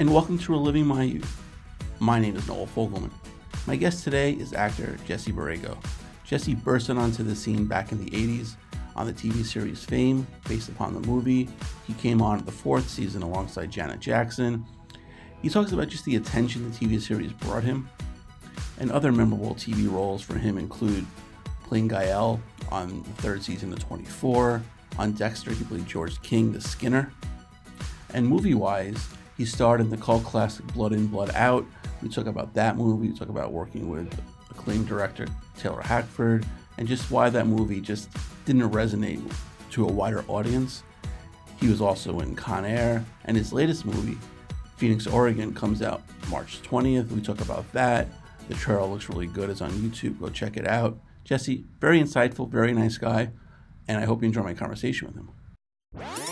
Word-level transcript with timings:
and 0.00 0.10
welcome 0.14 0.38
to 0.38 0.52
Reliving 0.52 0.86
My 0.86 1.02
Youth. 1.02 1.42
My 1.98 2.18
name 2.18 2.34
is 2.34 2.48
Noel 2.48 2.66
Fogelman. 2.66 3.10
My 3.66 3.76
guest 3.76 4.02
today 4.02 4.32
is 4.32 4.54
actor 4.54 4.96
Jesse 5.06 5.30
Borrego. 5.30 5.76
Jesse 6.24 6.54
bursted 6.54 6.96
onto 6.96 7.22
the 7.22 7.36
scene 7.36 7.66
back 7.66 7.92
in 7.92 8.02
the 8.02 8.10
80s 8.10 8.54
on 8.96 9.06
the 9.06 9.12
TV 9.12 9.44
series 9.44 9.84
Fame, 9.84 10.26
based 10.48 10.70
upon 10.70 10.94
the 10.94 11.06
movie. 11.06 11.50
He 11.86 11.92
came 11.92 12.22
on 12.22 12.42
the 12.46 12.50
fourth 12.50 12.88
season 12.88 13.20
alongside 13.22 13.70
Janet 13.70 14.00
Jackson. 14.00 14.64
He 15.42 15.50
talks 15.50 15.72
about 15.72 15.88
just 15.88 16.06
the 16.06 16.16
attention 16.16 16.70
the 16.70 16.74
TV 16.74 16.98
series 16.98 17.34
brought 17.34 17.62
him, 17.64 17.86
and 18.78 18.90
other 18.90 19.12
memorable 19.12 19.54
TV 19.54 19.92
roles 19.92 20.22
for 20.22 20.38
him 20.38 20.56
include 20.56 21.04
playing 21.64 21.88
Gael 21.88 22.40
on 22.72 23.02
the 23.02 23.22
third 23.22 23.42
season 23.42 23.70
of 23.70 23.80
24. 23.80 24.62
On 24.98 25.12
Dexter, 25.12 25.52
he 25.52 25.62
played 25.64 25.84
George 25.84 26.22
King, 26.22 26.52
the 26.52 26.60
Skinner. 26.62 27.12
And 28.14 28.26
movie 28.26 28.54
wise, 28.54 29.06
he 29.40 29.46
starred 29.46 29.80
in 29.80 29.88
the 29.88 29.96
cult 29.96 30.22
classic 30.22 30.66
Blood 30.74 30.92
In, 30.92 31.06
Blood 31.06 31.30
Out. 31.34 31.64
We 32.02 32.10
talk 32.10 32.26
about 32.26 32.52
that 32.52 32.76
movie, 32.76 33.08
we 33.08 33.18
talk 33.18 33.30
about 33.30 33.52
working 33.52 33.88
with 33.88 34.20
acclaimed 34.50 34.86
director 34.86 35.26
Taylor 35.56 35.80
Hackford, 35.80 36.44
and 36.76 36.86
just 36.86 37.10
why 37.10 37.30
that 37.30 37.46
movie 37.46 37.80
just 37.80 38.10
didn't 38.44 38.70
resonate 38.70 39.22
to 39.70 39.88
a 39.88 39.90
wider 39.90 40.26
audience. 40.28 40.82
He 41.58 41.68
was 41.68 41.80
also 41.80 42.20
in 42.20 42.36
Con 42.36 42.66
Air, 42.66 43.02
and 43.24 43.34
his 43.34 43.50
latest 43.50 43.86
movie, 43.86 44.18
Phoenix, 44.76 45.06
Oregon, 45.06 45.54
comes 45.54 45.80
out 45.80 46.02
March 46.28 46.60
20th. 46.60 47.10
We 47.10 47.22
talk 47.22 47.40
about 47.40 47.64
that. 47.72 48.08
The 48.48 48.54
trailer 48.56 48.84
looks 48.84 49.08
really 49.08 49.26
good. 49.26 49.48
It's 49.48 49.62
on 49.62 49.70
YouTube. 49.70 50.20
Go 50.20 50.28
check 50.28 50.58
it 50.58 50.66
out. 50.66 50.98
Jesse, 51.24 51.64
very 51.80 51.98
insightful, 51.98 52.46
very 52.46 52.74
nice 52.74 52.98
guy, 52.98 53.30
and 53.88 53.96
I 53.96 54.04
hope 54.04 54.20
you 54.20 54.26
enjoy 54.26 54.42
my 54.42 54.52
conversation 54.52 55.06
with 55.06 55.16
him. 55.16 56.29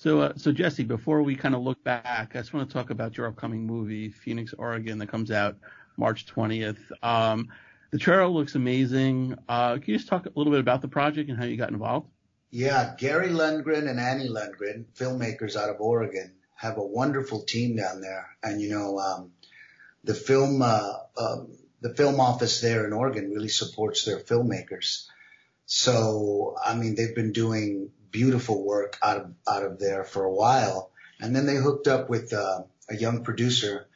So, 0.00 0.20
uh, 0.22 0.32
so 0.36 0.50
Jesse, 0.50 0.84
before 0.84 1.22
we 1.22 1.36
kind 1.36 1.54
of 1.54 1.60
look 1.60 1.84
back, 1.84 2.30
I 2.34 2.38
just 2.38 2.54
want 2.54 2.66
to 2.66 2.72
talk 2.72 2.88
about 2.88 3.18
your 3.18 3.26
upcoming 3.26 3.66
movie, 3.66 4.08
Phoenix, 4.08 4.54
Oregon, 4.56 4.96
that 4.96 5.08
comes 5.08 5.30
out 5.30 5.58
March 5.98 6.24
20th. 6.24 6.78
Um, 7.02 7.48
the 7.90 7.98
trailer 7.98 8.26
looks 8.26 8.54
amazing. 8.54 9.36
Uh, 9.46 9.74
can 9.74 9.84
you 9.84 9.98
just 9.98 10.08
talk 10.08 10.24
a 10.24 10.30
little 10.34 10.52
bit 10.52 10.60
about 10.60 10.80
the 10.80 10.88
project 10.88 11.28
and 11.28 11.38
how 11.38 11.44
you 11.44 11.58
got 11.58 11.68
involved? 11.68 12.08
Yeah, 12.50 12.94
Gary 12.96 13.28
Lundgren 13.28 13.90
and 13.90 14.00
Annie 14.00 14.30
Lundgren, 14.30 14.86
filmmakers 14.96 15.54
out 15.54 15.68
of 15.68 15.82
Oregon, 15.82 16.32
have 16.54 16.78
a 16.78 16.82
wonderful 16.82 17.42
team 17.42 17.76
down 17.76 18.00
there. 18.00 18.26
And 18.42 18.58
you 18.58 18.70
know, 18.70 18.98
um, 18.98 19.32
the 20.04 20.14
film, 20.14 20.62
uh, 20.62 20.94
um, 21.18 21.58
the 21.82 21.94
film 21.94 22.20
office 22.20 22.62
there 22.62 22.86
in 22.86 22.94
Oregon 22.94 23.32
really 23.32 23.48
supports 23.48 24.06
their 24.06 24.20
filmmakers. 24.20 25.08
So, 25.66 26.56
I 26.64 26.74
mean, 26.74 26.94
they've 26.94 27.14
been 27.14 27.32
doing 27.32 27.90
beautiful 28.10 28.64
work 28.64 28.98
out 29.02 29.18
of 29.18 29.34
out 29.48 29.64
of 29.64 29.78
there 29.78 30.04
for 30.04 30.24
a 30.24 30.32
while, 30.32 30.90
and 31.20 31.34
then 31.34 31.46
they 31.46 31.56
hooked 31.56 31.88
up 31.88 32.08
with 32.08 32.32
uh, 32.32 32.62
a 32.88 32.96
young 32.96 33.24
producer 33.24 33.86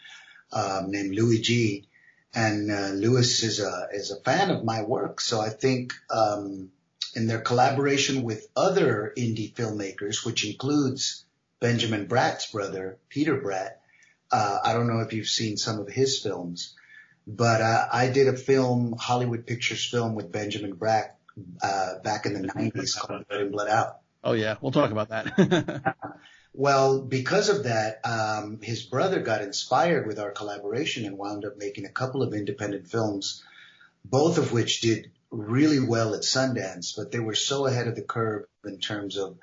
um, 0.53 0.91
named 0.91 1.15
Louis 1.15 1.41
G. 1.41 1.89
And 2.37 2.71
uh, 2.71 2.89
Louis 2.89 3.43
is 3.45 3.61
a 3.61 3.89
is 3.93 4.11
a 4.11 4.21
fan 4.21 4.51
of 4.51 4.65
my 4.65 4.83
work, 4.83 5.21
so 5.21 5.41
I 5.41 5.51
think 5.51 5.95
um, 6.11 6.71
in 7.15 7.27
their 7.27 7.41
collaboration 7.41 8.25
with 8.25 8.49
other 8.57 9.13
indie 9.17 9.53
filmmakers, 9.53 10.27
which 10.27 10.45
includes 10.45 11.25
Benjamin 11.61 12.07
Bratt's 12.07 12.51
brother, 12.51 12.99
Peter 13.09 13.41
Bratt. 13.41 13.77
Uh, 14.31 14.59
I 14.65 14.73
don't 14.73 14.89
know 14.89 15.01
if 15.01 15.13
you've 15.13 15.29
seen 15.29 15.57
some 15.57 15.79
of 15.79 15.89
his 15.89 16.19
films, 16.19 16.75
but 17.27 17.61
uh, 17.61 17.87
I 17.93 18.09
did 18.09 18.29
a 18.29 18.37
film, 18.37 18.97
Hollywood 18.99 19.47
Pictures 19.47 19.85
film 19.85 20.15
with 20.15 20.33
Benjamin 20.33 20.75
Bratt 20.75 21.11
uh, 21.63 21.99
back 22.03 22.27
in 22.27 22.35
the 22.35 22.49
90s 22.49 22.99
called 22.99 23.25
Blood 23.51 23.69
Out. 23.69 24.01
Oh 24.25 24.33
yeah, 24.33 24.57
we'll 24.63 24.73
talk 24.73 24.91
about 24.91 25.11
that. 25.11 25.97
well, 26.55 27.03
because 27.03 27.51
of 27.51 27.65
that, 27.65 28.01
um, 28.05 28.59
his 28.63 28.83
brother 28.83 29.21
got 29.21 29.43
inspired 29.43 30.07
with 30.07 30.19
our 30.19 30.31
collaboration 30.31 31.05
and 31.05 31.19
wound 31.19 31.45
up 31.45 31.59
making 31.59 31.85
a 31.85 31.91
couple 31.91 32.23
of 32.23 32.33
independent 32.33 32.89
films, 32.89 33.45
both 34.03 34.39
of 34.39 34.51
which 34.51 34.81
did 34.81 35.11
really 35.31 35.79
well 35.79 36.15
at 36.15 36.23
Sundance, 36.23 36.97
but 36.97 37.13
they 37.13 37.19
were 37.19 37.35
so 37.35 37.67
ahead 37.67 37.87
of 37.87 37.97
the 37.97 38.03
curve 38.03 38.47
in 38.65 38.79
terms 38.79 39.19
of 39.19 39.37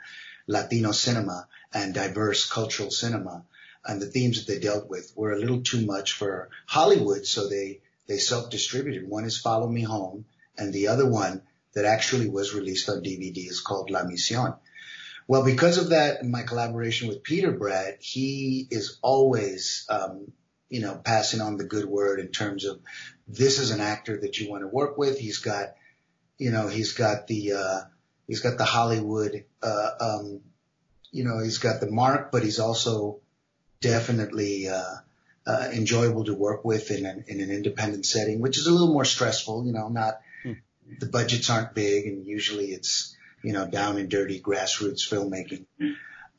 Latino 0.48 0.92
cinema 0.92 1.48
and 1.74 1.94
diverse 1.94 2.50
cultural 2.50 2.90
cinema. 2.90 3.46
And 3.86 4.02
the 4.02 4.08
themes 4.08 4.38
that 4.46 4.52
they 4.52 4.60
dealt 4.60 4.90
with 4.90 5.14
were 5.16 5.32
a 5.32 5.40
little 5.40 5.62
too 5.62 5.86
much 5.86 6.14
for 6.14 6.50
Hollywood, 6.66 7.26
so 7.26 7.48
they, 7.48 7.82
they 8.08 8.18
self-distributed. 8.18 9.08
One 9.08 9.26
is 9.26 9.38
Follow 9.38 9.68
Me 9.68 9.84
Home, 9.84 10.26
and 10.58 10.74
the 10.74 10.88
other 10.88 11.08
one 11.08 11.44
that 11.74 11.86
actually 11.86 12.30
was 12.30 12.54
released 12.54 12.90
on 12.90 13.04
DVD 13.04 13.50
is 13.50 13.62
called 13.62 13.90
La 13.90 14.04
Mission. 14.04 14.54
Well, 15.28 15.44
because 15.44 15.78
of 15.78 15.90
that 15.90 16.22
and 16.22 16.32
my 16.32 16.44
collaboration 16.44 17.08
with 17.08 17.24
Peter 17.24 17.54
Bratt, 17.54 18.02
he 18.02 18.68
is 18.70 18.98
always, 19.02 19.86
um, 19.90 20.32
you 20.70 20.82
know, 20.82 20.96
passing 20.96 21.42
on 21.42 21.58
the 21.58 21.64
good 21.64 21.86
word 21.86 22.20
in 22.20 22.30
terms 22.30 22.66
of 22.66 22.80
this 23.28 23.60
is 23.60 23.72
an 23.72 23.82
actor 23.82 24.20
that 24.22 24.40
you 24.40 24.50
want 24.50 24.64
to 24.64 24.68
work 24.68 24.98
with. 24.98 25.20
He's 25.20 25.40
got, 25.40 25.76
you 26.38 26.52
know, 26.52 26.68
he's 26.68 26.94
got 26.94 27.28
the, 27.28 27.54
uh, 27.54 27.82
he's 28.28 28.42
got 28.42 28.58
the 28.58 28.66
Hollywood, 28.66 29.46
uh, 29.62 29.90
um, 30.00 30.42
you 31.12 31.24
know, 31.24 31.40
he's 31.40 31.60
got 31.60 31.82
the 31.82 31.92
mark, 31.92 32.32
but 32.32 32.44
he's 32.44 32.60
also 32.60 33.20
definitely, 33.80 34.70
uh, 34.70 34.96
uh, 35.46 35.70
enjoyable 35.74 36.26
to 36.26 36.36
work 36.36 36.64
with 36.64 36.92
in 36.92 37.06
an, 37.06 37.26
in 37.28 37.42
an 37.42 37.52
independent 37.52 38.06
setting, 38.06 38.42
which 38.42 38.58
is 38.58 38.68
a 38.68 38.72
little 38.72 38.94
more 38.94 39.06
stressful, 39.06 39.66
you 39.66 39.74
know, 39.74 39.90
not, 39.90 40.22
hmm. 40.44 40.54
the 41.00 41.08
budgets 41.08 41.50
aren't 41.50 41.74
big 41.74 42.06
and 42.06 42.26
usually 42.26 42.68
it's, 42.68 43.16
you 43.44 43.54
know, 43.54 43.68
down 43.68 43.98
and 43.98 44.10
dirty 44.10 44.40
grassroots 44.40 45.08
filmmaking. 45.08 45.66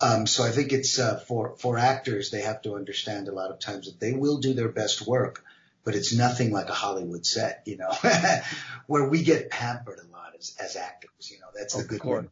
Um, 0.03 0.27
so 0.27 0.43
I 0.43 0.51
think 0.51 0.73
it's 0.73 0.99
uh, 0.99 1.17
for 1.17 1.55
for 1.59 1.79
actors 1.79 2.31
they 2.31 2.41
have 2.41 2.63
to 2.63 2.75
understand 2.75 3.29
a 3.29 3.33
lot 3.33 3.53
of 3.53 3.61
times 3.61 3.87
that 3.87 4.01
they 4.01 4.13
will 4.13 4.39
do 4.39 4.53
their 4.53 4.69
best 4.69 5.07
work, 5.07 5.45
but 5.85 5.95
it's 5.95 6.13
nothing 6.13 6.51
like 6.51 6.69
a 6.69 6.75
Hollywood 6.75 7.25
set, 7.25 7.63
you 7.67 7.77
know, 7.77 7.93
where 8.89 9.09
we 9.09 9.23
get 9.23 9.51
pampered 9.51 10.01
a 10.01 10.13
lot 10.13 10.35
as 10.37 10.57
as 10.59 10.75
actors. 10.75 11.31
You 11.31 11.39
know, 11.39 11.47
that's 11.55 11.75
the 11.75 11.85
good 11.85 12.01
part. 12.01 12.31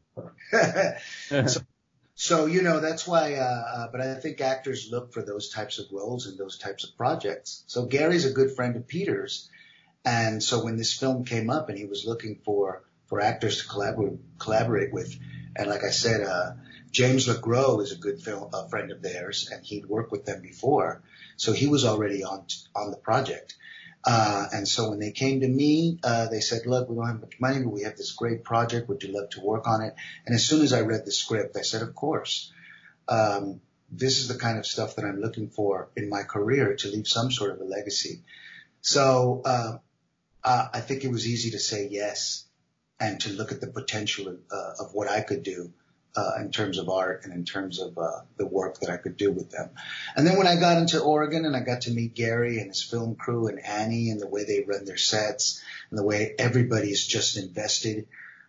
so, 1.48 1.60
so 2.16 2.46
you 2.46 2.62
know 2.62 2.80
that's 2.80 3.06
why. 3.06 3.34
Uh, 3.34 3.64
uh, 3.74 3.88
but 3.92 4.00
I 4.00 4.14
think 4.14 4.40
actors 4.40 4.88
look 4.90 5.12
for 5.12 5.22
those 5.22 5.50
types 5.50 5.78
of 5.78 5.86
roles 5.92 6.26
and 6.26 6.36
those 6.36 6.58
types 6.58 6.82
of 6.82 6.96
projects. 6.96 7.62
So 7.68 7.86
Gary's 7.86 8.26
a 8.26 8.32
good 8.32 8.56
friend 8.56 8.74
of 8.74 8.88
Peter's, 8.88 9.48
and 10.04 10.42
so 10.42 10.64
when 10.64 10.76
this 10.76 10.92
film 10.92 11.24
came 11.24 11.50
up 11.50 11.68
and 11.68 11.78
he 11.78 11.84
was 11.84 12.04
looking 12.04 12.40
for 12.44 12.82
for 13.10 13.20
actors 13.20 13.60
to 13.60 13.68
collaborate 13.68 14.20
collaborate 14.38 14.92
with. 14.92 15.18
And 15.56 15.68
like 15.68 15.84
I 15.84 15.90
said, 15.90 16.22
uh, 16.22 16.52
James 16.92 17.26
LeGros 17.26 17.82
is 17.82 17.92
a 17.92 17.96
good 17.96 18.22
film, 18.22 18.50
a 18.54 18.68
friend 18.68 18.90
of 18.90 19.02
theirs, 19.02 19.50
and 19.52 19.62
he'd 19.66 19.84
worked 19.84 20.12
with 20.12 20.24
them 20.24 20.40
before, 20.40 21.02
so 21.36 21.52
he 21.52 21.66
was 21.66 21.84
already 21.84 22.24
on 22.24 22.46
on 22.74 22.90
the 22.90 22.96
project. 22.96 23.56
Uh, 24.02 24.46
and 24.54 24.66
so 24.66 24.88
when 24.88 24.98
they 24.98 25.10
came 25.10 25.40
to 25.40 25.48
me, 25.48 25.98
uh, 26.02 26.28
they 26.28 26.40
said, 26.40 26.64
"Look, 26.64 26.88
we 26.88 26.96
don't 26.96 27.06
have 27.06 27.20
much 27.20 27.38
money, 27.38 27.62
but 27.62 27.72
we 27.72 27.82
have 27.82 27.98
this 27.98 28.12
great 28.12 28.44
project. 28.44 28.88
Would 28.88 29.02
you 29.02 29.12
love 29.12 29.28
to 29.30 29.40
work 29.40 29.66
on 29.66 29.82
it?" 29.82 29.94
And 30.24 30.34
as 30.34 30.46
soon 30.46 30.62
as 30.62 30.72
I 30.72 30.80
read 30.80 31.04
the 31.04 31.12
script, 31.12 31.56
I 31.56 31.62
said, 31.62 31.82
"Of 31.82 31.94
course." 31.94 32.52
Um, 33.08 33.60
this 33.90 34.20
is 34.20 34.28
the 34.28 34.38
kind 34.38 34.56
of 34.56 34.66
stuff 34.66 34.94
that 34.96 35.04
I'm 35.04 35.20
looking 35.20 35.48
for 35.48 35.90
in 35.96 36.08
my 36.08 36.22
career 36.22 36.76
to 36.76 36.88
leave 36.88 37.08
some 37.08 37.32
sort 37.32 37.50
of 37.50 37.60
a 37.60 37.64
legacy. 37.64 38.22
So 38.82 39.42
uh, 39.44 39.78
uh 40.44 40.68
I 40.72 40.80
think 40.80 41.04
it 41.04 41.10
was 41.10 41.26
easy 41.26 41.50
to 41.50 41.58
say 41.58 41.88
yes 41.90 42.46
and 43.00 43.18
to 43.20 43.32
look 43.32 43.50
at 43.50 43.60
the 43.60 43.66
potential 43.66 44.28
of, 44.28 44.38
uh, 44.52 44.84
of 44.84 44.92
what 44.92 45.08
I 45.08 45.22
could 45.22 45.42
do 45.42 45.72
uh, 46.16 46.32
in 46.40 46.50
terms 46.50 46.78
of 46.78 46.88
art 46.88 47.22
and 47.24 47.32
in 47.32 47.44
terms 47.44 47.80
of 47.80 47.96
uh, 47.96 48.20
the 48.36 48.46
work 48.46 48.80
that 48.80 48.90
I 48.90 48.96
could 48.96 49.16
do 49.16 49.32
with 49.32 49.50
them. 49.50 49.70
And 50.16 50.26
then 50.26 50.36
when 50.36 50.46
I 50.46 50.56
got 50.56 50.78
into 50.78 51.00
Oregon 51.00 51.44
and 51.44 51.56
I 51.56 51.60
got 51.60 51.82
to 51.82 51.92
meet 51.92 52.14
Gary 52.14 52.58
and 52.58 52.68
his 52.68 52.82
film 52.82 53.14
crew 53.14 53.46
and 53.46 53.64
Annie 53.64 54.10
and 54.10 54.20
the 54.20 54.28
way 54.28 54.44
they 54.44 54.64
run 54.66 54.84
their 54.84 54.96
sets 54.96 55.62
and 55.88 55.98
the 55.98 56.04
way 56.04 56.34
everybody 56.38 56.90
is 56.90 57.06
just 57.06 57.36
invested 57.36 58.06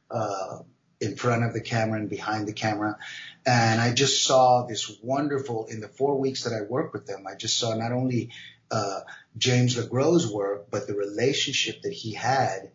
uh, 0.09 0.59
in 1.00 1.16
front 1.16 1.44
of 1.44 1.53
the 1.53 1.62
camera 1.62 2.00
and 2.00 2.09
behind 2.09 2.47
the 2.47 2.53
camera. 2.53 2.97
And 3.45 3.80
I 3.80 3.94
just 3.94 4.24
saw 4.24 4.65
this 4.68 4.92
wonderful, 5.01 5.68
in 5.68 5.81
the 5.81 5.88
four 5.88 6.19
weeks 6.19 6.44
that 6.44 6.54
I 6.54 6.62
worked 6.62 6.94
with 6.94 7.06
them, 7.06 7.25
I 7.27 7.36
just 7.36 7.57
saw 7.57 7.74
not 7.75 7.92
only 7.92 8.31
uh, 8.69 9.01
James 9.38 9.75
LeGros' 9.75 10.31
work, 10.31 10.68
but 10.69 10.88
the 10.88 10.94
relationship 10.94 11.81
that 11.83 11.94
he 11.94 12.13
had 12.13 12.71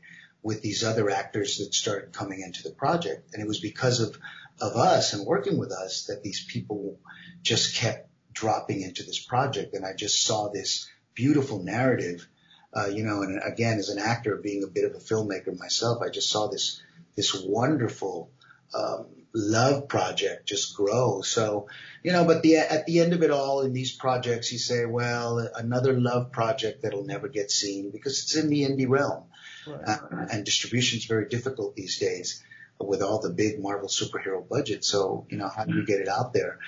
with 0.47 0.63
these 0.63 0.85
other 0.85 1.11
actors 1.11 1.59
that 1.59 1.75
started 1.75 2.13
coming 2.13 2.41
into 2.41 2.63
the 2.63 2.71
project. 2.71 3.31
And 3.33 3.43
it 3.43 3.49
was 3.49 3.59
because 3.59 3.99
of, 3.99 4.17
of 4.61 4.77
us 4.77 5.13
and 5.13 5.27
working 5.27 5.59
with 5.59 5.73
us 5.73 6.05
that 6.05 6.23
these 6.23 6.47
people 6.49 7.01
just 7.43 7.75
kept 7.75 8.09
dropping 8.33 8.83
into 8.83 9.03
this 9.03 9.19
project. 9.19 9.75
And 9.75 9.85
I 9.85 9.93
just 9.93 10.23
saw 10.23 10.49
this 10.49 10.89
beautiful 11.15 11.65
narrative, 11.65 12.29
uh, 12.73 12.87
you 12.87 13.03
know, 13.03 13.23
and 13.23 13.41
again, 13.45 13.79
as 13.79 13.89
an 13.89 13.99
actor, 13.99 14.37
being 14.37 14.63
a 14.63 14.69
bit 14.69 14.85
of 14.85 14.95
a 14.95 15.05
filmmaker 15.05 15.59
myself, 15.59 16.01
I 16.01 16.11
just 16.11 16.31
saw 16.31 16.47
this, 16.47 16.81
this 17.17 17.35
wonderful, 17.35 18.31
um, 18.73 19.07
love 19.35 19.89
project 19.89 20.47
just 20.47 20.77
grow. 20.77 21.23
So, 21.23 21.67
you 22.05 22.13
know, 22.13 22.25
but 22.25 22.43
the, 22.43 22.59
at 22.59 22.87
the 22.87 23.01
end 23.01 23.15
of 23.15 23.25
it 23.25 23.33
all 23.33 23.63
in 23.63 23.73
these 23.73 23.91
projects, 23.91 24.53
you 24.53 24.59
say, 24.59 24.87
well, 24.87 25.41
another 25.57 25.99
love 25.99 26.31
project 26.31 26.83
that'll 26.83 27.05
never 27.05 27.27
get 27.27 27.51
seen 27.51 27.91
because 27.91 28.23
it's 28.23 28.37
in 28.37 28.49
the 28.49 28.63
indie 28.63 28.89
realm. 28.89 29.25
Uh, 29.67 30.27
and 30.33 30.45
distribution 30.45 30.99
is 30.99 31.05
very 31.05 31.29
difficult 31.29 31.75
these 31.77 31.99
days. 31.99 32.43
with 32.79 33.03
all 33.03 33.21
the 33.21 33.31
big 33.31 33.61
Marvel 33.61 33.89
superhero 33.89 34.47
budget. 34.47 34.85
So, 34.85 35.27
you 35.31 35.39
know, 35.39 35.49
how 35.49 35.65
do 35.65 35.75
you 35.75 35.87
get 35.87 36.01
it 36.01 36.09
out 36.09 36.33
there? 36.33 36.59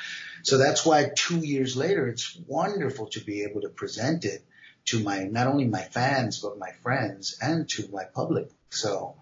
So 0.42 0.56
that's 0.58 0.84
why 0.86 1.10
two 1.14 1.38
years 1.38 1.76
later, 1.76 2.08
it's 2.08 2.38
wonderful 2.46 3.08
to 3.08 3.20
be 3.20 3.42
able 3.42 3.60
to 3.62 3.68
present 3.68 4.24
it 4.24 4.44
to 4.86 5.02
my, 5.02 5.24
not 5.24 5.46
only 5.46 5.66
my 5.66 5.82
fans, 5.82 6.40
but 6.40 6.58
my 6.58 6.70
friends 6.82 7.36
and 7.42 7.68
to 7.70 7.88
my 7.92 8.04
public. 8.04 8.50
So, 8.70 9.16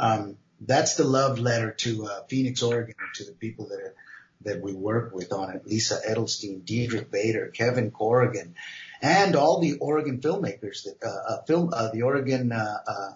um, 0.00 0.36
that's 0.60 0.96
the 0.96 1.04
love 1.04 1.38
letter 1.38 1.72
to 1.72 2.06
uh, 2.06 2.20
Phoenix, 2.28 2.62
Oregon, 2.62 2.94
to 3.14 3.24
the 3.24 3.32
people 3.32 3.68
that 3.68 3.80
are, 3.80 3.94
that 4.42 4.60
we 4.60 4.72
work 4.72 5.14
with 5.14 5.32
on 5.32 5.50
it. 5.50 5.66
Lisa 5.66 6.00
Edelstein, 6.08 6.64
Diedrich 6.64 7.10
Bader, 7.10 7.48
Kevin 7.48 7.90
Corrigan, 7.90 8.54
and 9.02 9.36
all 9.36 9.60
the 9.60 9.78
Oregon 9.78 10.20
filmmakers 10.20 10.84
that, 10.84 10.96
uh, 11.04 11.34
uh 11.34 11.42
film, 11.44 11.70
uh, 11.72 11.90
the 11.90 12.02
Oregon, 12.02 12.52
uh, 12.52 12.78
uh, 12.86 13.10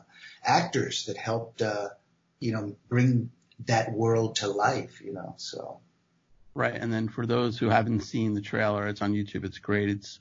actors 0.44 1.06
that 1.06 1.16
helped, 1.16 1.62
uh, 1.62 1.88
you 2.40 2.52
know, 2.52 2.76
bring 2.88 3.30
that 3.66 3.92
world 3.92 4.36
to 4.36 4.48
life, 4.48 5.00
you 5.04 5.12
know, 5.12 5.34
so. 5.36 5.80
Right. 6.54 6.74
And 6.74 6.92
then 6.92 7.08
for 7.08 7.26
those 7.26 7.58
who 7.58 7.68
haven't 7.68 8.00
seen 8.00 8.34
the 8.34 8.40
trailer, 8.40 8.88
it's 8.88 9.02
on 9.02 9.12
YouTube. 9.12 9.44
It's 9.44 9.58
great. 9.58 9.88
It's, 9.90 10.20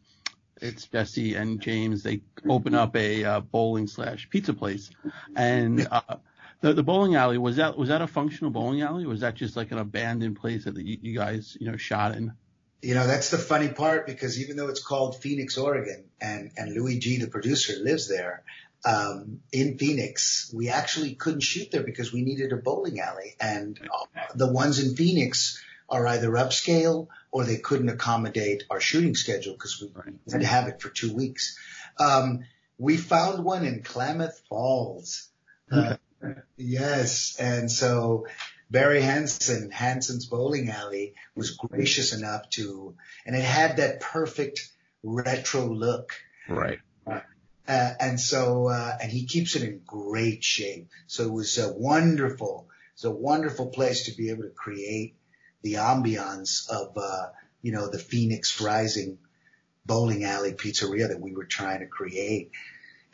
it's 0.61 0.87
Jesse 0.87 1.35
and 1.35 1.61
James. 1.61 2.03
They 2.03 2.21
open 2.47 2.73
up 2.73 2.95
a 2.95 3.23
uh, 3.23 3.39
bowling 3.39 3.87
slash 3.87 4.29
pizza 4.29 4.53
place 4.53 4.89
and, 5.35 5.87
uh, 5.89 6.17
the, 6.61 6.73
the 6.73 6.83
bowling 6.83 7.15
alley 7.15 7.37
was 7.37 7.57
that 7.57 7.77
was 7.77 7.89
that 7.89 8.01
a 8.01 8.07
functional 8.07 8.51
bowling 8.51 8.81
alley 8.81 9.05
or 9.05 9.09
was 9.09 9.21
that 9.21 9.35
just 9.35 9.55
like 9.55 9.71
an 9.71 9.77
abandoned 9.77 10.37
place 10.37 10.65
that 10.65 10.75
you, 10.75 10.97
you 11.01 11.15
guys 11.17 11.55
you 11.59 11.69
know 11.69 11.77
shot 11.77 12.15
in? 12.15 12.33
You 12.81 12.93
know 12.93 13.07
that's 13.07 13.31
the 13.31 13.37
funny 13.37 13.69
part 13.69 14.05
because 14.05 14.39
even 14.41 14.55
though 14.55 14.67
it's 14.67 14.83
called 14.83 15.21
Phoenix, 15.21 15.57
Oregon, 15.57 16.05
and 16.21 16.51
and 16.57 16.73
Louis 16.73 16.99
G, 16.99 17.17
the 17.17 17.27
producer, 17.27 17.73
lives 17.81 18.07
there, 18.07 18.43
um, 18.85 19.41
in 19.51 19.77
Phoenix, 19.77 20.51
we 20.55 20.69
actually 20.69 21.15
couldn't 21.15 21.41
shoot 21.41 21.71
there 21.71 21.83
because 21.83 22.13
we 22.13 22.21
needed 22.21 22.53
a 22.53 22.57
bowling 22.57 22.99
alley, 22.99 23.35
and 23.39 23.79
the 24.35 24.51
ones 24.51 24.79
in 24.79 24.95
Phoenix 24.95 25.63
are 25.89 26.05
either 26.07 26.29
upscale 26.31 27.07
or 27.31 27.43
they 27.43 27.57
couldn't 27.57 27.89
accommodate 27.89 28.63
our 28.69 28.79
shooting 28.79 29.15
schedule 29.15 29.53
because 29.53 29.81
we 29.81 29.89
had 30.31 30.41
to 30.41 30.47
have 30.47 30.67
it 30.67 30.81
for 30.81 30.89
two 30.89 31.13
weeks. 31.13 31.57
Um, 31.99 32.43
we 32.77 32.97
found 32.97 33.43
one 33.43 33.65
in 33.65 33.83
Klamath 33.83 34.41
Falls. 34.49 35.29
Uh, 35.71 35.95
yes, 36.55 37.37
and 37.39 37.71
so 37.71 38.27
Barry 38.69 39.01
Hanson, 39.01 39.71
Hanson's 39.71 40.25
Bowling 40.25 40.69
Alley, 40.69 41.13
was 41.35 41.51
gracious 41.51 42.13
enough 42.13 42.49
to, 42.51 42.95
and 43.25 43.35
it 43.35 43.43
had 43.43 43.77
that 43.77 44.01
perfect 44.01 44.69
retro 45.03 45.67
look. 45.67 46.13
Right. 46.49 46.79
Uh, 47.67 47.93
and 47.99 48.19
so, 48.19 48.67
uh, 48.67 48.97
and 49.01 49.11
he 49.11 49.25
keeps 49.25 49.55
it 49.55 49.63
in 49.63 49.81
great 49.85 50.43
shape. 50.43 50.87
So 51.07 51.23
it 51.23 51.31
was 51.31 51.57
a 51.57 51.71
wonderful, 51.71 52.67
it's 52.93 53.03
a 53.03 53.11
wonderful 53.11 53.67
place 53.67 54.05
to 54.05 54.15
be 54.15 54.29
able 54.29 54.43
to 54.43 54.49
create 54.49 55.15
the 55.63 55.73
ambiance 55.73 56.69
of, 56.69 56.97
uh, 56.97 57.27
you 57.61 57.73
know, 57.73 57.89
the 57.89 57.99
Phoenix 57.99 58.61
Rising 58.61 59.17
bowling 59.85 60.23
alley 60.23 60.53
pizzeria 60.53 61.07
that 61.09 61.19
we 61.19 61.33
were 61.33 61.45
trying 61.45 61.79
to 61.79 61.87
create. 61.87 62.51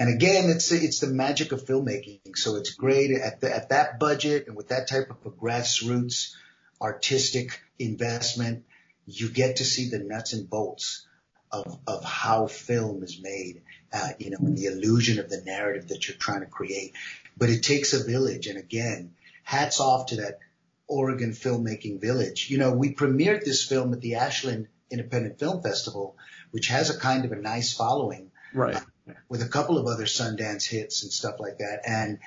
And 0.03 0.13
again, 0.13 0.49
it's, 0.49 0.69
it's 0.73 0.99
the 0.99 1.07
magic 1.07 1.53
of 1.53 1.63
filmmaking. 1.63 2.35
So 2.35 2.57
it's 2.57 2.71
great 2.71 3.11
at 3.11 3.39
the, 3.39 3.55
at 3.55 3.69
that 3.69 4.01
budget 4.01 4.47
and 4.47 4.57
with 4.57 4.67
that 4.67 4.89
type 4.89 5.09
of 5.09 5.25
a 5.25 5.33
grassroots 5.33 6.33
artistic 6.81 7.61
investment, 7.79 8.65
you 9.05 9.29
get 9.29 9.55
to 9.57 9.63
see 9.63 9.89
the 9.89 9.99
nuts 9.99 10.33
and 10.33 10.49
bolts 10.49 11.07
of, 11.53 11.79
of 11.87 12.03
how 12.03 12.47
film 12.47 13.01
is 13.01 13.21
made, 13.21 13.61
uh, 13.93 14.09
you 14.19 14.31
know, 14.31 14.39
the 14.41 14.65
illusion 14.65 15.19
of 15.19 15.29
the 15.29 15.39
narrative 15.39 15.87
that 15.87 16.05
you're 16.05 16.17
trying 16.17 16.41
to 16.41 16.47
create. 16.47 16.91
But 17.37 17.49
it 17.49 17.63
takes 17.63 17.93
a 17.93 18.03
village. 18.03 18.47
And 18.47 18.57
again, 18.59 19.13
hats 19.43 19.79
off 19.79 20.07
to 20.07 20.17
that 20.17 20.39
Oregon 20.85 21.31
filmmaking 21.31 22.01
village. 22.01 22.49
You 22.49 22.57
know, 22.57 22.73
we 22.73 22.93
premiered 22.93 23.45
this 23.45 23.63
film 23.63 23.93
at 23.93 24.01
the 24.01 24.15
Ashland 24.15 24.67
Independent 24.91 25.39
Film 25.39 25.63
Festival, 25.63 26.17
which 26.51 26.67
has 26.67 26.89
a 26.89 26.99
kind 26.99 27.23
of 27.23 27.31
a 27.31 27.37
nice 27.37 27.73
following. 27.73 28.31
Right. 28.53 28.75
Uh, 28.75 28.81
with 29.29 29.41
a 29.41 29.49
couple 29.49 29.77
of 29.77 29.87
other 29.87 30.05
Sundance 30.05 30.65
hits 30.65 31.03
and 31.03 31.11
stuff 31.11 31.39
like 31.39 31.57
that. 31.59 31.81
And 31.85 32.19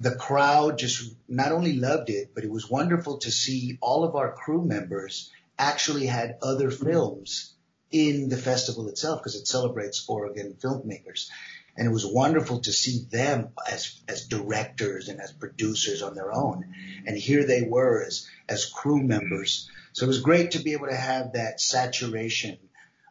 the 0.00 0.14
crowd 0.14 0.78
just 0.78 1.14
not 1.28 1.52
only 1.52 1.74
loved 1.74 2.10
it, 2.10 2.30
but 2.34 2.44
it 2.44 2.50
was 2.50 2.70
wonderful 2.70 3.18
to 3.18 3.30
see 3.30 3.78
all 3.80 4.04
of 4.04 4.14
our 4.14 4.32
crew 4.32 4.64
members 4.64 5.30
actually 5.58 6.06
had 6.06 6.38
other 6.42 6.70
films 6.70 7.54
in 7.90 8.28
the 8.28 8.36
festival 8.36 8.88
itself 8.88 9.20
because 9.20 9.34
it 9.34 9.48
celebrates 9.48 10.04
Oregon 10.08 10.56
filmmakers. 10.60 11.28
And 11.76 11.86
it 11.86 11.92
was 11.92 12.06
wonderful 12.06 12.60
to 12.60 12.72
see 12.72 13.06
them 13.10 13.50
as, 13.70 14.00
as 14.08 14.26
directors 14.26 15.08
and 15.08 15.20
as 15.20 15.32
producers 15.32 16.02
on 16.02 16.14
their 16.14 16.32
own. 16.32 16.74
And 17.06 17.16
here 17.16 17.44
they 17.44 17.62
were 17.62 18.04
as, 18.04 18.28
as 18.48 18.66
crew 18.66 19.00
members. 19.00 19.70
So 19.92 20.04
it 20.04 20.08
was 20.08 20.20
great 20.20 20.52
to 20.52 20.58
be 20.58 20.72
able 20.72 20.88
to 20.88 20.96
have 20.96 21.32
that 21.32 21.60
saturation 21.60 22.58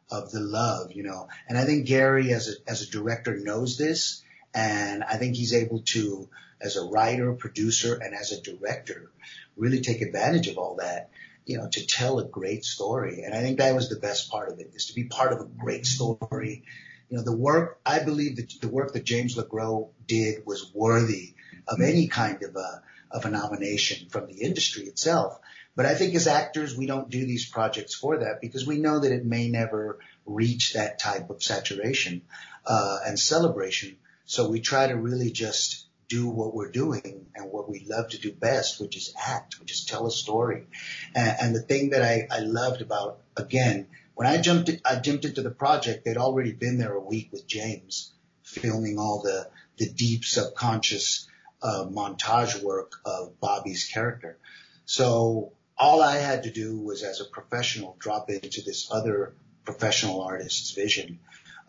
of 0.09 0.31
the 0.31 0.39
love, 0.39 0.91
you 0.91 1.03
know. 1.03 1.27
And 1.47 1.57
I 1.57 1.65
think 1.65 1.87
Gary 1.87 2.33
as 2.33 2.49
a, 2.49 2.69
as 2.69 2.81
a 2.81 2.89
director 2.89 3.37
knows 3.37 3.77
this. 3.77 4.23
And 4.53 5.03
I 5.03 5.17
think 5.17 5.35
he's 5.35 5.53
able 5.53 5.81
to, 5.87 6.29
as 6.61 6.77
a 6.77 6.85
writer, 6.85 7.33
producer, 7.33 7.95
and 8.01 8.15
as 8.15 8.31
a 8.31 8.41
director, 8.41 9.11
really 9.55 9.81
take 9.81 10.01
advantage 10.01 10.47
of 10.47 10.57
all 10.57 10.77
that 10.77 11.09
you 11.47 11.57
know, 11.57 11.67
to 11.69 11.87
tell 11.87 12.19
a 12.19 12.25
great 12.25 12.65
story. 12.65 13.23
And 13.23 13.33
I 13.33 13.41
think 13.41 13.57
that 13.57 13.73
was 13.73 13.89
the 13.89 13.95
best 13.95 14.29
part 14.29 14.51
of 14.51 14.59
it 14.59 14.71
is 14.75 14.87
to 14.87 14.93
be 14.93 15.05
part 15.05 15.31
of 15.31 15.39
a 15.39 15.45
great 15.45 15.85
story. 15.85 16.63
You 17.09 17.17
know, 17.17 17.23
the 17.23 17.35
work, 17.35 17.79
I 17.85 18.03
believe 18.03 18.35
that 18.35 18.53
the 18.61 18.67
work 18.67 18.93
that 18.93 19.05
James 19.05 19.35
LeGros 19.35 19.89
did 20.05 20.45
was 20.45 20.69
worthy 20.73 21.33
of 21.67 21.79
any 21.79 22.07
kind 22.09 22.43
of 22.43 22.55
a, 22.57 22.83
of 23.09 23.25
a 23.25 23.29
nomination 23.29 24.09
from 24.09 24.27
the 24.27 24.41
industry 24.43 24.83
itself. 24.83 25.39
But 25.77 25.85
I 25.85 25.93
think 25.93 26.15
as 26.15 26.25
actors, 26.25 26.75
we 26.75 26.87
don't 26.87 27.07
do 27.07 27.23
these 27.23 27.47
projects 27.47 27.93
for 27.93 28.17
that 28.17 28.41
because 28.41 28.65
we 28.65 28.79
know 28.79 28.97
that 28.97 29.11
it 29.11 29.23
may 29.23 29.47
never 29.47 29.99
reach 30.25 30.73
that 30.73 30.97
type 30.97 31.29
of 31.29 31.43
saturation, 31.43 32.23
uh, 32.65 32.97
and 33.05 33.19
celebration. 33.19 33.95
So 34.25 34.49
we 34.49 34.59
try 34.59 34.87
to 34.87 34.95
really 34.95 35.29
just 35.29 35.85
do 36.09 36.27
what 36.29 36.55
we're 36.55 36.71
doing 36.71 37.27
and 37.35 37.51
what 37.51 37.69
we 37.69 37.85
love 37.87 38.09
to 38.09 38.17
do 38.19 38.31
best, 38.31 38.81
which 38.81 38.97
is 38.97 39.13
act, 39.23 39.59
which 39.59 39.71
is 39.71 39.85
tell 39.85 40.07
a 40.07 40.11
story. 40.11 40.65
And, 41.13 41.37
and 41.39 41.55
the 41.55 41.61
thing 41.61 41.91
that 41.91 42.01
I, 42.01 42.27
I 42.31 42.39
loved 42.39 42.81
about, 42.81 43.19
again, 43.35 43.85
when 44.15 44.27
I 44.27 44.41
jumped, 44.41 44.71
I 44.83 44.95
jumped 44.95 45.25
into 45.25 45.43
the 45.43 45.51
project, 45.51 46.05
they'd 46.05 46.17
already 46.17 46.53
been 46.53 46.79
there 46.79 46.95
a 46.95 46.99
week 46.99 47.29
with 47.31 47.45
James 47.45 48.13
filming 48.41 48.97
all 48.97 49.21
the, 49.21 49.47
the 49.77 49.87
deep 49.87 50.25
subconscious, 50.25 51.27
uh, 51.61 51.85
montage 51.87 52.63
work 52.63 52.93
of 53.05 53.39
Bobby's 53.39 53.85
character. 53.85 54.39
So 54.85 55.51
all 55.77 56.01
I 56.01 56.17
had 56.17 56.43
to 56.43 56.51
do 56.51 56.77
was 56.77 57.03
as 57.03 57.21
a 57.21 57.25
professional 57.25 57.95
drop 57.99 58.29
into 58.29 58.61
this 58.61 58.89
other 58.91 59.33
professional 59.63 60.21
artist's 60.21 60.71
vision. 60.71 61.19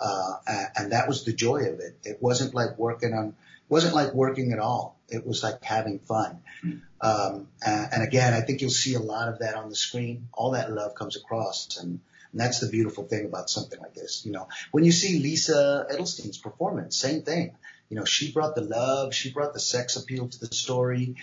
Uh, 0.01 0.35
and 0.77 0.93
that 0.93 1.09
was 1.09 1.25
the 1.25 1.33
joy 1.33 1.59
of 1.59 1.81
it. 1.81 1.99
It 2.05 2.19
wasn't 2.21 2.55
like 2.55 2.79
working 2.79 3.13
on 3.15 3.35
wasn't 3.69 3.95
like 3.95 4.15
working 4.15 4.53
at 4.53 4.59
all. 4.59 4.99
It 5.09 5.27
was 5.27 5.43
like 5.43 5.63
having 5.63 5.99
fun. 5.99 6.41
Um, 7.01 7.49
and, 7.65 7.89
and 7.93 8.03
again, 8.03 8.35
I 8.35 8.41
think 8.41 8.61
you'll 8.61 8.71
see 8.71 8.95
a 8.95 9.01
lot 9.01 9.29
of 9.29 9.41
that 9.41 9.55
on 9.55 9.69
the 9.69 9.77
screen. 9.77 10.29
All 10.33 10.53
that 10.53 10.73
love 10.73 10.95
comes 10.95 11.17
across, 11.17 11.77
and, 11.77 12.01
and 12.33 12.41
that's 12.41 12.61
the 12.61 12.69
beautiful 12.69 13.05
thing 13.05 13.27
about 13.27 13.51
something 13.51 13.79
like 13.79 13.95
this. 13.95 14.25
You 14.25 14.33
know, 14.33 14.49
when 14.71 14.85
you 14.85 14.93
see 14.93 15.19
Lisa 15.19 15.87
Edelstein's 15.91 16.39
performance, 16.39 16.97
same 16.97 17.23
thing. 17.23 17.57
You 17.91 17.97
know, 17.97 18.05
she 18.05 18.33
brought 18.33 18.55
the 18.55 18.63
love, 18.63 19.15
she 19.15 19.33
brought 19.33 19.55
the 19.55 19.61
sex 19.61 19.97
appeal 19.97 20.29
to 20.29 20.41
the 20.41 20.55
story. 20.55 21.17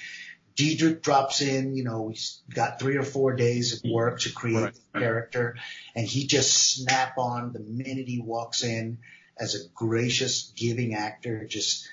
Diedrich 0.55 1.01
drops 1.01 1.41
in, 1.41 1.75
you 1.75 1.83
know, 1.83 2.09
he's 2.09 2.41
got 2.53 2.79
three 2.79 2.95
or 2.95 3.03
four 3.03 3.35
days 3.35 3.73
of 3.73 3.91
work 3.91 4.21
to 4.21 4.31
create 4.31 4.61
right. 4.61 4.73
the 4.93 4.99
character, 4.99 5.57
and 5.95 6.07
he 6.07 6.27
just 6.27 6.75
snap 6.75 7.17
on 7.17 7.51
the 7.51 7.59
minute 7.59 8.07
he 8.07 8.21
walks 8.21 8.63
in 8.63 8.99
as 9.37 9.55
a 9.55 9.67
gracious, 9.73 10.53
giving 10.55 10.93
actor, 10.93 11.45
just 11.45 11.89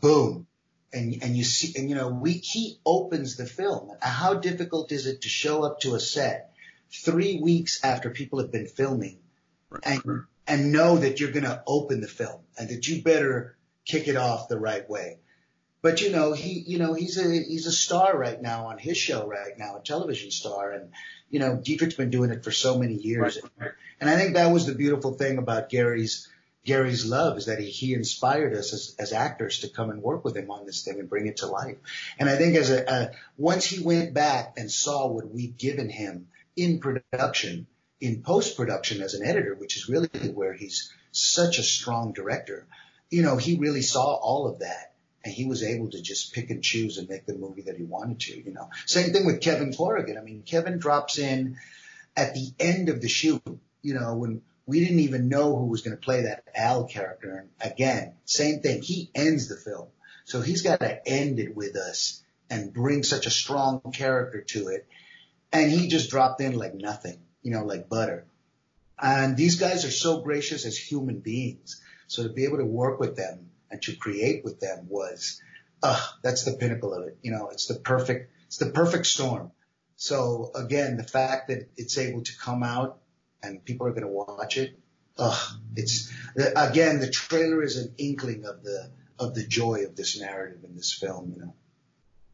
boom. 0.00 0.46
And, 0.92 1.22
and 1.22 1.36
you 1.36 1.44
see, 1.44 1.78
and 1.78 1.88
you 1.88 1.94
know, 1.94 2.08
we, 2.08 2.32
he 2.32 2.80
opens 2.84 3.36
the 3.36 3.46
film. 3.46 3.92
How 4.02 4.34
difficult 4.34 4.90
is 4.90 5.06
it 5.06 5.22
to 5.22 5.28
show 5.28 5.62
up 5.62 5.80
to 5.80 5.94
a 5.94 6.00
set 6.00 6.52
three 6.92 7.38
weeks 7.40 7.84
after 7.84 8.10
people 8.10 8.40
have 8.40 8.50
been 8.50 8.66
filming 8.66 9.18
and, 9.84 10.24
and 10.48 10.72
know 10.72 10.96
that 10.96 11.20
you're 11.20 11.30
going 11.30 11.44
to 11.44 11.62
open 11.64 12.00
the 12.00 12.08
film 12.08 12.40
and 12.58 12.70
that 12.70 12.88
you 12.88 13.02
better 13.02 13.56
kick 13.84 14.08
it 14.08 14.16
off 14.16 14.48
the 14.48 14.58
right 14.58 14.88
way. 14.90 15.18
But 15.82 16.02
you 16.02 16.10
know, 16.10 16.32
he, 16.32 16.62
you 16.66 16.78
know, 16.78 16.92
he's 16.92 17.16
a, 17.16 17.30
he's 17.30 17.66
a 17.66 17.72
star 17.72 18.16
right 18.16 18.40
now 18.40 18.66
on 18.66 18.78
his 18.78 18.98
show 18.98 19.26
right 19.26 19.58
now, 19.58 19.76
a 19.76 19.80
television 19.80 20.30
star. 20.30 20.72
And, 20.72 20.90
you 21.30 21.38
know, 21.40 21.56
Diedrich's 21.56 21.94
been 21.94 22.10
doing 22.10 22.30
it 22.30 22.44
for 22.44 22.50
so 22.50 22.78
many 22.78 22.94
years. 22.94 23.38
Right. 23.58 23.72
And 24.00 24.10
I 24.10 24.16
think 24.16 24.34
that 24.34 24.52
was 24.52 24.66
the 24.66 24.74
beautiful 24.74 25.14
thing 25.14 25.38
about 25.38 25.70
Gary's 25.70 26.28
Gary's 26.64 27.06
love 27.06 27.38
is 27.38 27.46
that 27.46 27.58
he, 27.58 27.70
he 27.70 27.94
inspired 27.94 28.54
us 28.54 28.74
as, 28.74 28.94
as 28.98 29.12
actors 29.14 29.60
to 29.60 29.68
come 29.70 29.88
and 29.88 30.02
work 30.02 30.24
with 30.24 30.36
him 30.36 30.50
on 30.50 30.66
this 30.66 30.84
thing 30.84 31.00
and 31.00 31.08
bring 31.08 31.26
it 31.26 31.38
to 31.38 31.46
life. 31.46 31.76
And 32.18 32.28
I 32.28 32.36
think 32.36 32.54
as 32.56 32.70
a, 32.70 32.84
a 32.86 33.10
once 33.38 33.64
he 33.64 33.82
went 33.82 34.12
back 34.12 34.54
and 34.58 34.70
saw 34.70 35.06
what 35.06 35.30
we'd 35.30 35.56
given 35.56 35.88
him 35.88 36.28
in 36.56 36.80
production, 36.80 37.66
in 37.98 38.22
post 38.22 38.58
production 38.58 39.00
as 39.00 39.14
an 39.14 39.26
editor, 39.26 39.54
which 39.54 39.76
is 39.78 39.88
really 39.88 40.08
where 40.34 40.52
he's 40.52 40.92
such 41.12 41.58
a 41.58 41.62
strong 41.62 42.12
director, 42.12 42.66
you 43.08 43.22
know, 43.22 43.38
he 43.38 43.56
really 43.56 43.82
saw 43.82 44.14
all 44.14 44.46
of 44.46 44.58
that 44.58 44.89
and 45.24 45.32
he 45.32 45.44
was 45.44 45.62
able 45.62 45.90
to 45.90 46.00
just 46.00 46.32
pick 46.34 46.50
and 46.50 46.62
choose 46.62 46.98
and 46.98 47.08
make 47.08 47.26
the 47.26 47.34
movie 47.34 47.62
that 47.62 47.76
he 47.76 47.84
wanted 47.84 48.20
to, 48.20 48.40
you 48.40 48.52
know. 48.52 48.70
Same 48.86 49.12
thing 49.12 49.26
with 49.26 49.40
Kevin 49.40 49.72
Corrigan. 49.72 50.16
I 50.16 50.22
mean, 50.22 50.42
Kevin 50.42 50.78
drops 50.78 51.18
in 51.18 51.58
at 52.16 52.34
the 52.34 52.52
end 52.58 52.88
of 52.88 53.00
the 53.00 53.08
shoot, 53.08 53.42
you 53.82 53.94
know, 53.94 54.14
when 54.14 54.42
we 54.66 54.80
didn't 54.80 55.00
even 55.00 55.28
know 55.28 55.56
who 55.56 55.66
was 55.66 55.82
going 55.82 55.96
to 55.96 56.02
play 56.02 56.22
that 56.22 56.44
Al 56.54 56.84
character. 56.84 57.36
And 57.36 57.72
again, 57.72 58.14
same 58.24 58.60
thing. 58.60 58.82
He 58.82 59.10
ends 59.14 59.48
the 59.48 59.56
film. 59.56 59.88
So 60.24 60.40
he's 60.40 60.62
got 60.62 60.80
to 60.80 61.08
end 61.08 61.38
it 61.38 61.56
with 61.56 61.76
us 61.76 62.22
and 62.48 62.72
bring 62.72 63.02
such 63.02 63.26
a 63.26 63.30
strong 63.30 63.80
character 63.92 64.40
to 64.40 64.68
it. 64.68 64.86
And 65.52 65.70
he 65.70 65.88
just 65.88 66.10
dropped 66.10 66.40
in 66.40 66.54
like 66.54 66.74
nothing, 66.74 67.18
you 67.42 67.50
know, 67.50 67.64
like 67.64 67.88
butter. 67.88 68.24
And 68.98 69.36
these 69.36 69.58
guys 69.58 69.84
are 69.84 69.90
so 69.90 70.20
gracious 70.20 70.64
as 70.64 70.76
human 70.76 71.18
beings. 71.18 71.80
So 72.06 72.22
to 72.22 72.28
be 72.28 72.44
able 72.44 72.58
to 72.58 72.64
work 72.64 73.00
with 73.00 73.16
them 73.16 73.49
and 73.70 73.80
to 73.82 73.94
create 73.94 74.44
with 74.44 74.60
them 74.60 74.86
was, 74.88 75.40
uh, 75.82 76.00
that's 76.22 76.44
the 76.44 76.52
pinnacle 76.52 76.92
of 76.92 77.06
it. 77.06 77.18
You 77.22 77.30
know, 77.30 77.48
it's 77.50 77.66
the 77.66 77.74
perfect, 77.74 78.32
it's 78.46 78.58
the 78.58 78.70
perfect 78.70 79.06
storm. 79.06 79.52
So 79.96 80.50
again, 80.54 80.96
the 80.96 81.04
fact 81.04 81.48
that 81.48 81.68
it's 81.76 81.98
able 81.98 82.22
to 82.22 82.36
come 82.38 82.62
out 82.62 82.98
and 83.42 83.64
people 83.64 83.86
are 83.86 83.90
going 83.90 84.02
to 84.02 84.08
watch 84.08 84.56
it, 84.56 84.78
uh, 85.18 85.38
it's 85.76 86.10
again, 86.36 87.00
the 87.00 87.10
trailer 87.10 87.62
is 87.62 87.76
an 87.76 87.94
inkling 87.98 88.44
of 88.44 88.62
the, 88.62 88.90
of 89.18 89.34
the 89.34 89.46
joy 89.46 89.84
of 89.86 89.96
this 89.96 90.18
narrative 90.18 90.64
in 90.64 90.74
this 90.74 90.92
film, 90.92 91.32
you 91.34 91.42
know. 91.42 91.54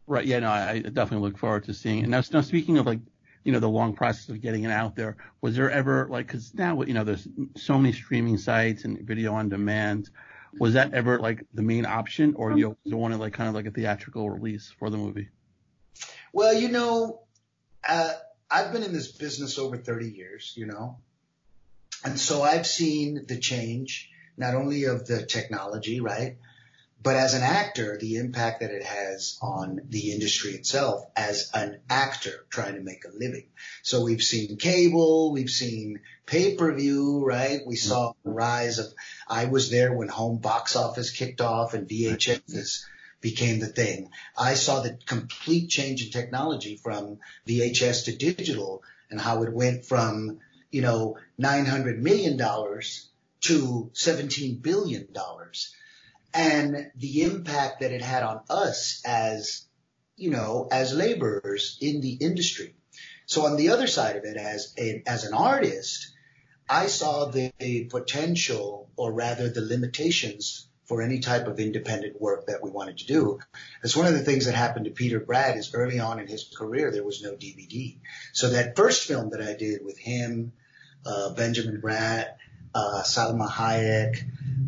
Right. 0.07 0.25
Yeah. 0.25 0.39
No, 0.39 0.51
I, 0.51 0.79
definitely 0.81 1.29
look 1.29 1.39
forward 1.39 1.65
to 1.65 1.75
seeing 1.75 2.05
it. 2.05 2.09
Now, 2.09 2.23
now 2.33 2.41
speaking 2.43 2.79
of 2.79 2.87
like, 2.87 3.01
you 3.43 3.53
know, 3.53 3.59
the 3.59 3.69
long 3.69 3.95
process 3.95 4.29
of 4.29 4.41
getting 4.41 4.65
it 4.65 4.71
out 4.71 4.95
there, 4.95 5.17
was 5.41 5.57
there 5.57 5.71
ever 5.71 6.07
like, 6.09 6.29
cause 6.29 6.53
now, 6.55 6.83
you 6.83 6.95
know, 6.95 7.05
there's 7.05 7.27
so 7.57 7.79
many 7.79 7.93
streaming 7.93 8.39
sites 8.39 8.85
and 8.85 9.01
video 9.01 9.35
on 9.35 9.49
demand 9.49 10.11
was 10.59 10.75
that 10.75 10.95
ever 10.95 11.19
like 11.19 11.45
the 11.55 11.63
main 11.63 11.87
option, 11.87 12.35
or 12.35 12.57
you 12.57 12.77
wanted 12.87 13.19
like 13.19 13.33
kind 13.33 13.49
of 13.49 13.55
like 13.55 13.67
a 13.67 13.71
theatrical 13.71 14.31
release 14.31 14.73
for 14.79 14.91
the 14.91 14.97
movie? 14.97 15.29
Well, 16.33 16.55
you 16.55 16.69
know, 16.69 17.21
uh, 17.87 18.13
I've 18.51 18.73
been 18.73 18.83
in 18.83 18.93
this 18.93 19.13
business 19.13 19.59
over 19.59 19.77
30 19.77 20.11
years, 20.11 20.53
you 20.57 20.67
know, 20.67 20.99
and 22.05 22.19
so 22.19 22.43
I've 22.43 22.67
seen 22.67 23.25
the 23.27 23.39
change 23.39 24.11
not 24.37 24.55
only 24.55 24.85
of 24.85 25.07
the 25.07 25.25
technology, 25.25 26.01
right, 26.01 26.37
but 27.03 27.17
as 27.17 27.35
an 27.35 27.43
actor, 27.43 27.99
the 27.99 28.17
impact 28.17 28.61
that 28.61 28.71
it 28.71 28.83
has 28.83 29.39
on 29.43 29.81
the 29.89 30.13
industry 30.13 30.53
itself 30.53 31.05
as 31.15 31.51
an 31.55 31.79
actor 31.89 32.47
trying 32.51 32.75
to 32.75 32.81
make 32.81 33.05
a 33.05 33.17
living. 33.17 33.47
So 33.83 34.03
we've 34.03 34.23
seen 34.23 34.57
cable, 34.57 35.33
we've 35.33 35.51
seen 35.51 36.01
pay 36.25 36.57
per 36.57 36.75
view, 36.75 37.25
right? 37.25 37.61
We 37.65 37.77
saw 37.77 38.13
the 38.25 38.31
rise 38.31 38.79
of, 38.79 38.87
I 39.29 39.45
was 39.45 39.71
there 39.71 39.93
when 39.93 40.09
home 40.09 40.39
box 40.39 40.75
office 40.75 41.11
kicked 41.11 41.41
off 41.41 41.75
and 41.75 41.89
VHS 41.89 42.85
became 43.21 43.61
the 43.61 43.67
thing. 43.67 44.11
I 44.37 44.55
saw 44.55 44.81
the 44.81 44.99
complete 45.07 45.69
change 45.69 46.05
in 46.05 46.11
technology 46.11 46.77
from 46.77 47.19
VHS 47.47 48.07
to 48.07 48.17
digital 48.17 48.83
and 49.11 49.21
how 49.21 49.43
it 49.43 49.53
went 49.53 49.85
from, 49.85 50.41
you 50.71 50.83
know, 50.83 51.19
$900 51.41 51.99
million 51.99 52.37
to 52.39 53.91
$17 53.95 54.63
billion 54.63 55.09
and 56.37 56.91
the 56.97 57.23
impact 57.23 57.81
that 57.81 57.93
it 57.93 58.03
had 58.03 58.23
on 58.23 58.41
us 58.51 59.03
as, 59.07 59.65
you 60.17 60.31
know, 60.31 60.69
as 60.71 60.95
laborers 60.95 61.79
in 61.81 62.03
the 62.03 62.13
industry. 62.13 62.75
So 63.25 63.47
on 63.47 63.57
the 63.57 63.71
other 63.71 63.87
side 63.87 64.17
of 64.17 64.25
it, 64.25 64.37
as 64.37 64.75
a, 64.79 65.03
as 65.07 65.25
an 65.25 65.33
artist, 65.33 66.13
I 66.69 66.89
saw 66.89 67.25
the, 67.27 67.53
the 67.59 67.85
potential 67.85 68.91
or 68.97 69.13
rather 69.13 69.49
the 69.49 69.63
limitations 69.63 70.69
for 70.85 71.01
any 71.01 71.21
type 71.21 71.47
of 71.47 71.59
independent 71.59 72.21
work 72.21 72.47
that 72.47 72.63
we 72.63 72.71
wanted 72.71 72.99
to 72.99 73.07
do. 73.07 73.41
It's 73.83 73.97
one 73.97 74.07
of 74.07 74.13
the 74.13 74.23
things 74.23 74.45
that 74.45 74.55
happened 74.55 74.85
to 74.85 74.91
Peter 74.91 75.19
Bratt 75.19 75.57
is 75.57 75.75
early 75.75 75.99
on 75.99 76.21
in 76.21 76.29
his 76.29 76.45
career, 76.57 76.93
there 76.93 77.03
was 77.03 77.23
no 77.23 77.33
DVD. 77.33 77.97
So 78.33 78.51
that 78.51 78.77
first 78.77 79.09
film 79.09 79.31
that 79.31 79.41
I 79.41 79.55
did 79.55 79.85
with 79.85 79.99
him, 79.99 80.53
uh, 81.05 81.33
Benjamin 81.33 81.81
Bratt, 81.81 82.35
uh, 82.75 83.03
Salma 83.05 83.49
Hayek, 83.49 84.23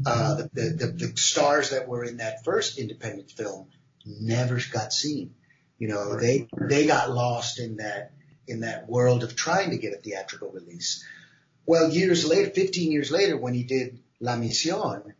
uh, 0.06 0.36
the, 0.36 0.48
the, 0.52 0.86
the, 0.86 1.16
stars 1.16 1.70
that 1.70 1.88
were 1.88 2.04
in 2.04 2.18
that 2.18 2.44
first 2.44 2.78
independent 2.78 3.30
film 3.30 3.68
never 4.04 4.60
got 4.72 4.92
seen. 4.92 5.34
You 5.78 5.88
know, 5.88 6.18
they, 6.18 6.48
they 6.60 6.86
got 6.86 7.10
lost 7.10 7.58
in 7.58 7.76
that, 7.76 8.12
in 8.46 8.60
that 8.60 8.88
world 8.88 9.22
of 9.22 9.36
trying 9.36 9.70
to 9.70 9.78
get 9.78 9.92
a 9.92 9.96
theatrical 9.96 10.50
release. 10.50 11.04
Well, 11.66 11.90
years 11.90 12.26
later, 12.26 12.50
15 12.50 12.90
years 12.92 13.10
later, 13.10 13.36
when 13.36 13.54
he 13.54 13.62
did 13.62 13.98
La 14.20 14.36
Mission, 14.36 15.14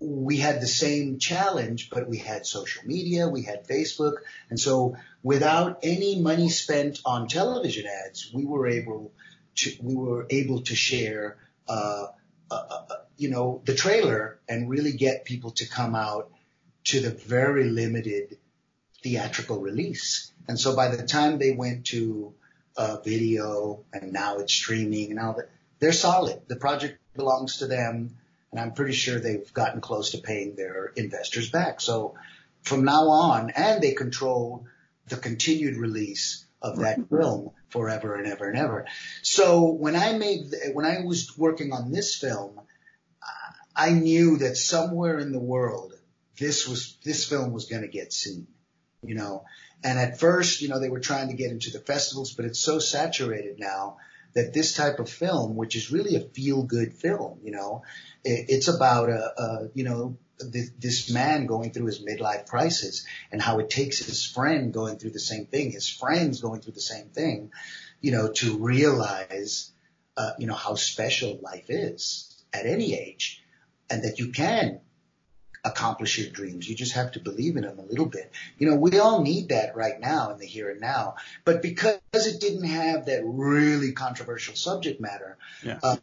we 0.00 0.38
had 0.38 0.60
the 0.60 0.66
same 0.66 1.18
challenge, 1.18 1.90
but 1.90 2.08
we 2.08 2.16
had 2.16 2.46
social 2.46 2.86
media, 2.86 3.28
we 3.28 3.42
had 3.42 3.68
Facebook. 3.68 4.14
And 4.48 4.58
so 4.58 4.96
without 5.22 5.80
any 5.82 6.20
money 6.20 6.48
spent 6.48 7.00
on 7.04 7.28
television 7.28 7.86
ads, 7.86 8.30
we 8.32 8.46
were 8.46 8.66
able 8.66 9.12
to, 9.56 9.72
we 9.82 9.94
were 9.94 10.26
able 10.30 10.62
to 10.62 10.74
share, 10.74 11.36
uh, 11.68 12.06
uh, 12.50 12.82
you 13.20 13.28
know, 13.28 13.60
the 13.66 13.74
trailer 13.74 14.40
and 14.48 14.70
really 14.70 14.92
get 14.92 15.26
people 15.26 15.50
to 15.50 15.68
come 15.68 15.94
out 15.94 16.30
to 16.84 17.00
the 17.00 17.10
very 17.10 17.64
limited 17.64 18.38
theatrical 19.02 19.60
release. 19.60 20.32
And 20.48 20.58
so 20.58 20.74
by 20.74 20.88
the 20.88 21.06
time 21.06 21.38
they 21.38 21.52
went 21.52 21.84
to 21.88 22.32
uh, 22.78 22.96
video 23.04 23.84
and 23.92 24.14
now 24.14 24.38
it's 24.38 24.54
streaming 24.54 25.10
and 25.10 25.20
all 25.20 25.34
that, 25.34 25.50
they're 25.80 25.92
solid. 25.92 26.40
The 26.48 26.56
project 26.56 26.98
belongs 27.14 27.58
to 27.58 27.66
them. 27.66 28.16
And 28.52 28.58
I'm 28.58 28.72
pretty 28.72 28.94
sure 28.94 29.20
they've 29.20 29.52
gotten 29.52 29.82
close 29.82 30.12
to 30.12 30.18
paying 30.18 30.56
their 30.56 30.90
investors 30.96 31.50
back. 31.50 31.82
So 31.82 32.14
from 32.62 32.86
now 32.86 33.10
on, 33.10 33.50
and 33.50 33.82
they 33.82 33.92
control 33.92 34.64
the 35.08 35.16
continued 35.16 35.76
release 35.76 36.46
of 36.62 36.78
that 36.78 36.98
film 37.10 37.50
forever 37.68 38.14
and 38.14 38.26
ever 38.26 38.48
and 38.48 38.58
ever. 38.58 38.86
So 39.20 39.72
when 39.72 39.94
I 39.94 40.16
made, 40.16 40.54
when 40.72 40.86
I 40.86 41.02
was 41.04 41.36
working 41.36 41.72
on 41.72 41.92
this 41.92 42.16
film, 42.16 42.60
I 43.80 43.92
knew 43.92 44.36
that 44.38 44.58
somewhere 44.58 45.18
in 45.18 45.32
the 45.32 45.40
world, 45.40 45.94
this 46.38 46.68
was, 46.68 46.98
this 47.02 47.26
film 47.26 47.50
was 47.50 47.64
going 47.64 47.80
to 47.80 47.88
get 47.88 48.12
seen, 48.12 48.46
you 49.02 49.14
know, 49.14 49.44
and 49.82 49.98
at 49.98 50.20
first, 50.20 50.60
you 50.60 50.68
know, 50.68 50.78
they 50.78 50.90
were 50.90 51.00
trying 51.00 51.28
to 51.28 51.34
get 51.34 51.50
into 51.50 51.70
the 51.70 51.78
festivals, 51.78 52.34
but 52.34 52.44
it's 52.44 52.60
so 52.60 52.78
saturated 52.78 53.58
now 53.58 53.96
that 54.34 54.52
this 54.52 54.74
type 54.74 54.98
of 54.98 55.08
film, 55.08 55.56
which 55.56 55.76
is 55.76 55.90
really 55.90 56.14
a 56.16 56.20
feel 56.20 56.62
good 56.62 56.92
film, 56.92 57.38
you 57.42 57.52
know, 57.52 57.82
it, 58.22 58.50
it's 58.50 58.68
about 58.68 59.08
a, 59.08 59.40
a 59.40 59.68
you 59.72 59.84
know, 59.84 60.18
this, 60.38 60.72
this 60.78 61.10
man 61.10 61.46
going 61.46 61.72
through 61.72 61.86
his 61.86 62.04
midlife 62.04 62.46
crisis 62.48 63.06
and 63.32 63.40
how 63.40 63.60
it 63.60 63.70
takes 63.70 64.04
his 64.04 64.26
friend 64.26 64.74
going 64.74 64.98
through 64.98 65.12
the 65.12 65.18
same 65.18 65.46
thing, 65.46 65.70
his 65.70 65.88
friends 65.88 66.42
going 66.42 66.60
through 66.60 66.74
the 66.74 66.82
same 66.82 67.06
thing, 67.06 67.50
you 68.02 68.12
know, 68.12 68.30
to 68.30 68.58
realize, 68.58 69.72
uh, 70.18 70.32
you 70.38 70.46
know, 70.46 70.54
how 70.54 70.74
special 70.74 71.40
life 71.42 71.70
is 71.70 72.44
at 72.52 72.66
any 72.66 72.92
age 72.92 73.42
and 73.90 74.04
that 74.04 74.18
you 74.18 74.32
can 74.32 74.80
accomplish 75.64 76.18
your 76.18 76.30
dreams. 76.30 76.68
You 76.68 76.74
just 76.74 76.94
have 76.94 77.12
to 77.12 77.20
believe 77.20 77.56
in 77.56 77.64
them 77.64 77.78
a 77.78 77.82
little 77.82 78.06
bit. 78.06 78.32
You 78.58 78.70
know, 78.70 78.76
we 78.76 78.98
all 78.98 79.22
need 79.22 79.50
that 79.50 79.76
right 79.76 80.00
now 80.00 80.30
in 80.30 80.38
the 80.38 80.46
here 80.46 80.70
and 80.70 80.80
now. 80.80 81.16
But 81.44 81.60
because 81.60 81.98
it 82.14 82.40
didn't 82.40 82.64
have 82.64 83.06
that 83.06 83.22
really 83.24 83.92
controversial 83.92 84.54
subject 84.54 85.00
matter, 85.00 85.36
yeah. 85.62 85.78
uh, 85.82 85.96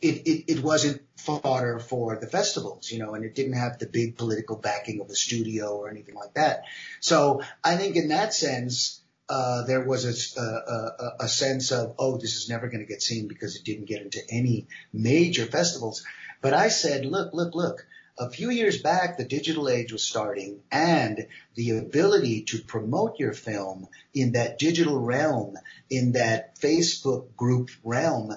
it, 0.00 0.26
it, 0.26 0.44
it 0.48 0.62
wasn't 0.62 1.02
fodder 1.18 1.78
for 1.78 2.16
the 2.16 2.26
festivals, 2.26 2.90
you 2.90 2.98
know, 2.98 3.14
and 3.14 3.24
it 3.24 3.34
didn't 3.34 3.54
have 3.54 3.78
the 3.78 3.86
big 3.86 4.16
political 4.16 4.56
backing 4.56 5.00
of 5.00 5.08
the 5.08 5.16
studio 5.16 5.76
or 5.76 5.90
anything 5.90 6.14
like 6.14 6.34
that. 6.34 6.64
So 7.00 7.42
I 7.64 7.76
think 7.76 7.96
in 7.96 8.08
that 8.08 8.32
sense, 8.32 9.00
uh, 9.28 9.64
there 9.64 9.84
was 9.84 10.04
a, 10.04 10.40
a, 10.40 10.44
uh, 10.44 10.48
uh, 10.48 11.04
uh, 11.04 11.10
a, 11.20 11.28
sense 11.28 11.72
of, 11.72 11.94
oh, 11.98 12.16
this 12.16 12.36
is 12.36 12.48
never 12.48 12.68
going 12.68 12.80
to 12.80 12.86
get 12.86 13.02
seen 13.02 13.26
because 13.26 13.56
it 13.56 13.64
didn't 13.64 13.86
get 13.86 14.02
into 14.02 14.20
any 14.30 14.66
major 14.92 15.46
festivals. 15.46 16.04
But 16.40 16.54
I 16.54 16.68
said, 16.68 17.04
look, 17.04 17.32
look, 17.32 17.54
look. 17.54 17.86
A 18.18 18.30
few 18.30 18.48
years 18.50 18.80
back, 18.80 19.18
the 19.18 19.24
digital 19.24 19.68
age 19.68 19.92
was 19.92 20.02
starting 20.02 20.60
and 20.72 21.26
the 21.54 21.76
ability 21.76 22.44
to 22.44 22.62
promote 22.62 23.18
your 23.18 23.34
film 23.34 23.88
in 24.14 24.32
that 24.32 24.58
digital 24.58 24.98
realm, 24.98 25.56
in 25.90 26.12
that 26.12 26.58
Facebook 26.58 27.36
group 27.36 27.70
realm, 27.84 28.34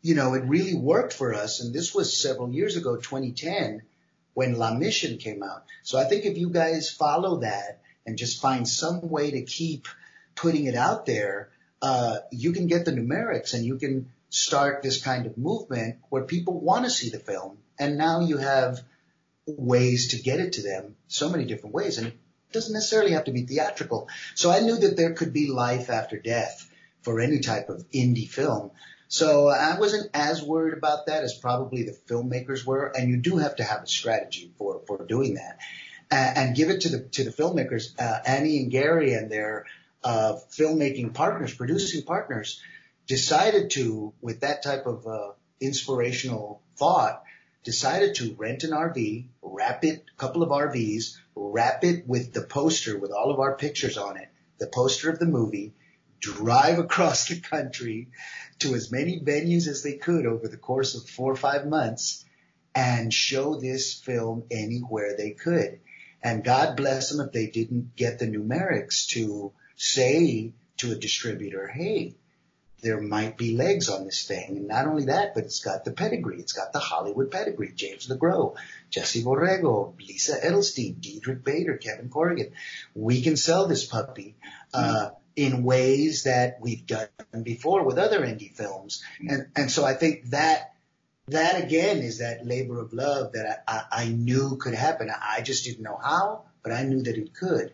you 0.00 0.14
know, 0.14 0.32
it 0.34 0.44
really 0.44 0.74
worked 0.74 1.12
for 1.12 1.34
us. 1.34 1.60
And 1.60 1.74
this 1.74 1.94
was 1.94 2.16
several 2.16 2.50
years 2.50 2.76
ago, 2.76 2.96
2010, 2.96 3.82
when 4.32 4.54
La 4.54 4.72
Mission 4.72 5.18
came 5.18 5.42
out. 5.42 5.64
So 5.82 5.98
I 5.98 6.04
think 6.04 6.24
if 6.24 6.38
you 6.38 6.48
guys 6.48 6.88
follow 6.88 7.40
that 7.40 7.82
and 8.06 8.16
just 8.16 8.40
find 8.40 8.66
some 8.66 9.10
way 9.10 9.32
to 9.32 9.42
keep 9.42 9.86
putting 10.40 10.64
it 10.66 10.74
out 10.74 11.04
there, 11.04 11.50
uh, 11.82 12.18
you 12.30 12.52
can 12.52 12.66
get 12.66 12.84
the 12.84 12.92
numerics 12.92 13.52
and 13.54 13.64
you 13.64 13.76
can 13.76 14.10
start 14.30 14.82
this 14.82 15.02
kind 15.02 15.26
of 15.26 15.36
movement 15.36 15.96
where 16.08 16.24
people 16.24 16.58
want 16.60 16.84
to 16.84 16.90
see 16.90 17.10
the 17.10 17.18
film. 17.18 17.58
And 17.78 17.98
now 17.98 18.20
you 18.20 18.38
have 18.38 18.80
ways 19.46 20.08
to 20.08 20.22
get 20.22 20.40
it 20.40 20.54
to 20.54 20.62
them 20.62 20.96
so 21.08 21.28
many 21.28 21.44
different 21.44 21.74
ways. 21.74 21.98
And 21.98 22.06
it 22.06 22.18
doesn't 22.52 22.72
necessarily 22.72 23.12
have 23.12 23.24
to 23.24 23.32
be 23.32 23.44
theatrical. 23.44 24.08
So 24.34 24.50
I 24.50 24.60
knew 24.60 24.78
that 24.78 24.96
there 24.96 25.12
could 25.12 25.32
be 25.32 25.48
life 25.48 25.90
after 25.90 26.18
death 26.18 26.66
for 27.02 27.20
any 27.20 27.40
type 27.40 27.68
of 27.68 27.84
indie 27.90 28.28
film. 28.28 28.70
So 29.08 29.48
I 29.48 29.78
wasn't 29.78 30.10
as 30.14 30.42
worried 30.42 30.74
about 30.74 31.06
that 31.06 31.24
as 31.24 31.34
probably 31.34 31.82
the 31.82 31.98
filmmakers 32.08 32.64
were. 32.64 32.86
And 32.96 33.10
you 33.10 33.16
do 33.16 33.38
have 33.38 33.56
to 33.56 33.64
have 33.64 33.82
a 33.82 33.86
strategy 33.86 34.52
for, 34.56 34.80
for 34.86 35.04
doing 35.04 35.34
that. 35.34 35.58
and, 36.10 36.56
give 36.56 36.70
it 36.70 36.82
to 36.82 36.88
the 36.88 37.00
to 37.00 37.24
the 37.24 37.30
filmmakers, 37.30 37.98
uh, 38.00 38.20
Annie 38.26 38.58
and 38.58 38.70
Gary 38.70 39.14
and 39.14 39.30
their 39.30 39.64
uh, 40.02 40.36
filmmaking 40.50 41.14
partners, 41.14 41.54
producing 41.54 42.02
partners, 42.02 42.60
decided 43.06 43.70
to, 43.70 44.12
with 44.20 44.40
that 44.40 44.62
type 44.62 44.86
of 44.86 45.06
uh, 45.06 45.32
inspirational 45.60 46.62
thought, 46.76 47.22
decided 47.64 48.14
to 48.14 48.34
rent 48.38 48.64
an 48.64 48.70
RV, 48.70 49.26
wrap 49.42 49.84
it, 49.84 50.04
a 50.12 50.16
couple 50.16 50.42
of 50.42 50.50
RVs, 50.50 51.16
wrap 51.34 51.84
it 51.84 52.06
with 52.06 52.32
the 52.32 52.42
poster 52.42 52.98
with 52.98 53.12
all 53.12 53.30
of 53.30 53.40
our 53.40 53.56
pictures 53.56 53.98
on 53.98 54.16
it, 54.16 54.28
the 54.58 54.66
poster 54.66 55.10
of 55.10 55.18
the 55.18 55.26
movie, 55.26 55.74
drive 56.20 56.78
across 56.78 57.28
the 57.28 57.40
country 57.40 58.08
to 58.60 58.74
as 58.74 58.92
many 58.92 59.20
venues 59.20 59.66
as 59.68 59.82
they 59.82 59.94
could 59.94 60.26
over 60.26 60.48
the 60.48 60.56
course 60.56 60.94
of 60.94 61.08
four 61.08 61.32
or 61.32 61.36
five 61.36 61.66
months 61.66 62.24
and 62.74 63.12
show 63.12 63.58
this 63.58 63.94
film 63.94 64.44
anywhere 64.50 65.16
they 65.16 65.30
could. 65.30 65.80
And 66.22 66.44
God 66.44 66.76
bless 66.76 67.10
them 67.10 67.26
if 67.26 67.32
they 67.32 67.46
didn't 67.46 67.96
get 67.96 68.18
the 68.18 68.26
numerics 68.26 69.08
to 69.08 69.52
say 69.80 70.52
to 70.76 70.92
a 70.92 70.94
distributor, 70.94 71.66
hey, 71.66 72.14
there 72.82 73.00
might 73.00 73.38
be 73.38 73.56
legs 73.56 73.88
on 73.88 74.04
this 74.04 74.26
thing. 74.26 74.58
And 74.58 74.68
not 74.68 74.86
only 74.86 75.06
that, 75.06 75.34
but 75.34 75.44
it's 75.44 75.60
got 75.60 75.86
the 75.86 75.90
pedigree. 75.90 76.38
It's 76.38 76.52
got 76.52 76.74
the 76.74 76.78
Hollywood 76.78 77.30
pedigree. 77.30 77.72
James 77.74 78.06
LeGros, 78.06 78.56
Jesse 78.90 79.24
Borrego, 79.24 79.98
Lisa 79.98 80.38
Edelstein, 80.38 81.00
Diedrich 81.00 81.42
Bader, 81.42 81.78
Kevin 81.78 82.10
Corrigan. 82.10 82.52
We 82.94 83.22
can 83.22 83.38
sell 83.38 83.68
this 83.68 83.86
puppy, 83.86 84.36
uh, 84.74 85.10
in 85.34 85.64
ways 85.64 86.24
that 86.24 86.58
we've 86.60 86.86
done 86.86 87.08
before 87.42 87.82
with 87.82 87.96
other 87.96 88.20
indie 88.20 88.54
films. 88.54 89.02
And, 89.26 89.46
and 89.56 89.70
so 89.70 89.84
I 89.84 89.94
think 89.94 90.30
that, 90.30 90.74
that 91.28 91.62
again 91.62 91.98
is 91.98 92.18
that 92.18 92.46
labor 92.46 92.80
of 92.80 92.92
love 92.92 93.32
that 93.32 93.64
I, 93.66 93.74
I, 93.76 94.04
I 94.04 94.08
knew 94.08 94.58
could 94.60 94.74
happen. 94.74 95.10
I 95.10 95.40
just 95.40 95.64
didn't 95.64 95.82
know 95.82 95.98
how, 96.02 96.44
but 96.62 96.72
I 96.72 96.82
knew 96.82 97.02
that 97.02 97.16
it 97.16 97.32
could. 97.32 97.72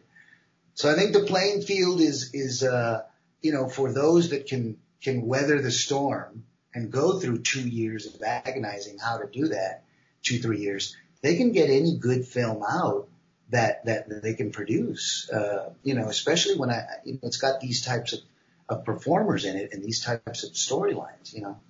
So 0.77 0.91
I 0.91 0.95
think 0.95 1.13
the 1.13 1.25
playing 1.25 1.63
field 1.63 2.01
is, 2.01 2.33
is, 2.33 2.63
uh, 2.63 3.03
you 3.43 3.53
know, 3.53 3.69
for 3.69 3.93
those 3.93 4.31
that 4.31 4.47
can, 4.47 4.77
can 5.03 5.27
weather 5.27 5.61
the 5.61 5.71
storm 5.71 6.45
and 6.75 6.93
go 6.93 7.19
through 7.19 7.41
two 7.41 7.67
years 7.67 8.07
of 8.07 8.23
agonizing 8.23 8.99
how 8.99 9.19
to 9.19 9.27
do 9.27 9.49
that, 9.49 9.85
two, 10.23 10.39
three 10.39 10.61
years, 10.61 10.97
they 11.23 11.37
can 11.37 11.53
get 11.53 11.71
any 11.71 11.97
good 11.97 12.27
film 12.27 12.63
out 12.63 13.09
that 13.51 13.85
that 13.85 14.23
they 14.23 14.35
can 14.35 14.51
produce. 14.51 15.31
Uh, 15.31 15.71
you 15.83 15.95
know, 15.95 16.09
especially 16.09 16.57
when 16.57 16.71
I, 16.71 16.85
you 17.05 17.15
know, 17.15 17.21
it's 17.23 17.37
got 17.39 17.61
these 17.61 17.83
types 17.83 18.13
of, 18.13 18.21
of 18.69 18.85
performers 18.85 19.45
in 19.45 19.57
it 19.57 19.73
and 19.73 19.83
these 19.83 20.03
types 20.05 20.45
of 20.45 20.53
storylines. 20.53 21.33
You 21.33 21.43
know. 21.43 21.61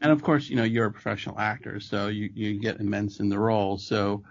And 0.00 0.12
of 0.12 0.22
course, 0.22 0.48
you 0.48 0.56
know, 0.56 0.64
you're 0.64 0.86
a 0.86 0.92
professional 0.92 1.38
actor, 1.38 1.80
so 1.80 2.08
you 2.08 2.30
you 2.34 2.60
get 2.60 2.80
immense 2.80 3.20
in 3.20 3.28
the 3.28 3.38
role. 3.38 3.78
So, 3.78 4.24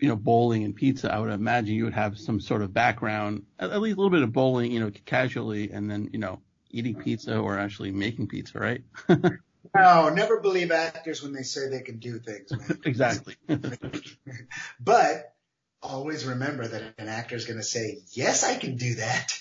you 0.00 0.08
know, 0.08 0.16
bowling 0.16 0.64
and 0.64 0.74
pizza, 0.74 1.12
I 1.12 1.18
would 1.18 1.30
imagine 1.30 1.74
you 1.74 1.84
would 1.84 1.94
have 1.94 2.18
some 2.18 2.40
sort 2.40 2.62
of 2.62 2.72
background, 2.72 3.44
at 3.58 3.80
least 3.80 3.96
a 3.96 4.00
little 4.00 4.10
bit 4.10 4.22
of 4.22 4.32
bowling, 4.32 4.72
you 4.72 4.80
know, 4.80 4.90
casually, 5.04 5.70
and 5.70 5.90
then 5.90 6.10
you 6.12 6.18
know, 6.18 6.40
eating 6.70 6.94
pizza 6.94 7.38
or 7.38 7.58
actually 7.58 7.90
making 7.90 8.28
pizza, 8.28 8.58
right? 8.58 8.82
No, 9.74 10.10
never 10.10 10.40
believe 10.40 10.70
actors 10.70 11.22
when 11.22 11.32
they 11.32 11.42
say 11.42 11.68
they 11.68 11.80
can 11.80 11.98
do 11.98 12.18
things. 12.18 12.50
Man. 12.50 12.80
exactly. 12.84 13.36
but 14.80 15.34
always 15.82 16.26
remember 16.26 16.66
that 16.66 16.94
an 16.98 17.08
actor 17.08 17.36
is 17.36 17.46
going 17.46 17.58
to 17.58 17.64
say, 17.64 18.00
"Yes, 18.10 18.44
I 18.44 18.56
can 18.56 18.76
do 18.76 18.96
that." 18.96 19.32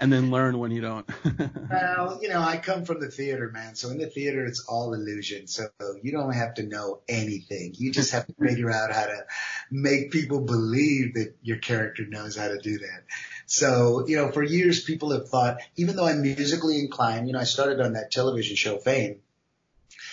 And 0.00 0.10
then 0.10 0.30
learn 0.30 0.58
when 0.58 0.70
you 0.70 0.80
don't. 0.80 1.08
well, 1.70 2.18
you 2.22 2.28
know, 2.30 2.40
I 2.40 2.56
come 2.56 2.84
from 2.84 3.00
the 3.00 3.10
theater, 3.10 3.50
man. 3.52 3.74
So 3.76 3.90
in 3.90 3.98
the 3.98 4.06
theater, 4.06 4.44
it's 4.46 4.64
all 4.66 4.94
illusion. 4.94 5.46
So 5.46 5.68
you 6.02 6.10
don't 6.10 6.32
have 6.32 6.54
to 6.54 6.62
know 6.62 7.00
anything. 7.06 7.74
You 7.76 7.92
just 7.92 8.12
have 8.12 8.26
to 8.26 8.32
figure 8.32 8.70
out 8.70 8.92
how 8.92 9.06
to 9.06 9.26
make 9.70 10.10
people 10.10 10.40
believe 10.40 11.14
that 11.14 11.36
your 11.42 11.58
character 11.58 12.06
knows 12.06 12.36
how 12.36 12.48
to 12.48 12.58
do 12.58 12.78
that. 12.78 13.04
So, 13.46 14.06
you 14.08 14.16
know, 14.16 14.30
for 14.32 14.42
years 14.42 14.82
people 14.82 15.12
have 15.12 15.28
thought, 15.28 15.58
even 15.76 15.96
though 15.96 16.06
I'm 16.06 16.22
musically 16.22 16.78
inclined, 16.78 17.26
you 17.26 17.34
know, 17.34 17.40
I 17.40 17.44
started 17.44 17.80
on 17.80 17.92
that 17.92 18.10
television 18.10 18.56
show 18.56 18.78
Fame. 18.78 19.20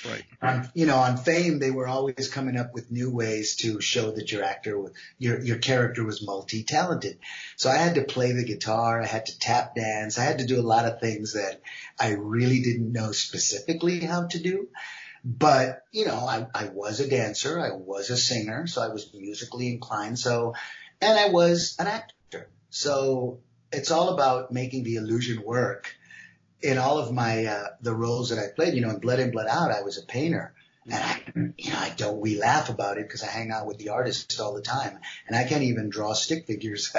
Right. 0.06 0.24
You 0.74 0.86
know, 0.86 0.98
on 0.98 1.18
Fame, 1.18 1.60
they 1.60 1.72
were 1.72 1.88
always 1.88 2.30
coming 2.30 2.58
up 2.58 2.74
with 2.74 2.92
new 2.92 3.12
ways 3.12 3.56
to 3.58 3.82
show 3.82 4.12
that 4.12 4.32
your 4.32 4.44
actor, 4.44 4.92
your 5.18 5.42
your 5.42 5.58
character 5.58 6.04
was 6.04 6.26
multi-talented. 6.26 7.20
So 7.56 7.70
I 7.70 7.78
had 7.78 7.96
to 7.96 8.04
play 8.04 8.32
the 8.32 8.46
guitar, 8.46 9.02
I 9.02 9.06
had 9.06 9.26
to 9.26 9.40
tap 9.40 9.76
dance, 9.76 10.18
I 10.18 10.24
had 10.24 10.40
to 10.40 10.46
do 10.46 10.60
a 10.60 10.62
lot 10.62 10.86
of 10.86 11.00
things 11.00 11.34
that 11.34 11.62
I 12.00 12.12
really 12.12 12.62
didn't 12.62 12.92
know 12.92 13.12
specifically 13.12 14.00
how 14.00 14.28
to 14.28 14.40
do. 14.40 14.68
But 15.26 15.84
you 15.92 16.06
know, 16.06 16.16
I, 16.16 16.48
I 16.54 16.70
was 16.70 17.00
a 17.00 17.10
dancer, 17.10 17.60
I 17.60 17.72
was 17.72 18.10
a 18.10 18.18
singer, 18.18 18.68
so 18.68 18.82
I 18.82 18.90
was 18.90 19.12
musically 19.14 19.70
inclined. 19.70 20.20
So, 20.20 20.54
and 21.02 21.20
I 21.20 21.30
was 21.30 21.76
an 21.80 21.88
actor. 21.88 22.50
So 22.70 23.40
it's 23.72 23.92
all 23.92 24.10
about 24.10 24.52
making 24.52 24.84
the 24.84 24.96
illusion 24.96 25.44
work. 25.44 25.96
In 26.62 26.78
all 26.78 26.98
of 26.98 27.14
my 27.14 27.46
uh, 27.46 27.68
the 27.82 27.94
roles 27.94 28.30
that 28.30 28.40
I 28.40 28.48
played, 28.56 28.74
you 28.74 28.82
know, 28.82 28.90
in 28.90 29.00
Blood 29.00 29.20
In 29.20 29.32
Blood 29.32 29.48
Out, 29.48 29.72
I 29.72 29.82
was 29.82 29.98
a 29.98 30.06
painter, 30.06 30.54
and 30.90 30.96
I, 30.96 31.22
you 31.58 31.72
know, 31.72 31.78
I 31.78 31.94
don't. 31.96 32.20
We 32.20 32.40
laugh 32.40 32.70
about 32.70 32.98
it 32.98 33.08
because 33.08 33.24
I 33.24 33.28
hang 33.28 33.52
out 33.52 33.68
with 33.68 33.78
the 33.78 33.90
artists 33.90 34.40
all 34.40 34.54
the 34.54 34.62
time, 34.62 35.00
and 35.28 35.36
I 35.36 35.44
can't 35.44 35.64
even 35.64 35.90
draw 35.90 36.14
stick 36.14 36.48
figures. 36.48 36.96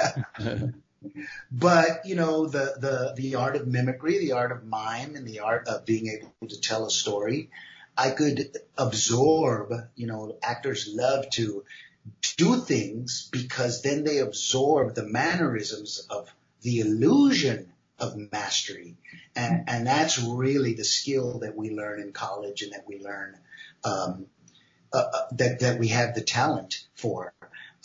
but 1.51 2.05
you 2.05 2.15
know, 2.15 2.47
the 2.47 2.75
the 2.77 3.13
the 3.15 3.35
art 3.35 3.55
of 3.55 3.67
mimicry, 3.67 4.19
the 4.19 4.33
art 4.33 4.51
of 4.51 4.65
mime, 4.65 5.15
and 5.15 5.27
the 5.27 5.39
art 5.39 5.67
of 5.67 5.85
being 5.85 6.07
able 6.07 6.33
to 6.47 6.61
tell 6.61 6.85
a 6.85 6.91
story, 6.91 7.49
I 7.97 8.11
could 8.11 8.57
absorb. 8.77 9.73
You 9.95 10.07
know, 10.07 10.37
actors 10.41 10.89
love 10.89 11.29
to 11.31 11.65
do 12.37 12.57
things 12.61 13.29
because 13.31 13.81
then 13.81 14.03
they 14.03 14.19
absorb 14.19 14.95
the 14.95 15.05
mannerisms 15.05 16.05
of 16.09 16.33
the 16.61 16.79
illusion 16.79 17.71
of 17.99 18.15
mastery. 18.31 18.97
And, 19.35 19.65
and 19.67 19.87
that's 19.87 20.21
really 20.21 20.73
the 20.73 20.83
skill 20.83 21.39
that 21.39 21.55
we 21.55 21.71
learn 21.71 22.01
in 22.01 22.11
college 22.11 22.61
and 22.61 22.73
that 22.73 22.85
we 22.87 22.99
learn, 22.99 23.37
um, 23.83 24.27
uh, 24.91 24.97
uh, 24.97 25.25
that, 25.33 25.59
that 25.59 25.79
we 25.79 25.89
have 25.89 26.15
the 26.15 26.21
talent 26.21 26.85
for. 26.95 27.33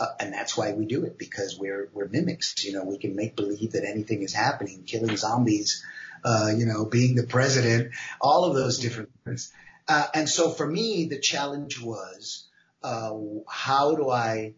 Uh, 0.00 0.06
and 0.18 0.32
that's 0.32 0.56
why 0.56 0.72
we 0.72 0.86
do 0.86 1.04
it 1.04 1.18
because 1.18 1.56
we're, 1.58 1.88
we're 1.92 2.08
mimics. 2.08 2.64
You 2.64 2.72
know, 2.72 2.84
we 2.84 2.98
can 2.98 3.14
make 3.14 3.36
believe 3.36 3.72
that 3.72 3.84
anything 3.84 4.22
is 4.22 4.32
happening, 4.32 4.82
killing 4.84 5.16
zombies, 5.16 5.84
uh, 6.24 6.50
you 6.56 6.66
know, 6.66 6.84
being 6.84 7.14
the 7.14 7.26
president, 7.26 7.92
all 8.20 8.44
of 8.44 8.54
those 8.54 8.78
different 8.78 9.10
things. 9.24 9.52
Uh, 9.86 10.06
and 10.14 10.28
so 10.28 10.50
for 10.50 10.66
me, 10.66 11.06
the 11.06 11.18
challenge 11.18 11.80
was, 11.80 12.48
uh, 12.82 13.12
how 13.48 13.94
do 13.94 14.10
I 14.10 14.54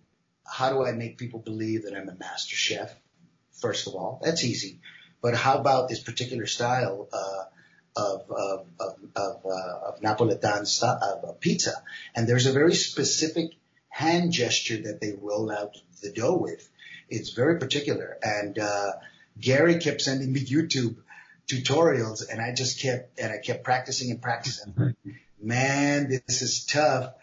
how 0.49 0.71
do 0.71 0.85
I 0.85 0.93
make 0.93 1.19
people 1.19 1.41
believe 1.41 1.85
that 1.85 1.95
I'm 1.95 2.09
a 2.09 2.15
master 2.15 2.57
chef? 2.57 2.95
First 3.53 3.87
of 3.87 3.95
all, 3.95 4.21
that's 4.23 4.45
easy. 4.45 4.81
But 5.27 5.35
how 5.35 5.59
about 5.59 5.89
this 5.89 5.99
particular 5.99 6.47
style 6.47 7.09
uh, 7.13 7.45
of 7.97 8.31
of 8.31 8.67
of 8.79 8.97
of, 9.17 9.45
uh, 9.45 9.89
of 9.89 10.01
Napolitan 10.01 10.65
st- 10.69 11.03
of 11.03 11.41
pizza? 11.41 11.73
And 12.15 12.29
there's 12.29 12.47
a 12.47 12.53
very 12.53 12.77
specific 12.77 13.51
hand 13.89 14.31
gesture 14.31 14.83
that 14.83 15.01
they 15.01 15.15
roll 15.21 15.51
out 15.51 15.77
the 16.01 16.13
dough 16.13 16.37
with. 16.37 16.69
It's 17.09 17.31
very 17.31 17.59
particular. 17.59 18.17
And 18.23 18.57
uh, 18.57 18.93
Gary 19.41 19.79
kept 19.81 20.01
sending 20.01 20.33
me 20.33 20.45
YouTube 20.45 20.95
tutorials, 21.49 22.23
and 22.31 22.41
I 22.41 22.55
just 22.55 22.81
kept 22.81 23.19
and 23.19 23.33
I 23.33 23.39
kept 23.39 23.65
practicing 23.65 24.13
and 24.13 24.23
practicing. 24.23 24.95
Man, 25.43 26.09
this 26.09 26.41
is 26.41 26.65
tough 26.67 27.15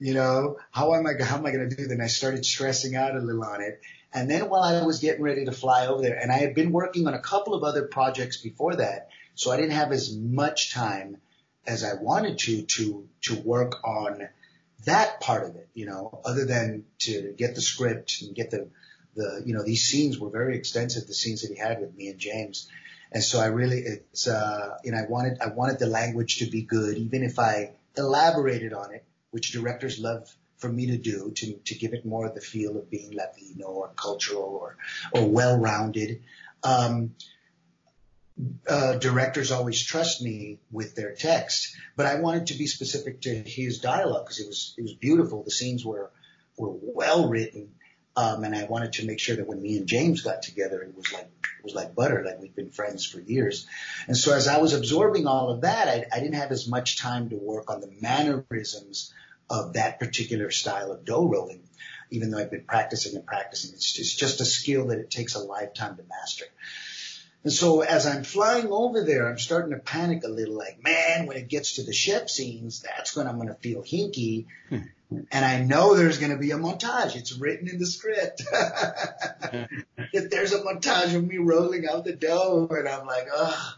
you 0.00 0.14
know, 0.14 0.58
how 0.70 0.94
am 0.94 1.06
I, 1.06 1.22
how 1.22 1.38
am 1.38 1.46
I 1.46 1.50
going 1.50 1.68
to 1.68 1.74
do? 1.74 1.90
And 1.90 2.02
I 2.02 2.06
started 2.06 2.44
stressing 2.44 2.94
out 2.94 3.16
a 3.16 3.18
little 3.18 3.42
on 3.44 3.60
it. 3.62 3.80
And 4.12 4.30
then 4.30 4.48
while 4.48 4.62
I 4.62 4.84
was 4.84 5.00
getting 5.00 5.22
ready 5.22 5.44
to 5.44 5.52
fly 5.52 5.86
over 5.86 6.02
there, 6.02 6.18
and 6.18 6.32
I 6.32 6.38
had 6.38 6.54
been 6.54 6.72
working 6.72 7.06
on 7.06 7.14
a 7.14 7.20
couple 7.20 7.54
of 7.54 7.62
other 7.62 7.82
projects 7.82 8.38
before 8.38 8.76
that, 8.76 9.10
so 9.34 9.50
I 9.50 9.56
didn't 9.56 9.72
have 9.72 9.92
as 9.92 10.16
much 10.16 10.72
time 10.72 11.18
as 11.66 11.84
I 11.84 11.94
wanted 11.94 12.38
to, 12.38 12.62
to, 12.62 13.08
to 13.22 13.36
work 13.36 13.84
on 13.84 14.28
that 14.86 15.20
part 15.20 15.44
of 15.48 15.56
it, 15.56 15.68
you 15.74 15.86
know, 15.86 16.20
other 16.24 16.46
than 16.46 16.84
to 17.00 17.34
get 17.36 17.54
the 17.54 17.60
script 17.60 18.22
and 18.22 18.34
get 18.34 18.50
the, 18.50 18.68
the, 19.14 19.42
you 19.44 19.52
know, 19.52 19.62
these 19.62 19.84
scenes 19.84 20.18
were 20.18 20.30
very 20.30 20.56
extensive, 20.56 21.06
the 21.06 21.14
scenes 21.14 21.42
that 21.42 21.52
he 21.52 21.58
had 21.58 21.80
with 21.80 21.94
me 21.94 22.08
and 22.08 22.18
James. 22.18 22.68
And 23.12 23.22
so 23.22 23.40
I 23.40 23.46
really, 23.46 23.78
it's, 23.78 24.26
uh, 24.26 24.78
you 24.84 24.92
know, 24.92 24.98
I 24.98 25.06
wanted, 25.06 25.40
I 25.40 25.48
wanted 25.48 25.78
the 25.78 25.86
language 25.86 26.38
to 26.38 26.46
be 26.46 26.62
good, 26.62 26.96
even 26.96 27.22
if 27.22 27.38
I 27.38 27.72
elaborated 27.96 28.72
on 28.72 28.94
it 28.94 29.04
which 29.30 29.52
directors 29.52 29.98
love 29.98 30.34
for 30.58 30.68
me 30.68 30.86
to 30.88 30.98
do 30.98 31.32
to, 31.36 31.54
to 31.64 31.74
give 31.74 31.94
it 31.94 32.04
more 32.04 32.26
of 32.26 32.34
the 32.34 32.40
feel 32.40 32.76
of 32.76 32.90
being 32.90 33.14
Latino 33.14 33.66
or 33.66 33.88
cultural 33.96 34.58
or, 34.60 34.76
or 35.12 35.28
well-rounded. 35.28 36.22
Um, 36.62 37.14
uh, 38.68 38.94
directors 38.94 39.50
always 39.50 39.82
trust 39.82 40.22
me 40.22 40.58
with 40.70 40.94
their 40.94 41.14
text, 41.14 41.76
but 41.96 42.06
I 42.06 42.20
wanted 42.20 42.48
to 42.48 42.54
be 42.58 42.66
specific 42.66 43.22
to 43.22 43.34
his 43.34 43.80
dialogue 43.80 44.26
because 44.26 44.38
it 44.38 44.46
was 44.46 44.74
it 44.78 44.82
was 44.82 44.94
beautiful. 44.94 45.42
The 45.42 45.50
scenes 45.50 45.84
were 45.84 46.10
were 46.56 46.70
well 46.72 47.28
written, 47.28 47.74
um, 48.16 48.44
and 48.44 48.54
I 48.54 48.64
wanted 48.64 48.92
to 48.94 49.06
make 49.06 49.18
sure 49.18 49.34
that 49.36 49.48
when 49.48 49.60
me 49.60 49.76
and 49.76 49.88
James 49.88 50.22
got 50.22 50.42
together, 50.42 50.82
it 50.82 50.96
was 50.96 51.12
like 51.12 51.28
it 51.58 51.64
was 51.64 51.74
like 51.74 51.96
butter, 51.96 52.22
like 52.24 52.40
we'd 52.40 52.54
been 52.54 52.70
friends 52.70 53.04
for 53.04 53.20
years. 53.20 53.66
And 54.06 54.16
so 54.16 54.32
as 54.34 54.46
I 54.46 54.58
was 54.58 54.72
absorbing 54.72 55.26
all 55.26 55.50
of 55.50 55.62
that, 55.62 55.88
I, 55.88 56.06
I 56.12 56.20
didn't 56.20 56.36
have 56.36 56.52
as 56.52 56.68
much 56.68 56.98
time 56.98 57.30
to 57.30 57.36
work 57.36 57.70
on 57.70 57.80
the 57.80 57.90
mannerisms 58.00 59.12
of 59.50 59.74
that 59.74 59.98
particular 59.98 60.50
style 60.50 60.92
of 60.92 61.04
dough 61.04 61.28
rolling. 61.28 61.62
even 62.10 62.30
though 62.30 62.38
I've 62.38 62.50
been 62.50 62.64
practicing 62.64 63.16
and 63.16 63.26
practicing. 63.26 63.74
It's 63.74 63.92
just, 63.92 63.98
it's 63.98 64.14
just 64.14 64.40
a 64.40 64.44
skill 64.44 64.86
that 64.88 64.98
it 64.98 65.10
takes 65.10 65.34
a 65.34 65.40
lifetime 65.40 65.96
to 65.96 66.02
master. 66.08 66.46
And 67.44 67.52
so 67.52 67.82
as 67.82 68.06
I'm 68.06 68.24
flying 68.24 68.68
over 68.68 69.04
there, 69.04 69.28
I'm 69.28 69.38
starting 69.38 69.70
to 69.70 69.78
panic 69.78 70.24
a 70.24 70.28
little 70.28 70.56
like, 70.56 70.82
man, 70.82 71.26
when 71.26 71.36
it 71.36 71.48
gets 71.48 71.74
to 71.74 71.82
the 71.82 71.92
ship 71.92 72.28
scenes, 72.28 72.80
that's 72.82 73.16
when 73.16 73.26
I'm 73.26 73.36
going 73.36 73.48
to 73.48 73.54
feel 73.54 73.82
hinky. 73.82 74.46
Hmm. 74.68 74.78
And 75.30 75.44
I 75.44 75.62
know 75.62 75.94
there's 75.94 76.18
going 76.18 76.32
to 76.32 76.38
be 76.38 76.50
a 76.50 76.58
montage. 76.58 77.16
It's 77.16 77.32
written 77.32 77.68
in 77.68 77.78
the 77.78 77.86
script. 77.86 78.42
if 80.12 80.30
there's 80.30 80.52
a 80.52 80.62
montage 80.62 81.14
of 81.14 81.26
me 81.26 81.38
rolling 81.38 81.88
out 81.88 82.04
the 82.04 82.12
dough 82.12 82.68
and 82.70 82.88
I'm 82.88 83.06
like, 83.06 83.28
oh. 83.32 83.74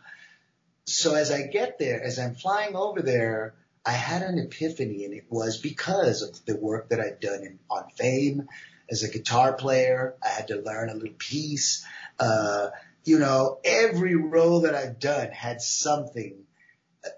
So 0.86 1.14
as 1.14 1.30
I 1.30 1.42
get 1.42 1.78
there, 1.78 2.02
as 2.02 2.18
I'm 2.18 2.34
flying 2.34 2.74
over 2.74 3.02
there, 3.02 3.54
I 3.84 3.92
had 3.92 4.22
an 4.22 4.38
epiphany 4.38 5.04
and 5.04 5.14
it 5.14 5.26
was 5.30 5.58
because 5.58 6.22
of 6.22 6.44
the 6.44 6.56
work 6.56 6.90
that 6.90 7.00
I'd 7.00 7.20
done 7.20 7.42
in, 7.42 7.58
on 7.70 7.90
fame 7.96 8.48
as 8.90 9.02
a 9.02 9.10
guitar 9.10 9.54
player. 9.54 10.14
I 10.22 10.28
had 10.28 10.48
to 10.48 10.60
learn 10.60 10.90
a 10.90 10.94
little 10.94 11.14
piece. 11.18 11.84
Uh, 12.18 12.68
you 13.04 13.18
know, 13.18 13.58
every 13.64 14.14
role 14.14 14.60
that 14.62 14.74
I've 14.74 14.98
done 14.98 15.30
had 15.30 15.62
something 15.62 16.44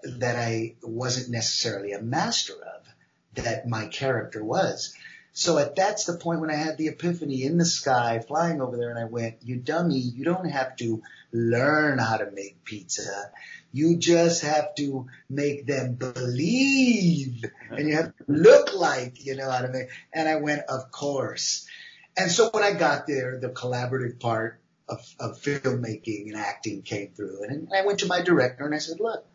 that 0.03 0.37
I 0.37 0.75
wasn't 0.81 1.29
necessarily 1.29 1.91
a 1.91 2.01
master 2.01 2.53
of 2.53 3.43
that 3.43 3.67
my 3.67 3.87
character 3.87 4.43
was. 4.43 4.95
So 5.33 5.57
at 5.57 5.75
that's 5.75 6.05
the 6.05 6.17
point 6.17 6.41
when 6.41 6.51
I 6.51 6.55
had 6.55 6.77
the 6.77 6.87
epiphany 6.87 7.43
in 7.43 7.57
the 7.57 7.65
sky 7.65 8.23
flying 8.25 8.61
over 8.61 8.77
there 8.77 8.91
and 8.91 8.99
I 8.99 9.05
went, 9.05 9.37
you 9.41 9.57
dummy, 9.57 9.97
you 9.97 10.23
don't 10.23 10.49
have 10.49 10.75
to 10.77 11.01
learn 11.33 11.97
how 11.97 12.17
to 12.17 12.31
make 12.31 12.63
pizza. 12.63 13.31
You 13.71 13.97
just 13.97 14.43
have 14.43 14.75
to 14.75 15.07
make 15.29 15.65
them 15.65 15.95
believe 15.95 17.43
and 17.71 17.89
you 17.89 17.95
have 17.95 18.15
to 18.17 18.23
look 18.27 18.73
like 18.75 19.25
you 19.25 19.35
know 19.35 19.49
how 19.49 19.61
to 19.61 19.69
make, 19.69 19.87
and 20.13 20.29
I 20.29 20.35
went, 20.35 20.61
of 20.69 20.91
course. 20.91 21.67
And 22.15 22.31
so 22.31 22.49
when 22.51 22.63
I 22.63 22.73
got 22.73 23.07
there, 23.07 23.39
the 23.39 23.49
collaborative 23.49 24.19
part 24.19 24.59
of, 24.87 24.99
of 25.19 25.41
filmmaking 25.41 26.27
and 26.27 26.35
acting 26.35 26.83
came 26.83 27.11
through. 27.15 27.43
And 27.43 27.69
I 27.75 27.85
went 27.85 27.99
to 27.99 28.07
my 28.07 28.21
director 28.21 28.65
and 28.65 28.75
I 28.75 28.77
said, 28.77 28.99
look, 28.99 29.25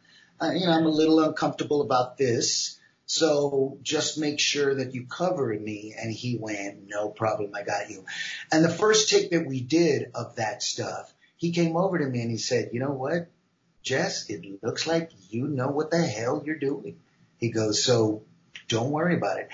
uh, 0.41 0.53
you 0.53 0.67
know, 0.67 0.73
I'm 0.73 0.87
a 0.87 0.91
little 0.91 1.21
uncomfortable 1.21 1.83
about 1.83 2.17
this. 2.17 2.79
So 3.07 3.79
just 3.83 4.19
make 4.19 4.39
sure 4.39 4.75
that 4.75 4.95
you 4.95 5.07
cover 5.07 5.49
me. 5.49 5.95
And 5.99 6.13
he 6.13 6.37
went, 6.39 6.89
no 6.89 7.09
problem. 7.09 7.53
I 7.55 7.63
got 7.63 7.91
you. 7.91 8.05
And 8.53 8.65
the 8.65 8.69
first 8.69 9.09
take 9.09 9.31
that 9.31 9.47
we 9.47 9.61
did 9.61 10.11
of 10.15 10.37
that 10.37 10.63
stuff, 10.63 11.13
he 11.39 11.53
came 11.53 11.77
over 11.77 11.99
to 11.99 12.05
me 12.05 12.21
and 12.21 12.31
he 12.31 12.37
said, 12.37 12.71
you 12.73 12.81
know 12.81 12.91
what, 12.91 13.29
Jess, 13.83 14.29
it 14.29 14.63
looks 14.63 14.87
like 14.87 15.11
you 15.31 15.49
know 15.49 15.69
what 15.69 15.91
the 15.91 16.03
hell 16.03 16.43
you're 16.45 16.59
doing. 16.59 16.99
He 17.39 17.51
goes, 17.51 17.83
so 17.83 18.23
don't 18.69 18.91
worry 18.91 19.17
about 19.17 19.39
it. 19.39 19.49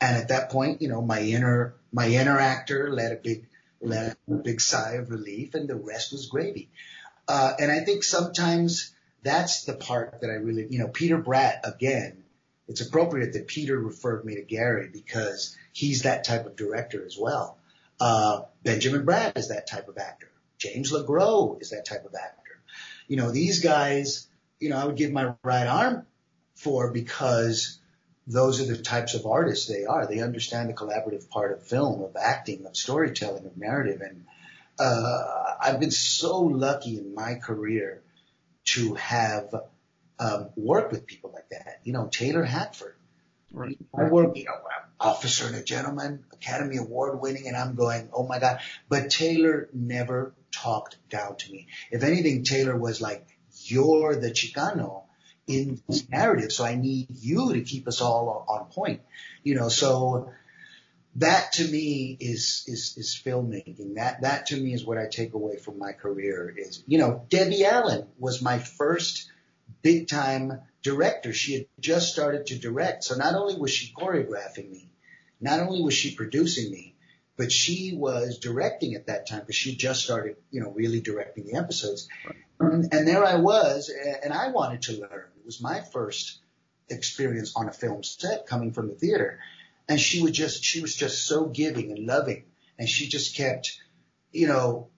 And 0.00 0.16
at 0.16 0.28
that 0.28 0.50
point, 0.50 0.82
you 0.82 0.88
know, 0.88 1.00
my 1.00 1.20
inner, 1.20 1.74
my 1.92 2.08
inner 2.08 2.38
actor 2.38 2.92
let 2.92 3.12
a 3.12 3.16
big 3.16 3.46
let 3.80 4.16
a 4.28 4.34
big 4.34 4.60
sigh 4.60 4.94
of 4.94 5.10
relief, 5.10 5.54
and 5.54 5.68
the 5.68 5.76
rest 5.76 6.12
was 6.12 6.26
gravy. 6.26 6.68
Uh, 7.28 7.52
and 7.60 7.70
I 7.70 7.80
think 7.84 8.02
sometimes 8.02 8.92
that's 9.22 9.64
the 9.64 9.74
part 9.74 10.20
that 10.20 10.30
I 10.30 10.34
really, 10.34 10.66
you 10.68 10.80
know, 10.80 10.88
Peter 10.88 11.22
Bratt, 11.22 11.60
again, 11.62 12.24
it's 12.66 12.80
appropriate 12.80 13.32
that 13.34 13.46
Peter 13.46 13.78
referred 13.78 14.24
me 14.24 14.34
to 14.34 14.42
Gary 14.42 14.90
because 14.92 15.56
he's 15.72 16.02
that 16.02 16.24
type 16.24 16.46
of 16.46 16.56
director 16.56 17.04
as 17.04 17.16
well. 17.18 17.58
Uh, 18.00 18.42
Benjamin 18.62 19.06
Bratt 19.06 19.38
is 19.38 19.48
that 19.48 19.66
type 19.66 19.88
of 19.88 19.96
actor. 19.98 20.30
James 20.58 20.92
LeGros 20.92 21.62
is 21.62 21.70
that 21.70 21.86
type 21.86 22.04
of 22.04 22.14
actor. 22.14 22.60
You 23.06 23.16
know, 23.16 23.30
these 23.30 23.60
guys, 23.60 24.26
you 24.60 24.70
know, 24.70 24.76
I 24.76 24.84
would 24.84 24.96
give 24.96 25.12
my 25.12 25.34
right 25.42 25.66
arm 25.66 26.06
for 26.54 26.92
because 26.92 27.78
those 28.26 28.60
are 28.60 28.66
the 28.66 28.82
types 28.82 29.14
of 29.14 29.24
artists 29.24 29.66
they 29.66 29.86
are. 29.86 30.06
They 30.06 30.20
understand 30.20 30.68
the 30.68 30.74
collaborative 30.74 31.28
part 31.30 31.52
of 31.52 31.66
film, 31.66 32.02
of 32.02 32.16
acting, 32.16 32.66
of 32.66 32.76
storytelling, 32.76 33.46
of 33.46 33.56
narrative. 33.56 34.02
And 34.02 34.26
uh, 34.78 35.54
I've 35.60 35.80
been 35.80 35.90
so 35.90 36.40
lucky 36.40 36.98
in 36.98 37.14
my 37.14 37.36
career 37.36 38.02
to 38.66 38.94
have 38.94 39.54
um, 40.18 40.50
worked 40.56 40.92
with 40.92 41.06
people 41.06 41.30
like 41.32 41.48
that. 41.50 41.80
You 41.84 41.94
know, 41.94 42.08
Taylor 42.08 42.42
Hackford. 42.42 42.96
Right. 43.50 43.78
I 43.96 44.04
work, 44.04 44.36
you 44.36 44.44
know, 44.44 44.52
Officer 45.00 45.46
and 45.46 45.56
a 45.56 45.62
Gentleman, 45.62 46.24
Academy 46.32 46.76
Award 46.76 47.20
winning, 47.20 47.46
and 47.46 47.56
I'm 47.56 47.74
going, 47.74 48.08
oh 48.12 48.26
my 48.26 48.38
God. 48.38 48.60
But 48.88 49.10
Taylor 49.10 49.68
never 49.72 50.34
talked 50.50 50.96
down 51.08 51.36
to 51.36 51.52
me. 51.52 51.68
If 51.90 52.02
anything, 52.02 52.44
Taylor 52.44 52.76
was 52.76 53.00
like, 53.00 53.26
you're 53.64 54.16
the 54.16 54.30
Chicano 54.30 55.04
in 55.46 55.80
this 55.88 56.08
narrative. 56.08 56.52
So 56.52 56.64
I 56.64 56.74
need 56.74 57.08
you 57.10 57.54
to 57.54 57.60
keep 57.62 57.86
us 57.88 58.00
all 58.00 58.44
on 58.48 58.66
point, 58.66 59.02
you 59.42 59.54
know, 59.54 59.68
so 59.68 60.30
that 61.16 61.52
to 61.54 61.66
me 61.66 62.16
is, 62.20 62.64
is, 62.66 62.94
is 62.96 63.20
filmmaking. 63.24 63.94
That, 63.96 64.22
that 64.22 64.46
to 64.46 64.56
me 64.56 64.72
is 64.74 64.84
what 64.84 64.98
I 64.98 65.06
take 65.06 65.34
away 65.34 65.56
from 65.56 65.78
my 65.78 65.92
career 65.92 66.52
is, 66.56 66.82
you 66.86 66.98
know, 66.98 67.24
Debbie 67.28 67.64
Allen 67.64 68.06
was 68.18 68.42
my 68.42 68.58
first 68.58 69.30
big 69.82 70.08
time 70.08 70.60
director. 70.82 71.32
She 71.32 71.54
had 71.54 71.66
just 71.80 72.12
started 72.12 72.46
to 72.46 72.58
direct. 72.58 73.04
So 73.04 73.16
not 73.16 73.34
only 73.34 73.56
was 73.56 73.70
she 73.70 73.92
choreographing 73.92 74.70
me, 74.70 74.90
not 75.40 75.60
only 75.60 75.82
was 75.82 75.94
she 75.94 76.14
producing 76.14 76.70
me, 76.70 76.94
but 77.36 77.52
she 77.52 77.94
was 77.94 78.38
directing 78.38 78.94
at 78.94 79.06
that 79.06 79.28
time 79.28 79.40
because 79.40 79.54
she 79.54 79.76
just 79.76 80.02
started, 80.02 80.36
you 80.50 80.60
know, 80.60 80.70
really 80.70 81.00
directing 81.00 81.46
the 81.46 81.54
episodes. 81.54 82.08
Right. 82.26 82.36
And, 82.60 82.92
and 82.92 83.06
there 83.06 83.24
I 83.24 83.36
was, 83.36 83.92
and 84.22 84.32
I 84.32 84.48
wanted 84.48 84.82
to 84.82 84.92
learn 85.00 85.24
It 85.38 85.46
was 85.46 85.62
my 85.62 85.80
first 85.80 86.40
experience 86.88 87.54
on 87.54 87.68
a 87.68 87.72
film 87.72 88.02
set 88.02 88.46
coming 88.46 88.72
from 88.72 88.88
the 88.88 88.94
theater. 88.94 89.38
And 89.88 90.00
she 90.00 90.22
would 90.22 90.34
just, 90.34 90.64
she 90.64 90.80
was 90.80 90.94
just 90.94 91.26
so 91.26 91.46
giving 91.46 91.92
and 91.92 92.06
loving. 92.06 92.44
And 92.78 92.88
she 92.88 93.08
just 93.08 93.36
kept, 93.36 93.78
you 94.32 94.48
know, 94.48 94.88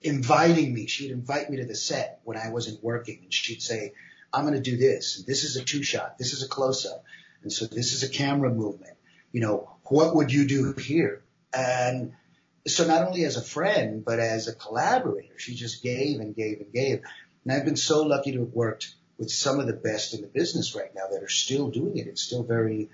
inviting 0.00 0.72
me. 0.72 0.86
She'd 0.86 1.10
invite 1.10 1.50
me 1.50 1.58
to 1.58 1.66
the 1.66 1.74
set 1.74 2.20
when 2.24 2.38
I 2.38 2.50
wasn't 2.50 2.82
working 2.82 3.20
and 3.22 3.32
she'd 3.32 3.62
say, 3.62 3.92
I'm 4.34 4.42
going 4.42 4.54
to 4.54 4.70
do 4.70 4.76
this. 4.76 5.22
This 5.26 5.44
is 5.44 5.56
a 5.56 5.64
two 5.64 5.82
shot. 5.82 6.18
This 6.18 6.32
is 6.32 6.42
a 6.42 6.48
close 6.48 6.86
up. 6.86 7.04
And 7.42 7.52
so 7.52 7.66
this 7.66 7.92
is 7.92 8.02
a 8.02 8.08
camera 8.08 8.50
movement. 8.50 8.96
You 9.32 9.40
know, 9.40 9.70
what 9.84 10.14
would 10.14 10.32
you 10.32 10.46
do 10.46 10.72
here? 10.72 11.22
And 11.52 12.14
so 12.66 12.86
not 12.86 13.06
only 13.06 13.24
as 13.24 13.36
a 13.36 13.42
friend, 13.42 14.04
but 14.04 14.18
as 14.18 14.48
a 14.48 14.54
collaborator, 14.54 15.38
she 15.38 15.54
just 15.54 15.82
gave 15.82 16.20
and 16.20 16.34
gave 16.34 16.60
and 16.60 16.72
gave. 16.72 17.02
And 17.44 17.52
I've 17.52 17.64
been 17.64 17.76
so 17.76 18.02
lucky 18.02 18.32
to 18.32 18.40
have 18.40 18.52
worked 18.52 18.94
with 19.18 19.30
some 19.30 19.60
of 19.60 19.66
the 19.66 19.72
best 19.74 20.14
in 20.14 20.22
the 20.22 20.26
business 20.26 20.74
right 20.74 20.92
now 20.94 21.08
that 21.12 21.22
are 21.22 21.28
still 21.28 21.68
doing 21.70 21.98
it. 21.98 22.06
It's 22.06 22.22
still 22.22 22.42
very, 22.42 22.88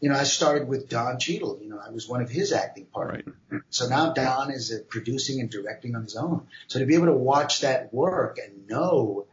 you 0.00 0.08
know, 0.08 0.16
I 0.16 0.24
started 0.24 0.66
with 0.66 0.88
Don 0.88 1.18
Cheadle. 1.18 1.60
You 1.62 1.68
know, 1.68 1.78
I 1.78 1.90
was 1.90 2.08
one 2.08 2.22
of 2.22 2.30
his 2.30 2.52
acting 2.52 2.86
partners. 2.86 3.24
Right. 3.50 3.60
So 3.70 3.88
now 3.88 4.12
Don 4.12 4.50
is 4.50 4.72
uh, 4.72 4.78
producing 4.88 5.40
and 5.40 5.50
directing 5.50 5.94
on 5.94 6.02
his 6.02 6.16
own. 6.16 6.46
So 6.66 6.78
to 6.78 6.86
be 6.86 6.94
able 6.94 7.06
to 7.06 7.12
watch 7.12 7.60
that 7.60 7.92
work 7.92 8.38
and 8.38 8.66
know 8.66 9.26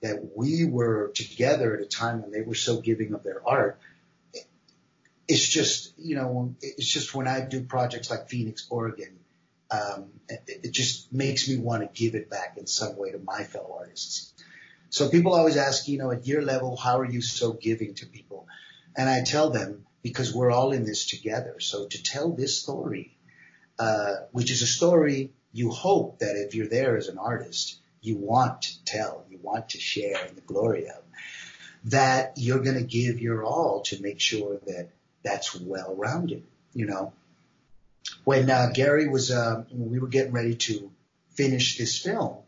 that 0.00 0.30
we 0.36 0.64
were 0.64 1.10
together 1.14 1.76
at 1.76 1.82
a 1.82 1.86
time 1.86 2.22
when 2.22 2.30
they 2.30 2.42
were 2.42 2.54
so 2.54 2.80
giving 2.80 3.14
of 3.14 3.22
their 3.22 3.42
art, 3.46 3.80
it's 5.26 5.46
just, 5.46 5.92
you 5.98 6.16
know, 6.16 6.54
it's 6.62 6.86
just 6.86 7.14
when 7.14 7.28
I 7.28 7.40
do 7.40 7.62
projects 7.62 8.10
like 8.10 8.28
Phoenix, 8.28 8.66
Oregon, 8.70 9.18
um, 9.70 10.06
it, 10.28 10.60
it 10.64 10.72
just 10.72 11.12
makes 11.12 11.48
me 11.48 11.58
want 11.58 11.82
to 11.82 12.02
give 12.02 12.14
it 12.14 12.30
back 12.30 12.56
in 12.56 12.66
some 12.66 12.96
way 12.96 13.10
to 13.12 13.18
my 13.18 13.44
fellow 13.44 13.76
artists. 13.78 14.32
So 14.90 15.10
people 15.10 15.34
always 15.34 15.58
ask, 15.58 15.86
you 15.88 15.98
know, 15.98 16.10
at 16.10 16.26
your 16.26 16.40
level, 16.40 16.76
how 16.76 16.98
are 17.00 17.10
you 17.10 17.20
so 17.20 17.52
giving 17.52 17.94
to 17.96 18.06
people? 18.06 18.46
And 18.96 19.08
I 19.08 19.22
tell 19.22 19.50
them, 19.50 19.84
because 20.02 20.34
we're 20.34 20.50
all 20.50 20.72
in 20.72 20.84
this 20.84 21.06
together. 21.06 21.60
So 21.60 21.86
to 21.86 22.02
tell 22.02 22.32
this 22.32 22.62
story, 22.62 23.18
uh, 23.78 24.14
which 24.32 24.50
is 24.50 24.62
a 24.62 24.66
story 24.66 25.32
you 25.52 25.70
hope 25.70 26.20
that 26.20 26.36
if 26.36 26.54
you're 26.54 26.68
there 26.68 26.96
as 26.96 27.08
an 27.08 27.18
artist, 27.18 27.78
you 28.00 28.16
want 28.16 28.62
to 28.62 28.84
tell, 28.84 29.24
you 29.30 29.38
want 29.42 29.70
to 29.70 29.80
share 29.80 30.24
in 30.26 30.34
the 30.34 30.40
glory 30.40 30.88
of, 30.88 31.02
that 31.84 32.34
you're 32.36 32.62
going 32.62 32.76
to 32.76 32.82
give 32.82 33.20
your 33.20 33.44
all 33.44 33.82
to 33.82 34.02
make 34.02 34.20
sure 34.20 34.58
that 34.66 34.90
that's 35.22 35.54
well 35.54 35.94
rounded, 35.96 36.44
you 36.74 36.86
know. 36.86 37.12
When 38.24 38.50
uh, 38.50 38.70
Gary 38.72 39.08
was, 39.08 39.30
uh, 39.30 39.64
we 39.70 39.98
were 39.98 40.08
getting 40.08 40.32
ready 40.32 40.54
to 40.54 40.90
finish 41.30 41.76
this 41.76 41.98
film, 41.98 42.38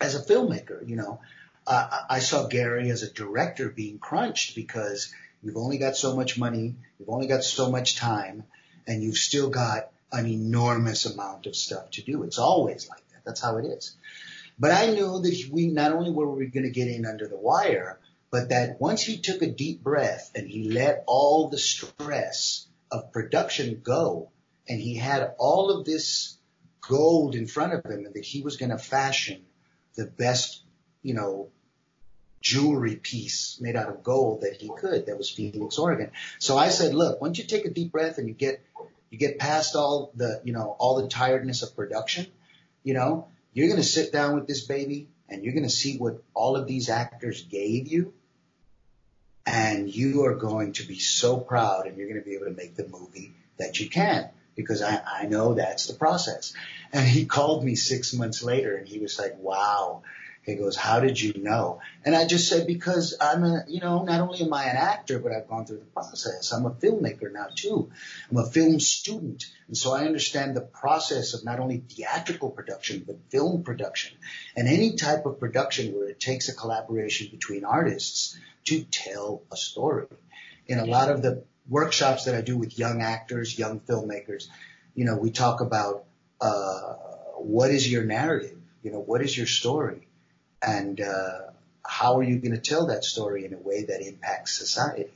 as 0.00 0.14
a 0.14 0.22
filmmaker, 0.22 0.86
you 0.86 0.96
know, 0.96 1.20
uh, 1.66 2.00
I 2.10 2.18
saw 2.18 2.48
Gary 2.48 2.90
as 2.90 3.02
a 3.02 3.12
director 3.12 3.68
being 3.68 3.98
crunched 3.98 4.56
because 4.56 5.14
you've 5.42 5.56
only 5.56 5.78
got 5.78 5.96
so 5.96 6.16
much 6.16 6.38
money, 6.38 6.74
you've 6.98 7.08
only 7.08 7.28
got 7.28 7.44
so 7.44 7.70
much 7.70 7.96
time, 7.96 8.44
and 8.86 9.02
you've 9.02 9.16
still 9.16 9.48
got 9.48 9.90
an 10.10 10.26
enormous 10.26 11.06
amount 11.06 11.46
of 11.46 11.54
stuff 11.54 11.90
to 11.92 12.02
do. 12.02 12.24
It's 12.24 12.38
always 12.38 12.88
like 12.88 13.08
that. 13.12 13.24
That's 13.24 13.40
how 13.40 13.58
it 13.58 13.66
is. 13.66 13.94
But 14.58 14.72
I 14.72 14.86
knew 14.86 15.20
that 15.20 15.48
we 15.50 15.68
not 15.68 15.92
only 15.92 16.10
were 16.10 16.30
we 16.30 16.46
going 16.46 16.64
to 16.64 16.70
get 16.70 16.88
in 16.88 17.06
under 17.06 17.26
the 17.26 17.36
wire, 17.36 17.98
but 18.30 18.50
that 18.50 18.80
once 18.80 19.02
he 19.02 19.18
took 19.18 19.42
a 19.42 19.50
deep 19.50 19.82
breath 19.82 20.30
and 20.34 20.48
he 20.48 20.70
let 20.70 21.04
all 21.06 21.48
the 21.48 21.58
stress 21.58 22.66
of 22.90 23.12
production 23.12 23.80
go, 23.82 24.30
and 24.68 24.80
he 24.80 24.96
had 24.96 25.34
all 25.38 25.70
of 25.70 25.84
this 25.84 26.38
gold 26.80 27.34
in 27.34 27.46
front 27.46 27.72
of 27.72 27.84
him, 27.84 28.06
and 28.06 28.14
that 28.14 28.24
he 28.24 28.42
was 28.42 28.56
going 28.56 28.70
to 28.70 28.78
fashion 28.78 29.42
the 29.96 30.06
best 30.06 30.62
you 31.02 31.14
know, 31.14 31.50
jewelry 32.40 32.96
piece 32.96 33.58
made 33.60 33.76
out 33.76 33.88
of 33.88 34.02
gold 34.02 34.42
that 34.42 34.60
he 34.60 34.68
could 34.68 35.06
that 35.06 35.18
was 35.18 35.30
Phoenix, 35.30 35.78
Oregon. 35.78 36.10
So 36.38 36.56
I 36.56 36.68
said, 36.68 36.94
look, 36.94 37.20
once 37.20 37.38
you 37.38 37.44
take 37.44 37.64
a 37.64 37.70
deep 37.70 37.92
breath 37.92 38.18
and 38.18 38.28
you 38.28 38.34
get, 38.34 38.64
you 39.10 39.18
get 39.18 39.38
past 39.38 39.76
all 39.76 40.12
the, 40.16 40.40
you 40.44 40.52
know, 40.52 40.74
all 40.78 41.00
the 41.00 41.08
tiredness 41.08 41.62
of 41.62 41.76
production, 41.76 42.26
you 42.82 42.94
know, 42.94 43.28
you're 43.52 43.68
going 43.68 43.80
to 43.80 43.86
sit 43.86 44.12
down 44.12 44.34
with 44.34 44.46
this 44.46 44.66
baby 44.66 45.08
and 45.28 45.44
you're 45.44 45.54
going 45.54 45.64
to 45.64 45.70
see 45.70 45.98
what 45.98 46.22
all 46.34 46.56
of 46.56 46.66
these 46.66 46.88
actors 46.88 47.42
gave 47.42 47.88
you. 47.88 48.12
And 49.44 49.92
you 49.92 50.24
are 50.24 50.36
going 50.36 50.74
to 50.74 50.86
be 50.86 50.98
so 50.98 51.36
proud 51.36 51.86
and 51.86 51.96
you're 51.96 52.08
going 52.08 52.20
to 52.20 52.24
be 52.24 52.36
able 52.36 52.46
to 52.46 52.52
make 52.52 52.76
the 52.76 52.86
movie 52.86 53.32
that 53.58 53.80
you 53.80 53.88
can 53.88 54.30
because 54.54 54.82
I, 54.82 55.00
I 55.04 55.26
know 55.26 55.54
that's 55.54 55.86
the 55.86 55.94
process. 55.94 56.52
And 56.92 57.06
he 57.06 57.24
called 57.24 57.64
me 57.64 57.74
six 57.74 58.12
months 58.14 58.42
later 58.42 58.76
and 58.76 58.86
he 58.86 58.98
was 58.98 59.18
like, 59.18 59.36
wow, 59.38 60.02
he 60.42 60.56
goes, 60.56 60.76
how 60.76 60.98
did 60.98 61.20
you 61.20 61.34
know? 61.40 61.80
And 62.04 62.16
I 62.16 62.26
just 62.26 62.48
said, 62.48 62.66
because 62.66 63.16
I'm 63.20 63.44
a, 63.44 63.64
you 63.68 63.80
know, 63.80 64.02
not 64.02 64.20
only 64.20 64.40
am 64.40 64.52
I 64.52 64.64
an 64.64 64.76
actor, 64.76 65.20
but 65.20 65.32
I've 65.32 65.48
gone 65.48 65.66
through 65.66 65.78
the 65.78 65.84
process. 65.84 66.52
I'm 66.52 66.66
a 66.66 66.70
filmmaker 66.70 67.32
now 67.32 67.46
too. 67.54 67.90
I'm 68.30 68.38
a 68.38 68.50
film 68.50 68.80
student. 68.80 69.46
And 69.68 69.76
so 69.76 69.94
I 69.94 70.04
understand 70.04 70.56
the 70.56 70.60
process 70.60 71.34
of 71.34 71.44
not 71.44 71.60
only 71.60 71.78
theatrical 71.78 72.50
production, 72.50 73.04
but 73.06 73.18
film 73.30 73.62
production 73.62 74.16
and 74.56 74.66
any 74.66 74.96
type 74.96 75.26
of 75.26 75.38
production 75.38 75.94
where 75.94 76.08
it 76.08 76.18
takes 76.18 76.48
a 76.48 76.54
collaboration 76.54 77.28
between 77.30 77.64
artists 77.64 78.36
to 78.64 78.82
tell 78.82 79.42
a 79.52 79.56
story. 79.56 80.06
In 80.66 80.80
a 80.80 80.86
lot 80.86 81.10
of 81.10 81.22
the 81.22 81.44
workshops 81.68 82.24
that 82.24 82.34
I 82.34 82.40
do 82.40 82.56
with 82.56 82.78
young 82.78 83.00
actors, 83.00 83.56
young 83.56 83.78
filmmakers, 83.78 84.48
you 84.94 85.04
know, 85.04 85.16
we 85.16 85.30
talk 85.30 85.60
about, 85.60 86.04
uh, 86.40 86.94
what 87.36 87.70
is 87.70 87.90
your 87.90 88.04
narrative? 88.04 88.58
You 88.82 88.90
know, 88.90 89.00
what 89.00 89.22
is 89.22 89.36
your 89.36 89.46
story? 89.46 90.08
And 90.62 91.00
uh, 91.00 91.38
how 91.84 92.18
are 92.18 92.22
you 92.22 92.38
going 92.38 92.52
to 92.52 92.60
tell 92.60 92.86
that 92.86 93.04
story 93.04 93.44
in 93.44 93.54
a 93.54 93.58
way 93.58 93.84
that 93.84 94.00
impacts 94.00 94.56
society? 94.58 95.10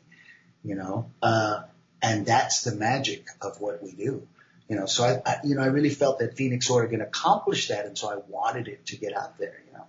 You 0.65 0.75
know, 0.75 1.11
uh, 1.23 1.63
and 2.03 2.27
that's 2.27 2.63
the 2.63 2.75
magic 2.75 3.27
of 3.41 3.61
what 3.61 3.83
we 3.83 3.93
do. 3.93 4.27
You 4.69 4.77
know, 4.77 4.87
so 4.87 5.05
I, 5.05 5.23
I, 5.25 5.37
you 5.45 5.55
know, 5.55 5.63
I 5.63 5.67
really 5.67 5.91
felt 5.91 6.19
that 6.19 6.37
Phoenix, 6.37 6.69
Oregon 6.69 7.01
accomplished 7.01 7.69
that, 7.69 7.87
and 7.87 7.97
so 7.97 8.11
I 8.11 8.17
wanted 8.29 8.67
it 8.67 8.87
to 8.87 8.97
get 8.97 9.17
out 9.17 9.39
there. 9.39 9.63
You 9.67 9.79
know. 9.79 9.85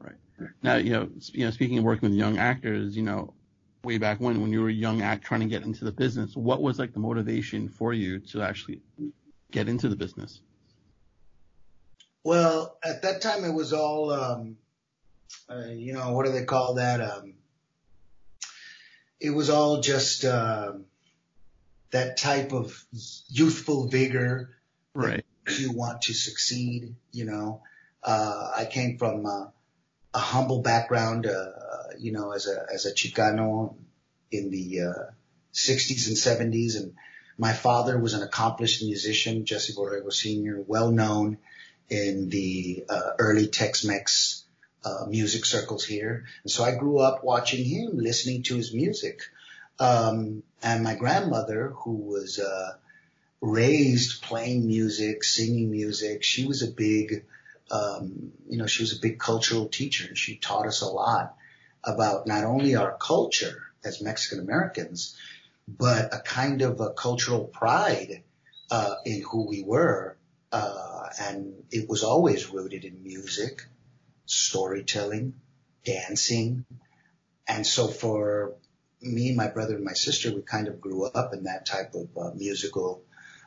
Right. 0.00 0.50
Now, 0.62 0.76
you 0.76 0.92
know, 0.92 1.10
you 1.32 1.44
know, 1.44 1.50
speaking 1.50 1.78
of 1.78 1.84
working 1.84 2.08
with 2.08 2.18
young 2.18 2.38
actors, 2.38 2.96
you 2.96 3.02
know, 3.02 3.34
way 3.84 3.98
back 3.98 4.20
when, 4.20 4.40
when 4.40 4.52
you 4.52 4.62
were 4.62 4.68
a 4.68 4.72
young 4.72 5.02
act 5.02 5.24
trying 5.24 5.40
to 5.40 5.46
get 5.46 5.62
into 5.62 5.84
the 5.84 5.92
business, 5.92 6.34
what 6.34 6.62
was 6.62 6.78
like 6.78 6.92
the 6.92 7.00
motivation 7.00 7.68
for 7.68 7.92
you 7.92 8.20
to 8.20 8.42
actually 8.42 8.80
get 9.50 9.68
into 9.68 9.88
the 9.88 9.96
business? 9.96 10.40
Well, 12.24 12.76
at 12.84 13.02
that 13.02 13.22
time, 13.22 13.44
it 13.44 13.52
was 13.52 13.72
all, 13.72 14.10
um, 14.10 14.56
uh, 15.50 15.68
you 15.70 15.92
know, 15.92 16.12
what 16.12 16.26
do 16.26 16.32
they 16.32 16.44
call 16.44 16.74
that? 16.74 17.00
Um, 17.00 17.34
it 19.20 19.30
was 19.30 19.50
all 19.50 19.80
just 19.80 20.24
uh, 20.24 20.72
that 21.90 22.16
type 22.16 22.52
of 22.52 22.84
youthful 23.28 23.88
vigor. 23.88 24.56
Right. 24.94 25.24
You 25.58 25.72
want 25.72 26.02
to 26.02 26.14
succeed, 26.14 26.94
you 27.12 27.24
know. 27.24 27.62
Uh, 28.02 28.52
I 28.56 28.64
came 28.66 28.98
from 28.98 29.26
uh, 29.26 29.46
a 30.14 30.18
humble 30.18 30.62
background, 30.62 31.26
uh, 31.26 31.52
you 31.98 32.12
know, 32.12 32.32
as 32.32 32.46
a 32.46 32.66
as 32.72 32.86
a 32.86 32.92
Chicano 32.92 33.74
in 34.30 34.50
the 34.50 34.80
uh, 34.82 35.10
60s 35.54 36.08
and 36.08 36.52
70s, 36.52 36.76
and 36.76 36.94
my 37.38 37.52
father 37.52 37.98
was 37.98 38.14
an 38.14 38.22
accomplished 38.22 38.82
musician, 38.82 39.46
Jesse 39.46 39.72
Borrego 39.72 40.12
Sr., 40.12 40.62
well 40.66 40.90
known 40.90 41.38
in 41.88 42.28
the 42.28 42.84
uh, 42.88 43.12
early 43.18 43.46
Tex-Mex 43.46 44.44
uh, 44.84 45.06
music 45.06 45.44
circles 45.44 45.84
here. 45.84 46.24
And 46.42 46.50
so 46.50 46.64
I 46.64 46.76
grew 46.76 46.98
up 46.98 47.24
watching 47.24 47.64
him, 47.64 47.98
listening 47.98 48.42
to 48.44 48.56
his 48.56 48.72
music. 48.72 49.22
Um, 49.78 50.42
and 50.62 50.82
my 50.82 50.94
grandmother, 50.94 51.72
who 51.76 51.92
was 51.92 52.38
uh, 52.38 52.72
raised 53.40 54.22
playing 54.22 54.66
music, 54.66 55.24
singing 55.24 55.70
music, 55.70 56.22
she 56.22 56.46
was 56.46 56.62
a 56.62 56.70
big, 56.70 57.24
um, 57.70 58.32
you 58.48 58.58
know, 58.58 58.66
she 58.66 58.82
was 58.82 58.96
a 58.96 59.00
big 59.00 59.18
cultural 59.18 59.68
teacher. 59.68 60.06
And 60.08 60.18
she 60.18 60.36
taught 60.36 60.66
us 60.66 60.80
a 60.80 60.86
lot 60.86 61.36
about 61.84 62.26
not 62.26 62.44
only 62.44 62.74
our 62.76 62.96
culture 62.96 63.62
as 63.84 64.02
Mexican 64.02 64.40
Americans, 64.40 65.16
but 65.66 66.14
a 66.14 66.20
kind 66.20 66.62
of 66.62 66.80
a 66.80 66.90
cultural 66.90 67.44
pride 67.44 68.22
uh, 68.70 68.94
in 69.04 69.22
who 69.22 69.46
we 69.46 69.62
were. 69.62 70.16
Uh, 70.50 71.08
and 71.20 71.52
it 71.70 71.88
was 71.88 72.02
always 72.02 72.50
rooted 72.50 72.84
in 72.84 73.02
music 73.02 73.66
storytelling, 74.28 75.34
dancing. 75.84 76.64
And 77.46 77.66
so 77.66 77.88
for 77.88 78.54
me, 79.00 79.34
my 79.34 79.48
brother 79.48 79.74
and 79.74 79.84
my 79.84 79.94
sister, 79.94 80.32
we 80.32 80.42
kind 80.42 80.68
of 80.68 80.80
grew 80.80 81.06
up 81.06 81.32
in 81.32 81.44
that 81.44 81.66
type 81.66 81.94
of 81.94 82.08
uh, 82.16 82.30
musical 82.34 83.02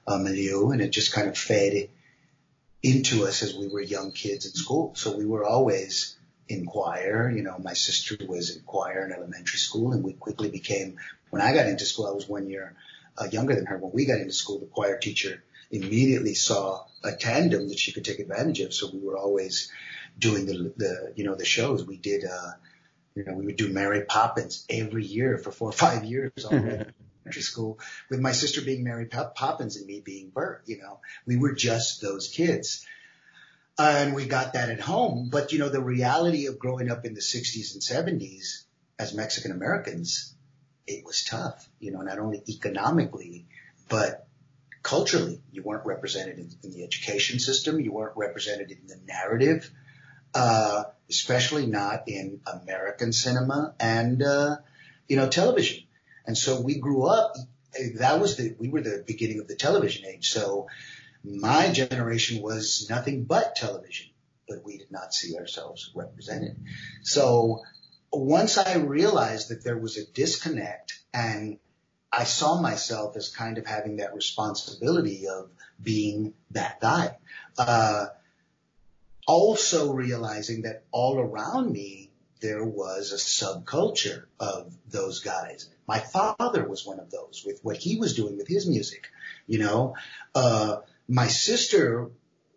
uh, 0.07 0.17
milieu 0.17 0.71
and 0.71 0.81
it 0.81 0.89
just 0.89 1.13
kind 1.13 1.29
of 1.29 1.37
fed 1.37 1.89
into 2.81 3.25
us 3.25 3.43
as 3.43 3.55
we 3.55 3.67
were 3.67 3.81
young 3.81 4.11
kids 4.11 4.45
in 4.45 4.53
school. 4.53 4.93
So 4.95 5.15
we 5.15 5.25
were 5.25 5.45
always 5.45 6.17
in 6.49 6.65
choir. 6.65 7.29
You 7.29 7.43
know, 7.43 7.57
my 7.59 7.73
sister 7.73 8.17
was 8.27 8.55
in 8.55 8.63
choir 8.63 9.05
in 9.05 9.11
elementary 9.11 9.59
school 9.59 9.93
and 9.93 10.03
we 10.03 10.13
quickly 10.13 10.49
became, 10.49 10.97
when 11.29 11.43
I 11.43 11.53
got 11.53 11.67
into 11.67 11.85
school, 11.85 12.07
I 12.07 12.11
was 12.11 12.27
one 12.27 12.49
year 12.49 12.75
uh, 13.19 13.25
younger 13.31 13.53
than 13.53 13.67
her. 13.67 13.77
When 13.77 13.91
we 13.93 14.05
got 14.05 14.19
into 14.19 14.33
school, 14.33 14.59
the 14.59 14.65
choir 14.65 14.97
teacher 14.97 15.43
immediately 15.69 16.33
saw 16.33 16.85
a 17.03 17.11
tandem 17.11 17.69
that 17.69 17.79
she 17.79 17.91
could 17.91 18.03
take 18.03 18.19
advantage 18.19 18.61
of. 18.61 18.73
So 18.73 18.89
we 18.91 18.99
were 18.99 19.17
always 19.17 19.71
doing 20.17 20.45
the, 20.45 20.73
the 20.77 21.13
you 21.15 21.23
know 21.23 21.35
the 21.35 21.45
shows. 21.45 21.85
We 21.85 21.97
did 21.97 22.25
uh, 22.25 22.51
you 23.15 23.23
know 23.25 23.33
we 23.33 23.45
would 23.45 23.57
do 23.57 23.69
Mary 23.69 24.03
Poppins 24.05 24.65
every 24.69 25.05
year 25.05 25.37
for 25.37 25.51
four 25.51 25.69
or 25.69 25.73
five 25.73 26.03
years 26.03 26.31
all 26.45 26.53
elementary 26.53 27.41
school 27.41 27.79
with 28.09 28.19
my 28.19 28.31
sister 28.31 28.61
being 28.61 28.83
Mary 28.83 29.05
Poppins 29.05 29.77
and 29.77 29.85
me 29.85 30.01
being 30.01 30.29
Bert. 30.29 30.63
You 30.65 30.79
know 30.79 30.99
we 31.25 31.37
were 31.37 31.53
just 31.53 32.01
those 32.01 32.27
kids. 32.27 32.85
And 33.79 34.13
we 34.13 34.25
got 34.25 34.53
that 34.53 34.69
at 34.69 34.81
home, 34.81 35.29
but 35.31 35.53
you 35.53 35.59
know 35.59 35.69
the 35.69 35.81
reality 35.81 36.47
of 36.47 36.59
growing 36.59 36.91
up 36.91 37.05
in 37.05 37.13
the 37.13 37.21
60s 37.21 37.73
and 37.73 37.81
70s 37.81 38.65
as 38.99 39.13
Mexican 39.13 39.51
Americans, 39.51 40.35
it 40.85 41.03
was 41.03 41.23
tough. 41.23 41.67
You 41.79 41.91
know, 41.91 42.01
not 42.01 42.19
only 42.19 42.43
economically, 42.47 43.47
but 43.89 44.27
culturally. 44.83 45.41
You 45.51 45.63
weren't 45.63 45.85
represented 45.85 46.37
in, 46.39 46.49
in, 46.63 46.71
the 46.71 46.83
education 46.83 47.39
system. 47.39 47.79
You 47.79 47.91
weren't 47.91 48.17
represented 48.17 48.71
in 48.71 48.87
the 48.87 48.99
narrative 49.05 49.69
uh, 50.33 50.83
especially 51.09 51.65
not 51.65 52.07
in 52.07 52.41
American 52.45 53.13
cinema 53.13 53.73
and, 53.79 54.23
uh, 54.23 54.57
you 55.07 55.17
know, 55.17 55.27
television. 55.27 55.83
And 56.25 56.37
so 56.37 56.61
we 56.61 56.79
grew 56.79 57.05
up, 57.05 57.35
that 57.99 58.19
was 58.19 58.37
the, 58.37 58.55
we 58.59 58.69
were 58.69 58.81
the 58.81 59.03
beginning 59.05 59.39
of 59.39 59.47
the 59.47 59.55
television 59.55 60.05
age. 60.05 60.29
So 60.29 60.67
my 61.23 61.71
generation 61.71 62.41
was 62.41 62.87
nothing 62.89 63.25
but 63.25 63.55
television, 63.55 64.11
but 64.47 64.63
we 64.63 64.77
did 64.77 64.91
not 64.91 65.13
see 65.13 65.37
ourselves 65.37 65.91
represented. 65.95 66.57
So 67.03 67.61
once 68.11 68.57
I 68.57 68.77
realized 68.77 69.49
that 69.49 69.63
there 69.63 69.77
was 69.77 69.97
a 69.97 70.05
disconnect 70.11 70.99
and 71.13 71.59
I 72.11 72.25
saw 72.25 72.61
myself 72.61 73.15
as 73.15 73.29
kind 73.29 73.57
of 73.57 73.65
having 73.65 73.97
that 73.97 74.13
responsibility 74.13 75.27
of 75.27 75.49
being 75.81 76.33
that 76.51 76.81
guy, 76.81 77.15
uh, 77.57 78.07
also 79.27 79.93
realizing 79.93 80.63
that 80.63 80.83
all 80.91 81.19
around 81.19 81.71
me 81.71 82.11
there 82.41 82.65
was 82.65 83.11
a 83.11 83.17
subculture 83.17 84.25
of 84.39 84.75
those 84.89 85.19
guys. 85.19 85.69
My 85.87 85.99
father 85.99 86.67
was 86.67 86.85
one 86.85 86.99
of 86.99 87.11
those 87.11 87.43
with 87.45 87.59
what 87.63 87.77
he 87.77 87.97
was 87.97 88.15
doing 88.15 88.35
with 88.37 88.47
his 88.47 88.67
music. 88.67 89.09
You 89.45 89.59
know, 89.59 89.95
uh, 90.33 90.77
my 91.07 91.27
sister 91.27 92.09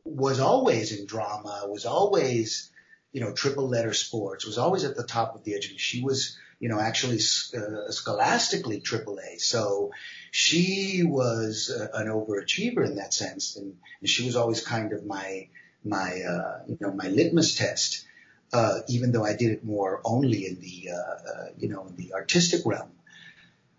was 0.05 0.41
always 0.41 0.99
in 0.99 1.07
drama, 1.07 1.65
was 1.69 1.87
always, 1.87 2.71
you 3.13 3.21
know, 3.21 3.33
triple 3.33 3.69
letter 3.69 3.93
sports, 3.93 4.47
was 4.47 4.59
always 4.59 4.85
at 4.85 4.97
the 4.97 5.05
top 5.05 5.35
of 5.35 5.45
the 5.45 5.55
edge. 5.55 5.75
She 5.79 6.03
was, 6.03 6.39
you 6.61 6.69
know, 6.69 6.81
actually 6.81 7.17
uh, 7.17 7.91
scholastically 7.91 8.81
triple 8.81 9.19
A. 9.19 9.39
So 9.39 9.91
she 10.31 11.03
was 11.05 11.71
uh, 11.71 11.89
an 11.95 12.09
overachiever 12.09 12.87
in 12.87 12.97
that 12.97 13.13
sense. 13.13 13.57
And, 13.57 13.77
and 14.01 14.09
she 14.09 14.25
was 14.25 14.37
always 14.37 14.65
kind 14.65 14.93
of 14.93 15.05
my, 15.05 15.49
my 15.85 16.23
uh, 16.23 16.61
you 16.67 16.79
know 16.81 16.93
my 16.93 17.09
litmus 17.09 17.55
test, 17.55 18.07
uh, 18.53 18.81
even 18.89 19.13
though 19.13 19.25
I 19.25 19.35
did 19.35 19.51
it 19.51 19.65
more 19.65 20.01
only 20.05 20.47
in 20.47 20.61
the 20.61 20.91
uh, 20.93 20.97
uh, 20.97 21.47
you 21.59 21.69
know 21.69 21.87
in 21.87 21.97
the 21.97 22.15
artistic 22.15 22.63
realm. 22.65 22.91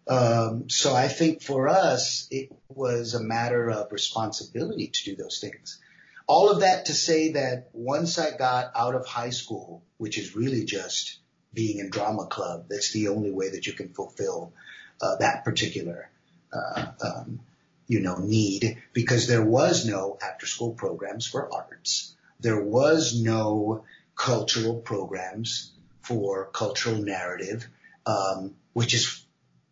Um, 0.08 0.70
so 0.70 0.94
I 0.94 1.08
think 1.08 1.42
for 1.42 1.68
us 1.68 2.28
it 2.30 2.52
was 2.70 3.16
a 3.16 3.24
matter 3.24 3.70
of 3.70 3.92
responsibility 3.92 4.88
to 4.88 5.06
do 5.06 5.16
those 5.16 5.40
things. 5.40 5.80
All 6.28 6.52
of 6.52 6.62
that 6.62 6.86
to 6.86 6.94
say 6.94 7.34
that 7.34 7.70
once 7.74 8.18
I 8.18 8.36
got 8.36 8.72
out 8.76 8.96
of 8.96 9.06
high 9.06 9.30
school, 9.30 9.84
which 9.98 10.18
is 10.18 10.36
really 10.36 10.64
just 10.64 11.20
being 11.54 11.80
in 11.80 11.90
drama 11.90 12.28
club, 12.28 12.66
that's 12.70 12.92
the 12.92 13.08
only 13.08 13.32
way 13.32 13.50
that 13.50 13.66
you 13.66 13.74
can 13.74 13.90
fulfill 13.90 14.54
uh, 15.02 15.16
that 15.18 15.44
particular 15.44 16.10
uh, 16.54 16.86
um, 17.02 17.40
you 17.88 18.00
know, 18.00 18.18
need 18.18 18.82
because 18.94 19.28
there 19.28 19.44
was 19.44 19.86
no 19.86 20.18
after 20.22 20.46
school 20.46 20.74
programs 20.74 21.28
for 21.28 21.54
arts. 21.54 22.16
There 22.40 22.62
was 22.62 23.22
no 23.22 23.86
cultural 24.16 24.76
programs 24.78 25.72
for 26.02 26.48
cultural 26.52 26.98
narrative, 26.98 27.68
um, 28.06 28.56
which 28.74 28.94
is, 28.94 29.26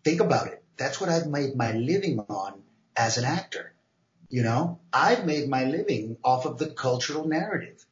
think 0.04 0.20
about 0.20 0.48
it. 0.48 0.64
That's 0.78 1.00
what 1.00 1.10
I've 1.10 1.28
made 1.28 1.56
my 1.56 1.74
living 1.74 2.20
on 2.20 2.64
as 2.96 3.18
an 3.18 3.26
actor. 3.26 3.74
You 4.30 4.44
know, 4.44 4.80
I've 4.92 5.26
made 5.26 5.48
my 5.48 5.66
living 5.66 6.18
off 6.24 6.46
of 6.46 6.58
the 6.58 6.68
cultural 6.68 7.28
narrative. 7.28 7.86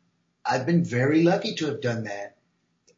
I've 0.44 0.66
been 0.66 0.84
very 0.84 1.24
lucky 1.24 1.56
to 1.56 1.68
have 1.68 1.82
done 1.82 2.06
that 2.06 2.38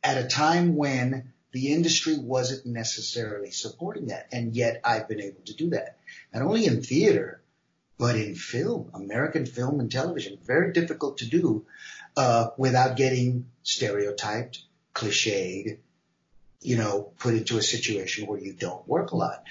at 0.02 0.18
a 0.18 0.28
time 0.28 0.76
when 0.76 1.33
the 1.54 1.72
industry 1.72 2.18
wasn't 2.18 2.66
necessarily 2.66 3.52
supporting 3.52 4.08
that. 4.08 4.28
And 4.32 4.56
yet 4.56 4.82
I've 4.84 5.08
been 5.08 5.22
able 5.22 5.42
to 5.46 5.56
do 5.56 5.70
that. 5.70 6.00
Not 6.34 6.44
only 6.44 6.66
in 6.66 6.82
theater, 6.82 7.42
but 7.98 8.16
in 8.16 8.36
film, 8.36 8.90
American 8.94 9.46
film 9.46 9.80
and 9.80 9.90
television. 9.90 10.40
Very 10.44 10.74
difficult 10.74 11.20
to 11.20 11.30
do 11.30 11.66
uh, 12.18 12.48
without 12.58 12.98
getting 12.98 13.46
stereotyped, 13.62 14.64
cliched, 14.94 15.78
you 16.62 16.76
know, 16.76 17.14
put 17.20 17.36
into 17.36 17.58
a 17.58 17.62
situation 17.62 18.26
where 18.26 18.40
you 18.40 18.54
don't 18.54 18.88
work 18.88 19.12
a 19.12 19.16
lot. 19.16 19.44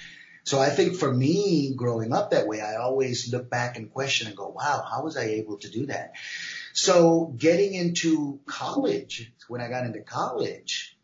So 0.44 0.60
I 0.60 0.70
think 0.70 0.96
for 0.96 1.12
me, 1.12 1.72
growing 1.76 2.12
up 2.12 2.32
that 2.32 2.48
way, 2.48 2.60
I 2.60 2.76
always 2.76 3.32
look 3.32 3.48
back 3.48 3.76
and 3.76 3.92
question 3.92 4.26
and 4.26 4.36
go, 4.36 4.48
wow, 4.48 4.84
how 4.90 5.04
was 5.04 5.16
I 5.16 5.24
able 5.24 5.58
to 5.58 5.70
do 5.70 5.86
that? 5.86 6.14
So 6.72 7.32
getting 7.36 7.74
into 7.74 8.40
college, 8.46 9.32
when 9.46 9.60
I 9.60 9.68
got 9.68 9.86
into 9.86 10.00
college, 10.00 10.98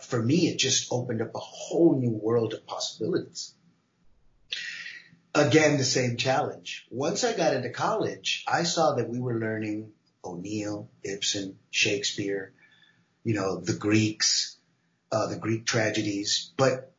for 0.00 0.22
me, 0.22 0.48
it 0.48 0.58
just 0.58 0.92
opened 0.92 1.22
up 1.22 1.34
a 1.34 1.40
whole 1.40 1.98
new 1.98 2.12
world 2.12 2.54
of 2.54 2.66
possibilities. 2.66 3.54
Again, 5.34 5.78
the 5.78 5.84
same 5.84 6.16
challenge. 6.16 6.86
Once 6.90 7.22
I 7.22 7.36
got 7.36 7.54
into 7.54 7.70
college, 7.70 8.44
I 8.48 8.64
saw 8.64 8.94
that 8.94 9.08
we 9.08 9.20
were 9.20 9.38
learning 9.38 9.92
O'Neill, 10.24 10.88
Ibsen, 11.04 11.58
Shakespeare, 11.70 12.52
you 13.24 13.34
know, 13.34 13.60
the 13.60 13.74
Greeks, 13.74 14.56
uh, 15.12 15.26
the 15.26 15.36
Greek 15.36 15.64
tragedies, 15.66 16.52
but 16.56 16.92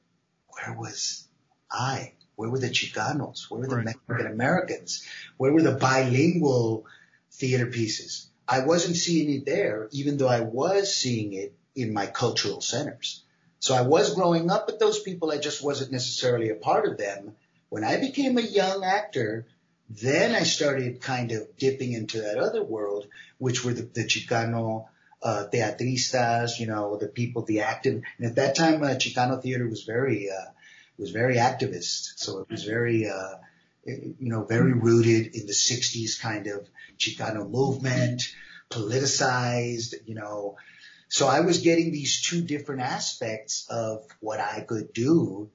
where 0.48 0.78
was 0.78 1.28
I? 1.70 2.14
Where 2.36 2.50
were 2.50 2.60
the 2.60 2.70
Chicanos? 2.70 3.50
Where 3.50 3.62
were 3.62 3.68
the 3.68 3.76
right. 3.78 3.86
Mexican 3.86 4.28
Americans? 4.28 5.06
Where 5.38 5.52
were 5.52 5.62
the 5.62 5.74
bilingual 5.76 6.86
theater 7.32 7.66
pieces? 7.66 8.30
I 8.48 8.66
wasn't 8.66 8.96
seeing 8.96 9.30
it 9.30 9.46
there, 9.46 9.90
even 9.92 10.18
though 10.18 10.28
I 10.28 10.42
was 10.42 10.96
seeing 10.96 11.34
it 11.34 11.54
in 11.76 11.94
my 11.94 12.08
cultural 12.08 12.62
centers. 12.62 13.24
So 13.60 13.76
I 13.76 13.82
was 13.82 14.16
growing 14.16 14.50
up 14.50 14.68
with 14.68 14.80
those 14.80 15.00
people. 15.00 15.32
I 15.32 15.38
just 15.38 15.64
wasn't 15.64 15.92
necessarily 15.92 16.50
a 16.50 16.56
part 16.56 16.88
of 16.88 16.98
them. 16.98 17.36
When 17.70 17.84
I 17.84 17.98
became 17.98 18.38
a 18.38 18.42
young 18.42 18.84
actor, 18.84 19.46
then 19.90 20.34
I 20.34 20.44
started 20.44 21.02
kind 21.02 21.32
of 21.32 21.58
dipping 21.58 21.94
into 21.94 22.22
that 22.22 22.38
other 22.38 22.64
world, 22.64 23.08
which 23.38 23.66
were 23.66 23.74
the, 23.74 23.84
the 23.84 24.06
Chicano 24.06 24.86
uh, 25.22 25.46
teatristas, 25.52 26.60
you 26.60 26.68
know, 26.68 26.98
the 26.98 27.08
people, 27.08 27.44
the 27.44 27.62
active. 27.62 28.04
And 28.18 28.28
at 28.28 28.36
that 28.36 28.56
time, 28.56 28.82
uh, 28.84 28.90
Chicano 28.90 29.42
theater 29.42 29.68
was 29.68 29.84
very, 29.84 30.30
uh, 30.30 30.52
was 30.98 31.12
very 31.12 31.36
activist. 31.36 32.14
So 32.18 32.40
it 32.40 32.50
was 32.50 32.64
very, 32.64 33.10
uh, 33.10 33.36
you 33.86 34.16
know, 34.20 34.44
very 34.44 34.74
rooted 34.74 35.36
in 35.36 35.48
the 35.48 35.54
60s 35.54 36.22
kind 36.22 36.48
of 36.48 36.68
Chicano 36.98 37.50
movement, 37.50 38.34
politicized, 38.70 39.96
you 40.06 40.16
know. 40.16 40.58
So 41.10 41.28
I 41.28 41.40
was 41.42 41.60
getting 41.60 41.92
these 41.92 42.22
two 42.22 42.42
different 42.42 42.82
aspects 42.82 43.66
of 43.70 44.06
what 44.20 44.40
I 44.40 44.62
could 44.62 44.94
do, 44.94 45.50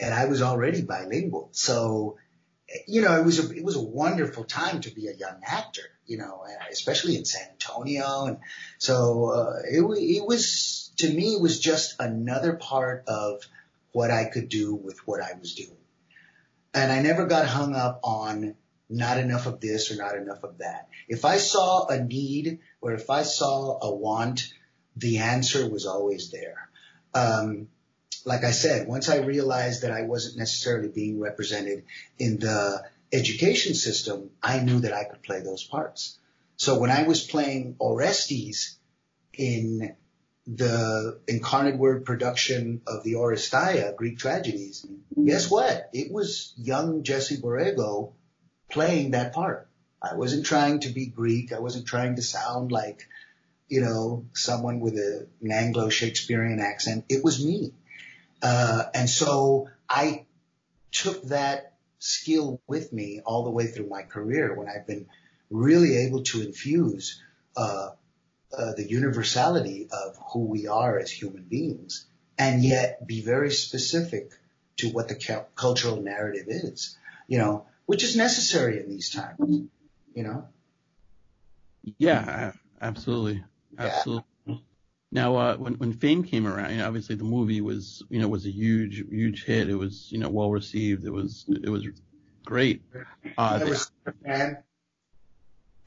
and 0.00 0.12
I 0.12 0.26
was 0.26 0.42
already 0.42 0.82
bilingual. 0.82 1.50
So, 1.52 2.18
you 2.88 3.00
know, 3.02 3.18
it 3.18 3.24
was 3.24 3.38
a, 3.38 3.56
it 3.56 3.64
was 3.64 3.76
a 3.76 3.82
wonderful 3.82 4.44
time 4.44 4.80
to 4.80 4.90
be 4.90 5.06
a 5.06 5.14
young 5.14 5.40
actor, 5.46 5.82
you 6.06 6.18
know, 6.18 6.44
especially 6.72 7.16
in 7.16 7.24
San 7.24 7.48
Antonio. 7.52 8.26
And 8.26 8.38
so, 8.78 9.30
uh, 9.30 9.52
it, 9.70 9.80
it 9.80 10.26
was, 10.26 10.92
to 10.96 11.08
me, 11.08 11.34
it 11.34 11.40
was 11.40 11.60
just 11.60 11.94
another 12.00 12.54
part 12.54 13.04
of 13.06 13.42
what 13.92 14.10
I 14.10 14.24
could 14.24 14.48
do 14.48 14.74
with 14.74 15.06
what 15.06 15.20
I 15.20 15.38
was 15.38 15.54
doing. 15.54 15.76
And 16.74 16.90
I 16.90 17.00
never 17.00 17.26
got 17.26 17.46
hung 17.46 17.76
up 17.76 18.00
on 18.02 18.56
not 18.88 19.18
enough 19.18 19.46
of 19.46 19.60
this 19.60 19.92
or 19.92 19.96
not 19.96 20.16
enough 20.16 20.42
of 20.42 20.58
that. 20.58 20.88
If 21.08 21.24
I 21.24 21.36
saw 21.36 21.86
a 21.86 22.02
need 22.02 22.58
or 22.80 22.92
if 22.92 23.08
I 23.08 23.22
saw 23.22 23.78
a 23.80 23.94
want, 23.94 24.52
the 25.00 25.18
answer 25.18 25.68
was 25.68 25.86
always 25.86 26.30
there. 26.30 26.68
Um, 27.14 27.68
like 28.24 28.44
I 28.44 28.50
said, 28.50 28.86
once 28.86 29.08
I 29.08 29.18
realized 29.18 29.82
that 29.82 29.92
I 29.92 30.02
wasn't 30.02 30.38
necessarily 30.38 30.88
being 30.88 31.18
represented 31.18 31.84
in 32.18 32.38
the 32.38 32.84
education 33.12 33.74
system, 33.74 34.30
I 34.42 34.60
knew 34.60 34.80
that 34.80 34.92
I 34.92 35.04
could 35.04 35.22
play 35.22 35.40
those 35.40 35.64
parts. 35.64 36.18
So 36.56 36.78
when 36.78 36.90
I 36.90 37.04
was 37.04 37.26
playing 37.26 37.76
Orestes 37.78 38.78
in 39.32 39.96
the 40.46 41.18
incarnate 41.26 41.78
word 41.78 42.04
production 42.04 42.82
of 42.86 43.02
the 43.02 43.14
Oresteia, 43.14 43.96
Greek 43.96 44.18
tragedies, 44.18 44.86
guess 45.24 45.50
what? 45.50 45.88
It 45.92 46.12
was 46.12 46.52
young 46.56 47.02
Jesse 47.02 47.38
Borrego 47.38 48.12
playing 48.70 49.12
that 49.12 49.32
part. 49.32 49.68
I 50.02 50.14
wasn't 50.14 50.46
trying 50.46 50.80
to 50.80 50.88
be 50.88 51.06
Greek. 51.06 51.52
I 51.52 51.60
wasn't 51.60 51.86
trying 51.86 52.16
to 52.16 52.22
sound 52.22 52.72
like, 52.72 53.06
you 53.70 53.80
know, 53.80 54.26
someone 54.34 54.80
with 54.80 54.94
a, 54.94 55.26
an 55.40 55.52
Anglo 55.52 55.88
Shakespearean 55.88 56.60
accent. 56.60 57.04
It 57.08 57.24
was 57.24 57.42
me. 57.42 57.72
Uh, 58.42 58.84
and 58.92 59.08
so 59.08 59.68
I 59.88 60.26
took 60.90 61.22
that 61.28 61.74
skill 62.00 62.60
with 62.66 62.92
me 62.92 63.20
all 63.24 63.44
the 63.44 63.50
way 63.50 63.68
through 63.68 63.88
my 63.88 64.02
career 64.02 64.54
when 64.54 64.68
I've 64.68 64.86
been 64.86 65.06
really 65.50 65.98
able 65.98 66.24
to 66.24 66.42
infuse, 66.42 67.22
uh, 67.56 67.90
uh, 68.56 68.72
the 68.76 68.88
universality 68.88 69.88
of 69.92 70.18
who 70.32 70.46
we 70.46 70.66
are 70.66 70.98
as 70.98 71.10
human 71.10 71.44
beings 71.44 72.06
and 72.36 72.64
yet 72.64 73.06
be 73.06 73.22
very 73.22 73.52
specific 73.52 74.32
to 74.78 74.88
what 74.88 75.08
the 75.08 75.14
cu- 75.14 75.44
cultural 75.54 76.02
narrative 76.02 76.46
is, 76.48 76.96
you 77.28 77.38
know, 77.38 77.66
which 77.86 78.02
is 78.02 78.16
necessary 78.16 78.80
in 78.80 78.88
these 78.88 79.10
times, 79.10 79.68
you 80.14 80.22
know? 80.24 80.48
Yeah, 81.98 82.52
absolutely. 82.80 83.44
Absolutely. 83.78 84.24
Yeah. 84.46 84.54
Now, 85.12 85.36
uh, 85.36 85.56
when, 85.56 85.74
when 85.74 85.92
Fame 85.92 86.22
came 86.22 86.46
around, 86.46 86.70
you 86.70 86.78
know, 86.78 86.86
obviously 86.86 87.16
the 87.16 87.24
movie 87.24 87.60
was, 87.60 88.04
you 88.10 88.20
know, 88.20 88.28
was 88.28 88.46
a 88.46 88.50
huge, 88.50 89.04
huge 89.10 89.44
hit. 89.44 89.68
It 89.68 89.74
was, 89.74 90.10
you 90.12 90.18
know, 90.18 90.28
well 90.28 90.50
received. 90.50 91.04
It 91.04 91.10
was, 91.10 91.46
it 91.48 91.68
was 91.68 91.86
great. 92.44 92.82
Uh, 93.36 93.58
I 93.60 93.64
was 93.64 93.90
fan. 94.24 94.58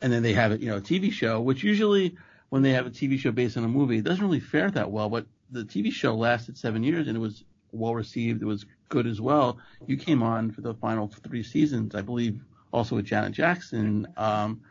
And 0.01 0.11
then 0.11 0.23
they 0.23 0.33
have 0.33 0.51
it, 0.51 0.59
you 0.59 0.69
know, 0.69 0.77
a 0.77 0.81
TV 0.81 1.11
show, 1.11 1.39
which 1.39 1.63
usually, 1.63 2.17
when 2.53 2.61
they 2.61 2.73
have 2.73 2.85
a 2.85 2.91
TV 2.91 3.17
show 3.17 3.31
based 3.31 3.57
on 3.57 3.63
a 3.63 3.67
movie. 3.67 3.97
It 3.97 4.03
doesn't 4.03 4.23
really 4.23 4.39
fare 4.39 4.69
that 4.69 4.91
well, 4.91 5.09
but 5.09 5.25
the 5.49 5.63
TV 5.63 5.91
show 5.91 6.13
lasted 6.13 6.55
seven 6.55 6.83
years 6.83 7.07
and 7.07 7.17
it 7.17 7.19
was 7.19 7.45
well 7.71 7.95
received. 7.95 8.43
It 8.43 8.45
was 8.45 8.67
good 8.89 9.07
as 9.07 9.19
well. 9.19 9.57
You 9.87 9.97
came 9.97 10.21
on 10.21 10.51
for 10.51 10.61
the 10.61 10.75
final 10.75 11.07
three 11.07 11.41
seasons, 11.41 11.95
I 11.95 12.01
believe, 12.01 12.43
also 12.71 12.95
with 12.95 13.05
Janet 13.05 13.31
Jackson. 13.31 14.07
Um, 14.17 14.61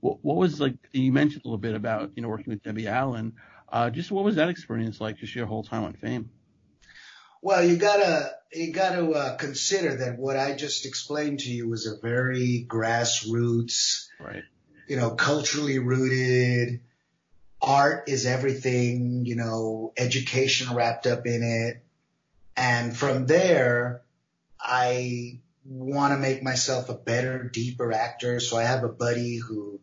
what, 0.00 0.18
what 0.22 0.36
was 0.36 0.60
like? 0.60 0.74
You 0.92 1.12
mentioned 1.12 1.42
a 1.44 1.48
little 1.48 1.58
bit 1.58 1.74
about 1.74 2.12
you 2.14 2.22
know 2.22 2.28
working 2.28 2.50
with 2.50 2.62
Debbie 2.62 2.88
Allen. 2.88 3.34
Uh, 3.68 3.90
just 3.90 4.10
what 4.10 4.24
was 4.24 4.36
that 4.36 4.48
experience 4.48 5.00
like? 5.00 5.16
Just 5.16 5.34
your 5.34 5.46
whole 5.46 5.62
time 5.62 5.84
on 5.84 5.94
Fame. 5.94 6.30
Well, 7.42 7.64
you 7.64 7.76
gotta 7.76 8.32
you 8.52 8.72
gotta 8.72 9.08
uh, 9.10 9.36
consider 9.36 9.96
that 9.96 10.18
what 10.18 10.36
I 10.36 10.54
just 10.54 10.86
explained 10.86 11.40
to 11.40 11.50
you 11.50 11.68
was 11.68 11.86
a 11.86 12.00
very 12.00 12.66
grassroots, 12.68 14.08
right? 14.18 14.42
You 14.88 14.96
know, 14.96 15.10
culturally 15.10 15.78
rooted 15.78 16.80
art 17.62 18.08
is 18.08 18.26
everything, 18.26 19.24
you 19.26 19.36
know, 19.36 19.92
education 19.96 20.74
wrapped 20.74 21.06
up 21.06 21.26
in 21.26 21.42
it. 21.42 21.82
And 22.56 22.96
from 22.96 23.26
there, 23.26 24.02
I 24.58 25.40
want 25.64 26.12
to 26.12 26.18
make 26.18 26.42
myself 26.42 26.88
a 26.88 26.94
better, 26.94 27.44
deeper 27.44 27.92
actor. 27.92 28.40
So 28.40 28.56
I 28.56 28.64
have 28.64 28.84
a 28.84 28.88
buddy 28.88 29.36
who 29.36 29.79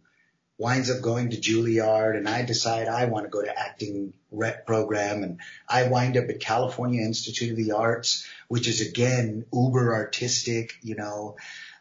winds 0.57 0.89
up 0.89 1.01
going 1.01 1.29
to 1.29 1.37
Juilliard 1.37 2.17
and 2.17 2.27
I 2.27 2.43
decide 2.43 2.87
I 2.87 3.05
want 3.05 3.25
to 3.25 3.29
go 3.29 3.43
to 3.43 3.59
acting 3.59 4.13
rep 4.31 4.65
program 4.65 5.23
and 5.23 5.39
I 5.67 5.87
wind 5.87 6.17
up 6.17 6.29
at 6.29 6.39
California 6.39 7.01
Institute 7.01 7.51
of 7.51 7.57
the 7.57 7.73
Arts, 7.73 8.27
which 8.47 8.67
is 8.67 8.81
again 8.81 9.45
uber 9.53 9.93
artistic, 9.93 10.73
you 10.81 10.95
know, 10.95 11.35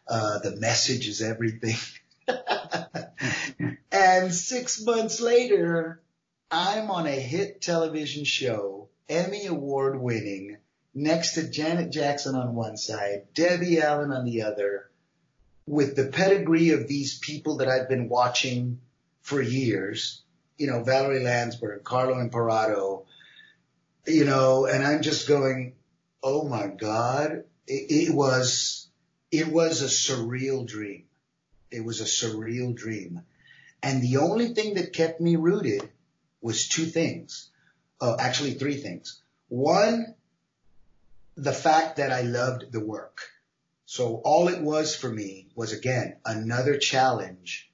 uh, 0.07 0.39
the 0.39 0.55
message 0.55 1.07
is 1.07 1.21
everything. 1.21 1.75
and 3.91 4.33
six 4.33 4.81
months 4.81 5.19
later, 5.19 5.99
I'm 6.51 6.91
on 6.91 7.07
a 7.07 7.11
hit 7.11 7.61
television 7.61 8.23
show, 8.23 8.89
Emmy 9.09 9.47
award 9.47 9.99
winning, 9.99 10.57
next 10.93 11.33
to 11.33 11.49
Janet 11.49 11.91
Jackson 11.91 12.35
on 12.35 12.55
one 12.55 12.77
side, 12.77 13.23
Debbie 13.33 13.81
Allen 13.81 14.11
on 14.11 14.23
the 14.23 14.43
other, 14.43 14.89
with 15.67 15.97
the 15.97 16.07
pedigree 16.07 16.71
of 16.71 16.87
these 16.87 17.19
people 17.19 17.57
that 17.57 17.67
I've 17.67 17.89
been 17.89 18.07
watching 18.07 18.79
for 19.21 19.41
years, 19.41 20.23
you 20.57 20.67
know, 20.67 20.81
Valerie 20.83 21.19
Landsburg, 21.19 21.83
Carlo 21.83 22.17
Imperato, 22.19 23.05
you 24.07 24.23
know, 24.23 24.65
and 24.65 24.83
I'm 24.83 25.01
just 25.01 25.27
going, 25.27 25.75
oh 26.23 26.47
my 26.47 26.67
God, 26.67 27.43
it, 27.67 28.07
it 28.07 28.15
was, 28.15 28.87
it 29.29 29.47
was 29.47 29.81
a 29.81 29.85
surreal 29.85 30.65
dream. 30.65 31.03
It 31.69 31.83
was 31.83 31.99
a 31.99 32.05
surreal 32.05 32.73
dream. 32.73 33.21
And 33.83 34.01
the 34.01 34.17
only 34.17 34.53
thing 34.53 34.75
that 34.75 34.93
kept 34.93 35.19
me 35.19 35.35
rooted 35.35 35.89
was 36.41 36.69
two 36.69 36.85
things. 36.85 37.49
Uh, 37.99 38.15
actually 38.17 38.53
three 38.53 38.77
things. 38.77 39.21
One, 39.49 40.15
the 41.35 41.51
fact 41.51 41.97
that 41.97 42.13
I 42.13 42.21
loved 42.21 42.71
the 42.71 42.79
work. 42.79 43.21
So 43.89 44.15
all 44.25 44.49
it 44.49 44.61
was 44.61 44.97
for 44.97 45.09
me 45.09 45.47
was 45.55 45.71
again 45.71 46.17
another 46.25 46.77
challenge 46.77 47.71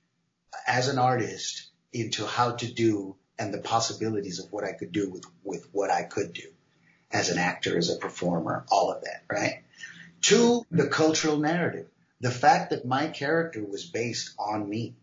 as 0.68 0.88
an 0.88 1.00
artist 1.00 1.72
into 1.92 2.28
how 2.28 2.52
to 2.52 2.72
do 2.72 3.16
and 3.40 3.52
the 3.52 3.58
possibilities 3.58 4.38
of 4.38 4.52
what 4.52 4.64
I 4.64 4.74
could 4.74 4.92
do 4.92 5.10
with, 5.10 5.26
with 5.44 5.68
what 5.72 5.90
I 5.90 6.04
could 6.04 6.34
do 6.34 6.48
as 7.10 7.30
an 7.30 7.40
actor, 7.40 7.76
as 7.76 7.90
a 7.90 7.98
performer, 7.98 8.64
all 8.70 8.92
of 8.92 9.04
that, 9.06 9.24
right? 9.28 9.64
Two, 10.22 10.64
the 10.70 10.88
cultural 10.88 11.38
narrative. 11.38 11.88
The 12.22 12.30
fact 12.30 12.70
that 12.70 12.86
my 12.86 13.08
character 13.08 13.66
was 13.66 13.84
based 13.84 14.36
on 14.38 14.70
me. 14.70 14.94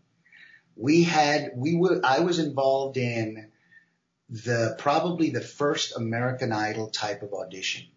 We 0.77 1.03
had, 1.03 1.51
we 1.57 1.75
were, 1.75 1.99
I 2.05 2.21
was 2.21 2.39
involved 2.39 2.95
in 2.95 3.51
the, 4.29 4.75
probably 4.79 5.31
the 5.31 5.41
first 5.41 5.93
American 5.93 6.53
Idol 6.53 6.89
type 6.89 7.21
of 7.21 7.33
audition. 7.33 7.87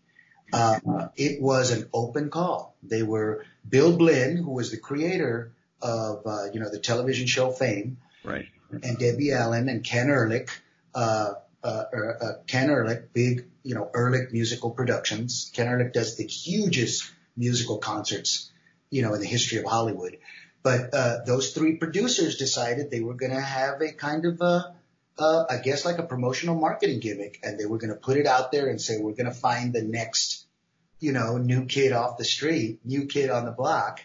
Uh, 0.53 1.09
it 1.17 1.41
was 1.41 1.71
an 1.71 1.89
open 1.93 2.31
call. 2.31 2.77
They 2.83 3.03
were 3.03 3.45
Bill 3.69 3.97
Blinn, 3.97 4.37
who 4.37 4.51
was 4.51 4.71
the 4.71 4.77
creator 4.77 5.53
of, 5.81 6.27
uh, 6.27 6.45
you 6.53 6.61
know, 6.61 6.71
the 6.71 6.79
television 6.79 7.27
show 7.27 7.51
Fame. 7.51 7.99
Right. 8.23 8.47
And 8.71 8.99
Debbie 8.99 9.33
Allen 9.33 9.69
and 9.69 9.85
Ken 9.85 10.09
Ehrlich, 10.09 10.49
uh, 10.95 11.35
uh, 11.63 11.85
er, 11.93 12.19
uh, 12.21 12.33
Ken 12.47 12.71
Ehrlich, 12.71 13.13
big, 13.13 13.47
you 13.63 13.75
know, 13.75 13.91
Ehrlich 13.95 14.33
musical 14.33 14.71
productions. 14.71 15.51
Ken 15.55 15.67
Ehrlich 15.67 15.93
does 15.93 16.17
the 16.17 16.27
hugest 16.27 17.11
musical 17.37 17.79
concerts, 17.79 18.51
you 18.91 19.03
know, 19.03 19.15
in 19.15 19.21
the 19.21 19.27
history 19.27 19.59
of 19.59 19.65
Hollywood. 19.65 20.19
But, 20.63 20.95
uh, 20.95 21.19
those 21.27 21.53
three 21.53 21.77
producers 21.77 22.37
decided 22.37 22.91
they 22.91 23.01
were 23.01 23.15
going 23.15 23.33
to 23.33 23.41
have 23.41 23.83
a 23.83 23.93
kind 23.93 24.25
of 24.25 24.41
a, 24.41 24.75
uh, 25.19 25.45
I 25.49 25.59
guess 25.59 25.85
like 25.85 25.99
a 25.99 26.03
promotional 26.03 26.57
marketing 26.57 27.01
gimmick 27.01 27.39
and 27.43 27.59
they 27.59 27.67
were 27.67 27.79
going 27.79 27.93
to 27.93 27.99
put 27.99 28.17
it 28.17 28.27
out 28.27 28.51
there 28.51 28.69
and 28.69 28.81
say, 28.81 28.99
we're 28.99 29.13
going 29.13 29.27
to 29.27 29.33
find 29.33 29.73
the 29.73 29.83
next, 29.83 30.47
you 30.99 31.13
know, 31.13 31.39
new 31.39 31.67
kid 31.67 31.93
off 31.93 32.19
the 32.19 32.25
street, 32.25 32.81
new 32.85 33.07
kid 33.07 33.31
on 33.31 33.45
the 33.45 33.53
block 33.53 34.01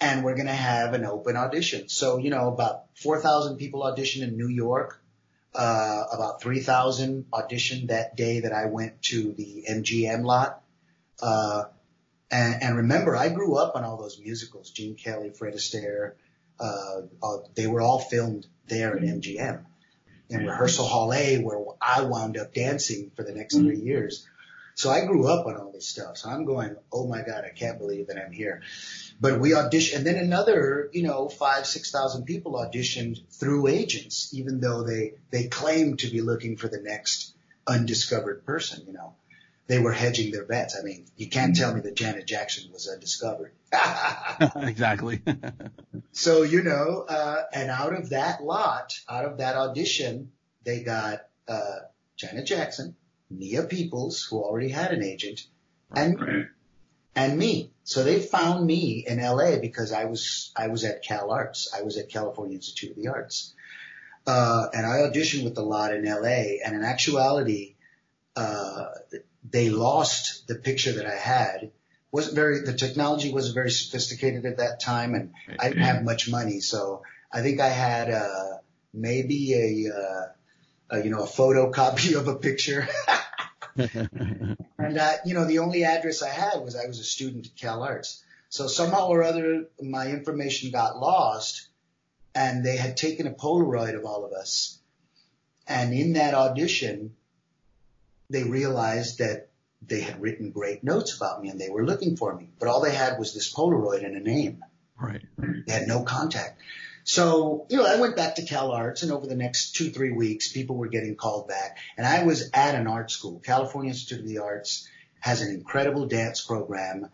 and 0.00 0.24
we're 0.24 0.34
going 0.34 0.46
to 0.46 0.52
have 0.52 0.94
an 0.94 1.04
open 1.04 1.36
audition. 1.36 1.88
So, 1.88 2.18
you 2.18 2.30
know, 2.30 2.48
about 2.48 2.84
4,000 2.96 3.56
people 3.56 3.80
auditioned 3.80 4.22
in 4.22 4.36
New 4.36 4.48
York. 4.48 5.02
Uh, 5.54 6.04
about 6.12 6.42
3,000 6.42 7.24
auditioned 7.32 7.88
that 7.88 8.14
day 8.14 8.40
that 8.40 8.52
I 8.52 8.66
went 8.66 9.02
to 9.04 9.32
the 9.32 9.64
MGM 9.68 10.22
lot. 10.22 10.62
Uh, 11.20 11.64
and, 12.30 12.62
and 12.62 12.76
remember, 12.76 13.16
I 13.16 13.30
grew 13.30 13.56
up 13.56 13.74
on 13.74 13.82
all 13.82 13.96
those 13.96 14.20
musicals, 14.20 14.70
Gene 14.70 14.94
Kelly, 14.94 15.30
Fred 15.30 15.54
Astaire, 15.54 16.12
uh, 16.60 17.00
uh, 17.22 17.38
they 17.54 17.66
were 17.66 17.80
all 17.80 17.98
filmed 17.98 18.46
there 18.68 18.94
at 18.94 19.02
MGM 19.02 19.64
in 20.28 20.40
mm-hmm. 20.40 20.48
rehearsal 20.48 20.86
hall 20.86 21.12
A 21.12 21.38
where 21.38 21.58
I 21.80 22.02
wound 22.02 22.36
up 22.36 22.54
dancing 22.54 23.10
for 23.16 23.22
the 23.22 23.32
next 23.32 23.56
three 23.56 23.76
mm-hmm. 23.76 23.86
years. 23.86 24.26
So 24.74 24.90
I 24.90 25.04
grew 25.06 25.26
up 25.26 25.46
on 25.46 25.56
all 25.56 25.72
this 25.72 25.88
stuff. 25.88 26.18
So 26.18 26.30
I'm 26.30 26.44
going, 26.44 26.76
oh 26.92 27.08
my 27.08 27.22
God, 27.22 27.44
I 27.44 27.50
can't 27.50 27.78
believe 27.78 28.06
that 28.06 28.16
I'm 28.16 28.30
here. 28.30 28.62
But 29.20 29.40
we 29.40 29.50
auditioned, 29.50 29.96
and 29.96 30.06
then 30.06 30.14
another, 30.14 30.88
you 30.92 31.02
know, 31.02 31.28
five, 31.28 31.66
six 31.66 31.90
thousand 31.90 32.26
people 32.26 32.52
auditioned 32.52 33.20
through 33.28 33.66
agents, 33.66 34.32
even 34.32 34.60
though 34.60 34.84
they, 34.84 35.14
they 35.30 35.48
claimed 35.48 35.98
to 36.00 36.06
be 36.08 36.20
looking 36.20 36.56
for 36.56 36.68
the 36.68 36.80
next 36.80 37.34
undiscovered 37.66 38.44
person, 38.46 38.84
you 38.86 38.92
know. 38.92 39.14
They 39.68 39.78
were 39.78 39.92
hedging 39.92 40.32
their 40.32 40.44
bets. 40.44 40.76
I 40.78 40.82
mean, 40.82 41.06
you 41.16 41.28
can't 41.28 41.54
tell 41.54 41.74
me 41.74 41.80
that 41.82 41.94
Janet 41.94 42.26
Jackson 42.26 42.72
was 42.72 42.88
undiscovered. 42.88 43.52
exactly. 44.56 45.20
so, 46.12 46.42
you 46.42 46.62
know, 46.62 47.04
uh, 47.08 47.42
and 47.52 47.70
out 47.70 47.94
of 47.94 48.10
that 48.10 48.42
lot, 48.42 48.98
out 49.08 49.24
of 49.24 49.38
that 49.38 49.56
audition, 49.56 50.32
they 50.64 50.82
got, 50.82 51.20
uh, 51.46 51.80
Janet 52.16 52.46
Jackson, 52.46 52.96
Nia 53.30 53.62
Peoples, 53.62 54.24
who 54.24 54.42
already 54.42 54.70
had 54.70 54.92
an 54.92 55.02
agent, 55.02 55.46
and 55.94 56.20
right. 56.20 56.46
and 57.14 57.38
me. 57.38 57.70
So 57.84 58.02
they 58.02 58.20
found 58.20 58.66
me 58.66 59.04
in 59.06 59.20
LA 59.20 59.58
because 59.60 59.92
I 59.92 60.06
was 60.06 60.52
I 60.56 60.66
was 60.68 60.84
at 60.84 61.02
Cal 61.02 61.30
Arts. 61.30 61.72
I 61.76 61.82
was 61.82 61.96
at 61.96 62.10
California 62.10 62.56
Institute 62.56 62.90
of 62.90 62.96
the 62.96 63.08
Arts. 63.08 63.54
Uh, 64.26 64.66
and 64.74 64.84
I 64.84 65.08
auditioned 65.08 65.44
with 65.44 65.54
the 65.54 65.62
lot 65.62 65.94
in 65.94 66.04
LA 66.04 66.58
and 66.64 66.74
in 66.74 66.82
actuality, 66.82 67.76
uh, 68.36 68.86
they 69.50 69.70
lost 69.70 70.46
the 70.46 70.54
picture 70.54 70.92
that 70.92 71.06
I 71.06 71.16
had. 71.16 71.70
Wasn't 72.10 72.34
very, 72.34 72.60
the 72.60 72.72
technology 72.72 73.32
wasn't 73.32 73.54
very 73.54 73.70
sophisticated 73.70 74.46
at 74.46 74.58
that 74.58 74.80
time 74.80 75.14
and 75.14 75.32
I 75.58 75.68
didn't 75.68 75.82
have 75.82 76.02
much 76.02 76.30
money. 76.30 76.60
So 76.60 77.02
I 77.30 77.42
think 77.42 77.60
I 77.60 77.68
had, 77.68 78.10
uh, 78.10 78.58
maybe 78.94 79.54
a, 79.54 79.94
uh, 79.94 80.26
a 80.90 81.04
you 81.04 81.10
know, 81.10 81.22
a 81.22 81.26
photocopy 81.26 82.16
of 82.18 82.28
a 82.28 82.36
picture. 82.36 82.88
and 83.76 84.98
uh, 84.98 85.12
you 85.24 85.34
know, 85.34 85.44
the 85.44 85.60
only 85.60 85.84
address 85.84 86.22
I 86.22 86.30
had 86.30 86.62
was 86.62 86.76
I 86.76 86.86
was 86.86 86.98
a 86.98 87.04
student 87.04 87.46
at 87.46 87.56
Cal 87.56 87.82
Arts. 87.82 88.22
So 88.48 88.66
somehow 88.66 89.08
or 89.08 89.22
other, 89.22 89.66
my 89.80 90.08
information 90.08 90.70
got 90.70 90.98
lost, 90.98 91.68
and 92.34 92.64
they 92.64 92.76
had 92.76 92.96
taken 92.96 93.26
a 93.26 93.32
Polaroid 93.32 93.94
of 93.94 94.04
all 94.04 94.24
of 94.24 94.32
us. 94.32 94.78
And 95.66 95.92
in 95.92 96.14
that 96.14 96.32
audition, 96.32 97.14
they 98.30 98.44
realized 98.44 99.18
that 99.18 99.48
they 99.82 100.00
had 100.00 100.20
written 100.20 100.50
great 100.50 100.82
notes 100.82 101.16
about 101.16 101.40
me 101.40 101.48
and 101.48 101.60
they 101.60 101.70
were 101.70 101.84
looking 101.84 102.16
for 102.16 102.34
me, 102.34 102.50
but 102.58 102.68
all 102.68 102.82
they 102.82 102.94
had 102.94 103.18
was 103.18 103.32
this 103.32 103.52
Polaroid 103.52 104.04
and 104.04 104.16
a 104.16 104.20
name. 104.20 104.64
Right. 105.00 105.22
They 105.38 105.72
had 105.72 105.86
no 105.86 106.02
contact. 106.02 106.60
So, 107.04 107.66
you 107.70 107.78
know, 107.78 107.86
I 107.86 108.00
went 108.00 108.16
back 108.16 108.34
to 108.34 108.44
Cal 108.44 108.72
Arts 108.72 109.02
and 109.02 109.12
over 109.12 109.26
the 109.26 109.36
next 109.36 109.76
two, 109.76 109.90
three 109.90 110.10
weeks, 110.10 110.52
people 110.52 110.76
were 110.76 110.88
getting 110.88 111.16
called 111.16 111.48
back 111.48 111.78
and 111.96 112.06
I 112.06 112.24
was 112.24 112.50
at 112.52 112.74
an 112.74 112.86
art 112.86 113.10
school. 113.10 113.40
California 113.40 113.90
Institute 113.90 114.20
of 114.20 114.26
the 114.26 114.38
Arts 114.38 114.88
has 115.20 115.40
an 115.40 115.54
incredible 115.54 116.06
dance 116.06 116.44
program, 116.44 117.08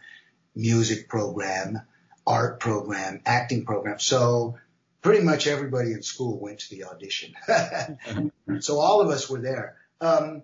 music 0.54 1.08
program, 1.08 1.80
art 2.26 2.60
program, 2.60 3.20
acting 3.26 3.64
program. 3.64 3.98
So 3.98 4.56
pretty 5.02 5.22
much 5.22 5.46
everybody 5.46 5.92
in 5.92 6.02
school 6.02 6.40
went 6.40 6.60
to 6.60 6.70
the 6.70 6.84
audition. 6.84 7.34
so 8.60 8.80
all 8.80 9.02
of 9.02 9.10
us 9.10 9.28
were 9.28 9.40
there. 9.40 9.76
Um, 10.00 10.42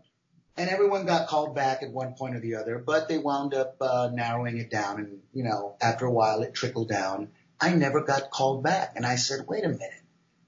and 0.56 0.68
everyone 0.68 1.06
got 1.06 1.28
called 1.28 1.54
back 1.54 1.82
at 1.82 1.90
one 1.90 2.14
point 2.14 2.34
or 2.34 2.40
the 2.40 2.56
other, 2.56 2.78
but 2.78 3.08
they 3.08 3.18
wound 3.18 3.54
up 3.54 3.76
uh, 3.80 4.10
narrowing 4.12 4.58
it 4.58 4.70
down. 4.70 4.98
And 4.98 5.20
you 5.32 5.44
know, 5.44 5.76
after 5.80 6.06
a 6.06 6.12
while, 6.12 6.42
it 6.42 6.54
trickled 6.54 6.88
down. 6.88 7.30
I 7.60 7.74
never 7.74 8.02
got 8.02 8.30
called 8.30 8.62
back. 8.62 8.94
And 8.96 9.04
I 9.04 9.16
said, 9.16 9.46
wait 9.46 9.64
a 9.64 9.68
minute. 9.68 10.02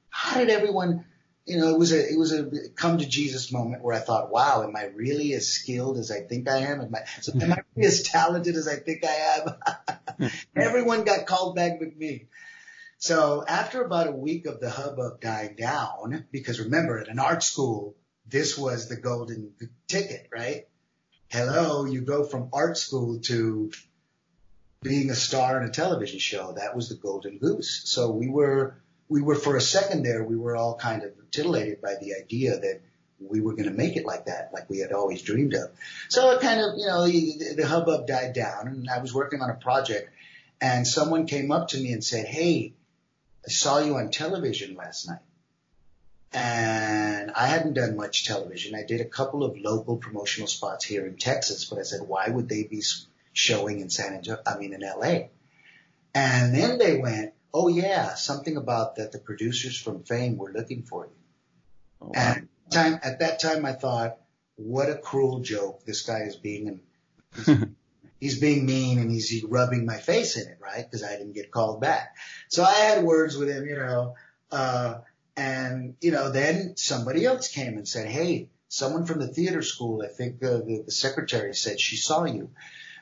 How 0.08 0.38
did 0.38 0.50
everyone, 0.50 1.04
you 1.46 1.58
know, 1.58 1.68
it 1.68 1.78
was 1.78 1.92
a, 1.92 1.98
it 1.98 2.18
was 2.18 2.32
a 2.32 2.50
come 2.74 2.98
to 2.98 3.06
Jesus 3.06 3.52
moment 3.52 3.82
where 3.82 3.94
I 3.94 4.00
thought, 4.00 4.30
wow, 4.30 4.62
am 4.62 4.74
I 4.76 4.84
really 4.94 5.32
as 5.34 5.48
skilled 5.48 5.98
as 5.98 6.10
I 6.10 6.20
think 6.20 6.48
I 6.48 6.58
am? 6.58 6.80
Am 6.80 6.94
I, 6.94 7.00
so 7.20 7.32
am 7.38 7.52
I 7.52 7.62
really 7.74 7.88
as 7.88 8.02
talented 8.02 8.56
as 8.56 8.68
I 8.68 8.76
think 8.76 9.04
I 9.04 9.54
am? 10.20 10.30
everyone 10.56 11.04
got 11.04 11.26
called 11.26 11.56
back 11.56 11.80
with 11.80 11.96
me. 11.96 12.28
So 12.98 13.44
after 13.46 13.82
about 13.82 14.06
a 14.06 14.12
week 14.12 14.46
of 14.46 14.60
the 14.60 14.70
hubbub 14.70 15.20
dying 15.20 15.56
down, 15.56 16.26
because 16.30 16.60
remember 16.60 16.98
at 16.98 17.08
an 17.08 17.18
art 17.18 17.42
school, 17.42 17.96
this 18.26 18.56
was 18.56 18.88
the 18.88 18.96
golden 18.96 19.52
ticket, 19.88 20.28
right? 20.32 20.66
Hello, 21.28 21.84
you 21.84 22.02
go 22.02 22.24
from 22.24 22.50
art 22.52 22.76
school 22.76 23.20
to 23.20 23.72
being 24.82 25.10
a 25.10 25.14
star 25.14 25.60
in 25.60 25.68
a 25.68 25.72
television 25.72 26.18
show. 26.18 26.52
That 26.52 26.76
was 26.76 26.88
the 26.88 26.96
golden 26.96 27.38
goose. 27.38 27.82
So 27.84 28.10
we 28.10 28.28
were, 28.28 28.76
we 29.08 29.22
were 29.22 29.34
for 29.34 29.56
a 29.56 29.60
second 29.60 30.02
there, 30.02 30.24
we 30.24 30.36
were 30.36 30.56
all 30.56 30.76
kind 30.76 31.02
of 31.02 31.12
titillated 31.30 31.80
by 31.80 31.94
the 32.00 32.14
idea 32.20 32.58
that 32.58 32.80
we 33.18 33.40
were 33.40 33.52
going 33.52 33.68
to 33.68 33.74
make 33.74 33.96
it 33.96 34.04
like 34.04 34.26
that, 34.26 34.50
like 34.52 34.68
we 34.68 34.78
had 34.78 34.92
always 34.92 35.22
dreamed 35.22 35.54
of. 35.54 35.70
So 36.08 36.30
it 36.32 36.40
kind 36.40 36.60
of, 36.60 36.76
you 36.76 36.86
know, 36.86 37.06
the, 37.06 37.54
the 37.56 37.66
hubbub 37.66 38.06
died 38.06 38.32
down 38.34 38.66
and 38.68 38.88
I 38.90 38.98
was 38.98 39.14
working 39.14 39.40
on 39.40 39.50
a 39.50 39.54
project 39.54 40.10
and 40.60 40.86
someone 40.86 41.26
came 41.26 41.50
up 41.50 41.68
to 41.68 41.78
me 41.78 41.92
and 41.92 42.04
said, 42.04 42.26
Hey, 42.26 42.74
I 43.46 43.50
saw 43.50 43.78
you 43.78 43.96
on 43.96 44.10
television 44.10 44.76
last 44.76 45.08
night. 45.08 45.18
And 46.34 47.30
I 47.30 47.46
hadn't 47.46 47.74
done 47.74 47.96
much 47.96 48.26
television. 48.26 48.74
I 48.74 48.84
did 48.84 49.00
a 49.00 49.06
couple 49.06 49.44
of 49.44 49.58
local 49.58 49.98
promotional 49.98 50.48
spots 50.48 50.84
here 50.84 51.06
in 51.06 51.16
Texas, 51.16 51.66
but 51.66 51.78
I 51.78 51.82
said, 51.82 52.00
why 52.06 52.28
would 52.28 52.48
they 52.48 52.62
be 52.64 52.82
showing 53.32 53.80
in 53.80 53.90
San 53.90 54.14
Antonio, 54.14 54.40
I 54.46 54.58
mean 54.58 54.72
in 54.72 54.80
LA. 54.80 55.28
And 56.14 56.54
then 56.54 56.78
they 56.78 56.98
went, 56.98 57.32
oh 57.52 57.68
yeah, 57.68 58.14
something 58.14 58.56
about 58.56 58.96
that 58.96 59.12
the 59.12 59.18
producers 59.18 59.78
from 59.78 60.04
Fame 60.04 60.36
were 60.36 60.52
looking 60.52 60.82
for 60.82 61.06
you. 61.06 61.12
Oh, 62.00 62.06
wow. 62.06 62.12
And 62.14 62.48
time, 62.70 63.00
at 63.02 63.20
that 63.20 63.40
time 63.40 63.64
I 63.64 63.72
thought, 63.72 64.18
what 64.56 64.90
a 64.90 64.96
cruel 64.96 65.40
joke 65.40 65.84
this 65.84 66.02
guy 66.02 66.20
is 66.20 66.36
being 66.36 66.68
and 66.68 66.80
he's, 67.34 67.68
he's 68.20 68.40
being 68.40 68.66
mean 68.66 68.98
and 68.98 69.10
he's 69.10 69.42
rubbing 69.44 69.86
my 69.86 69.96
face 69.96 70.36
in 70.36 70.46
it, 70.48 70.58
right? 70.60 70.90
Cause 70.90 71.02
I 71.02 71.16
didn't 71.16 71.32
get 71.32 71.50
called 71.50 71.80
back. 71.80 72.16
So 72.48 72.62
I 72.62 72.74
had 72.74 73.04
words 73.04 73.36
with 73.36 73.48
him, 73.48 73.66
you 73.66 73.76
know, 73.76 74.14
uh, 74.50 74.98
and 75.36 75.96
you 76.00 76.10
know, 76.10 76.30
then 76.30 76.76
somebody 76.76 77.24
else 77.24 77.48
came 77.48 77.76
and 77.76 77.88
said, 77.88 78.08
Hey, 78.08 78.48
someone 78.68 79.06
from 79.06 79.20
the 79.20 79.28
theater 79.28 79.62
school, 79.62 80.02
I 80.02 80.08
think 80.08 80.42
uh, 80.42 80.58
the, 80.58 80.82
the 80.86 80.92
secretary 80.92 81.54
said 81.54 81.80
she 81.80 81.96
saw 81.96 82.24
you. 82.24 82.50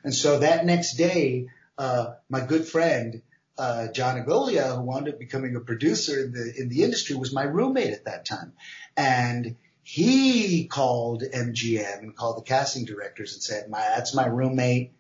And 0.03 0.15
so 0.15 0.39
that 0.39 0.65
next 0.65 0.95
day, 0.95 1.47
uh, 1.79 2.15
my 2.29 2.41
good 2.41 2.67
friend, 2.67 3.23
uh, 3.59 3.89
John 3.89 4.17
Agolia, 4.17 4.77
who 4.77 4.83
wound 4.83 5.09
up 5.09 5.19
becoming 5.19 5.55
a 5.55 5.61
producer 5.61 6.25
in 6.25 6.33
the, 6.33 6.55
in 6.59 6.69
the 6.69 6.83
industry 6.83 7.15
was 7.17 7.33
my 7.33 7.43
roommate 7.43 7.93
at 7.93 8.07
that 8.07 8.25
time. 8.25 8.55
And 8.97 9.57
he 9.83 10.67
called 10.67 11.23
MGM 11.23 11.99
and 11.99 12.17
called 12.17 12.39
the 12.39 12.43
casting 12.43 12.85
directors 12.85 13.35
and 13.35 13.43
said, 13.43 13.69
my, 13.69 13.81
that's 13.81 14.15
my 14.15 14.27
roommate. 14.27 14.93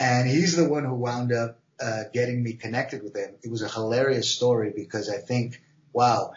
And 0.00 0.28
he's 0.28 0.56
the 0.56 0.68
one 0.68 0.84
who 0.84 0.94
wound 0.94 1.32
up 1.32 1.60
uh, 1.80 2.04
getting 2.12 2.42
me 2.42 2.54
connected 2.54 3.02
with 3.02 3.16
him. 3.16 3.34
It 3.42 3.50
was 3.50 3.62
a 3.62 3.68
hilarious 3.68 4.30
story 4.30 4.72
because 4.74 5.08
I 5.08 5.18
think, 5.18 5.62
wow, 5.92 6.32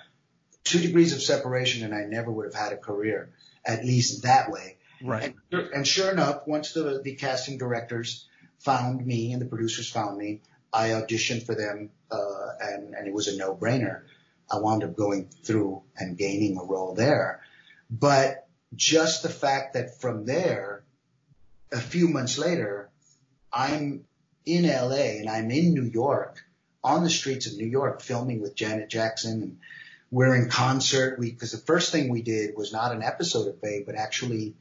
two 0.70 0.80
degrees 0.80 1.14
of 1.14 1.22
separation 1.22 1.84
and 1.84 1.94
I 1.94 2.06
never 2.06 2.32
would 2.32 2.46
have 2.46 2.54
had 2.54 2.74
a 2.74 2.78
career, 2.78 3.32
at 3.66 3.84
least 3.84 4.24
that 4.24 4.52
way. 4.52 4.78
Right. 5.04 5.36
And, 5.52 5.62
and 5.74 5.88
sure 5.88 6.12
enough, 6.12 6.46
once 6.46 6.74
the, 6.74 7.02
the 7.04 7.16
casting 7.16 7.58
directors 7.58 8.28
found 8.60 9.06
me 9.06 9.34
and 9.34 9.42
the 9.42 9.48
producers 9.48 9.90
found 9.90 10.18
me, 10.18 10.42
I 10.72 10.90
auditioned 10.90 11.46
for 11.46 11.56
them, 11.56 11.90
uh, 12.12 12.50
and, 12.62 12.94
and 12.94 13.08
it 13.08 13.14
was 13.14 13.28
a 13.28 13.38
no 13.38 13.56
brainer. 13.56 14.04
I 14.52 14.60
wound 14.60 14.84
up 14.84 14.96
going 14.96 15.30
through 15.44 15.82
and 15.98 16.18
gaining 16.18 16.58
a 16.58 16.64
role 16.64 16.94
there. 16.94 17.42
But 17.90 18.48
just 18.76 19.24
the 19.24 19.30
fact 19.30 19.74
that 19.74 20.00
from 20.00 20.26
there, 20.26 20.84
a 21.72 21.80
few 21.80 22.08
months 22.08 22.38
later, 22.38 22.90
I'm 23.52 24.06
in 24.46 24.68
LA 24.68 25.20
and 25.20 25.30
I'm 25.30 25.50
in 25.50 25.74
New 25.74 25.84
York 25.84 26.44
on 26.84 27.04
the 27.04 27.10
streets 27.10 27.48
of 27.48 27.58
New 27.58 27.68
York 27.68 28.02
filming 28.02 28.42
with 28.42 28.56
Janet 28.56 28.90
Jackson 28.90 29.42
and 29.42 29.58
we're 30.12 30.36
in 30.36 30.50
concert. 30.50 31.20
We, 31.20 31.32
cause 31.32 31.52
the 31.52 31.58
first 31.58 31.92
thing 31.92 32.10
we 32.10 32.22
did 32.22 32.56
was 32.56 32.74
not 32.74 32.94
an 32.94 33.04
episode 33.04 33.48
of 33.48 33.60
Fame, 33.60 33.84
but 33.86 33.96
actually 33.96 34.56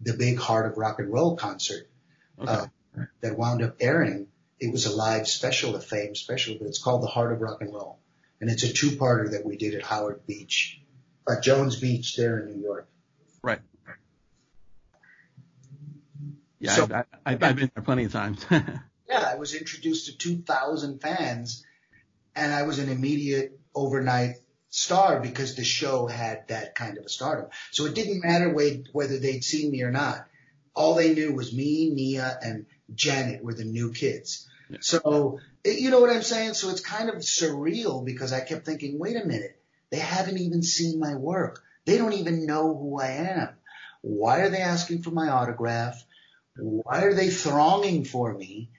the 0.00 0.14
big 0.14 0.38
Heart 0.38 0.72
of 0.72 0.78
Rock 0.78 0.98
and 0.98 1.12
Roll 1.12 1.36
concert, 1.36 1.88
okay. 2.38 2.50
uh, 2.50 2.66
that 3.20 3.38
wound 3.38 3.62
up 3.62 3.76
airing. 3.80 4.28
It 4.60 4.72
was 4.72 4.86
a 4.86 4.94
live 4.94 5.28
special, 5.28 5.74
a 5.76 5.80
Fame 5.80 6.14
special, 6.14 6.56
but 6.58 6.68
it's 6.68 6.82
called 6.82 7.02
the 7.02 7.08
Heart 7.08 7.32
of 7.32 7.40
Rock 7.40 7.60
and 7.60 7.72
Roll. 7.72 7.98
And 8.40 8.50
it's 8.50 8.64
a 8.64 8.72
two-parter 8.72 9.32
that 9.32 9.44
we 9.44 9.56
did 9.56 9.74
at 9.74 9.82
Howard 9.82 10.26
Beach, 10.26 10.80
at 11.28 11.42
Jones 11.42 11.76
Beach 11.76 12.16
there 12.16 12.38
in 12.38 12.46
New 12.46 12.62
York. 12.62 12.88
Right. 13.42 13.60
Yeah, 16.58 16.72
so, 16.72 16.84
I've, 16.84 17.04
I've, 17.26 17.42
I've 17.42 17.56
been 17.56 17.70
there 17.74 17.82
plenty 17.82 18.04
of 18.04 18.12
times. 18.12 18.44
yeah, 18.50 18.78
I 19.10 19.36
was 19.36 19.54
introduced 19.54 20.06
to 20.06 20.16
2,000 20.16 21.00
fans, 21.00 21.64
and 22.36 22.52
I 22.52 22.62
was 22.62 22.78
an 22.78 22.88
immediate 22.88 23.58
overnight 23.74 24.36
star 24.72 25.20
because 25.20 25.54
the 25.54 25.64
show 25.64 26.06
had 26.06 26.48
that 26.48 26.74
kind 26.74 26.96
of 26.96 27.04
a 27.04 27.08
stardom. 27.08 27.50
So 27.72 27.84
it 27.84 27.94
didn't 27.94 28.24
matter 28.24 28.48
whether 28.48 29.18
they'd 29.18 29.44
seen 29.44 29.70
me 29.70 29.82
or 29.82 29.90
not. 29.90 30.26
All 30.74 30.94
they 30.94 31.14
knew 31.14 31.34
was 31.34 31.52
me, 31.52 31.90
Nia, 31.90 32.38
and 32.42 32.64
Janet 32.94 33.44
were 33.44 33.52
the 33.52 33.64
new 33.64 33.92
kids. 33.92 34.48
Yeah. 34.70 34.78
So, 34.80 35.40
you 35.62 35.90
know 35.90 36.00
what 36.00 36.08
I'm 36.08 36.22
saying? 36.22 36.54
So 36.54 36.70
it's 36.70 36.80
kind 36.80 37.10
of 37.10 37.16
surreal 37.16 38.02
because 38.02 38.32
I 38.32 38.40
kept 38.40 38.64
thinking, 38.64 38.98
wait 38.98 39.16
a 39.16 39.26
minute, 39.26 39.60
they 39.90 39.98
haven't 39.98 40.38
even 40.38 40.62
seen 40.62 40.98
my 40.98 41.16
work. 41.16 41.62
They 41.84 41.98
don't 41.98 42.14
even 42.14 42.46
know 42.46 42.74
who 42.74 42.98
I 42.98 43.08
am. 43.08 43.48
Why 44.00 44.40
are 44.40 44.48
they 44.48 44.62
asking 44.62 45.02
for 45.02 45.10
my 45.10 45.28
autograph? 45.28 46.02
Why 46.56 47.02
are 47.02 47.14
they 47.14 47.28
thronging 47.28 48.04
for 48.04 48.32
me? 48.32 48.70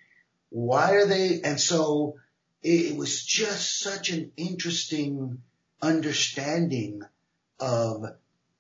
Why 0.50 0.94
are 0.94 1.06
they? 1.06 1.42
And 1.42 1.60
so 1.60 2.16
it, 2.64 2.98
was 2.98 3.24
just 3.24 3.80
such 3.80 4.10
an 4.10 4.32
interesting 4.38 5.44
understanding 5.84 7.04
of 7.60 8.06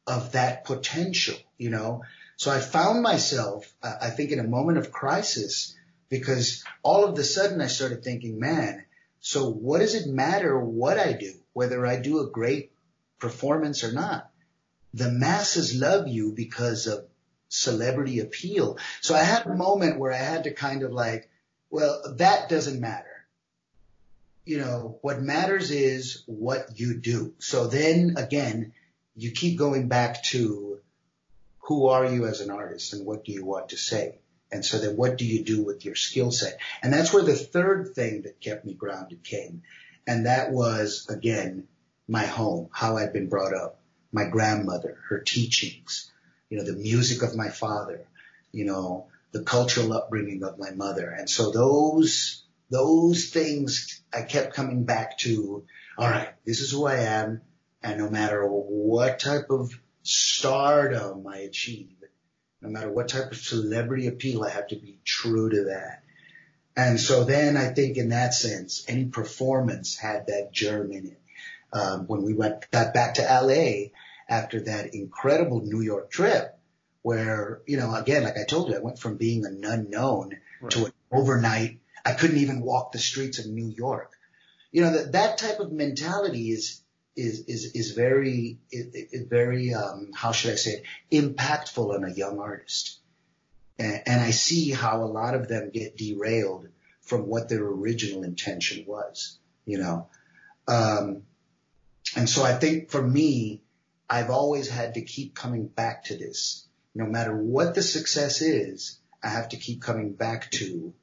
of 0.05 0.33
that 0.33 0.65
potential, 0.65 1.37
you 1.57 1.69
know. 1.69 2.03
So 2.35 2.51
I 2.51 2.59
found 2.59 3.01
myself, 3.01 3.71
I 3.81 4.09
think, 4.09 4.31
in 4.31 4.39
a 4.39 4.47
moment 4.47 4.77
of 4.77 4.91
crisis 4.91 5.75
because 6.09 6.63
all 6.83 7.05
of 7.05 7.17
a 7.17 7.23
sudden 7.23 7.61
I 7.61 7.67
started 7.67 8.03
thinking, 8.03 8.39
man, 8.39 8.83
so 9.21 9.49
what 9.49 9.79
does 9.79 9.95
it 9.95 10.07
matter 10.07 10.59
what 10.59 10.99
I 10.99 11.13
do, 11.13 11.33
whether 11.53 11.85
I 11.85 11.95
do 11.99 12.19
a 12.19 12.29
great 12.29 12.73
performance 13.19 13.83
or 13.83 13.93
not? 13.93 14.29
The 14.93 15.09
masses 15.09 15.79
love 15.79 16.07
you 16.07 16.33
because 16.33 16.87
of 16.87 17.05
celebrity 17.47 18.19
appeal. 18.19 18.77
So 19.01 19.15
I 19.15 19.23
had 19.23 19.45
a 19.45 19.55
moment 19.55 19.99
where 19.99 20.11
I 20.11 20.17
had 20.17 20.43
to 20.43 20.53
kind 20.53 20.83
of 20.83 20.91
like, 20.91 21.29
well, 21.69 22.15
that 22.17 22.49
doesn't 22.49 22.81
matter. 22.81 23.12
You 24.45 24.57
know, 24.57 24.97
what 25.01 25.21
matters 25.21 25.71
is 25.71 26.23
what 26.25 26.79
you 26.79 26.97
do. 26.97 27.33
So 27.39 27.67
then 27.67 28.15
again, 28.17 28.73
you 29.15 29.31
keep 29.31 29.57
going 29.57 29.87
back 29.87 30.23
to 30.23 30.79
who 31.59 31.87
are 31.87 32.05
you 32.05 32.25
as 32.25 32.41
an 32.41 32.51
artist 32.51 32.93
and 32.93 33.05
what 33.05 33.23
do 33.23 33.31
you 33.31 33.45
want 33.45 33.69
to 33.69 33.77
say? 33.77 34.19
And 34.51 34.63
so 34.63 34.79
then 34.79 34.97
what 34.97 35.17
do 35.17 35.25
you 35.25 35.43
do 35.43 35.63
with 35.63 35.85
your 35.85 35.95
skill 35.95 36.31
set? 36.31 36.59
And 36.81 36.93
that's 36.93 37.13
where 37.13 37.23
the 37.23 37.35
third 37.35 37.95
thing 37.95 38.23
that 38.23 38.41
kept 38.41 38.65
me 38.65 38.73
grounded 38.73 39.23
came. 39.23 39.63
And 40.05 40.25
that 40.25 40.51
was 40.51 41.07
again, 41.09 41.67
my 42.07 42.25
home, 42.25 42.69
how 42.71 42.97
I'd 42.97 43.13
been 43.13 43.29
brought 43.29 43.53
up, 43.53 43.79
my 44.11 44.25
grandmother, 44.25 44.97
her 45.07 45.19
teachings, 45.19 46.11
you 46.49 46.57
know, 46.57 46.65
the 46.65 46.73
music 46.73 47.23
of 47.23 47.35
my 47.35 47.49
father, 47.49 48.05
you 48.51 48.65
know, 48.65 49.07
the 49.31 49.43
cultural 49.43 49.93
upbringing 49.93 50.43
of 50.43 50.59
my 50.59 50.71
mother. 50.71 51.09
And 51.09 51.29
so 51.29 51.51
those, 51.51 52.42
those 52.73 53.29
things 53.29 54.01
I 54.11 54.23
kept 54.23 54.55
coming 54.55 54.83
back 54.83 55.19
to, 55.19 55.63
all 55.95 56.09
right, 56.09 56.29
this 56.43 56.59
is 56.59 56.71
who 56.71 56.85
I 56.87 57.01
am. 57.01 57.41
And 57.83 57.99
no 57.99 58.09
matter 58.09 58.43
what 58.47 59.19
type 59.19 59.51
of 59.51 59.79
stardom 60.01 61.27
I 61.27 61.39
achieve, 61.39 61.95
no 62.61 62.69
matter 62.69 62.91
what 62.91 63.09
type 63.09 63.31
of 63.31 63.37
celebrity 63.37 64.07
appeal, 64.07 64.43
I 64.43 64.49
have 64.49 64.67
to 64.67 64.75
be 64.75 64.97
true 65.05 65.49
to 65.51 65.65
that. 65.65 66.03
And 66.75 66.99
so 66.99 67.25
then 67.25 67.57
I 67.57 67.67
think 67.67 67.97
in 67.97 68.09
that 68.09 68.33
sense, 68.33 68.83
any 68.87 69.05
performance 69.05 69.95
had 69.95 70.27
that 70.27 70.51
germ 70.51 70.91
in 70.91 71.07
it. 71.07 71.19
Um, 71.71 72.07
when 72.07 72.23
we 72.23 72.33
went, 72.33 72.71
got 72.71 72.93
back 72.93 73.15
to 73.15 73.21
LA, 73.21 73.89
after 74.27 74.61
that 74.61 74.95
incredible 74.95 75.61
New 75.61 75.81
York 75.81 76.09
trip 76.09 76.57
where, 77.03 77.61
you 77.67 77.77
know, 77.77 77.93
again, 77.93 78.23
like 78.23 78.37
I 78.37 78.45
told 78.45 78.69
you, 78.69 78.75
I 78.75 78.79
went 78.79 78.97
from 78.97 79.17
being 79.17 79.45
an 79.45 79.63
unknown 79.63 80.37
right. 80.61 80.71
to 80.71 80.85
an 80.85 80.93
overnight. 81.11 81.79
I 82.05 82.13
couldn't 82.13 82.37
even 82.37 82.61
walk 82.61 82.91
the 82.91 82.99
streets 82.99 83.39
of 83.39 83.47
New 83.47 83.69
York. 83.69 84.11
You 84.71 84.81
know, 84.81 84.91
that, 84.91 85.11
that 85.13 85.37
type 85.37 85.59
of 85.59 85.71
mentality 85.71 86.49
is, 86.49 86.81
is, 87.15 87.45
is, 87.47 87.71
is 87.75 87.91
very, 87.91 88.59
is, 88.71 88.87
is 88.93 89.27
very, 89.27 89.73
um, 89.73 90.11
how 90.13 90.31
should 90.31 90.51
I 90.51 90.55
say 90.55 90.81
it, 90.81 90.83
impactful 91.11 91.93
on 91.93 92.03
a 92.03 92.13
young 92.13 92.39
artist. 92.39 92.99
And, 93.77 94.01
and 94.05 94.21
I 94.21 94.31
see 94.31 94.71
how 94.71 95.03
a 95.03 95.05
lot 95.05 95.35
of 95.35 95.47
them 95.47 95.69
get 95.71 95.97
derailed 95.97 96.67
from 97.01 97.27
what 97.27 97.49
their 97.49 97.63
original 97.63 98.23
intention 98.23 98.85
was, 98.87 99.37
you 99.65 99.77
know. 99.77 100.07
Um, 100.67 101.23
and 102.15 102.29
so 102.29 102.43
I 102.43 102.53
think 102.53 102.89
for 102.89 103.01
me, 103.01 103.61
I've 104.09 104.29
always 104.29 104.69
had 104.69 104.95
to 104.95 105.01
keep 105.01 105.35
coming 105.35 105.67
back 105.67 106.05
to 106.05 106.17
this. 106.17 106.67
No 106.95 107.05
matter 107.05 107.35
what 107.35 107.73
the 107.73 107.81
success 107.81 108.41
is, 108.41 108.99
I 109.23 109.29
have 109.29 109.49
to 109.49 109.57
keep 109.57 109.81
coming 109.81 110.13
back 110.13 110.51
to, 110.51 110.93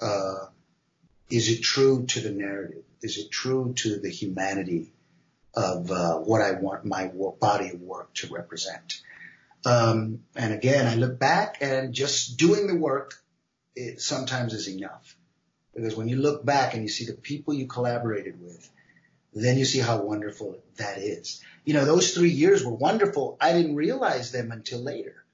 uh, 0.00 0.46
is 1.30 1.48
it 1.50 1.62
true 1.62 2.06
to 2.06 2.20
the 2.20 2.30
narrative? 2.30 2.84
Is 3.02 3.18
it 3.18 3.30
true 3.30 3.74
to 3.78 3.98
the 3.98 4.10
humanity 4.10 4.92
of 5.54 5.90
uh, 5.90 6.18
what 6.18 6.42
I 6.42 6.52
want 6.52 6.84
my 6.84 7.10
body 7.40 7.70
of 7.70 7.80
work 7.80 8.14
to 8.14 8.28
represent? 8.28 9.00
Um, 9.64 10.24
and 10.34 10.54
again, 10.54 10.86
I 10.86 10.94
look 10.94 11.18
back 11.18 11.58
and 11.60 11.92
just 11.92 12.38
doing 12.38 12.66
the 12.66 12.76
work 12.76 13.14
it 13.74 14.00
sometimes 14.00 14.54
is 14.54 14.68
enough. 14.68 15.16
Because 15.74 15.96
when 15.96 16.08
you 16.08 16.16
look 16.16 16.44
back 16.44 16.74
and 16.74 16.82
you 16.82 16.88
see 16.88 17.06
the 17.06 17.12
people 17.12 17.54
you 17.54 17.66
collaborated 17.66 18.40
with, 18.40 18.68
then 19.32 19.58
you 19.58 19.64
see 19.64 19.78
how 19.78 20.02
wonderful 20.02 20.58
that 20.76 20.98
is. 20.98 21.42
You 21.64 21.74
know, 21.74 21.84
those 21.84 22.14
three 22.14 22.30
years 22.30 22.64
were 22.64 22.74
wonderful. 22.74 23.36
I 23.40 23.52
didn't 23.52 23.76
realize 23.76 24.32
them 24.32 24.50
until 24.50 24.80
later. 24.80 25.24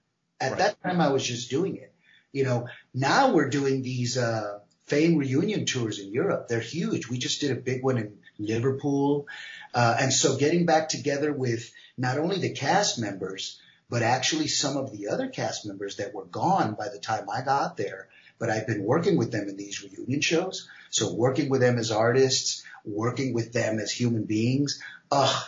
At 0.40 0.50
right. 0.50 0.58
that 0.58 0.82
time, 0.82 1.00
I 1.00 1.08
was 1.08 1.24
just 1.24 1.48
doing 1.48 1.76
it. 1.76 1.93
You 2.34 2.44
know, 2.44 2.68
now 2.92 3.32
we're 3.32 3.48
doing 3.48 3.82
these, 3.82 4.18
uh, 4.18 4.58
fame 4.86 5.16
reunion 5.16 5.64
tours 5.64 5.98
in 5.98 6.12
Europe. 6.12 6.48
They're 6.48 6.60
huge. 6.60 7.08
We 7.08 7.18
just 7.18 7.40
did 7.40 7.50
a 7.50 7.60
big 7.60 7.82
one 7.82 7.96
in 7.96 8.18
Liverpool. 8.38 9.26
Uh, 9.72 9.96
and 9.98 10.12
so 10.12 10.36
getting 10.36 10.66
back 10.66 10.88
together 10.88 11.32
with 11.32 11.72
not 11.96 12.18
only 12.18 12.38
the 12.38 12.52
cast 12.52 12.98
members, 12.98 13.58
but 13.88 14.02
actually 14.02 14.48
some 14.48 14.76
of 14.76 14.92
the 14.92 15.08
other 15.08 15.28
cast 15.28 15.66
members 15.66 15.96
that 15.96 16.14
were 16.14 16.26
gone 16.26 16.74
by 16.74 16.88
the 16.88 16.98
time 16.98 17.28
I 17.30 17.42
got 17.42 17.76
there. 17.76 18.08
But 18.38 18.50
I've 18.50 18.66
been 18.66 18.84
working 18.84 19.16
with 19.16 19.30
them 19.32 19.48
in 19.48 19.56
these 19.56 19.82
reunion 19.82 20.20
shows. 20.20 20.68
So 20.90 21.14
working 21.14 21.48
with 21.48 21.60
them 21.60 21.78
as 21.78 21.90
artists, 21.90 22.62
working 22.84 23.32
with 23.32 23.52
them 23.52 23.78
as 23.78 23.90
human 23.90 24.24
beings, 24.24 24.82
ugh, 25.10 25.44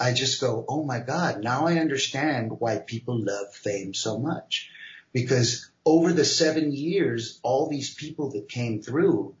I 0.00 0.14
just 0.14 0.40
go, 0.40 0.64
oh 0.66 0.82
my 0.82 0.98
God, 1.00 1.42
now 1.42 1.66
I 1.66 1.78
understand 1.78 2.58
why 2.58 2.78
people 2.78 3.22
love 3.22 3.54
fame 3.54 3.92
so 3.92 4.18
much. 4.18 4.70
Because 5.12 5.69
over 5.84 6.12
the 6.12 6.24
seven 6.24 6.72
years, 6.72 7.40
all 7.42 7.68
these 7.68 7.94
people 7.94 8.32
that 8.32 8.48
came 8.48 8.82
through 8.82 9.34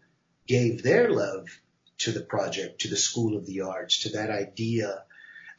gave 0.46 0.82
their 0.82 1.10
love 1.10 1.48
to 1.98 2.12
the 2.12 2.22
project, 2.22 2.80
to 2.80 2.88
the 2.88 2.96
School 2.96 3.36
of 3.36 3.46
the 3.46 3.62
Arts, 3.62 4.00
to 4.00 4.10
that 4.10 4.30
idea. 4.30 5.04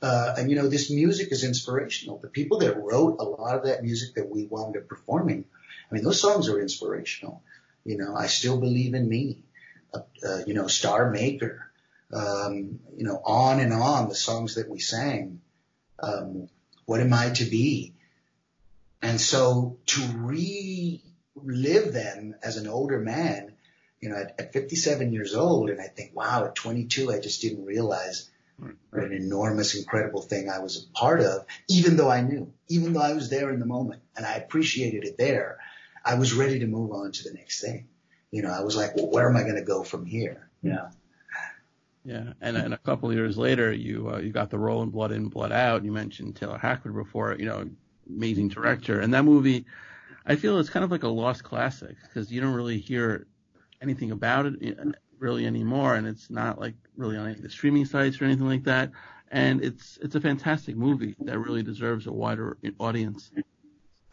Uh, 0.02 0.36
and 0.38 0.50
you 0.50 0.56
know, 0.56 0.68
this 0.68 0.90
music 0.90 1.32
is 1.32 1.44
inspirational. 1.44 2.18
The 2.18 2.28
people 2.28 2.60
that 2.60 2.82
wrote 2.82 3.18
a 3.20 3.24
lot 3.24 3.56
of 3.56 3.66
that 3.66 3.84
music 3.84 4.16
that 4.16 4.30
we 4.30 4.46
wound 4.46 4.76
up 4.76 4.88
performing, 4.88 5.46
I 5.90 5.94
mean, 5.94 6.04
those 6.04 6.20
songs 6.20 6.50
are 6.50 6.60
inspirational. 6.60 7.44
You 7.86 7.98
know, 7.98 8.16
I 8.16 8.28
still 8.28 8.60
believe 8.60 8.94
in 8.94 9.08
me. 9.08 9.44
Uh, 9.94 10.00
uh, 10.26 10.40
you 10.48 10.54
know, 10.54 10.68
Star 10.68 11.12
Maker 11.12 11.72
um, 12.14 12.80
you 12.96 13.06
know, 13.06 13.22
on 13.24 13.60
and 13.60 13.74
on 13.74 14.10
the 14.10 14.16
songs 14.16 14.56
that 14.56 14.70
we 14.70 14.80
sang. 14.80 15.42
Um, 16.02 16.50
what 16.86 17.00
am 17.00 17.14
I 17.14 17.30
to 17.30 17.46
be? 17.46 17.94
And 19.02 19.20
so 19.20 19.78
to 19.88 20.02
re 20.18 21.04
live 21.36 21.94
then 21.94 22.36
as 22.44 22.58
an 22.58 22.68
older 22.68 23.00
man, 23.00 23.54
you 24.00 24.10
know, 24.10 24.16
at, 24.16 24.36
at 24.40 24.54
57 24.54 25.12
years 25.14 25.36
old, 25.36 25.70
and 25.70 25.80
I 25.80 25.88
think, 25.88 26.16
wow, 26.16 26.46
at 26.46 26.56
22, 26.56 27.12
I 27.12 27.20
just 27.20 27.42
didn't 27.42 27.66
realize 27.66 28.30
what 28.92 29.04
an 29.04 29.14
enormous, 29.14 29.76
incredible 29.76 30.22
thing 30.22 30.50
I 30.50 30.60
was 30.60 30.86
a 30.86 30.98
part 30.98 31.22
of, 31.22 31.46
even 31.68 31.98
though 31.98 32.10
I 32.10 32.22
knew, 32.22 32.54
even 32.68 32.94
though 32.94 33.02
I 33.02 33.14
was 33.14 33.30
there 33.30 33.50
in 33.50 33.60
the 33.60 33.66
moment 33.66 34.02
and 34.16 34.26
I 34.26 34.36
appreciated 34.36 35.04
it 35.04 35.18
there, 35.18 35.58
I 36.06 36.16
was 36.16 36.34
ready 36.34 36.60
to 36.60 36.68
move 36.68 36.92
on 36.92 37.12
to 37.12 37.24
the 37.24 37.34
next 37.34 37.62
thing. 37.62 37.88
You 38.30 38.44
know, 38.44 38.52
I 38.52 38.62
was 38.62 38.76
like, 38.76 38.96
well, 38.96 39.10
where 39.10 39.28
am 39.28 39.36
I 39.36 39.44
going 39.44 39.56
to 39.56 39.64
go 39.64 39.84
from 39.84 40.06
here? 40.06 40.50
Yeah. 40.62 40.90
Yeah, 42.04 42.34
and, 42.42 42.58
and 42.58 42.74
a 42.74 42.80
couple 42.80 43.10
of 43.10 43.16
years 43.16 43.38
later, 43.38 43.72
you 43.72 44.10
uh, 44.12 44.18
you 44.18 44.32
got 44.32 44.50
the 44.50 44.58
role 44.58 44.82
in 44.82 44.90
Blood 44.90 45.12
In, 45.12 45.28
Blood 45.28 45.52
Out. 45.52 45.86
You 45.86 45.92
mentioned 45.92 46.36
Taylor 46.36 46.58
Hackford 46.58 46.96
before. 46.96 47.36
You 47.38 47.46
know, 47.46 47.70
amazing 48.16 48.50
director, 48.50 49.00
and 49.00 49.14
that 49.14 49.24
movie, 49.24 49.66
I 50.26 50.36
feel 50.36 50.60
it's 50.60 50.70
kind 50.70 50.84
of 50.84 50.92
like 50.92 51.04
a 51.04 51.08
lost 51.08 51.44
classic 51.44 51.96
because 52.04 52.32
you 52.32 52.42
don't 52.42 52.54
really 52.54 52.80
hear 52.80 53.28
anything 53.82 54.12
about 54.12 54.46
it 54.46 54.76
really 55.20 55.46
anymore, 55.46 55.96
and 55.96 56.08
it's 56.08 56.30
not 56.30 56.60
like 56.60 56.76
really 56.98 57.18
on 57.18 57.28
any 57.28 57.36
of 57.36 57.42
the 57.42 57.50
streaming 57.50 57.86
sites 57.86 58.22
or 58.22 58.26
anything 58.26 58.48
like 58.48 58.66
that. 58.66 58.92
And 59.30 59.64
it's 59.64 59.98
it's 60.02 60.16
a 60.16 60.22
fantastic 60.22 60.76
movie 60.76 61.16
that 61.20 61.40
really 61.40 61.64
deserves 61.64 62.06
a 62.08 62.12
wider 62.12 62.58
audience. 62.80 63.32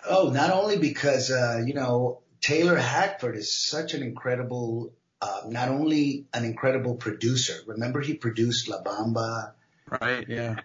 Oh, 0.09 0.31
not 0.31 0.51
only 0.51 0.79
because 0.79 1.31
uh, 1.31 1.63
you 1.67 1.75
know 1.75 2.21
Taylor 2.41 2.77
Hackford 2.77 3.37
is 3.37 3.53
such 3.53 3.95
an 3.95 4.03
incredible 4.03 4.93
uh, 5.21 5.41
not 5.47 5.69
only 5.69 6.27
an 6.33 6.45
incredible 6.45 6.95
producer. 6.95 7.55
Remember, 7.67 8.01
he 8.01 8.15
produced 8.15 8.69
La 8.69 8.83
Bamba. 8.83 9.53
Right. 10.01 10.29
Yeah. 10.29 10.57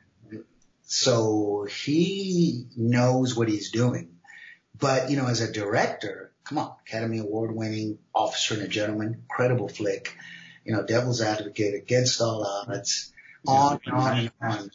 So 0.84 1.66
he 1.70 2.68
knows 2.76 3.36
what 3.36 3.50
he's 3.50 3.72
doing. 3.72 4.18
But 4.78 5.10
you 5.10 5.18
know, 5.18 5.28
as 5.28 5.42
a 5.42 5.52
director, 5.52 6.34
come 6.44 6.58
on, 6.58 6.74
Academy 6.86 7.20
Award 7.20 7.56
winning 7.56 8.00
Officer 8.14 8.56
and 8.56 8.64
a 8.64 8.68
Gentleman, 8.68 9.14
incredible 9.22 9.70
flick. 9.70 10.16
You 10.66 10.74
know, 10.74 10.86
Devil's 10.86 11.22
Advocate, 11.22 11.76
Against 11.76 12.22
All 12.22 12.46
Odds, 12.46 13.12
on 13.46 13.80
and 13.86 13.96
on 13.96 14.32
and 14.42 14.72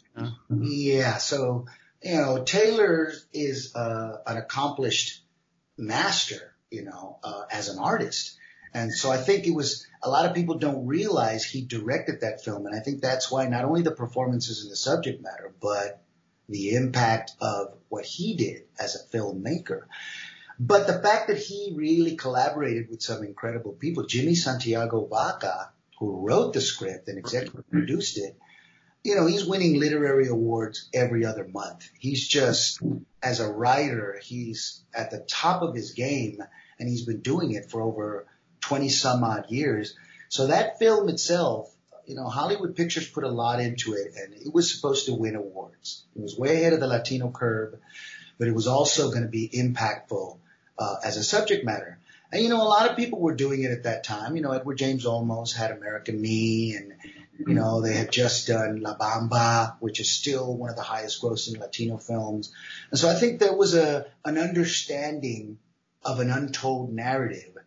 on. 0.49 0.63
Yeah. 0.63 1.17
So 1.17 1.65
you 2.03 2.15
know, 2.15 2.43
Taylor 2.43 3.11
is 3.33 3.75
uh, 3.75 4.17
an 4.25 4.37
accomplished 4.37 5.21
master. 5.77 6.55
You 6.71 6.85
know, 6.85 7.19
uh, 7.23 7.43
as 7.51 7.69
an 7.69 7.79
artist. 7.79 8.37
And 8.73 8.93
so 8.93 9.11
I 9.11 9.17
think 9.17 9.47
it 9.47 9.53
was 9.53 9.87
a 10.01 10.09
lot 10.09 10.25
of 10.25 10.35
people 10.35 10.57
don't 10.57 10.85
realize 10.85 11.43
he 11.43 11.61
directed 11.61 12.21
that 12.21 12.43
film. 12.43 12.65
And 12.65 12.75
I 12.75 12.79
think 12.79 13.01
that's 13.01 13.31
why 13.31 13.47
not 13.47 13.65
only 13.65 13.81
the 13.81 13.91
performances 13.91 14.63
and 14.63 14.71
the 14.71 14.75
subject 14.75 15.21
matter, 15.21 15.53
but 15.61 16.03
the 16.47 16.75
impact 16.75 17.31
of 17.41 17.75
what 17.89 18.05
he 18.05 18.35
did 18.35 18.63
as 18.79 18.95
a 18.95 19.17
filmmaker. 19.17 19.83
But 20.59 20.87
the 20.87 21.01
fact 21.01 21.27
that 21.27 21.37
he 21.37 21.73
really 21.75 22.15
collaborated 22.15 22.89
with 22.89 23.01
some 23.01 23.23
incredible 23.23 23.71
people, 23.71 24.05
Jimmy 24.05 24.35
Santiago 24.35 25.05
Baca, 25.05 25.71
who 25.99 26.25
wrote 26.27 26.53
the 26.53 26.61
script 26.61 27.07
and 27.07 27.17
executive 27.17 27.69
produced 27.69 28.17
it, 28.17 28.35
you 29.03 29.15
know, 29.15 29.25
he's 29.25 29.45
winning 29.45 29.79
literary 29.79 30.27
awards 30.27 30.89
every 30.93 31.25
other 31.25 31.47
month. 31.47 31.89
He's 31.97 32.27
just, 32.27 32.81
as 33.23 33.39
a 33.39 33.49
writer, 33.49 34.19
he's 34.21 34.83
at 34.93 35.11
the 35.11 35.19
top 35.19 35.61
of 35.61 35.73
his 35.73 35.91
game 35.91 36.43
and 36.77 36.89
he's 36.89 37.05
been 37.05 37.21
doing 37.21 37.51
it 37.51 37.71
for 37.71 37.81
over 37.81 38.27
20 38.61 38.89
some 38.89 39.23
odd 39.23 39.45
years. 39.49 39.95
So 40.29 40.47
that 40.47 40.79
film 40.79 41.09
itself, 41.09 41.73
you 42.05 42.15
know, 42.15 42.25
Hollywood 42.25 42.75
Pictures 42.75 43.07
put 43.07 43.23
a 43.23 43.29
lot 43.29 43.59
into 43.59 43.93
it 43.93 44.13
and 44.15 44.33
it 44.33 44.53
was 44.53 44.73
supposed 44.73 45.05
to 45.05 45.13
win 45.13 45.35
awards. 45.35 46.03
It 46.15 46.21
was 46.21 46.37
way 46.37 46.61
ahead 46.61 46.73
of 46.73 46.79
the 46.79 46.87
Latino 46.87 47.31
curve, 47.31 47.75
but 48.37 48.47
it 48.47 48.53
was 48.53 48.67
also 48.67 49.09
going 49.09 49.23
to 49.23 49.29
be 49.29 49.49
impactful 49.49 50.37
uh, 50.77 50.95
as 51.03 51.17
a 51.17 51.23
subject 51.23 51.65
matter. 51.65 51.99
And 52.31 52.43
you 52.43 52.49
know, 52.49 52.61
a 52.61 52.69
lot 52.69 52.89
of 52.89 52.95
people 52.95 53.19
were 53.19 53.35
doing 53.35 53.63
it 53.63 53.71
at 53.71 53.83
that 53.83 54.03
time. 54.03 54.35
You 54.35 54.41
know, 54.41 54.51
Edward 54.51 54.77
James 54.77 55.05
Olmos 55.05 55.55
had 55.55 55.71
American 55.71 56.21
Me 56.21 56.75
and 56.75 56.93
you 57.47 57.53
know, 57.53 57.81
they 57.81 57.93
had 57.93 58.11
just 58.11 58.47
done 58.47 58.81
La 58.81 58.97
Bamba, 58.97 59.77
which 59.79 59.99
is 59.99 60.11
still 60.11 60.55
one 60.55 60.69
of 60.69 60.75
the 60.75 60.81
highest 60.81 61.21
grossing 61.21 61.57
Latino 61.57 61.97
films. 61.97 62.53
And 62.91 62.99
so 62.99 63.09
I 63.09 63.13
think 63.13 63.39
there 63.39 63.55
was 63.55 63.75
a, 63.75 64.07
an 64.25 64.37
understanding 64.37 65.57
of 66.03 66.19
an 66.19 66.29
untold 66.29 66.91
narrative 66.91 67.57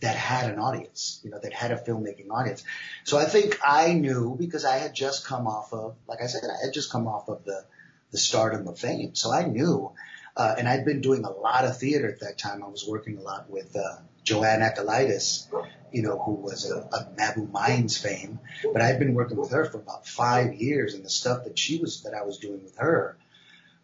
that 0.00 0.16
had 0.16 0.50
an 0.50 0.58
audience, 0.58 1.20
you 1.24 1.30
know, 1.30 1.38
that 1.38 1.52
had 1.52 1.70
a 1.70 1.76
filmmaking 1.76 2.30
audience. 2.30 2.62
So 3.04 3.18
I 3.18 3.24
think 3.24 3.58
I 3.64 3.94
knew 3.94 4.36
because 4.38 4.64
I 4.64 4.76
had 4.76 4.94
just 4.94 5.26
come 5.26 5.46
off 5.46 5.72
of, 5.72 5.96
like 6.06 6.20
I 6.22 6.26
said, 6.26 6.42
I 6.44 6.64
had 6.64 6.74
just 6.74 6.92
come 6.92 7.06
off 7.06 7.28
of 7.28 7.44
the, 7.44 7.64
the 8.10 8.18
stardom 8.18 8.68
of 8.68 8.78
fame. 8.78 9.14
So 9.14 9.32
I 9.32 9.46
knew, 9.46 9.92
uh, 10.36 10.54
and 10.58 10.68
I'd 10.68 10.84
been 10.84 11.00
doing 11.00 11.24
a 11.24 11.30
lot 11.30 11.64
of 11.64 11.78
theater 11.78 12.08
at 12.08 12.20
that 12.20 12.38
time. 12.38 12.62
I 12.62 12.68
was 12.68 12.86
working 12.86 13.18
a 13.18 13.22
lot 13.22 13.50
with, 13.50 13.74
uh, 13.76 13.98
Joanne 14.24 14.60
Akalaitis, 14.60 15.46
you 15.90 16.02
know, 16.02 16.18
who 16.18 16.32
was 16.32 16.70
a, 16.70 16.80
a 16.80 17.08
Mabou 17.16 17.50
Mines 17.50 17.96
fame, 17.96 18.40
but 18.74 18.82
I'd 18.82 18.98
been 18.98 19.14
working 19.14 19.38
with 19.38 19.52
her 19.52 19.64
for 19.64 19.78
about 19.78 20.06
five 20.06 20.54
years 20.54 20.92
and 20.92 21.02
the 21.02 21.08
stuff 21.08 21.44
that 21.44 21.58
she 21.58 21.78
was, 21.78 22.02
that 22.02 22.12
I 22.12 22.24
was 22.24 22.36
doing 22.36 22.62
with 22.62 22.76
her 22.76 23.16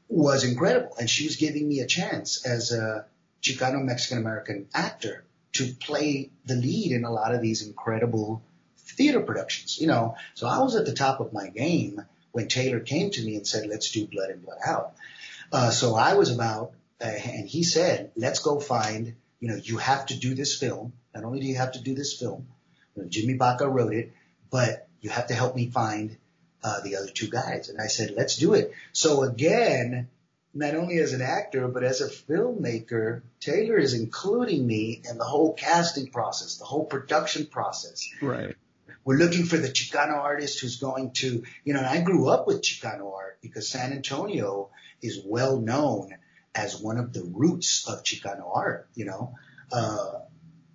was 0.07 0.45
incredible. 0.45 0.95
And 1.01 1.09
she 1.09 1.25
was 1.25 1.37
giving 1.37 1.67
me 1.67 1.81
a 1.81 1.87
chance 1.87 2.45
as 2.45 2.73
a 2.73 3.07
Chicano 3.41 3.83
Mexican 3.83 4.19
American 4.19 4.69
actor 4.75 5.25
to 5.55 5.73
play 5.75 6.31
the 6.45 6.55
lead 6.55 6.93
in 6.93 7.05
a 7.05 7.11
lot 7.13 7.35
of 7.35 7.41
these 7.41 7.67
incredible 7.67 8.43
theater 8.77 9.21
productions, 9.21 9.81
you 9.81 9.87
know. 9.87 10.17
So 10.35 10.47
I 10.47 10.61
was 10.61 10.77
at 10.77 10.87
the 10.87 10.95
top 10.95 11.21
of 11.21 11.33
my 11.33 11.49
game 11.49 12.05
when 12.33 12.49
Taylor 12.49 12.81
came 12.81 13.11
to 13.11 13.25
me 13.25 13.37
and 13.37 13.47
said, 13.47 13.69
let's 13.69 13.91
do 13.91 14.07
Blood 14.07 14.31
In 14.31 14.41
Blood 14.41 14.59
Out. 14.67 14.95
Uh, 15.53 15.71
so 15.71 15.95
I 15.95 16.15
was 16.15 16.35
about, 16.35 16.73
uh, 17.01 17.05
and 17.05 17.49
he 17.49 17.63
said, 17.63 18.11
let's 18.17 18.41
go 18.41 18.61
find, 18.61 19.15
you 19.41 19.49
know, 19.49 19.57
you 19.57 19.79
have 19.79 20.07
to 20.07 20.17
do 20.19 20.35
this 20.35 20.59
film. 20.59 20.93
Not 21.15 21.25
only 21.25 21.41
do 21.41 21.47
you 21.47 21.57
have 21.57 21.73
to 21.73 21.81
do 21.81 21.95
this 21.95 22.19
film, 22.19 22.49
you 22.95 23.03
know, 23.03 23.09
Jimmy 23.09 23.35
Baca 23.35 23.69
wrote 23.69 23.95
it, 23.95 24.13
but 24.51 24.89
you 25.01 25.11
have 25.11 25.29
to 25.29 25.35
help 25.35 25.55
me 25.55 25.71
find 25.71 26.17
uh, 26.63 26.81
the 26.81 26.97
other 26.97 27.09
two 27.09 27.29
guys. 27.29 27.69
And 27.69 27.81
I 27.81 27.87
said, 27.87 28.15
let's 28.17 28.37
do 28.37 28.55
it. 28.55 28.73
So 28.93 29.23
again, 29.23 30.09
not 30.55 30.75
only 30.75 30.99
as 30.99 31.13
an 31.13 31.21
actor, 31.21 31.67
but 31.69 31.83
as 31.83 32.01
a 32.01 32.09
filmmaker, 32.09 33.23
Taylor 33.41 33.77
is 33.77 33.93
including 33.93 34.67
me 34.67 35.03
in 35.09 35.19
the 35.19 35.25
whole 35.25 35.53
casting 35.53 36.07
process, 36.09 36.57
the 36.57 36.65
whole 36.65 36.85
production 36.85 37.47
process. 37.47 38.09
Right. 38.23 38.55
We're 39.05 39.19
looking 39.19 39.45
for 39.45 39.57
the 39.59 39.69
Chicano 39.69 40.17
artist 40.17 40.61
who's 40.61 40.77
going 40.77 41.13
to, 41.15 41.43
you 41.65 41.75
know, 41.75 41.85
I 41.85 42.01
grew 42.01 42.29
up 42.29 42.47
with 42.47 42.63
Chicano 42.63 43.13
art 43.13 43.39
because 43.43 43.69
San 43.69 43.93
Antonio 43.93 44.71
is 45.03 45.21
well 45.25 45.61
known 45.61 46.15
as 46.55 46.81
one 46.81 46.99
of 46.99 47.13
the 47.13 47.23
roots 47.23 47.87
of 47.89 48.05
Chicano 48.05 48.49
art, 48.55 48.89
you 48.95 49.05
know. 49.05 49.35
Uh, 49.73 50.21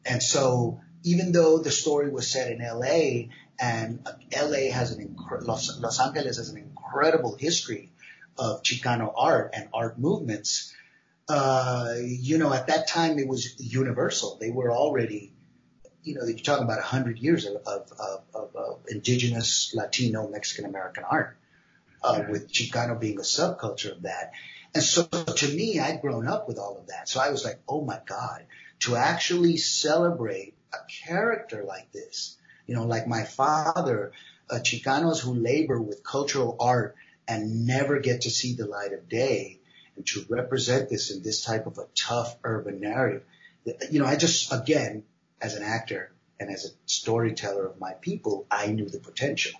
and 0.06 0.22
so 0.22 0.82
even 1.04 1.32
though 1.32 1.60
the 1.60 1.72
story 1.72 2.10
was 2.12 2.30
set 2.30 2.52
in 2.52 2.60
LA 2.60 3.30
and 3.60 4.06
LA 4.36 4.72
has 4.72 4.92
an, 4.92 5.08
incre- 5.08 5.46
Los, 5.46 5.80
Los 5.80 6.00
Angeles 6.00 6.38
has 6.38 6.50
an 6.50 6.58
incredible 6.58 7.36
history 7.36 7.89
of 8.40 8.64
Chicano 8.64 9.14
art 9.16 9.52
and 9.54 9.68
art 9.74 10.00
movements, 10.00 10.74
uh, 11.28 11.94
you 12.02 12.38
know, 12.38 12.54
at 12.54 12.68
that 12.68 12.88
time 12.88 13.20
it 13.20 13.28
was 13.28 13.56
universal. 13.60 14.38
They 14.40 14.50
were 14.50 14.72
already, 14.72 15.34
you 16.04 16.16
know, 16.16 16.26
you're 16.26 16.38
talking 16.38 16.64
about 16.64 16.80
a 16.80 16.84
hundred 16.84 17.20
years 17.20 17.46
of, 17.46 17.58
of, 17.68 17.92
of, 18.34 18.56
of, 18.56 18.80
indigenous 18.88 19.74
Latino 19.76 20.30
Mexican 20.30 20.66
American 20.66 21.04
art, 21.04 21.38
uh, 22.02 22.24
with 22.30 22.52
Chicano 22.52 23.00
being 23.00 23.18
a 23.20 23.24
subculture 23.24 23.92
of 23.92 24.04
that. 24.04 24.32
And 24.74 24.84
so 24.84 25.04
to 25.04 25.48
me, 25.48 25.80
I'd 25.80 26.02
grown 26.02 26.28
up 26.28 26.48
with 26.48 26.58
all 26.58 26.78
of 26.78 26.88
that. 26.88 27.10
So 27.10 27.20
I 27.20 27.30
was 27.30 27.44
like, 27.44 27.60
oh 27.68 27.82
my 27.84 28.00
God, 28.06 28.46
to 28.82 28.96
actually 28.96 29.58
celebrate 29.58 30.56
a 30.74 30.78
character 31.06 31.64
like 31.64 31.92
this, 31.92 32.38
you 32.66 32.76
know, 32.76 32.86
like 32.86 33.08
my 33.08 33.24
father, 33.24 34.14
uh, 34.50 34.60
Chicanos 34.60 35.20
who 35.20 35.34
labor 35.34 35.82
with 35.82 36.04
cultural 36.04 36.56
art 36.60 36.96
and 37.30 37.68
never 37.68 38.00
get 38.00 38.22
to 38.22 38.30
see 38.30 38.56
the 38.56 38.66
light 38.66 38.92
of 38.92 39.08
day 39.08 39.60
and 39.96 40.06
to 40.08 40.26
represent 40.30 40.90
this 40.90 41.12
in 41.12 41.22
this 41.22 41.44
type 41.44 41.68
of 41.68 41.78
a 41.78 41.86
tough 41.96 42.36
urban 42.44 42.82
narrative. 42.82 43.24
You 43.92 44.00
know, 44.00 44.06
I 44.06 44.16
just, 44.16 44.52
again, 44.52 45.04
as 45.40 45.56
an 45.56 45.64
actor 45.64 46.12
and 46.40 46.50
as 46.50 46.66
a 46.66 46.70
storyteller 46.86 47.68
of 47.68 47.80
my 47.80 47.94
people, 48.02 48.48
I 48.50 48.68
knew 48.68 48.90
the 48.90 49.00
potential. 49.00 49.52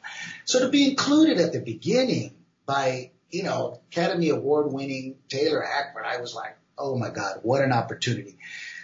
So 0.46 0.62
to 0.62 0.70
be 0.70 0.90
included 0.90 1.38
at 1.38 1.54
the 1.54 1.60
beginning 1.60 2.36
by, 2.66 3.12
you 3.30 3.44
know, 3.44 3.82
Academy 3.92 4.30
Award 4.30 4.74
winning 4.74 5.18
Taylor 5.28 5.62
Hackford, 5.62 6.06
I 6.06 6.20
was 6.20 6.34
like, 6.34 6.58
oh 6.78 6.98
my 6.98 7.10
God, 7.10 7.42
what 7.44 7.62
an 7.62 7.72
opportunity. 7.72 8.38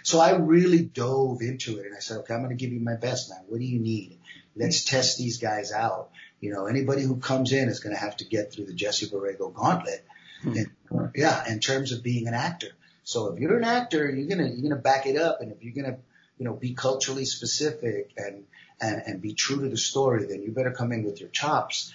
So 0.04 0.20
I 0.20 0.36
really 0.36 0.82
dove 0.84 1.40
into 1.40 1.78
it 1.78 1.86
and 1.86 1.96
I 1.96 1.98
said, 1.98 2.18
okay, 2.18 2.34
I'm 2.34 2.40
going 2.40 2.56
to 2.56 2.62
give 2.62 2.72
you 2.72 2.78
my 2.80 2.94
best, 2.94 3.30
man. 3.30 3.40
What 3.48 3.58
do 3.58 3.64
you 3.64 3.80
need? 3.80 4.20
Let's 4.54 4.84
test 4.84 5.18
these 5.18 5.38
guys 5.38 5.72
out. 5.72 6.10
You 6.40 6.52
know, 6.52 6.66
anybody 6.66 7.02
who 7.02 7.16
comes 7.16 7.52
in 7.52 7.68
is 7.68 7.80
going 7.80 7.94
to 7.94 8.00
have 8.00 8.16
to 8.18 8.24
get 8.24 8.52
through 8.52 8.66
the 8.66 8.74
Jesse 8.74 9.06
Borrego 9.06 9.52
gauntlet. 9.52 10.04
Hmm. 10.42 10.56
And, 10.56 11.10
yeah, 11.14 11.50
in 11.50 11.60
terms 11.60 11.92
of 11.92 12.02
being 12.02 12.28
an 12.28 12.34
actor. 12.34 12.68
So 13.04 13.32
if 13.32 13.40
you're 13.40 13.56
an 13.56 13.64
actor, 13.64 14.06
and 14.06 14.18
you're 14.18 14.28
gonna 14.28 14.48
you're 14.48 14.68
gonna 14.68 14.80
back 14.80 15.06
it 15.06 15.16
up, 15.16 15.40
and 15.40 15.52
if 15.52 15.62
you're 15.62 15.74
gonna 15.74 15.98
you 16.38 16.44
know 16.44 16.54
be 16.54 16.74
culturally 16.74 17.24
specific 17.24 18.10
and 18.16 18.44
and 18.80 19.02
and 19.06 19.22
be 19.22 19.32
true 19.32 19.62
to 19.62 19.68
the 19.68 19.76
story, 19.76 20.26
then 20.26 20.42
you 20.42 20.50
better 20.50 20.72
come 20.72 20.92
in 20.92 21.04
with 21.04 21.20
your 21.20 21.28
chops. 21.28 21.94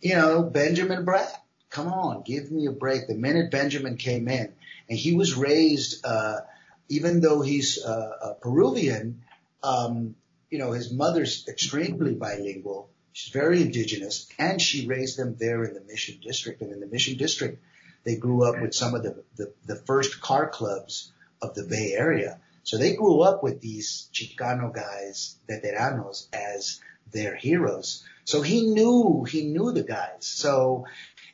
You 0.00 0.14
know, 0.14 0.42
Benjamin 0.42 1.04
Bratt, 1.04 1.30
come 1.68 1.88
on, 1.88 2.22
give 2.22 2.50
me 2.50 2.66
a 2.66 2.72
break. 2.72 3.06
The 3.06 3.14
minute 3.14 3.50
Benjamin 3.50 3.98
came 3.98 4.28
in, 4.28 4.52
and 4.88 4.98
he 4.98 5.14
was 5.14 5.36
raised 5.36 6.04
uh, 6.06 6.40
even 6.88 7.20
though 7.20 7.40
he's 7.40 7.82
uh, 7.84 8.10
a 8.22 8.34
Peruvian, 8.34 9.22
um, 9.62 10.14
you 10.50 10.58
know, 10.58 10.72
his 10.72 10.92
mother's 10.92 11.46
extremely 11.48 12.14
bilingual. 12.14 12.90
She's 13.16 13.32
very 13.32 13.62
indigenous, 13.62 14.28
and 14.38 14.60
she 14.60 14.86
raised 14.86 15.18
them 15.18 15.36
there 15.38 15.64
in 15.64 15.72
the 15.72 15.80
Mission 15.80 16.18
District. 16.22 16.60
And 16.60 16.70
in 16.70 16.80
the 16.80 16.86
Mission 16.86 17.16
District, 17.16 17.58
they 18.04 18.16
grew 18.16 18.44
up 18.44 18.60
with 18.60 18.74
some 18.74 18.94
of 18.94 19.02
the, 19.02 19.24
the, 19.36 19.54
the 19.64 19.76
first 19.76 20.20
car 20.20 20.50
clubs 20.50 21.10
of 21.40 21.54
the 21.54 21.64
Bay 21.64 21.94
Area. 21.96 22.38
So 22.62 22.76
they 22.76 22.94
grew 22.94 23.22
up 23.22 23.42
with 23.42 23.62
these 23.62 24.10
Chicano 24.12 24.70
guys, 24.70 25.38
veteranos, 25.48 26.26
as 26.34 26.78
their 27.10 27.34
heroes. 27.34 28.04
So 28.24 28.42
he 28.42 28.66
knew, 28.66 29.24
he 29.24 29.46
knew 29.46 29.72
the 29.72 29.82
guys. 29.82 30.26
So 30.26 30.84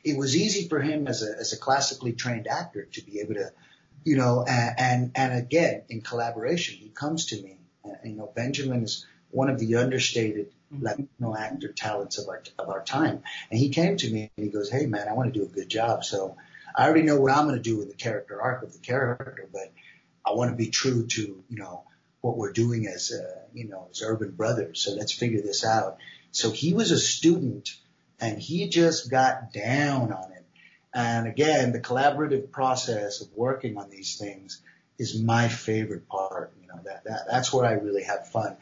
it 0.05 0.17
was 0.17 0.37
easy 0.37 0.69
for 0.69 0.79
him 0.79 1.05
as 1.05 1.21
a, 1.21 1.35
as 1.37 1.51
a 1.51 1.57
classically 1.57 2.13
trained 2.13 2.47
actor 2.47 2.87
to 2.93 3.01
be 3.01 3.19
able 3.19 3.33
to, 3.33 3.51
you 4.05 4.15
know, 4.15 4.45
and, 4.47 4.79
and, 4.79 5.11
and 5.15 5.37
again, 5.37 5.81
in 5.89 5.99
collaboration, 5.99 6.77
he 6.77 6.87
comes 6.87 7.25
to 7.25 7.41
me, 7.41 7.57
and, 7.83 8.11
you 8.13 8.15
know, 8.15 8.31
Benjamin 8.33 8.83
is 8.83 9.05
one 9.31 9.49
of 9.49 9.59
the 9.59 9.75
understated 9.75 10.52
Latino 10.81 11.35
actor 11.35 11.71
talents 11.71 12.17
of 12.17 12.27
our, 12.27 12.43
of 12.59 12.69
our 12.69 12.83
time. 12.83 13.23
And 13.49 13.59
he 13.59 13.69
came 13.69 13.97
to 13.97 14.09
me 14.09 14.31
and 14.35 14.45
he 14.45 14.51
goes, 14.51 14.69
Hey 14.69 14.85
man, 14.85 15.07
I 15.07 15.13
want 15.13 15.33
to 15.33 15.39
do 15.39 15.45
a 15.45 15.49
good 15.49 15.69
job. 15.69 16.03
So 16.03 16.37
I 16.75 16.85
already 16.85 17.03
know 17.03 17.19
what 17.19 17.31
I'm 17.31 17.45
going 17.45 17.55
to 17.55 17.61
do 17.61 17.77
with 17.77 17.89
the 17.89 17.95
character 17.95 18.41
arc 18.41 18.63
of 18.63 18.73
the 18.73 18.79
character, 18.79 19.47
but 19.51 19.71
I 20.25 20.31
want 20.31 20.51
to 20.51 20.57
be 20.57 20.69
true 20.69 21.05
to, 21.07 21.21
you 21.21 21.57
know, 21.57 21.83
what 22.21 22.37
we're 22.37 22.53
doing 22.53 22.87
as, 22.87 23.11
uh, 23.11 23.41
you 23.53 23.67
know, 23.67 23.87
as 23.91 24.01
urban 24.01 24.31
brothers. 24.31 24.81
So 24.81 24.93
let's 24.93 25.11
figure 25.11 25.41
this 25.41 25.65
out. 25.65 25.97
So 26.31 26.51
he 26.51 26.73
was 26.73 26.91
a 26.91 26.99
student 26.99 27.75
and 28.19 28.39
he 28.39 28.69
just 28.69 29.11
got 29.11 29.51
down 29.51 30.13
on 30.13 30.31
it. 30.31 30.45
And 30.93 31.27
again, 31.27 31.73
the 31.73 31.79
collaborative 31.79 32.51
process 32.51 33.21
of 33.21 33.27
working 33.35 33.77
on 33.77 33.89
these 33.89 34.17
things 34.17 34.61
is 34.97 35.21
my 35.21 35.47
favorite 35.47 36.07
part. 36.07 36.53
You 36.61 36.67
know, 36.67 36.79
that, 36.85 37.03
that, 37.05 37.25
that's 37.29 37.51
where 37.51 37.65
I 37.65 37.73
really 37.73 38.03
have 38.03 38.29
fun. 38.29 38.55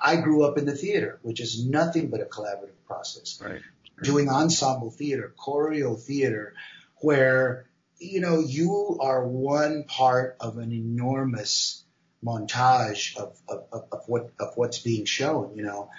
I 0.00 0.16
grew 0.16 0.44
up 0.44 0.58
in 0.58 0.66
the 0.66 0.74
theater, 0.74 1.18
which 1.22 1.40
is 1.40 1.64
nothing 1.66 2.10
but 2.10 2.20
a 2.20 2.24
collaborative 2.24 2.84
process. 2.86 3.40
Right. 3.42 3.62
Doing 4.02 4.28
ensemble 4.28 4.90
theater, 4.90 5.34
choreo 5.38 5.98
theater, 5.98 6.54
where, 6.96 7.66
you 7.98 8.20
know, 8.20 8.40
you 8.40 8.98
are 9.00 9.26
one 9.26 9.84
part 9.84 10.36
of 10.40 10.58
an 10.58 10.72
enormous 10.72 11.82
montage 12.22 13.16
of, 13.16 13.38
of, 13.48 13.64
of, 13.72 13.84
of 13.92 14.00
what, 14.06 14.30
of 14.38 14.52
what's 14.56 14.80
being 14.80 15.06
shown, 15.06 15.56
you 15.56 15.62
know, 15.62 15.90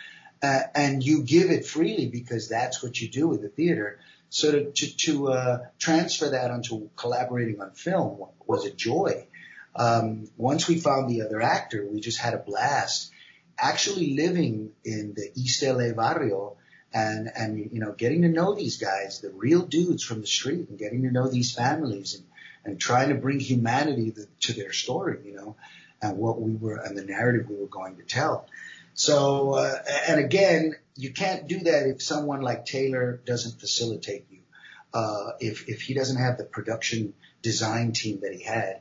uh, 0.43 0.62
and 0.76 1.04
you 1.04 1.24
give 1.24 1.50
it 1.50 1.66
freely 1.66 2.08
because 2.08 2.50
that's 2.50 2.84
what 2.84 3.00
you 3.02 3.10
do 3.10 3.34
in 3.34 3.41
the 3.41 3.50
theater. 3.50 4.00
So 4.30 4.52
to, 4.52 4.72
to, 4.72 4.98
to 4.98 5.28
uh, 5.30 5.60
transfer 5.80 6.30
that 6.30 6.52
onto 6.52 6.89
collaborating 6.95 7.62
on 7.62 7.72
film 7.72 8.20
was 8.45 8.66
a 8.66 8.72
joy. 8.72 9.28
Um, 9.76 10.28
once 10.38 10.68
we 10.68 10.80
found 10.80 11.10
the 11.10 11.22
other 11.22 11.41
actor, 11.41 11.88
we 11.89 12.02
just 12.02 12.20
had 12.20 12.34
a 12.34 12.39
blast 12.39 13.12
actually 13.58 14.16
living 14.16 14.72
in 14.84 15.14
the 15.16 15.32
East 15.36 15.64
LA 15.64 15.91
barrio 15.91 16.58
and, 16.93 17.30
and, 17.36 17.58
you 17.58 17.80
know, 17.80 17.91
getting 17.91 18.22
to 18.22 18.30
know 18.30 18.55
these 18.55 18.78
guys, 18.78 19.22
the 19.22 19.30
real 19.32 19.64
dudes 19.64 20.03
from 20.03 20.22
the 20.22 20.28
street 20.28 20.70
and 20.70 20.80
getting 20.80 21.03
to 21.03 21.12
know 21.12 21.28
these 21.28 21.53
families 21.53 22.16
and, 22.16 22.26
and 22.66 22.80
trying 22.80 23.10
to 23.10 23.16
bring 23.16 23.39
humanity 23.39 24.12
to, 24.12 24.28
to 24.41 24.53
their 24.53 24.72
story, 24.72 25.20
you 25.26 25.36
know, 25.36 25.55
and 26.01 26.18
what 26.18 26.39
we 26.39 26.55
were, 26.55 26.78
and 26.78 26.97
the 26.97 27.03
narrative 27.03 27.49
we 27.49 27.55
were 27.55 27.68
going 27.68 27.97
to 27.97 28.03
tell. 28.03 28.47
So, 28.93 29.53
uh, 29.53 29.76
and 30.08 30.20
again, 30.20 30.76
you 30.95 31.12
can't 31.12 31.47
do 31.47 31.60
that 31.60 31.88
if 31.88 32.01
someone 32.01 32.41
like 32.41 32.66
Taylor 32.66 33.22
doesn't 33.26 33.60
facilitate 33.60 34.26
you. 34.32 34.39
Uh, 34.93 35.32
if, 35.39 35.68
if 35.68 35.82
he 35.82 35.93
doesn't 35.93 36.18
have 36.18 36.38
the 36.38 36.45
production 36.45 37.14
design 37.41 37.91
team 37.91 38.22
that 38.22 38.34
he 38.34 38.43
had. 38.43 38.80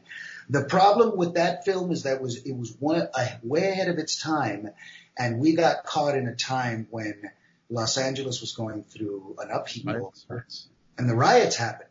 The 0.49 0.65
problem 0.65 1.17
with 1.17 1.35
that 1.35 1.65
film 1.65 1.91
is 1.91 2.05
that 2.05 2.21
was 2.21 2.45
it 2.45 2.53
was 2.53 2.77
one 2.79 3.09
uh, 3.13 3.29
way 3.43 3.69
ahead 3.69 3.89
of 3.89 3.99
its 3.99 4.21
time, 4.21 4.71
and 5.19 5.41
we 5.41 5.55
got 5.55 5.85
caught 5.85 6.17
in 6.17 6.29
a 6.29 6.37
time 6.37 6.87
when 6.91 7.31
Los 7.69 7.99
Angeles 7.99 8.41
was 8.41 8.53
going 8.53 8.85
through 8.85 9.37
an 9.39 9.51
upheaval, 9.51 10.15
right. 10.29 10.43
and 10.99 11.09
the 11.09 11.17
riots 11.17 11.57
happened. 11.57 11.91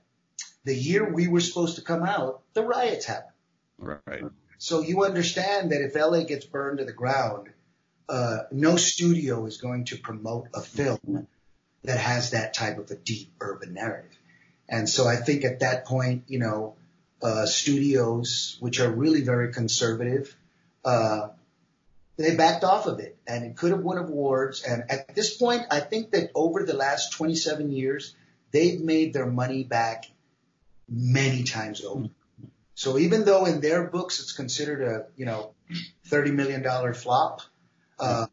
The 0.64 0.76
year 0.76 1.12
we 1.12 1.28
were 1.28 1.42
supposed 1.42 1.76
to 1.76 1.82
come 1.82 2.04
out, 2.04 2.42
the 2.54 2.64
riots 2.64 3.06
happened. 3.06 3.34
Right. 3.78 4.24
So 4.58 4.82
you 4.82 5.04
understand 5.04 5.72
that 5.72 5.82
if 5.82 5.96
LA 5.96 6.24
gets 6.24 6.46
burned 6.46 6.80
to 6.80 6.86
the 6.86 6.94
ground, 6.94 7.50
uh, 8.08 8.44
no 8.52 8.78
studio 8.78 9.46
is 9.46 9.58
going 9.58 9.86
to 9.86 9.98
promote 9.98 10.48
a 10.54 10.62
film 10.62 11.28
that 11.84 12.00
has 12.00 12.32
that 12.32 12.54
type 12.54 12.78
of 12.78 12.90
a 12.90 12.96
deep 12.96 13.34
urban 13.42 13.74
narrative. 13.74 14.18
And 14.68 14.90
so 14.90 15.08
I 15.08 15.18
think 15.18 15.44
at 15.44 15.60
that 15.60 15.86
point, 15.86 16.24
you 16.28 16.40
know, 16.40 16.76
uh, 17.26 17.46
studios, 17.48 18.58
which 18.60 18.80
are 18.80 18.92
really 18.92 19.22
very 19.22 19.52
conservative, 19.52 20.36
uh, 20.84 21.30
they 22.18 22.36
backed 22.36 22.64
off 22.64 22.86
of 22.86 23.00
it 23.00 23.18
and 23.26 23.44
it 23.44 23.58
could 23.58 23.72
have 23.72 23.82
won 23.82 23.98
awards. 23.98 24.62
And 24.62 24.84
at 24.92 25.16
this 25.16 25.36
point, 25.36 25.64
I 25.72 25.80
think 25.80 26.12
that 26.12 26.30
over 26.36 26.64
the 26.64 26.76
last 26.76 27.14
27 27.14 27.72
years, 27.72 28.16
they've 28.52 28.80
made 28.80 29.14
their 29.14 29.26
money 29.26 29.64
back 29.64 30.06
many 30.88 31.44
times 31.44 31.84
over. 31.84 32.10
So 32.76 33.00
even 33.00 33.26
though 33.26 33.46
in 33.46 33.60
their 33.60 33.86
books 33.86 34.20
it's 34.20 34.34
considered 34.34 34.84
a, 34.84 35.06
you 35.18 35.26
know, 35.26 35.56
$30 36.10 36.32
million 36.32 36.94
flop, 36.94 37.42
uh, 37.98 38.28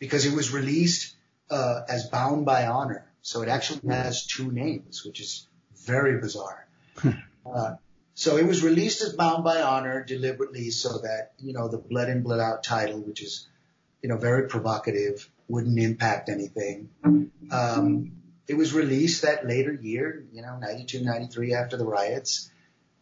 because 0.00 0.26
it 0.26 0.34
was 0.34 0.52
released, 0.52 1.14
uh, 1.48 1.82
as 1.88 2.08
Bound 2.08 2.44
by 2.44 2.66
Honor. 2.66 3.06
So 3.22 3.42
it 3.42 3.48
actually 3.48 3.88
has 3.88 4.26
two 4.26 4.50
names, 4.50 5.04
which 5.04 5.20
is 5.20 5.46
very 5.86 6.20
bizarre. 6.20 6.66
Uh, 7.46 7.76
so 8.16 8.38
it 8.38 8.46
was 8.46 8.62
released 8.62 9.02
as 9.02 9.12
Bound 9.12 9.44
by 9.44 9.60
Honor 9.60 10.02
deliberately 10.02 10.70
so 10.70 11.00
that, 11.00 11.32
you 11.38 11.52
know, 11.52 11.68
the 11.68 11.76
blood 11.76 12.08
in, 12.08 12.22
blood 12.22 12.40
out 12.40 12.64
title, 12.64 12.98
which 12.98 13.22
is, 13.22 13.46
you 14.02 14.08
know, 14.08 14.16
very 14.16 14.48
provocative, 14.48 15.28
wouldn't 15.48 15.78
impact 15.78 16.30
anything. 16.30 16.88
Um, 17.50 18.12
it 18.48 18.56
was 18.56 18.72
released 18.72 19.20
that 19.20 19.46
later 19.46 19.70
year, 19.70 20.24
you 20.32 20.40
know, 20.40 20.56
92, 20.58 21.04
93 21.04 21.52
after 21.52 21.76
the 21.76 21.84
riots, 21.84 22.50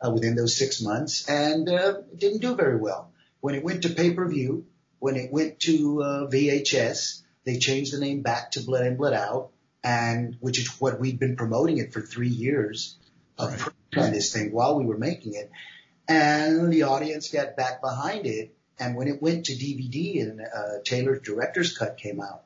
uh, 0.05 0.11
within 0.11 0.35
those 0.35 0.57
six 0.57 0.83
months, 0.83 1.29
and 1.29 1.69
uh, 1.69 1.99
it 2.13 2.19
didn't 2.19 2.41
do 2.41 2.57
very 2.57 2.77
well. 2.77 3.13
When 3.39 3.55
it 3.55 3.63
went 3.63 3.83
to 3.83 3.91
pay-per-view, 3.91 4.67
when 4.99 5.15
it 5.15 5.31
went 5.31 5.61
to 5.61 6.03
uh, 6.03 6.29
VHS, 6.29 7.23
they 7.45 7.59
changed 7.59 7.95
the 7.95 8.01
name 8.01 8.23
back 8.23 8.51
to 8.53 8.63
Blood 8.63 8.85
in, 8.85 8.97
Blood 8.97 9.15
Out, 9.15 9.51
and 9.85 10.37
which 10.41 10.59
is 10.59 10.69
what 10.81 10.99
we'd 10.99 11.21
been 11.21 11.37
promoting 11.37 11.79
it 11.79 11.93
for 11.93 12.01
three 12.01 12.29
years 12.29 12.97
of 13.39 13.53
right. 13.53 13.74
This 13.95 14.33
thing 14.33 14.53
while 14.53 14.79
we 14.79 14.85
were 14.85 14.99
making 14.99 15.35
it. 15.35 15.51
And 16.09 16.73
the 16.73 16.85
audience 16.85 17.31
got 17.31 17.57
back 17.57 17.81
behind 17.81 18.27
it. 18.27 18.55
And 18.79 18.97
when 18.97 19.09
it 19.09 19.23
went 19.23 19.47
to 19.47 19.53
DVD 19.53 20.23
and 20.23 20.41
uh, 20.41 20.83
Taylor's 20.85 21.23
director's 21.23 21.77
cut 21.77 21.97
came 21.97 22.21
out, 22.21 22.43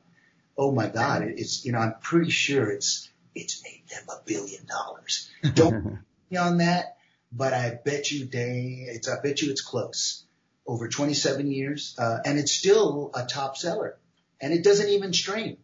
oh 0.57 0.71
my 0.71 0.87
God, 0.87 1.23
it's, 1.23 1.65
you 1.65 1.71
know, 1.71 1.79
I'm 1.79 1.95
pretty 2.01 2.29
sure 2.29 2.69
it's, 2.69 3.09
it's 3.33 3.63
made 3.63 3.83
them 3.89 4.03
a 4.09 4.23
billion 4.25 4.65
dollars. 4.65 5.29
Don't 5.53 5.99
be 6.29 6.37
on 6.37 6.57
that, 6.57 6.97
but 7.31 7.53
I 7.53 7.79
bet 7.83 8.11
you 8.11 8.25
they, 8.25 8.85
it's, 8.87 9.09
I 9.09 9.19
bet 9.21 9.41
you 9.41 9.51
it's 9.51 9.61
close 9.61 10.23
over 10.67 10.87
27 10.87 11.51
years. 11.51 11.95
Uh, 11.97 12.19
and 12.23 12.37
it's 12.37 12.51
still 12.51 13.11
a 13.15 13.25
top 13.25 13.57
seller 13.57 13.97
and 14.41 14.53
it 14.53 14.63
doesn't 14.63 14.89
even 14.89 15.13
stream 15.13 15.57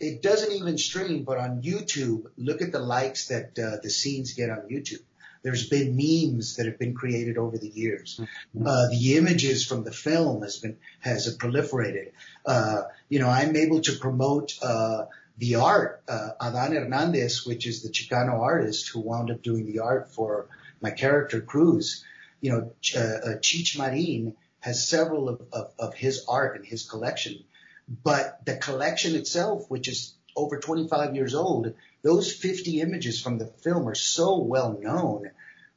it 0.00 0.22
doesn't 0.22 0.52
even 0.52 0.78
stream, 0.78 1.24
but 1.24 1.38
on 1.38 1.62
YouTube, 1.62 2.24
look 2.38 2.62
at 2.62 2.72
the 2.72 2.78
likes 2.78 3.28
that 3.28 3.58
uh, 3.58 3.76
the 3.82 3.90
scenes 3.90 4.32
get 4.32 4.50
on 4.50 4.68
YouTube. 4.70 5.02
There's 5.42 5.68
been 5.68 5.96
memes 5.96 6.56
that 6.56 6.66
have 6.66 6.78
been 6.78 6.94
created 6.94 7.38
over 7.38 7.56
the 7.56 7.68
years. 7.68 8.20
Mm-hmm. 8.20 8.66
Uh, 8.66 8.88
the 8.88 9.16
images 9.16 9.64
from 9.64 9.84
the 9.84 9.92
film 9.92 10.42
has 10.42 10.58
been 10.58 10.78
has 11.00 11.36
proliferated. 11.38 12.12
Uh, 12.44 12.82
you 13.08 13.20
know, 13.20 13.28
I'm 13.28 13.56
able 13.56 13.80
to 13.82 13.92
promote 13.92 14.58
uh, 14.62 15.06
the 15.38 15.56
art. 15.56 16.02
Uh, 16.08 16.30
Adan 16.40 16.72
Hernandez, 16.72 17.46
which 17.46 17.66
is 17.66 17.82
the 17.82 17.90
Chicano 17.90 18.40
artist 18.40 18.90
who 18.90 19.00
wound 19.00 19.30
up 19.30 19.42
doing 19.42 19.66
the 19.66 19.80
art 19.80 20.12
for 20.14 20.48
my 20.80 20.90
character 20.90 21.40
Cruz. 21.40 22.04
You 22.40 22.52
know, 22.52 22.72
Ch- 22.80 22.96
uh, 22.96 23.00
uh, 23.00 23.38
Cheech 23.38 23.78
Marin 23.78 24.34
has 24.60 24.86
several 24.86 25.30
of, 25.30 25.40
of, 25.52 25.72
of 25.78 25.94
his 25.94 26.26
art 26.28 26.56
in 26.56 26.64
his 26.64 26.88
collection 26.88 27.44
but 27.90 28.44
the 28.46 28.56
collection 28.56 29.16
itself, 29.16 29.68
which 29.68 29.88
is 29.88 30.14
over 30.36 30.58
25 30.58 31.16
years 31.16 31.34
old, 31.34 31.74
those 32.02 32.32
50 32.32 32.80
images 32.80 33.20
from 33.20 33.38
the 33.38 33.46
film 33.46 33.88
are 33.88 33.96
so 33.96 34.38
well 34.38 34.78
known 34.80 35.30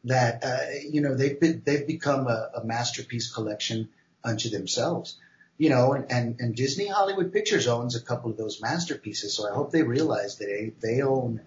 that 0.03 0.43
uh, 0.43 0.57
you 0.89 1.01
know 1.01 1.15
they've 1.15 1.39
been, 1.39 1.63
they've 1.65 1.87
become 1.87 2.27
a, 2.27 2.51
a 2.55 2.63
masterpiece 2.63 3.33
collection 3.33 3.89
unto 4.23 4.49
themselves. 4.49 5.17
You 5.57 5.69
know, 5.69 5.93
and, 5.93 6.11
and, 6.11 6.35
and 6.39 6.55
Disney 6.55 6.87
Hollywood 6.87 7.31
Pictures 7.31 7.67
owns 7.67 7.95
a 7.95 8.01
couple 8.01 8.31
of 8.31 8.37
those 8.37 8.59
masterpieces, 8.61 9.37
so 9.37 9.47
I 9.47 9.53
hope 9.53 9.71
they 9.71 9.83
realize 9.83 10.37
that 10.37 10.45
they, 10.45 10.73
they 10.81 11.01
own 11.01 11.41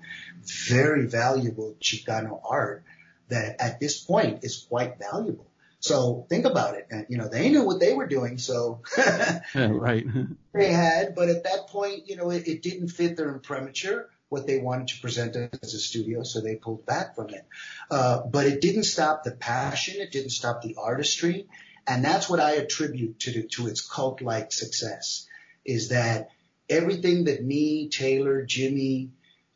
very 0.69 1.07
valuable 1.07 1.75
Chicano 1.81 2.41
art 2.49 2.85
that 3.29 3.61
at 3.61 3.81
this 3.81 4.01
point 4.01 4.45
is 4.45 4.65
quite 4.69 4.99
valuable. 4.99 5.47
So 5.87 6.27
think 6.29 6.47
about 6.47 6.75
it. 6.75 6.89
And, 6.91 7.07
you 7.09 7.17
know, 7.17 7.29
they 7.29 7.49
knew 7.49 7.65
what 7.65 7.79
they 7.79 7.93
were 7.93 8.09
doing. 8.09 8.39
So 8.39 8.83
yeah, 8.99 9.41
right. 9.55 10.05
they 10.53 10.73
had, 10.73 11.15
but 11.15 11.29
at 11.29 11.45
that 11.45 11.69
point, 11.69 12.09
you 12.09 12.17
know, 12.17 12.31
it, 12.31 12.49
it 12.49 12.63
didn't 12.63 12.89
fit 12.89 13.17
their 13.17 13.33
imprimatur, 13.33 14.11
what 14.29 14.47
they 14.47 14.59
wanted 14.59 14.89
to 14.89 15.01
present 15.01 15.37
as 15.37 15.75
a 15.75 15.79
studio, 15.79 16.25
so 16.25 16.41
they 16.41 16.57
pulled 16.57 16.85
back 16.85 17.15
from 17.15 17.31
it. 17.31 17.47
Uh, 17.89 18.23
but 18.23 18.47
it 18.47 18.61
didn't 18.61 18.83
stop 18.83 19.23
the 19.23 19.31
passion. 19.31 20.01
It 20.01 20.11
didn't 20.11 20.31
stop 20.31 20.63
the 20.63 20.75
artistry. 20.77 21.47
And 21.87 22.05
that's 22.05 22.29
what 22.29 22.41
I 22.41 22.55
attribute 22.55 23.21
to, 23.21 23.31
the, 23.31 23.43
to 23.53 23.69
its 23.69 23.81
cult-like 23.81 24.53
success 24.53 25.29
is 25.65 25.91
that 25.91 26.31
everything 26.69 27.25
that 27.25 27.45
me, 27.45 27.89
Taylor, 27.89 28.45
Jimmy, 28.45 29.11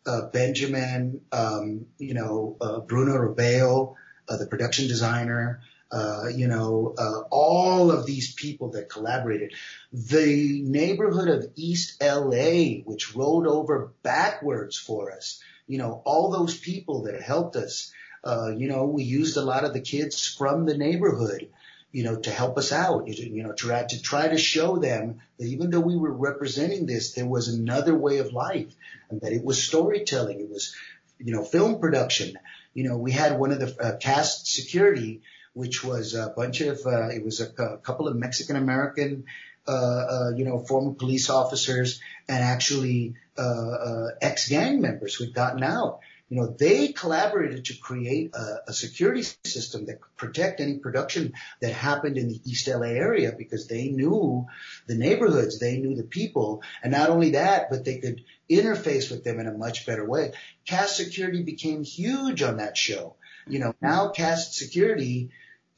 uh, 0.06 0.26
Benjamin, 0.32 1.22
um, 1.32 1.86
you 1.98 2.14
know, 2.14 2.56
uh, 2.60 2.78
Bruno 2.80 3.16
Rubeo, 3.16 3.94
uh, 4.28 4.36
the 4.36 4.46
production 4.46 4.86
designer, 4.86 5.60
uh, 5.92 6.28
you 6.34 6.46
know, 6.46 6.94
uh, 6.96 7.22
all 7.30 7.90
of 7.90 8.06
these 8.06 8.32
people 8.32 8.70
that 8.70 8.88
collaborated. 8.88 9.54
The 9.92 10.62
neighborhood 10.62 11.28
of 11.28 11.50
East 11.56 12.02
LA, 12.02 12.82
which 12.84 13.14
rolled 13.14 13.46
over 13.46 13.92
backwards 14.02 14.76
for 14.76 15.12
us, 15.12 15.42
you 15.66 15.78
know, 15.78 16.02
all 16.04 16.30
those 16.30 16.56
people 16.56 17.04
that 17.04 17.20
helped 17.22 17.56
us, 17.56 17.92
uh, 18.24 18.50
you 18.56 18.68
know, 18.68 18.84
we 18.84 19.02
used 19.02 19.36
a 19.36 19.42
lot 19.42 19.64
of 19.64 19.72
the 19.72 19.80
kids 19.80 20.26
from 20.26 20.66
the 20.66 20.76
neighborhood, 20.76 21.48
you 21.92 22.04
know, 22.04 22.16
to 22.16 22.30
help 22.30 22.58
us 22.58 22.72
out, 22.72 23.08
you 23.08 23.42
know, 23.42 23.52
try 23.52 23.82
to 23.82 24.02
try 24.02 24.28
to 24.28 24.38
show 24.38 24.76
them 24.76 25.20
that 25.38 25.46
even 25.46 25.70
though 25.70 25.80
we 25.80 25.96
were 25.96 26.12
representing 26.12 26.86
this, 26.86 27.12
there 27.12 27.26
was 27.26 27.48
another 27.48 27.94
way 27.94 28.18
of 28.18 28.32
life 28.32 28.72
and 29.10 29.20
that 29.22 29.32
it 29.32 29.44
was 29.44 29.62
storytelling. 29.62 30.40
It 30.40 30.50
was, 30.50 30.74
you 31.18 31.32
know, 31.32 31.42
film 31.42 31.80
production. 31.80 32.38
You 32.74 32.88
know, 32.88 32.96
we 32.96 33.10
had 33.10 33.38
one 33.38 33.50
of 33.50 33.58
the 33.58 33.76
uh, 33.80 33.96
cast 33.96 34.46
security, 34.46 35.22
which 35.54 35.84
was 35.84 36.14
a 36.14 36.32
bunch 36.36 36.60
of, 36.60 36.80
uh, 36.86 37.08
it 37.08 37.24
was 37.24 37.40
a, 37.40 37.62
a 37.62 37.78
couple 37.78 38.08
of 38.08 38.16
Mexican 38.16 38.56
American, 38.56 39.24
uh, 39.66 39.72
uh, 39.72 40.30
you 40.36 40.44
know, 40.44 40.58
former 40.58 40.92
police 40.94 41.30
officers 41.30 42.00
and 42.28 42.42
actually, 42.42 43.14
uh, 43.38 43.42
uh, 43.42 44.08
ex 44.20 44.48
gang 44.48 44.80
members 44.80 45.14
who'd 45.14 45.34
gotten 45.34 45.62
out. 45.62 46.00
You 46.30 46.36
know, 46.36 46.46
they 46.46 46.88
collaborated 46.88 47.64
to 47.66 47.76
create 47.76 48.32
a, 48.36 48.70
a 48.70 48.72
security 48.72 49.22
system 49.22 49.86
that 49.86 50.00
could 50.00 50.16
protect 50.16 50.60
any 50.60 50.78
production 50.78 51.32
that 51.60 51.72
happened 51.72 52.16
in 52.18 52.28
the 52.28 52.40
East 52.44 52.68
LA 52.68 52.86
area 52.86 53.32
because 53.36 53.66
they 53.66 53.88
knew 53.88 54.46
the 54.86 54.94
neighborhoods, 54.94 55.58
they 55.58 55.78
knew 55.78 55.96
the 55.96 56.04
people, 56.04 56.62
and 56.84 56.92
not 56.92 57.10
only 57.10 57.30
that, 57.30 57.68
but 57.68 57.84
they 57.84 57.98
could 57.98 58.22
interface 58.48 59.10
with 59.10 59.24
them 59.24 59.40
in 59.40 59.48
a 59.48 59.52
much 59.52 59.86
better 59.86 60.08
way. 60.08 60.32
Cast 60.64 60.96
security 60.96 61.42
became 61.42 61.82
huge 61.82 62.42
on 62.42 62.58
that 62.58 62.76
show. 62.76 63.16
You 63.48 63.58
know, 63.58 63.74
now 63.80 64.10
cast 64.10 64.54
security, 64.54 65.30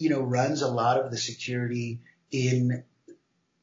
you 0.03 0.11
know, 0.11 0.21
runs 0.21 0.63
a 0.63 0.69
lot 0.69 0.99
of 0.99 1.11
the 1.11 1.17
security 1.17 2.01
in 2.33 2.83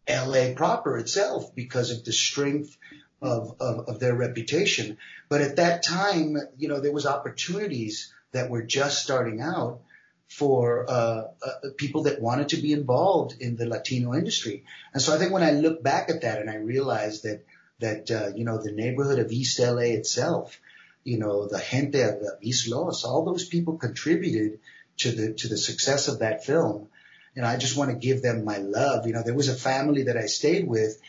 LA 0.07 0.53
proper 0.55 0.97
itself 0.97 1.53
because 1.53 1.91
of 1.91 2.05
the 2.05 2.13
strength 2.13 2.77
of, 3.21 3.57
of, 3.59 3.89
of 3.89 3.99
their 3.99 4.15
reputation. 4.15 4.97
But 5.27 5.41
at 5.41 5.57
that 5.57 5.83
time, 5.83 6.37
you 6.57 6.69
know, 6.69 6.79
there 6.79 6.93
was 6.93 7.05
opportunities 7.05 8.13
that 8.31 8.49
were 8.49 8.63
just 8.63 9.03
starting 9.03 9.41
out 9.41 9.81
for 10.29 10.89
uh, 10.89 11.23
uh, 11.45 11.69
people 11.75 12.03
that 12.03 12.21
wanted 12.21 12.49
to 12.49 12.57
be 12.57 12.71
involved 12.71 13.35
in 13.41 13.57
the 13.57 13.65
Latino 13.65 14.13
industry. 14.13 14.63
And 14.93 15.01
so 15.01 15.13
I 15.13 15.17
think 15.17 15.33
when 15.33 15.43
I 15.43 15.51
look 15.51 15.83
back 15.83 16.09
at 16.09 16.21
that 16.21 16.39
and 16.39 16.49
I 16.49 16.55
realize 16.55 17.23
that 17.23 17.43
that 17.79 18.11
uh, 18.11 18.35
you 18.35 18.45
know 18.45 18.61
the 18.61 18.71
neighborhood 18.71 19.19
of 19.19 19.31
East 19.31 19.59
LA 19.59 19.89
itself, 19.97 20.59
you 21.03 21.17
know 21.17 21.47
the 21.47 21.59
gente 21.59 22.01
of 22.01 22.17
East 22.41 22.69
Los, 22.69 23.03
all 23.03 23.25
those 23.25 23.45
people 23.45 23.77
contributed 23.77 24.59
to 25.00 25.12
the 25.12 25.34
to 25.34 25.47
the 25.47 25.58
success 25.58 26.08
of 26.08 26.20
that 26.20 26.45
film. 26.45 26.89
And 27.36 27.45
I 27.45 27.58
just 27.58 27.78
want 27.78 27.91
to 27.91 27.97
give 27.97 28.22
them 28.22 28.43
my 28.43 28.58
love. 28.58 29.08
You 29.08 29.14
know, 29.14 29.24
there 29.24 29.36
was 29.36 29.50
a 29.50 29.56
family 29.56 30.04
that 30.04 30.18
I 30.18 30.26
stayed 30.26 30.68
with 30.68 31.00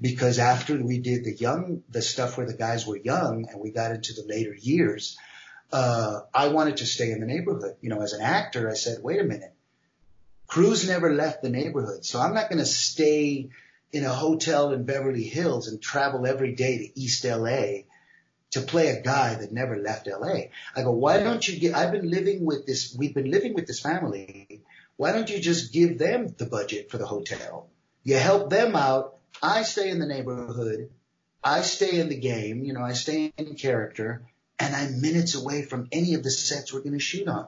because 0.00 0.38
after 0.38 0.76
we 0.76 0.98
did 0.98 1.24
the 1.24 1.34
young, 1.34 1.82
the 1.88 2.02
stuff 2.02 2.36
where 2.36 2.46
the 2.46 2.54
guys 2.54 2.86
were 2.86 2.96
young 2.96 3.48
and 3.50 3.60
we 3.60 3.70
got 3.70 3.92
into 3.92 4.12
the 4.12 4.26
later 4.26 4.54
years, 4.54 5.16
uh, 5.72 6.20
I 6.34 6.48
wanted 6.48 6.78
to 6.78 6.86
stay 6.86 7.10
in 7.10 7.20
the 7.20 7.26
neighborhood. 7.26 7.76
You 7.80 7.90
know, 7.90 8.02
as 8.02 8.12
an 8.12 8.22
actor, 8.22 8.70
I 8.70 8.74
said, 8.74 9.02
wait 9.02 9.20
a 9.20 9.24
minute. 9.24 9.54
Cruz 10.46 10.86
never 10.86 11.12
left 11.12 11.42
the 11.42 11.50
neighborhood. 11.50 12.04
So 12.04 12.20
I'm 12.20 12.34
not 12.34 12.48
going 12.48 12.58
to 12.58 12.66
stay 12.66 13.50
in 13.92 14.04
a 14.04 14.12
hotel 14.12 14.72
in 14.72 14.84
Beverly 14.84 15.24
Hills 15.24 15.68
and 15.68 15.80
travel 15.80 16.26
every 16.26 16.54
day 16.54 16.78
to 16.78 17.00
East 17.00 17.24
LA 17.24 17.84
to 18.52 18.60
play 18.62 18.88
a 18.88 19.02
guy 19.02 19.34
that 19.34 19.52
never 19.52 19.76
left 19.76 20.06
LA. 20.06 20.48
I 20.74 20.82
go, 20.82 20.92
why 20.92 21.18
don't 21.22 21.46
you 21.46 21.58
get, 21.58 21.74
I've 21.74 21.92
been 21.92 22.10
living 22.10 22.44
with 22.44 22.66
this, 22.66 22.94
we've 22.96 23.14
been 23.14 23.30
living 23.30 23.54
with 23.54 23.66
this 23.66 23.80
family. 23.80 24.62
Why 24.96 25.12
don't 25.12 25.30
you 25.30 25.38
just 25.38 25.72
give 25.72 25.98
them 25.98 26.34
the 26.36 26.46
budget 26.46 26.90
for 26.90 26.98
the 26.98 27.06
hotel? 27.06 27.68
You 28.04 28.16
help 28.16 28.50
them 28.50 28.74
out 28.74 29.18
I 29.42 29.62
stay 29.62 29.90
in 29.90 29.98
the 29.98 30.06
neighborhood. 30.06 30.90
I 31.42 31.62
stay 31.62 32.00
in 32.00 32.08
the 32.08 32.16
game. 32.16 32.64
You 32.64 32.72
know, 32.72 32.82
I 32.82 32.92
stay 32.92 33.32
in 33.36 33.54
character 33.54 34.22
and 34.58 34.74
I'm 34.74 35.00
minutes 35.00 35.34
away 35.34 35.62
from 35.62 35.88
any 35.92 36.14
of 36.14 36.22
the 36.22 36.30
sets 36.30 36.72
we're 36.72 36.80
going 36.80 36.94
to 36.94 36.98
shoot 36.98 37.28
on. 37.28 37.46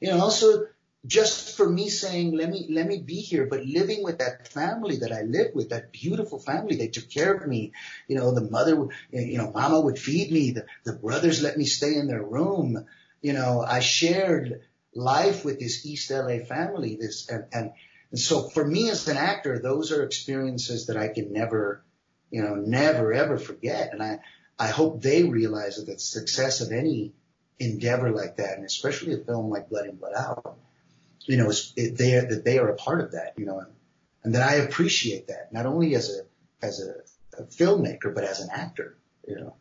You 0.00 0.08
know, 0.08 0.20
also 0.20 0.66
just 1.06 1.56
for 1.56 1.68
me 1.68 1.88
saying, 1.88 2.36
let 2.36 2.50
me, 2.50 2.66
let 2.70 2.86
me 2.86 2.98
be 2.98 3.20
here, 3.20 3.46
but 3.46 3.64
living 3.64 4.02
with 4.02 4.18
that 4.18 4.48
family 4.48 4.96
that 4.96 5.12
I 5.12 5.22
lived 5.22 5.54
with, 5.54 5.70
that 5.70 5.92
beautiful 5.92 6.38
family, 6.38 6.76
they 6.76 6.88
took 6.88 7.08
care 7.08 7.34
of 7.34 7.46
me. 7.46 7.72
You 8.08 8.16
know, 8.16 8.34
the 8.34 8.48
mother, 8.48 8.88
you 9.10 9.38
know, 9.38 9.50
mama 9.52 9.80
would 9.80 9.98
feed 9.98 10.32
me. 10.32 10.52
The, 10.52 10.66
the 10.84 10.94
brothers 10.94 11.42
let 11.42 11.56
me 11.56 11.64
stay 11.64 11.94
in 11.94 12.08
their 12.08 12.22
room. 12.22 12.86
You 13.22 13.32
know, 13.32 13.64
I 13.66 13.80
shared 13.80 14.62
life 14.94 15.44
with 15.44 15.60
this 15.60 15.86
East 15.86 16.10
LA 16.10 16.38
family, 16.38 16.96
this, 17.00 17.28
and, 17.28 17.44
and 17.52 17.72
and 18.10 18.18
so 18.18 18.48
for 18.48 18.66
me 18.66 18.88
as 18.90 19.06
an 19.08 19.16
actor, 19.16 19.58
those 19.58 19.92
are 19.92 20.02
experiences 20.02 20.86
that 20.86 20.96
I 20.96 21.08
can 21.08 21.32
never, 21.32 21.84
you 22.30 22.42
know, 22.42 22.54
never 22.54 23.12
ever 23.12 23.36
forget. 23.38 23.92
And 23.92 24.02
I, 24.02 24.20
I 24.58 24.68
hope 24.68 25.02
they 25.02 25.24
realize 25.24 25.76
that 25.76 25.86
the 25.92 25.98
success 25.98 26.60
of 26.60 26.72
any 26.72 27.12
endeavor 27.58 28.10
like 28.10 28.36
that, 28.36 28.56
and 28.56 28.64
especially 28.64 29.14
a 29.14 29.18
film 29.24 29.50
like 29.50 29.68
Blood 29.68 29.86
In 29.86 29.96
Blood 29.96 30.14
Out, 30.16 30.58
you 31.24 31.36
know, 31.36 31.48
is 31.50 31.72
it, 31.76 31.96
they 31.96 32.16
are, 32.16 32.26
that 32.26 32.44
they 32.44 32.58
are 32.58 32.68
a 32.68 32.76
part 32.76 33.00
of 33.00 33.12
that, 33.12 33.34
you 33.36 33.46
know, 33.46 33.58
and, 33.58 33.68
and 34.24 34.34
that 34.34 34.48
I 34.48 34.56
appreciate 34.56 35.28
that 35.28 35.52
not 35.52 35.66
only 35.66 35.94
as 35.94 36.10
a, 36.10 36.66
as 36.66 36.80
a, 36.80 37.40
a 37.40 37.46
filmmaker, 37.46 38.14
but 38.14 38.24
as 38.24 38.40
an 38.40 38.48
actor, 38.52 38.98
you 39.26 39.36
know. 39.36 39.56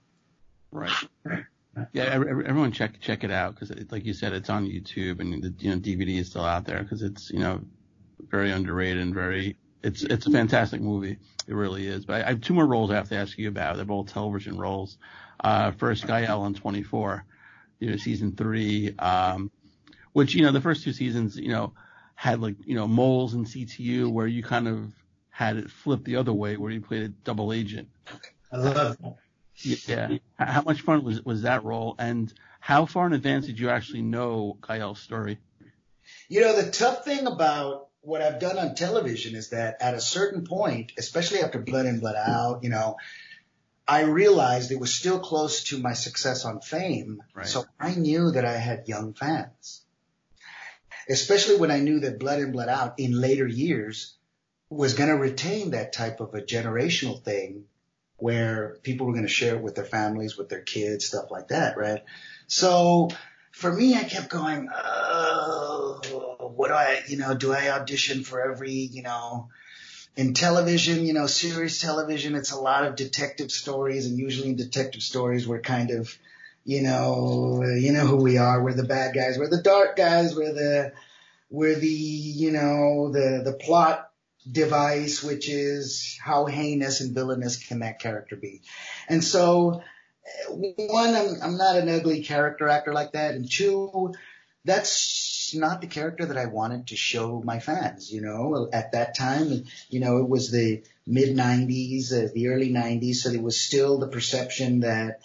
Right. 0.72 0.94
Yeah, 1.94 2.06
everyone 2.06 2.72
check 2.72 3.00
check 3.00 3.24
it 3.24 3.30
out 3.30 3.54
because, 3.54 3.72
like 3.92 4.04
you 4.04 4.14
said, 4.14 4.34
it's 4.34 4.50
on 4.50 4.66
YouTube 4.66 5.20
and 5.20 5.44
the 5.44 5.54
you 5.60 5.70
know 5.70 5.78
DVD 5.78 6.20
is 6.20 6.30
still 6.30 6.44
out 6.44 6.66
there 6.66 6.82
because 6.82 7.04
it's 7.04 7.30
you 7.30 7.38
know 7.38 7.62
very 8.32 8.52
underrated 8.52 9.02
and 9.02 9.14
very 9.14 9.58
it's 9.84 10.04
it's 10.04 10.26
a 10.26 10.32
fantastic 10.32 10.82
movie. 10.82 11.18
It 11.48 11.54
really 11.54 11.88
is. 11.88 12.06
But 12.06 12.22
I, 12.22 12.26
I 12.26 12.30
have 12.30 12.42
two 12.42 12.54
more 12.54 12.66
roles 12.66 12.92
I 12.92 12.96
have 12.96 13.10
to 13.10 13.16
ask 13.16 13.38
you 13.38 13.48
about. 13.48 13.76
They're 13.78 13.86
both 13.86 14.12
television 14.12 14.58
roles. 14.58 14.98
Uh, 15.40 15.72
first, 15.72 16.08
Gael 16.08 16.42
on 16.42 16.56
24, 16.56 17.24
you 17.80 17.92
know, 17.92 17.98
season 17.98 18.36
three, 18.36 18.96
um, 18.98 19.52
which 20.18 20.34
you 20.34 20.42
know 20.42 20.52
the 20.52 20.60
first 20.60 20.84
two 20.84 20.94
seasons, 20.94 21.38
you 21.38 21.50
know, 21.50 21.74
had 22.16 22.42
like 22.42 22.56
you 22.66 22.74
know 22.74 22.88
moles 22.88 23.36
and 23.36 23.46
CTU 23.46 24.12
where 24.12 24.26
you 24.26 24.42
kind 24.42 24.68
of 24.68 24.92
had 25.30 25.58
it 25.58 25.70
flip 25.70 26.04
the 26.06 26.16
other 26.16 26.34
way 26.34 26.58
where 26.58 26.72
you 26.72 26.82
played 26.82 27.04
a 27.04 27.10
double 27.10 27.54
agent. 27.54 27.88
I 28.52 28.58
love 28.58 28.98
that. 28.98 29.16
Yeah. 29.62 30.18
How 30.40 30.64
much 30.64 30.82
fun 30.82 31.04
was 31.04 31.24
was 31.24 31.44
that 31.44 31.64
role, 31.64 31.94
and 32.00 32.34
how 32.60 32.88
far 32.88 33.06
in 33.06 33.14
advance 33.14 33.46
did 33.46 33.60
you 33.60 33.70
actually 33.70 34.02
know 34.02 34.58
Gael's 34.68 35.00
story? 35.00 35.38
You 36.28 36.42
know, 36.42 36.60
the 36.60 36.72
tough 36.72 37.06
thing 37.06 37.28
about 37.28 37.90
what 38.02 38.24
I've 38.24 38.40
done 38.40 38.58
on 38.58 38.74
television 38.74 39.36
is 39.36 39.50
that 39.50 39.78
at 39.82 39.94
a 39.94 40.02
certain 40.02 40.46
point, 40.46 40.94
especially 40.98 41.42
after 41.42 41.60
Blood 41.60 41.86
In 41.86 42.00
Blood 42.00 42.16
Out, 42.16 42.64
you 42.64 42.70
know, 42.72 42.98
I 43.88 44.02
realized 44.02 44.72
it 44.72 44.80
was 44.80 44.96
still 44.96 45.20
close 45.20 45.66
to 45.66 45.78
my 45.78 45.94
success 45.94 46.44
on 46.44 46.62
fame. 46.62 47.22
Right. 47.36 47.46
So 47.46 47.66
I 47.80 47.94
knew 47.94 48.32
that 48.32 48.46
I 48.46 48.58
had 48.58 48.88
young 48.88 49.14
fans. 49.14 49.84
Especially 51.10 51.58
when 51.58 51.72
I 51.72 51.80
knew 51.80 52.00
that 52.02 52.20
Blood 52.20 52.40
In 52.40 52.52
Blood 52.52 52.70
Out 52.70 52.96
in 53.00 53.20
later 53.20 53.48
years 53.48 54.16
was 54.70 54.94
going 54.94 55.10
to 55.10 55.16
retain 55.16 55.72
that 55.72 55.94
type 55.94 56.20
of 56.20 56.34
a 56.34 56.42
generational 56.42 57.24
thing 57.24 57.66
where 58.18 58.78
people 58.84 59.08
were 59.08 59.14
going 59.14 59.26
to 59.26 59.30
share 59.30 59.56
it 59.56 59.62
with 59.62 59.76
their 59.76 59.86
families, 59.86 60.38
with 60.38 60.50
their 60.50 60.62
kids, 60.62 61.06
stuff 61.06 61.32
like 61.32 61.50
that, 61.50 61.78
right? 61.78 62.04
So 62.48 63.10
for 63.52 63.72
me, 63.72 63.96
I 63.96 64.04
kept 64.04 64.30
going, 64.30 64.70
oh, 64.74 66.00
what 66.56 66.70
do 66.70 66.74
I, 66.74 67.02
you 67.08 67.18
know, 67.18 67.36
do 67.36 67.54
I 67.54 67.70
audition 67.70 68.24
for 68.24 68.42
every, 68.42 68.72
you 68.72 69.04
know, 69.04 69.50
in 70.16 70.34
television, 70.34 71.06
you 71.06 71.14
know, 71.14 71.28
series 71.28 71.80
television, 71.80 72.36
it's 72.36 72.52
a 72.52 72.60
lot 72.60 72.86
of 72.86 72.96
detective 72.96 73.52
stories 73.52 74.08
and 74.08 74.18
usually 74.18 74.50
in 74.50 74.56
detective 74.56 75.04
stories, 75.04 75.48
we're 75.48 75.62
kind 75.62 75.92
of, 75.92 76.18
you 76.68 76.82
know, 76.82 77.64
you 77.64 77.94
know 77.94 78.06
who 78.06 78.18
we 78.18 78.38
are. 78.38 78.62
We're 78.62 78.74
the 78.74 78.84
bad 78.84 79.16
guys. 79.16 79.38
We're 79.38 79.50
the 79.50 79.62
dark 79.62 79.96
guys. 79.96 80.36
We're 80.36 80.52
the, 80.52 80.92
we're 81.50 81.80
the, 81.80 81.88
you 81.88 82.52
know, 82.52 83.10
the, 83.10 83.42
the 83.42 83.54
plot 83.54 84.12
device, 84.52 85.24
which 85.24 85.48
is 85.48 86.20
how 86.22 86.46
heinous 86.46 87.00
and 87.00 87.16
villainous 87.16 87.56
can 87.56 87.80
that 87.80 88.00
character 88.00 88.36
be. 88.36 88.64
And 89.08 89.24
so 89.24 89.82
one, 90.50 91.16
I'm, 91.16 91.42
I'm 91.42 91.58
not 91.58 91.78
an 91.78 91.88
ugly 91.88 92.22
character 92.22 92.68
actor 92.68 92.92
like 92.92 93.14
that, 93.14 93.36
and 93.36 93.50
two, 93.50 94.14
that's 94.66 95.56
not 95.56 95.80
the 95.80 95.88
character 95.88 96.26
that 96.26 96.38
I 96.38 96.48
wanted 96.48 96.88
to 96.88 96.98
show 96.98 97.42
my 97.46 97.60
fans. 97.60 98.12
You 98.12 98.20
know, 98.20 98.70
at 98.74 98.92
that 98.92 99.18
time, 99.18 99.64
you 99.90 100.02
know, 100.02 100.18
it 100.18 100.28
was 100.28 100.52
the 100.52 100.84
mid 101.06 101.34
'90s, 101.34 102.12
uh, 102.12 102.30
the 102.34 102.50
early 102.50 102.72
'90s, 102.72 103.16
so 103.16 103.30
there 103.30 103.42
was 103.42 103.58
still 103.58 104.00
the 104.00 104.10
perception 104.10 104.82
that 104.82 105.22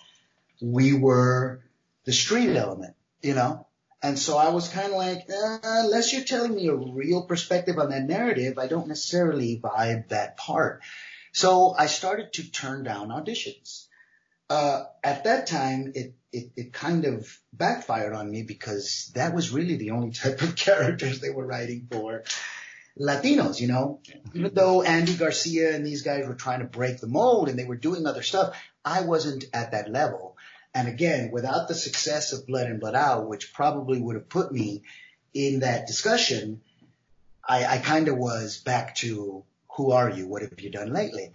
we 0.62 0.94
were 0.94 1.60
the 2.04 2.12
street 2.12 2.56
element, 2.56 2.94
you 3.20 3.34
know? 3.34 3.66
And 4.02 4.18
so 4.18 4.36
I 4.36 4.48
was 4.48 4.68
kind 4.68 4.92
of 4.92 4.98
like, 4.98 5.28
uh, 5.30 5.58
unless 5.62 6.12
you're 6.12 6.24
telling 6.24 6.54
me 6.54 6.68
a 6.68 6.74
real 6.74 7.22
perspective 7.22 7.78
on 7.78 7.90
that 7.90 8.04
narrative, 8.04 8.58
I 8.58 8.66
don't 8.66 8.88
necessarily 8.88 9.60
vibe 9.62 10.08
that 10.08 10.36
part. 10.36 10.82
So 11.32 11.74
I 11.76 11.86
started 11.86 12.32
to 12.34 12.50
turn 12.50 12.82
down 12.82 13.08
auditions. 13.08 13.86
Uh, 14.50 14.84
at 15.04 15.24
that 15.24 15.46
time, 15.46 15.92
it, 15.94 16.14
it, 16.32 16.50
it 16.56 16.72
kind 16.72 17.04
of 17.04 17.38
backfired 17.52 18.12
on 18.12 18.30
me 18.30 18.42
because 18.42 19.12
that 19.14 19.34
was 19.34 19.50
really 19.50 19.76
the 19.76 19.92
only 19.92 20.10
type 20.12 20.42
of 20.42 20.56
characters 20.56 21.20
they 21.20 21.30
were 21.30 21.46
writing 21.46 21.86
for 21.90 22.24
Latinos, 22.98 23.60
you 23.60 23.68
know, 23.68 24.00
even 24.34 24.52
though 24.52 24.82
Andy 24.82 25.14
Garcia 25.14 25.74
and 25.74 25.86
these 25.86 26.02
guys 26.02 26.26
were 26.26 26.34
trying 26.34 26.58
to 26.58 26.66
break 26.66 26.98
the 26.98 27.06
mold 27.06 27.48
and 27.48 27.58
they 27.58 27.64
were 27.64 27.76
doing 27.76 28.06
other 28.06 28.22
stuff, 28.22 28.54
I 28.84 29.02
wasn't 29.02 29.44
at 29.54 29.70
that 29.70 29.90
level. 29.90 30.31
And 30.74 30.88
again, 30.88 31.30
without 31.30 31.68
the 31.68 31.74
success 31.74 32.32
of 32.32 32.46
Blood 32.46 32.66
In 32.66 32.78
Blood 32.78 32.94
Out, 32.94 33.28
which 33.28 33.52
probably 33.52 34.00
would 34.00 34.16
have 34.16 34.28
put 34.28 34.52
me 34.52 34.82
in 35.34 35.60
that 35.60 35.86
discussion, 35.86 36.62
I, 37.46 37.64
I 37.64 37.78
kind 37.78 38.08
of 38.08 38.16
was 38.16 38.58
back 38.58 38.94
to 38.96 39.44
who 39.76 39.92
are 39.92 40.10
you? 40.10 40.26
What 40.26 40.42
have 40.42 40.60
you 40.60 40.70
done 40.70 40.92
lately? 40.92 41.32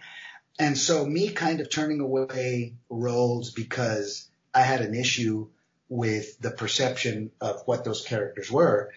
And 0.59 0.77
so 0.77 1.05
me 1.05 1.29
kind 1.29 1.59
of 1.59 1.69
turning 1.69 1.99
away 1.99 2.73
roles 2.89 3.51
because 3.51 4.27
I 4.53 4.61
had 4.61 4.81
an 4.81 4.95
issue 4.95 5.47
with 5.89 6.39
the 6.39 6.51
perception 6.51 7.31
of 7.39 7.61
what 7.65 7.83
those 7.83 8.03
characters 8.03 8.51
were. 8.51 8.91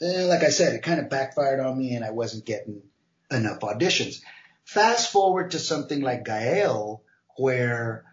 Eh, 0.00 0.24
like 0.24 0.42
I 0.42 0.48
said, 0.48 0.74
it 0.74 0.82
kind 0.82 1.00
of 1.00 1.10
backfired 1.10 1.60
on 1.60 1.76
me 1.78 1.94
and 1.94 2.04
I 2.04 2.10
wasn't 2.10 2.46
getting 2.46 2.82
enough 3.30 3.60
auditions. 3.60 4.22
Fast 4.64 5.12
forward 5.12 5.50
to 5.50 5.58
something 5.58 6.00
like 6.00 6.24
Gael, 6.24 7.02
where 7.36 8.04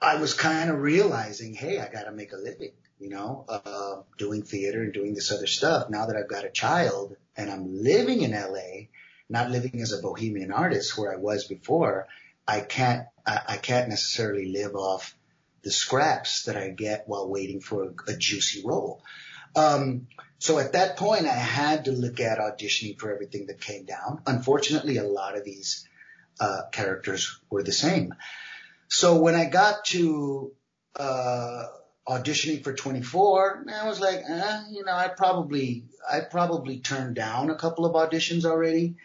I 0.00 0.16
was 0.16 0.34
kind 0.34 0.70
of 0.70 0.80
realizing, 0.80 1.54
hey, 1.54 1.78
I 1.78 1.90
got 1.90 2.04
to 2.04 2.12
make 2.12 2.32
a 2.32 2.36
living, 2.36 2.72
you 2.98 3.10
know, 3.10 3.44
uh, 3.48 4.02
doing 4.18 4.42
theater 4.42 4.82
and 4.82 4.92
doing 4.92 5.14
this 5.14 5.32
other 5.32 5.46
stuff. 5.46 5.88
Now 5.88 6.06
that 6.06 6.16
I've 6.16 6.28
got 6.28 6.44
a 6.44 6.50
child 6.50 7.16
and 7.36 7.50
I'm 7.50 7.82
living 7.82 8.22
in 8.22 8.32
LA, 8.32 8.88
not 9.28 9.50
living 9.50 9.80
as 9.80 9.92
a 9.92 10.02
bohemian 10.02 10.52
artist 10.52 10.98
where 10.98 11.12
I 11.12 11.16
was 11.16 11.44
before, 11.44 12.06
I 12.46 12.60
can't, 12.60 13.06
I, 13.26 13.40
I 13.48 13.56
can't 13.56 13.88
necessarily 13.88 14.52
live 14.52 14.74
off 14.74 15.16
the 15.62 15.70
scraps 15.70 16.44
that 16.44 16.56
I 16.56 16.68
get 16.68 17.04
while 17.06 17.28
waiting 17.28 17.60
for 17.60 17.84
a, 17.84 18.12
a 18.12 18.16
juicy 18.16 18.62
role. 18.64 19.02
Um, 19.56 20.08
so 20.38 20.58
at 20.58 20.72
that 20.72 20.96
point, 20.96 21.26
I 21.26 21.34
had 21.34 21.86
to 21.86 21.92
look 21.92 22.20
at 22.20 22.38
auditioning 22.38 22.98
for 22.98 23.12
everything 23.12 23.46
that 23.46 23.60
came 23.60 23.84
down. 23.84 24.20
Unfortunately, 24.26 24.98
a 24.98 25.04
lot 25.04 25.36
of 25.38 25.44
these 25.44 25.88
uh, 26.38 26.62
characters 26.70 27.40
were 27.48 27.62
the 27.62 27.72
same. 27.72 28.14
So 28.88 29.20
when 29.20 29.34
I 29.34 29.46
got 29.46 29.84
to 29.86 30.52
uh, 30.96 31.64
auditioning 32.06 32.62
for 32.62 32.72
24, 32.72 33.66
I 33.72 33.88
was 33.88 34.00
like, 34.00 34.20
eh, 34.28 34.62
you 34.70 34.84
know, 34.84 34.94
I 34.94 35.08
probably 35.08 35.84
I 36.10 36.20
probably 36.20 36.78
turned 36.80 37.16
down 37.16 37.50
a 37.50 37.56
couple 37.56 37.86
of 37.86 37.94
auditions 37.94 38.44
already. 38.44 38.96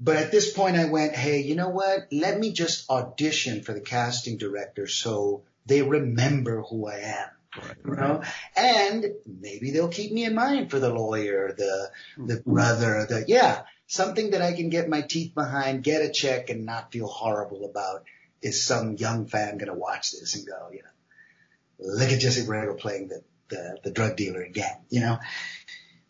But 0.00 0.16
at 0.16 0.30
this 0.30 0.52
point, 0.52 0.76
I 0.76 0.84
went, 0.86 1.14
hey, 1.16 1.40
you 1.40 1.56
know 1.56 1.70
what? 1.70 2.06
Let 2.12 2.38
me 2.38 2.52
just 2.52 2.88
audition 2.88 3.62
for 3.62 3.72
the 3.72 3.80
casting 3.80 4.36
director 4.36 4.86
so 4.86 5.42
they 5.66 5.82
remember 5.82 6.62
who 6.62 6.88
I 6.88 6.98
am. 6.98 7.28
Right, 7.56 7.76
you 7.84 7.96
know, 7.96 8.22
and 8.56 9.06
maybe 9.26 9.70
they'll 9.70 9.88
keep 9.88 10.12
me 10.12 10.24
in 10.24 10.34
mind 10.34 10.70
for 10.70 10.78
the 10.78 10.92
lawyer, 10.92 11.54
the 11.56 11.90
the 12.18 12.42
brother, 12.46 13.06
the 13.08 13.24
yeah, 13.26 13.62
something 13.86 14.30
that 14.30 14.42
I 14.42 14.52
can 14.52 14.68
get 14.68 14.88
my 14.88 15.00
teeth 15.00 15.34
behind, 15.34 15.82
get 15.82 16.02
a 16.02 16.12
check, 16.12 16.50
and 16.50 16.66
not 16.66 16.92
feel 16.92 17.08
horrible 17.08 17.64
about. 17.64 18.04
Is 18.40 18.62
some 18.62 18.96
young 18.96 19.26
fan 19.26 19.58
going 19.58 19.72
to 19.72 19.78
watch 19.78 20.12
this 20.12 20.36
and 20.36 20.46
go, 20.46 20.68
you 20.72 20.82
know, 20.82 21.94
look 21.94 22.10
at 22.10 22.20
Jesse 22.20 22.46
Borrego 22.46 22.78
playing 22.78 23.08
the, 23.08 23.22
the 23.48 23.78
the 23.84 23.90
drug 23.90 24.16
dealer 24.16 24.42
again, 24.42 24.76
you 24.90 25.00
know? 25.00 25.18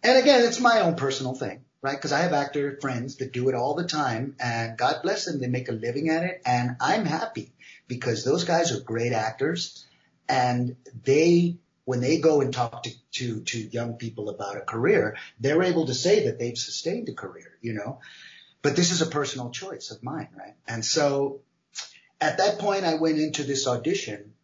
And 0.02 0.18
again, 0.18 0.44
it's 0.44 0.60
my 0.60 0.80
own 0.80 0.94
personal 0.96 1.34
thing 1.34 1.64
right? 1.82 1.96
Because 1.96 2.12
I 2.12 2.20
have 2.20 2.32
actor 2.32 2.78
friends 2.80 3.16
that 3.16 3.32
do 3.32 3.48
it 3.48 3.54
all 3.54 3.74
the 3.74 3.86
time, 3.86 4.36
and 4.40 4.76
God 4.76 4.96
bless 5.02 5.24
them, 5.24 5.40
they 5.40 5.46
make 5.46 5.68
a 5.68 5.72
living 5.72 6.08
at 6.08 6.24
it, 6.24 6.42
and 6.44 6.76
I'm 6.80 7.04
happy 7.04 7.52
because 7.86 8.24
those 8.24 8.44
guys 8.44 8.72
are 8.72 8.80
great 8.80 9.12
actors, 9.12 9.86
and 10.28 10.76
they 11.04 11.58
when 11.84 12.00
they 12.00 12.18
go 12.18 12.42
and 12.42 12.52
talk 12.52 12.82
to, 12.82 12.90
to 13.12 13.40
to 13.44 13.58
young 13.58 13.94
people 13.94 14.28
about 14.28 14.56
a 14.56 14.60
career, 14.60 15.16
they're 15.40 15.62
able 15.62 15.86
to 15.86 15.94
say 15.94 16.26
that 16.26 16.38
they've 16.38 16.58
sustained 16.58 17.08
a 17.08 17.14
career, 17.14 17.56
you 17.62 17.72
know. 17.72 18.00
But 18.60 18.76
this 18.76 18.90
is 18.90 19.00
a 19.00 19.06
personal 19.06 19.50
choice 19.50 19.90
of 19.90 20.02
mine, 20.02 20.28
right? 20.36 20.56
And 20.66 20.84
so 20.84 21.40
at 22.20 22.38
that 22.38 22.58
point, 22.58 22.84
I 22.84 22.94
went 22.94 23.18
into 23.18 23.44
this 23.44 23.66
audition, 23.66 24.34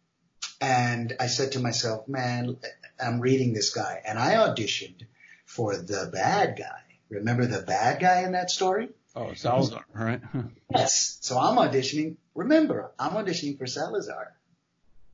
and 0.61 1.13
I 1.19 1.27
said 1.27 1.53
to 1.53 1.59
myself, 1.59 2.07
"Man, 2.07 2.57
I'm 2.99 3.19
reading 3.19 3.53
this 3.53 3.73
guy," 3.73 4.01
and 4.05 4.17
I 4.17 4.35
auditioned 4.35 5.05
for 5.45 5.75
the 5.75 6.09
bad 6.11 6.57
guy 6.57 6.85
Remember 7.09 7.45
the 7.45 7.61
bad 7.61 8.01
guy 8.01 8.23
in 8.23 8.31
that 8.31 8.49
story? 8.49 8.89
Oh, 9.15 9.33
Salazar, 9.33 9.85
right? 9.93 10.21
yes. 10.75 11.17
So 11.21 11.37
I'm 11.37 11.57
auditioning. 11.57 12.17
Remember, 12.33 12.91
I'm 12.99 13.11
auditioning 13.11 13.57
for 13.57 13.67
Salazar, 13.67 14.33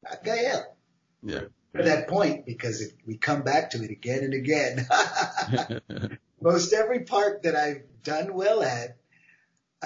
not 0.04 0.24
Gael. 0.24 0.76
Yeah. 1.22 1.42
For 1.74 1.84
that 1.84 2.10
point, 2.10 2.46
because 2.46 2.82
if 2.82 2.92
we 3.06 3.18
come 3.18 3.44
back 3.44 3.72
to 3.72 3.84
it 3.84 3.92
again 3.92 4.24
and 4.24 4.34
again, 4.34 4.88
most 6.42 6.74
every 6.74 7.02
part 7.02 7.44
that 7.44 7.56
I've 7.56 7.84
done 8.04 8.34
well 8.34 8.62
at, 8.62 8.98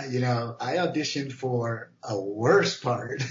you 0.09 0.19
know, 0.19 0.55
I 0.59 0.75
auditioned 0.75 1.31
for 1.31 1.91
a 2.03 2.19
worse 2.19 2.79
part. 2.79 3.23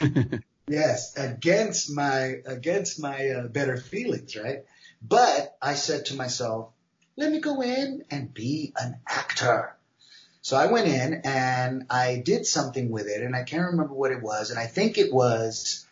yes, 0.68 1.16
against 1.16 1.90
my 1.90 2.36
against 2.46 3.00
my 3.00 3.28
uh, 3.28 3.48
better 3.48 3.76
feelings, 3.76 4.36
right? 4.36 4.64
But 5.00 5.56
I 5.60 5.74
said 5.74 6.06
to 6.06 6.16
myself, 6.16 6.70
let 7.16 7.30
me 7.30 7.40
go 7.40 7.60
in 7.62 8.04
and 8.10 8.32
be 8.32 8.72
an 8.78 9.00
actor. 9.08 9.76
So 10.42 10.56
I 10.56 10.66
went 10.66 10.88
in 10.88 11.22
and 11.24 11.86
I 11.88 12.20
did 12.24 12.46
something 12.46 12.90
with 12.90 13.06
it 13.06 13.22
and 13.22 13.34
I 13.34 13.44
can't 13.44 13.70
remember 13.70 13.94
what 13.94 14.10
it 14.10 14.22
was. 14.22 14.50
And 14.50 14.58
I 14.58 14.66
think 14.66 14.98
it 14.98 15.12
was, 15.12 15.86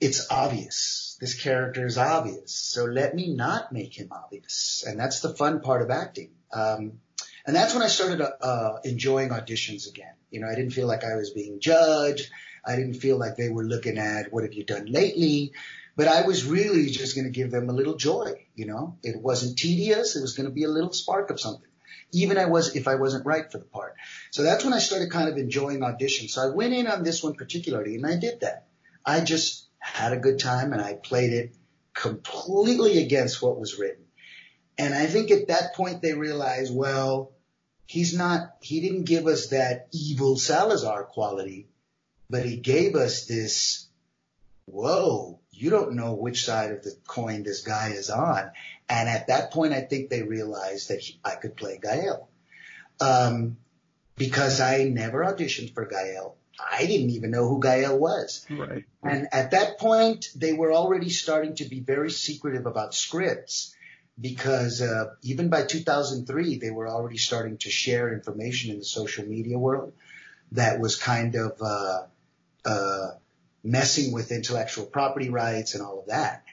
it's 0.00 0.30
obvious. 0.30 1.16
This 1.20 1.40
character 1.40 1.86
is 1.86 1.96
obvious. 1.96 2.52
So 2.52 2.84
let 2.84 3.14
me 3.14 3.32
not 3.32 3.72
make 3.72 3.98
him 3.98 4.08
obvious. 4.10 4.84
And 4.86 5.00
that's 5.00 5.20
the 5.20 5.34
fun 5.34 5.60
part 5.60 5.80
of 5.80 5.90
acting. 5.90 6.32
Um, 6.52 7.00
and 7.46 7.54
that's 7.54 7.74
when 7.74 7.82
I 7.82 7.86
started 7.86 8.20
uh, 8.20 8.78
enjoying 8.84 9.30
auditions 9.30 9.88
again. 9.88 10.14
You 10.30 10.40
know, 10.40 10.48
I 10.48 10.56
didn't 10.56 10.72
feel 10.72 10.88
like 10.88 11.04
I 11.04 11.14
was 11.14 11.30
being 11.30 11.60
judged. 11.60 12.28
I 12.64 12.74
didn't 12.74 12.94
feel 12.94 13.18
like 13.18 13.36
they 13.36 13.48
were 13.48 13.64
looking 13.64 13.98
at 13.98 14.32
what 14.32 14.42
have 14.42 14.52
you 14.52 14.64
done 14.64 14.86
lately. 14.86 15.52
But 15.94 16.08
I 16.08 16.26
was 16.26 16.44
really 16.44 16.86
just 16.86 17.14
going 17.14 17.24
to 17.24 17.30
give 17.30 17.52
them 17.52 17.70
a 17.70 17.72
little 17.72 17.94
joy. 17.94 18.46
You 18.54 18.66
know, 18.66 18.98
it 19.02 19.22
wasn't 19.22 19.56
tedious. 19.56 20.16
It 20.16 20.22
was 20.22 20.34
going 20.34 20.48
to 20.48 20.52
be 20.52 20.64
a 20.64 20.68
little 20.68 20.92
spark 20.92 21.30
of 21.30 21.40
something. 21.40 21.70
Even 22.12 22.36
I 22.36 22.46
was, 22.46 22.74
if 22.74 22.88
I 22.88 22.96
wasn't 22.96 23.24
right 23.24 23.50
for 23.50 23.58
the 23.58 23.64
part. 23.64 23.94
So 24.30 24.42
that's 24.42 24.64
when 24.64 24.74
I 24.74 24.78
started 24.78 25.10
kind 25.10 25.28
of 25.28 25.38
enjoying 25.38 25.80
auditions. 25.80 26.30
So 26.30 26.42
I 26.42 26.54
went 26.54 26.74
in 26.74 26.86
on 26.86 27.04
this 27.04 27.22
one 27.22 27.34
particularly 27.34 27.94
and 27.94 28.06
I 28.06 28.16
did 28.16 28.40
that. 28.40 28.66
I 29.04 29.20
just 29.20 29.68
had 29.78 30.12
a 30.12 30.18
good 30.18 30.38
time 30.38 30.72
and 30.72 30.82
I 30.82 30.94
played 30.94 31.32
it 31.32 31.56
completely 31.94 33.02
against 33.02 33.40
what 33.40 33.58
was 33.58 33.78
written. 33.78 34.04
And 34.78 34.92
I 34.92 35.06
think 35.06 35.30
at 35.30 35.48
that 35.48 35.74
point 35.74 36.02
they 36.02 36.12
realized, 36.12 36.74
well, 36.74 37.32
he's 37.86 38.16
not, 38.16 38.56
he 38.60 38.80
didn't 38.80 39.04
give 39.04 39.26
us 39.26 39.48
that 39.48 39.88
evil 39.92 40.36
Salazar 40.36 41.04
quality, 41.04 41.68
but 42.28 42.44
he 42.44 42.56
gave 42.56 42.94
us 42.94 43.26
this, 43.26 43.88
whoa, 44.66 45.40
you 45.50 45.70
don't 45.70 45.94
know 45.94 46.14
which 46.14 46.44
side 46.44 46.72
of 46.72 46.82
the 46.82 46.94
coin 47.06 47.42
this 47.42 47.62
guy 47.62 47.90
is 47.90 48.10
on. 48.10 48.50
And 48.88 49.08
at 49.08 49.28
that 49.28 49.52
point, 49.52 49.72
I 49.72 49.80
think 49.80 50.10
they 50.10 50.22
realized 50.22 50.90
that 50.90 51.00
he, 51.00 51.18
I 51.24 51.36
could 51.36 51.56
play 51.56 51.78
Gael. 51.82 52.28
Um, 53.00 53.56
because 54.16 54.60
I 54.60 54.84
never 54.84 55.24
auditioned 55.24 55.74
for 55.74 55.84
Gael. 55.84 56.36
I 56.58 56.86
didn't 56.86 57.10
even 57.10 57.30
know 57.30 57.46
who 57.48 57.60
Gael 57.60 57.98
was. 57.98 58.46
Right. 58.48 58.84
And 59.02 59.28
at 59.32 59.50
that 59.50 59.78
point, 59.78 60.28
they 60.34 60.54
were 60.54 60.72
already 60.72 61.10
starting 61.10 61.56
to 61.56 61.66
be 61.66 61.80
very 61.80 62.10
secretive 62.10 62.64
about 62.64 62.94
scripts 62.94 63.75
because 64.20 64.80
uh, 64.80 65.14
even 65.22 65.48
by 65.48 65.64
2003, 65.64 66.58
they 66.58 66.70
were 66.70 66.88
already 66.88 67.18
starting 67.18 67.58
to 67.58 67.70
share 67.70 68.12
information 68.12 68.70
in 68.70 68.78
the 68.78 68.84
social 68.84 69.26
media 69.26 69.58
world 69.58 69.92
that 70.52 70.80
was 70.80 70.96
kind 70.96 71.34
of 71.34 71.60
uh, 71.60 72.02
uh, 72.64 73.08
messing 73.62 74.12
with 74.12 74.32
intellectual 74.32 74.86
property 74.86 75.28
rights 75.28 75.74
and 75.74 75.82
all 75.82 76.00
of 76.00 76.06
that. 76.06 76.44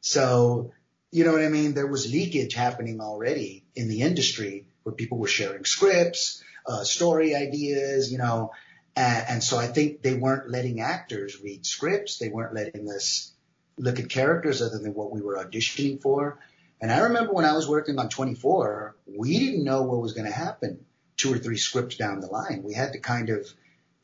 So, 0.00 0.72
you 1.10 1.24
know 1.24 1.32
what 1.32 1.42
I 1.42 1.48
mean? 1.48 1.74
There 1.74 1.86
was 1.86 2.10
leakage 2.10 2.54
happening 2.54 3.00
already 3.00 3.64
in 3.74 3.88
the 3.88 4.02
industry 4.02 4.66
where 4.82 4.94
people 4.94 5.18
were 5.18 5.26
sharing 5.26 5.64
scripts, 5.64 6.42
uh, 6.66 6.84
story 6.84 7.34
ideas, 7.34 8.12
you 8.12 8.18
know, 8.18 8.52
and, 8.94 9.24
and 9.28 9.44
so 9.44 9.58
I 9.58 9.66
think 9.66 10.02
they 10.02 10.14
weren't 10.14 10.50
letting 10.50 10.80
actors 10.80 11.40
read 11.42 11.64
scripts. 11.64 12.18
They 12.18 12.28
weren't 12.28 12.54
letting 12.54 12.90
us 12.90 13.32
look 13.76 14.00
at 14.00 14.08
characters 14.08 14.60
other 14.60 14.78
than 14.78 14.92
what 14.92 15.12
we 15.12 15.20
were 15.20 15.36
auditioning 15.36 16.02
for. 16.02 16.38
And 16.80 16.92
I 16.92 17.00
remember 17.00 17.32
when 17.32 17.44
I 17.44 17.54
was 17.54 17.68
working 17.68 17.98
on 17.98 18.08
24, 18.08 18.96
we 19.06 19.38
didn't 19.38 19.64
know 19.64 19.82
what 19.82 20.00
was 20.00 20.12
going 20.12 20.26
to 20.26 20.32
happen 20.32 20.84
two 21.16 21.32
or 21.32 21.38
three 21.38 21.56
scripts 21.56 21.96
down 21.96 22.20
the 22.20 22.28
line. 22.28 22.62
We 22.62 22.74
had 22.74 22.92
to 22.92 23.00
kind 23.00 23.30
of 23.30 23.46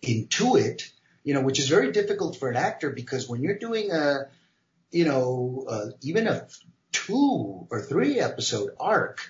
intuit 0.03 0.83
you 1.25 1.33
know, 1.33 1.41
which 1.41 1.59
is 1.59 1.69
very 1.69 1.91
difficult 1.91 2.37
for 2.37 2.51
an 2.51 2.57
actor 2.57 2.91
because 2.91 3.29
when 3.29 3.43
you're 3.43 3.59
doing 3.59 3.91
a, 3.91 4.29
you 4.93 5.07
know, 5.07 5.65
uh, 5.69 5.87
even 6.03 6.29
a 6.29 6.47
two 6.93 7.67
or 7.71 7.81
three 7.81 8.21
episode 8.21 8.71
arc, 8.79 9.21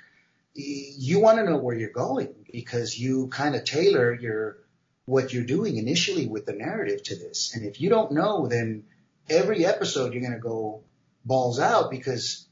you 0.55 1.21
want 1.21 1.39
to 1.39 1.45
know 1.45 1.57
where 1.57 1.75
you're 1.75 1.91
going 1.91 2.35
because 2.53 2.99
you 2.99 3.29
kind 3.29 3.55
of 3.55 3.65
tailor 3.65 4.13
your 4.13 4.59
what 5.07 5.33
you're 5.33 5.45
doing 5.45 5.77
initially 5.77 6.27
with 6.27 6.47
the 6.47 6.53
narrative 6.53 7.03
to 7.05 7.17
this. 7.17 7.55
And 7.55 7.65
if 7.65 7.81
you 7.81 7.91
don't 7.91 8.13
know, 8.13 8.49
then 8.49 8.85
every 9.29 9.65
episode 9.65 10.13
you're 10.13 10.23
going 10.23 10.33
to 10.33 10.39
go 10.39 10.83
balls 11.25 11.61
out 11.61 11.91
because 11.91 12.44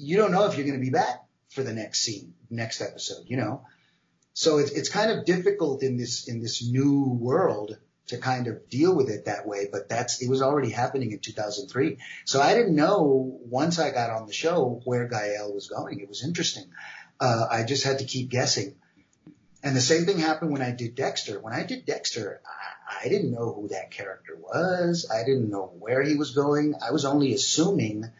you 0.00 0.16
don't 0.16 0.32
know 0.32 0.46
if 0.46 0.56
you're 0.56 0.66
going 0.66 0.78
to 0.78 0.84
be 0.84 0.90
back 0.90 1.24
for 1.50 1.62
the 1.62 1.72
next 1.72 2.00
scene, 2.00 2.34
next 2.48 2.80
episode, 2.80 3.24
you 3.26 3.36
know? 3.36 3.66
So 4.32 4.58
it's, 4.58 4.70
it's 4.70 4.88
kind 4.88 5.10
of 5.10 5.26
difficult 5.26 5.82
in 5.82 5.96
this, 5.96 6.28
in 6.28 6.40
this 6.40 6.66
new 6.66 7.04
world 7.04 7.76
to 8.06 8.18
kind 8.18 8.46
of 8.46 8.68
deal 8.68 8.94
with 8.94 9.08
it 9.08 9.26
that 9.26 9.46
way, 9.46 9.68
but 9.70 9.88
that's, 9.88 10.22
it 10.22 10.28
was 10.28 10.42
already 10.42 10.70
happening 10.70 11.12
in 11.12 11.18
2003. 11.18 11.98
So 12.24 12.40
I 12.40 12.54
didn't 12.54 12.74
know 12.74 13.38
once 13.42 13.78
I 13.78 13.90
got 13.90 14.10
on 14.10 14.26
the 14.26 14.32
show 14.32 14.80
where 14.84 15.06
Gael 15.06 15.52
was 15.52 15.68
going. 15.68 16.00
It 16.00 16.08
was 16.08 16.24
interesting. 16.24 16.64
Uh, 17.20 17.46
I 17.50 17.64
just 17.64 17.84
had 17.84 17.98
to 17.98 18.04
keep 18.04 18.30
guessing. 18.30 18.76
And 19.62 19.76
the 19.76 19.80
same 19.80 20.06
thing 20.06 20.18
happened 20.18 20.52
when 20.52 20.62
I 20.62 20.70
did 20.70 20.94
Dexter. 20.94 21.38
When 21.38 21.52
I 21.52 21.64
did 21.64 21.84
Dexter, 21.84 22.40
I, 22.46 23.04
I 23.04 23.08
didn't 23.08 23.32
know 23.32 23.52
who 23.52 23.68
that 23.68 23.90
character 23.90 24.36
was. 24.36 25.08
I 25.12 25.24
didn't 25.24 25.50
know 25.50 25.72
where 25.78 26.02
he 26.02 26.16
was 26.16 26.30
going. 26.30 26.74
I 26.82 26.92
was 26.92 27.04
only 27.04 27.34
assuming 27.34 28.10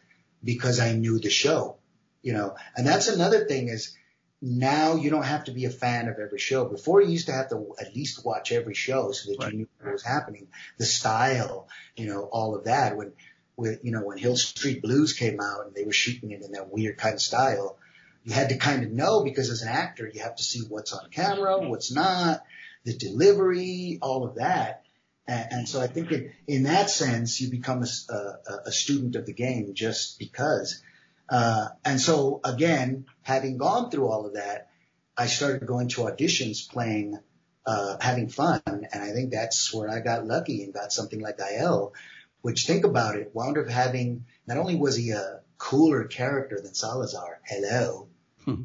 because 0.43 0.81
I 0.81 0.93
knew 0.93 1.19
the 1.19 1.31
show, 1.31 1.77
you 2.23 2.33
know, 2.33 2.57
and 2.77 2.87
that's 2.87 3.09
another 3.09 3.47
thing 3.47 3.69
is 3.69 3.97
now 4.43 4.97
you 4.97 5.11
don't 5.11 5.25
have 5.25 5.45
to 5.45 5.53
be 5.53 5.67
a 5.67 5.71
fan 5.71 6.09
of 6.09 6.19
every 6.19 6.39
show. 6.39 6.65
Before 6.65 7.01
you 7.01 7.11
used 7.11 7.27
to 7.27 7.33
have 7.33 7.51
to 7.51 7.75
at 7.79 7.95
least 7.95 8.25
watch 8.25 8.53
every 8.53 8.75
show 8.75 9.13
so 9.13 9.31
that 9.31 9.39
right. 9.43 9.53
you 9.53 9.59
knew 9.59 9.69
what 9.81 9.93
was 9.93 10.03
happening, 10.03 10.49
the 10.79 10.87
style, 10.87 11.69
you 11.97 12.07
know, 12.07 12.23
all 12.23 12.55
of 12.55 12.65
that. 12.65 12.97
When, 12.97 13.13
with, 13.57 13.81
you 13.83 13.93
know, 13.93 14.03
when 14.03 14.17
Hill 14.17 14.37
Street 14.37 14.81
Blues 14.81 15.13
came 15.13 15.41
out 15.41 15.67
and 15.67 15.75
they 15.75 15.85
were 15.85 15.93
shooting 15.93 16.31
it 16.31 16.43
in 16.43 16.53
that 16.53 16.73
weird 16.73 16.97
kind 16.97 17.15
of 17.15 17.21
style, 17.21 17.77
you 18.25 18.33
had 18.33 18.49
to 18.49 18.57
kind 18.57 18.83
of 18.83 18.91
know 18.91 19.23
because 19.23 19.51
as 19.51 19.63
an 19.63 19.69
actor, 19.69 20.11
you 20.13 20.21
have 20.21 20.37
to 20.37 20.43
see 20.43 20.61
what's 20.61 20.93
on 20.93 21.11
camera, 21.11 21.57
mm-hmm. 21.57 21.69
what's 21.69 21.93
not, 21.93 22.43
the 22.85 22.97
delivery, 22.97 23.99
all 24.01 24.25
of 24.25 24.37
that. 24.37 24.85
And, 25.31 25.47
and 25.53 25.69
so 25.69 25.81
I 25.81 25.87
think 25.87 26.11
in, 26.11 26.33
in 26.49 26.63
that 26.65 26.91
sense, 26.91 27.41
you 27.41 27.51
become 27.51 27.85
a, 27.85 28.13
a, 28.13 28.55
a 28.67 28.73
student 28.73 29.15
of 29.15 29.27
the 29.27 29.33
game 29.33 29.75
just 29.75 30.19
because. 30.19 30.83
Uh, 31.29 31.69
and 31.85 32.01
so 32.01 32.41
again, 32.43 33.07
having 33.23 33.57
gone 33.57 33.91
through 33.91 34.09
all 34.09 34.27
of 34.27 34.35
that, 34.35 34.71
I 35.17 35.27
started 35.27 35.65
going 35.67 35.89
to 35.91 36.03
auditions 36.03 36.69
playing, 36.69 37.17
uh, 37.65 37.97
having 38.01 38.29
fun. 38.29 38.61
And 38.67 39.03
I 39.03 39.13
think 39.13 39.31
that's 39.31 39.73
where 39.73 39.89
I 39.89 40.01
got 40.01 40.27
lucky 40.27 40.65
and 40.65 40.75
got 40.75 40.93
something 40.93 41.21
like 41.21 41.39
Gael, 41.39 41.95
which 42.43 42.67
think 42.67 42.85
about 42.85 43.15
it, 43.15 43.31
wound 43.33 43.57
up 43.57 43.69
having, 43.69 44.25
not 44.49 44.57
only 44.57 44.75
was 44.75 44.97
he 44.97 45.11
a 45.11 45.41
cooler 45.59 46.05
character 46.05 46.59
than 46.61 46.75
Salazar, 46.75 47.39
hello, 47.45 48.09
hmm. 48.45 48.63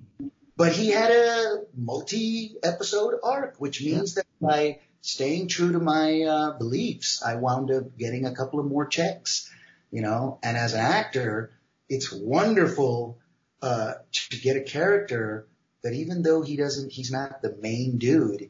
but 0.58 0.72
he 0.72 0.90
had 0.90 1.12
a 1.12 1.64
multi 1.76 2.56
episode 2.64 3.16
arc, 3.22 3.56
which 3.60 3.84
means 3.84 4.16
that 4.16 4.26
by 4.42 4.80
staying 5.06 5.48
true 5.48 5.72
to 5.72 5.80
my 5.80 6.24
uh, 6.24 6.58
beliefs, 6.58 7.22
I 7.24 7.36
wound 7.36 7.70
up 7.70 7.96
getting 7.96 8.26
a 8.26 8.34
couple 8.34 8.60
of 8.60 8.66
more 8.66 8.88
checks, 8.88 9.52
you 9.92 10.02
know, 10.02 10.40
and 10.42 10.58
as 10.58 10.74
an 10.74 10.80
actor, 10.80 11.52
it's 11.88 12.12
wonderful 12.12 13.20
uh, 13.62 13.94
to 14.12 14.38
get 14.38 14.58
a 14.58 14.62
character 14.62 15.48
that 15.84 15.94
even 15.94 16.24
though 16.24 16.42
he 16.42 16.58
doesn't, 16.58 16.92
he's 16.92 17.12
not 17.12 17.44
the 17.44 17.56
main 17.62 18.00
dude, 18.00 18.50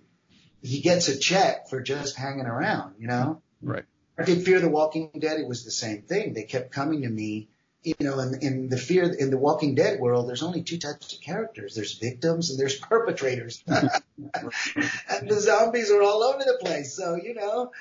he 0.61 0.79
gets 0.79 1.09
a 1.09 1.19
check 1.19 1.67
for 1.69 1.81
just 1.81 2.15
hanging 2.15 2.45
around, 2.45 2.95
you 2.99 3.07
know? 3.07 3.41
Right. 3.61 3.83
I 4.17 4.23
did 4.23 4.45
Fear 4.45 4.61
the 4.61 4.69
Walking 4.69 5.11
Dead. 5.19 5.41
It 5.41 5.47
was 5.47 5.65
the 5.65 5.71
same 5.71 6.03
thing. 6.03 6.33
They 6.33 6.43
kept 6.43 6.71
coming 6.71 7.01
to 7.01 7.09
me, 7.09 7.49
you 7.83 7.95
know, 7.99 8.17
in, 8.19 8.39
in 8.41 8.69
the 8.69 8.77
Fear, 8.77 9.13
in 9.19 9.29
the 9.29 9.37
Walking 9.37 9.75
Dead 9.75 9.99
world, 9.99 10.29
there's 10.29 10.41
only 10.41 10.63
two 10.63 10.77
types 10.77 11.13
of 11.13 11.19
characters. 11.19 11.75
There's 11.75 11.97
victims 11.97 12.49
and 12.49 12.57
there's 12.57 12.79
perpetrators. 12.79 13.61
and 14.17 15.29
the 15.29 15.39
zombies 15.39 15.91
are 15.91 16.01
all 16.01 16.23
over 16.23 16.39
the 16.39 16.57
place. 16.61 16.95
So, 16.95 17.15
you 17.15 17.33
know, 17.33 17.71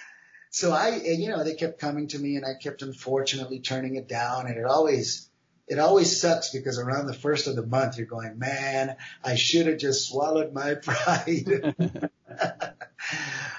so 0.50 0.72
I, 0.72 0.96
you 0.96 1.30
know, 1.30 1.44
they 1.44 1.54
kept 1.54 1.80
coming 1.80 2.08
to 2.08 2.18
me 2.18 2.36
and 2.36 2.44
I 2.44 2.54
kept 2.54 2.82
unfortunately 2.82 3.60
turning 3.60 3.96
it 3.96 4.08
down 4.08 4.46
and 4.46 4.56
it 4.56 4.64
always, 4.64 5.28
it 5.66 5.78
always 5.78 6.20
sucks 6.20 6.50
because 6.50 6.78
around 6.78 7.06
the 7.06 7.14
first 7.14 7.46
of 7.46 7.56
the 7.56 7.66
month 7.66 7.98
you're 7.98 8.06
going, 8.06 8.38
man, 8.38 8.96
I 9.22 9.36
should 9.36 9.66
have 9.66 9.78
just 9.78 10.08
swallowed 10.08 10.52
my 10.52 10.74
pride. 10.82 11.74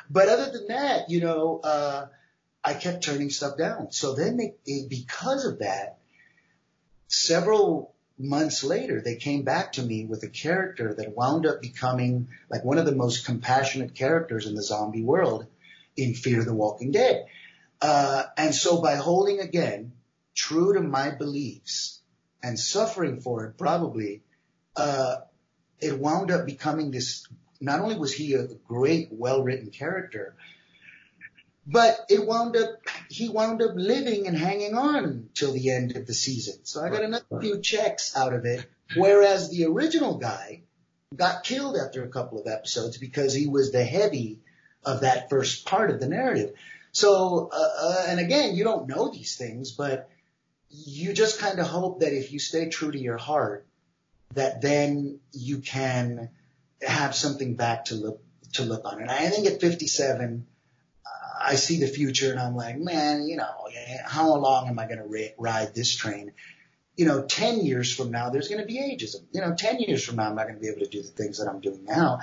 but 0.09 0.29
other 0.29 0.51
than 0.51 0.67
that, 0.67 1.09
you 1.09 1.21
know, 1.21 1.61
uh, 1.63 2.07
I 2.63 2.73
kept 2.73 3.03
turning 3.03 3.29
stuff 3.29 3.57
down. 3.57 3.91
So 3.91 4.15
then 4.15 4.37
they, 4.37 4.55
because 4.89 5.45
of 5.45 5.59
that, 5.59 5.99
several 7.07 7.94
months 8.17 8.63
later, 8.63 9.01
they 9.01 9.15
came 9.15 9.43
back 9.43 9.73
to 9.73 9.81
me 9.81 10.05
with 10.05 10.23
a 10.23 10.29
character 10.29 10.93
that 10.93 11.15
wound 11.15 11.45
up 11.45 11.61
becoming 11.61 12.29
like 12.49 12.63
one 12.63 12.77
of 12.77 12.85
the 12.85 12.95
most 12.95 13.25
compassionate 13.25 13.95
characters 13.95 14.47
in 14.47 14.55
the 14.55 14.63
zombie 14.63 15.03
world 15.03 15.45
in 15.97 16.13
Fear 16.13 16.43
the 16.43 16.53
Walking 16.53 16.91
Dead. 16.91 17.25
Uh, 17.81 18.23
and 18.37 18.55
so 18.55 18.81
by 18.81 18.95
holding 18.95 19.39
again 19.39 19.93
true 20.33 20.73
to 20.73 20.81
my 20.81 21.11
beliefs 21.11 21.99
and 22.41 22.59
suffering 22.59 23.21
for 23.21 23.45
it, 23.45 23.57
probably, 23.57 24.21
uh, 24.75 25.17
it 25.79 25.99
wound 25.99 26.31
up 26.31 26.45
becoming 26.45 26.91
this. 26.91 27.27
Not 27.59 27.79
only 27.79 27.97
was 27.97 28.13
he 28.13 28.33
a 28.33 28.47
great, 28.67 29.07
well-written 29.11 29.71
character, 29.71 30.35
but 31.65 32.05
it 32.09 32.25
wound 32.25 32.55
up, 32.55 32.81
he 33.09 33.29
wound 33.29 33.61
up 33.61 33.71
living 33.75 34.27
and 34.27 34.37
hanging 34.37 34.75
on 34.75 35.29
till 35.33 35.51
the 35.51 35.71
end 35.71 35.95
of 35.95 36.05
the 36.05 36.13
season. 36.13 36.63
So 36.63 36.83
I 36.83 36.89
got 36.89 37.03
another 37.03 37.25
few 37.41 37.59
checks 37.59 38.15
out 38.15 38.33
of 38.33 38.45
it. 38.45 38.65
Whereas 38.95 39.49
the 39.49 39.65
original 39.65 40.17
guy 40.17 40.61
got 41.15 41.43
killed 41.43 41.75
after 41.75 42.03
a 42.03 42.09
couple 42.09 42.39
of 42.39 42.47
episodes 42.47 42.97
because 42.97 43.33
he 43.33 43.47
was 43.47 43.71
the 43.71 43.83
heavy 43.83 44.41
of 44.83 45.01
that 45.01 45.29
first 45.29 45.65
part 45.65 45.89
of 45.89 45.99
the 45.99 46.07
narrative. 46.07 46.53
So, 46.91 47.49
uh, 47.51 47.69
uh, 47.79 48.05
and 48.07 48.19
again, 48.19 48.55
you 48.55 48.63
don't 48.63 48.87
know 48.87 49.09
these 49.09 49.35
things, 49.35 49.71
but 49.71 50.09
you 50.69 51.13
just 51.13 51.39
kind 51.39 51.59
of 51.59 51.67
hope 51.67 52.01
that 52.01 52.13
if 52.13 52.31
you 52.31 52.39
stay 52.39 52.69
true 52.69 52.91
to 52.91 52.99
your 52.99 53.17
heart, 53.17 53.65
that 54.33 54.61
then 54.61 55.19
you 55.31 55.59
can 55.59 56.29
have 56.81 57.15
something 57.15 57.55
back 57.55 57.85
to 57.85 57.95
look 57.95 58.21
to 58.53 58.63
look 58.63 58.85
on. 58.85 59.01
And 59.01 59.09
I 59.09 59.29
think 59.29 59.47
at 59.47 59.59
57, 59.59 60.45
uh, 60.47 60.54
I 61.45 61.55
see 61.55 61.79
the 61.79 61.87
future, 61.87 62.31
and 62.31 62.39
I'm 62.39 62.55
like, 62.55 62.77
man, 62.77 63.27
you 63.27 63.37
know, 63.37 63.67
how 64.05 64.35
long 64.35 64.67
am 64.67 64.79
I 64.79 64.87
going 64.87 64.97
to 64.97 65.33
ride 65.37 65.75
this 65.75 65.95
train? 65.95 66.31
You 66.95 67.05
know, 67.05 67.23
10 67.23 67.65
years 67.65 67.93
from 67.93 68.11
now, 68.11 68.29
there's 68.29 68.47
going 68.47 68.61
to 68.61 68.67
be 68.67 68.79
ageism. 68.79 69.25
You 69.31 69.41
know, 69.41 69.53
10 69.55 69.79
years 69.79 70.03
from 70.03 70.15
now, 70.15 70.29
I'm 70.29 70.35
not 70.35 70.43
going 70.43 70.55
to 70.55 70.61
be 70.61 70.69
able 70.69 70.81
to 70.81 70.89
do 70.89 71.01
the 71.01 71.09
things 71.09 71.39
that 71.39 71.49
I'm 71.49 71.59
doing 71.59 71.83
now, 71.85 72.19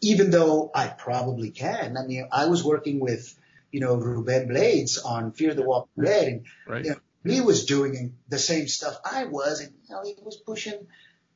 even 0.00 0.30
though 0.30 0.70
I 0.74 0.88
probably 0.88 1.50
can. 1.50 1.96
I 1.96 2.06
mean, 2.06 2.28
I 2.30 2.46
was 2.46 2.62
working 2.62 3.00
with, 3.00 3.34
you 3.72 3.80
know, 3.80 3.96
Ruben 3.96 4.48
Blades 4.48 4.98
on 4.98 5.32
Fear 5.32 5.54
the 5.54 5.62
Walking 5.62 6.04
Dead, 6.04 6.28
and 6.28 6.46
right. 6.66 6.84
you 6.84 6.90
know, 6.90 7.00
he 7.24 7.40
was 7.40 7.66
doing 7.66 8.16
the 8.28 8.38
same 8.38 8.68
stuff 8.68 8.96
I 9.04 9.24
was, 9.24 9.60
and 9.60 9.72
you 9.88 9.94
know, 9.94 10.02
he 10.04 10.14
was 10.22 10.36
pushing 10.36 10.86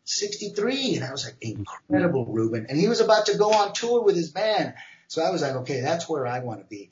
63, 0.04 0.96
and 0.96 1.04
I 1.04 1.10
was 1.10 1.24
like, 1.24 1.36
incredible, 1.40 2.26
Ruben. 2.26 2.66
And 2.68 2.78
he 2.78 2.88
was 2.88 3.00
about 3.00 3.26
to 3.26 3.38
go 3.38 3.52
on 3.52 3.72
tour 3.72 4.02
with 4.02 4.16
his 4.16 4.30
band. 4.30 4.74
So 5.08 5.22
I 5.22 5.30
was 5.30 5.42
like, 5.42 5.52
okay, 5.52 5.80
that's 5.80 6.08
where 6.08 6.26
I 6.26 6.40
want 6.40 6.60
to 6.60 6.66
be. 6.66 6.90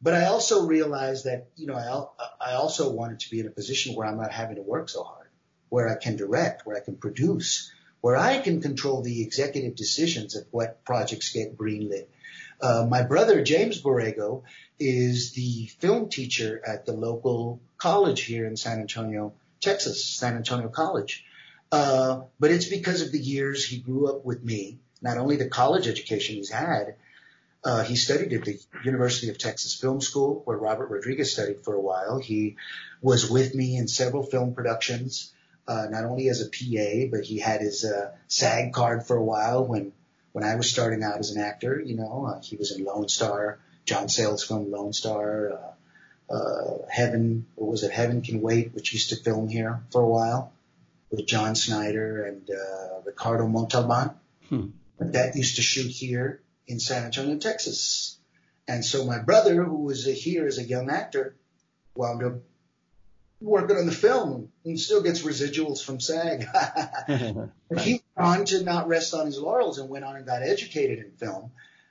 But 0.00 0.14
I 0.14 0.26
also 0.26 0.66
realized 0.66 1.24
that, 1.24 1.48
you 1.56 1.66
know, 1.66 1.74
I, 1.74 2.52
I 2.52 2.54
also 2.54 2.90
wanted 2.90 3.20
to 3.20 3.30
be 3.30 3.40
in 3.40 3.46
a 3.46 3.50
position 3.50 3.94
where 3.94 4.06
I'm 4.06 4.16
not 4.16 4.32
having 4.32 4.56
to 4.56 4.62
work 4.62 4.88
so 4.88 5.02
hard, 5.02 5.26
where 5.68 5.88
I 5.88 5.96
can 5.96 6.16
direct, 6.16 6.64
where 6.66 6.76
I 6.76 6.80
can 6.80 6.96
produce, 6.96 7.72
where 8.00 8.16
I 8.16 8.38
can 8.38 8.62
control 8.62 9.02
the 9.02 9.22
executive 9.22 9.74
decisions 9.74 10.36
of 10.36 10.44
what 10.50 10.84
projects 10.84 11.32
get 11.32 11.58
greenlit. 11.58 12.06
Uh, 12.60 12.86
my 12.88 13.02
brother, 13.02 13.42
James 13.42 13.82
Borrego, 13.82 14.42
is 14.78 15.32
the 15.32 15.66
film 15.78 16.08
teacher 16.08 16.60
at 16.64 16.86
the 16.86 16.92
local 16.92 17.60
college 17.76 18.22
here 18.22 18.46
in 18.46 18.56
San 18.56 18.80
Antonio, 18.80 19.32
Texas, 19.60 20.04
San 20.04 20.36
Antonio 20.36 20.68
College. 20.68 21.24
Uh, 21.70 22.22
but 22.38 22.50
it's 22.50 22.68
because 22.68 23.02
of 23.02 23.12
the 23.12 23.18
years 23.18 23.64
he 23.64 23.78
grew 23.78 24.08
up 24.08 24.24
with 24.24 24.42
me, 24.42 24.78
not 25.02 25.18
only 25.18 25.36
the 25.36 25.48
college 25.48 25.86
education 25.86 26.36
he's 26.36 26.50
had, 26.50 26.94
uh, 27.64 27.82
he 27.82 27.96
studied 27.96 28.32
at 28.32 28.44
the 28.44 28.58
University 28.84 29.30
of 29.30 29.38
Texas 29.38 29.74
Film 29.74 30.00
School, 30.00 30.42
where 30.44 30.56
Robert 30.56 30.90
Rodriguez 30.90 31.32
studied 31.32 31.60
for 31.60 31.74
a 31.74 31.80
while. 31.80 32.18
He 32.18 32.56
was 33.02 33.28
with 33.28 33.54
me 33.54 33.76
in 33.76 33.88
several 33.88 34.22
film 34.22 34.54
productions, 34.54 35.32
uh, 35.66 35.86
not 35.90 36.04
only 36.04 36.28
as 36.28 36.40
a 36.40 36.46
PA, 36.46 37.10
but 37.10 37.24
he 37.24 37.38
had 37.38 37.60
his 37.60 37.84
uh, 37.84 38.12
SAG 38.28 38.72
card 38.72 39.06
for 39.06 39.16
a 39.16 39.24
while 39.24 39.64
when 39.64 39.92
when 40.32 40.44
I 40.44 40.54
was 40.54 40.70
starting 40.70 41.02
out 41.02 41.18
as 41.18 41.30
an 41.32 41.42
actor. 41.42 41.80
You 41.84 41.96
know, 41.96 42.26
uh, 42.26 42.40
he 42.42 42.56
was 42.56 42.76
in 42.76 42.84
Lone 42.84 43.08
Star, 43.08 43.58
John 43.84 44.08
Sayles' 44.08 44.44
film 44.44 44.70
Lone 44.70 44.92
Star, 44.92 45.52
uh, 46.30 46.32
uh, 46.32 46.78
Heaven, 46.88 47.46
or 47.56 47.68
was 47.70 47.82
it 47.82 47.90
Heaven 47.90 48.22
Can 48.22 48.40
Wait, 48.40 48.72
which 48.72 48.92
used 48.92 49.10
to 49.10 49.16
film 49.16 49.48
here 49.48 49.80
for 49.90 50.02
a 50.02 50.08
while 50.08 50.52
with 51.10 51.26
John 51.26 51.56
Snyder 51.56 52.24
and 52.24 52.48
uh, 52.50 53.00
Ricardo 53.04 53.48
Montalban. 53.48 54.10
Hmm. 54.48 54.66
That 55.00 55.36
used 55.36 55.56
to 55.56 55.62
shoot 55.62 55.90
here 55.90 56.40
in 56.68 56.78
San 56.78 57.04
Antonio, 57.04 57.38
Texas. 57.38 58.18
And 58.68 58.84
so 58.84 59.04
my 59.04 59.18
brother, 59.18 59.64
who 59.64 59.84
was 59.84 60.04
here 60.04 60.46
as 60.46 60.58
a 60.58 60.62
young 60.62 60.90
actor, 60.90 61.36
wound 61.94 62.22
up 62.22 62.34
working 63.40 63.76
on 63.76 63.86
the 63.86 63.92
film 63.92 64.50
and 64.64 64.78
still 64.78 65.02
gets 65.02 65.22
residuals 65.22 65.82
from 65.82 66.00
SAG. 66.00 66.46
he 67.80 67.92
went 67.92 68.02
on 68.16 68.44
to 68.44 68.62
not 68.62 68.88
rest 68.88 69.14
on 69.14 69.26
his 69.26 69.38
laurels 69.38 69.78
and 69.78 69.88
went 69.88 70.04
on 70.04 70.16
and 70.16 70.26
got 70.26 70.42
educated 70.42 70.98
in 70.98 71.12
film 71.12 71.50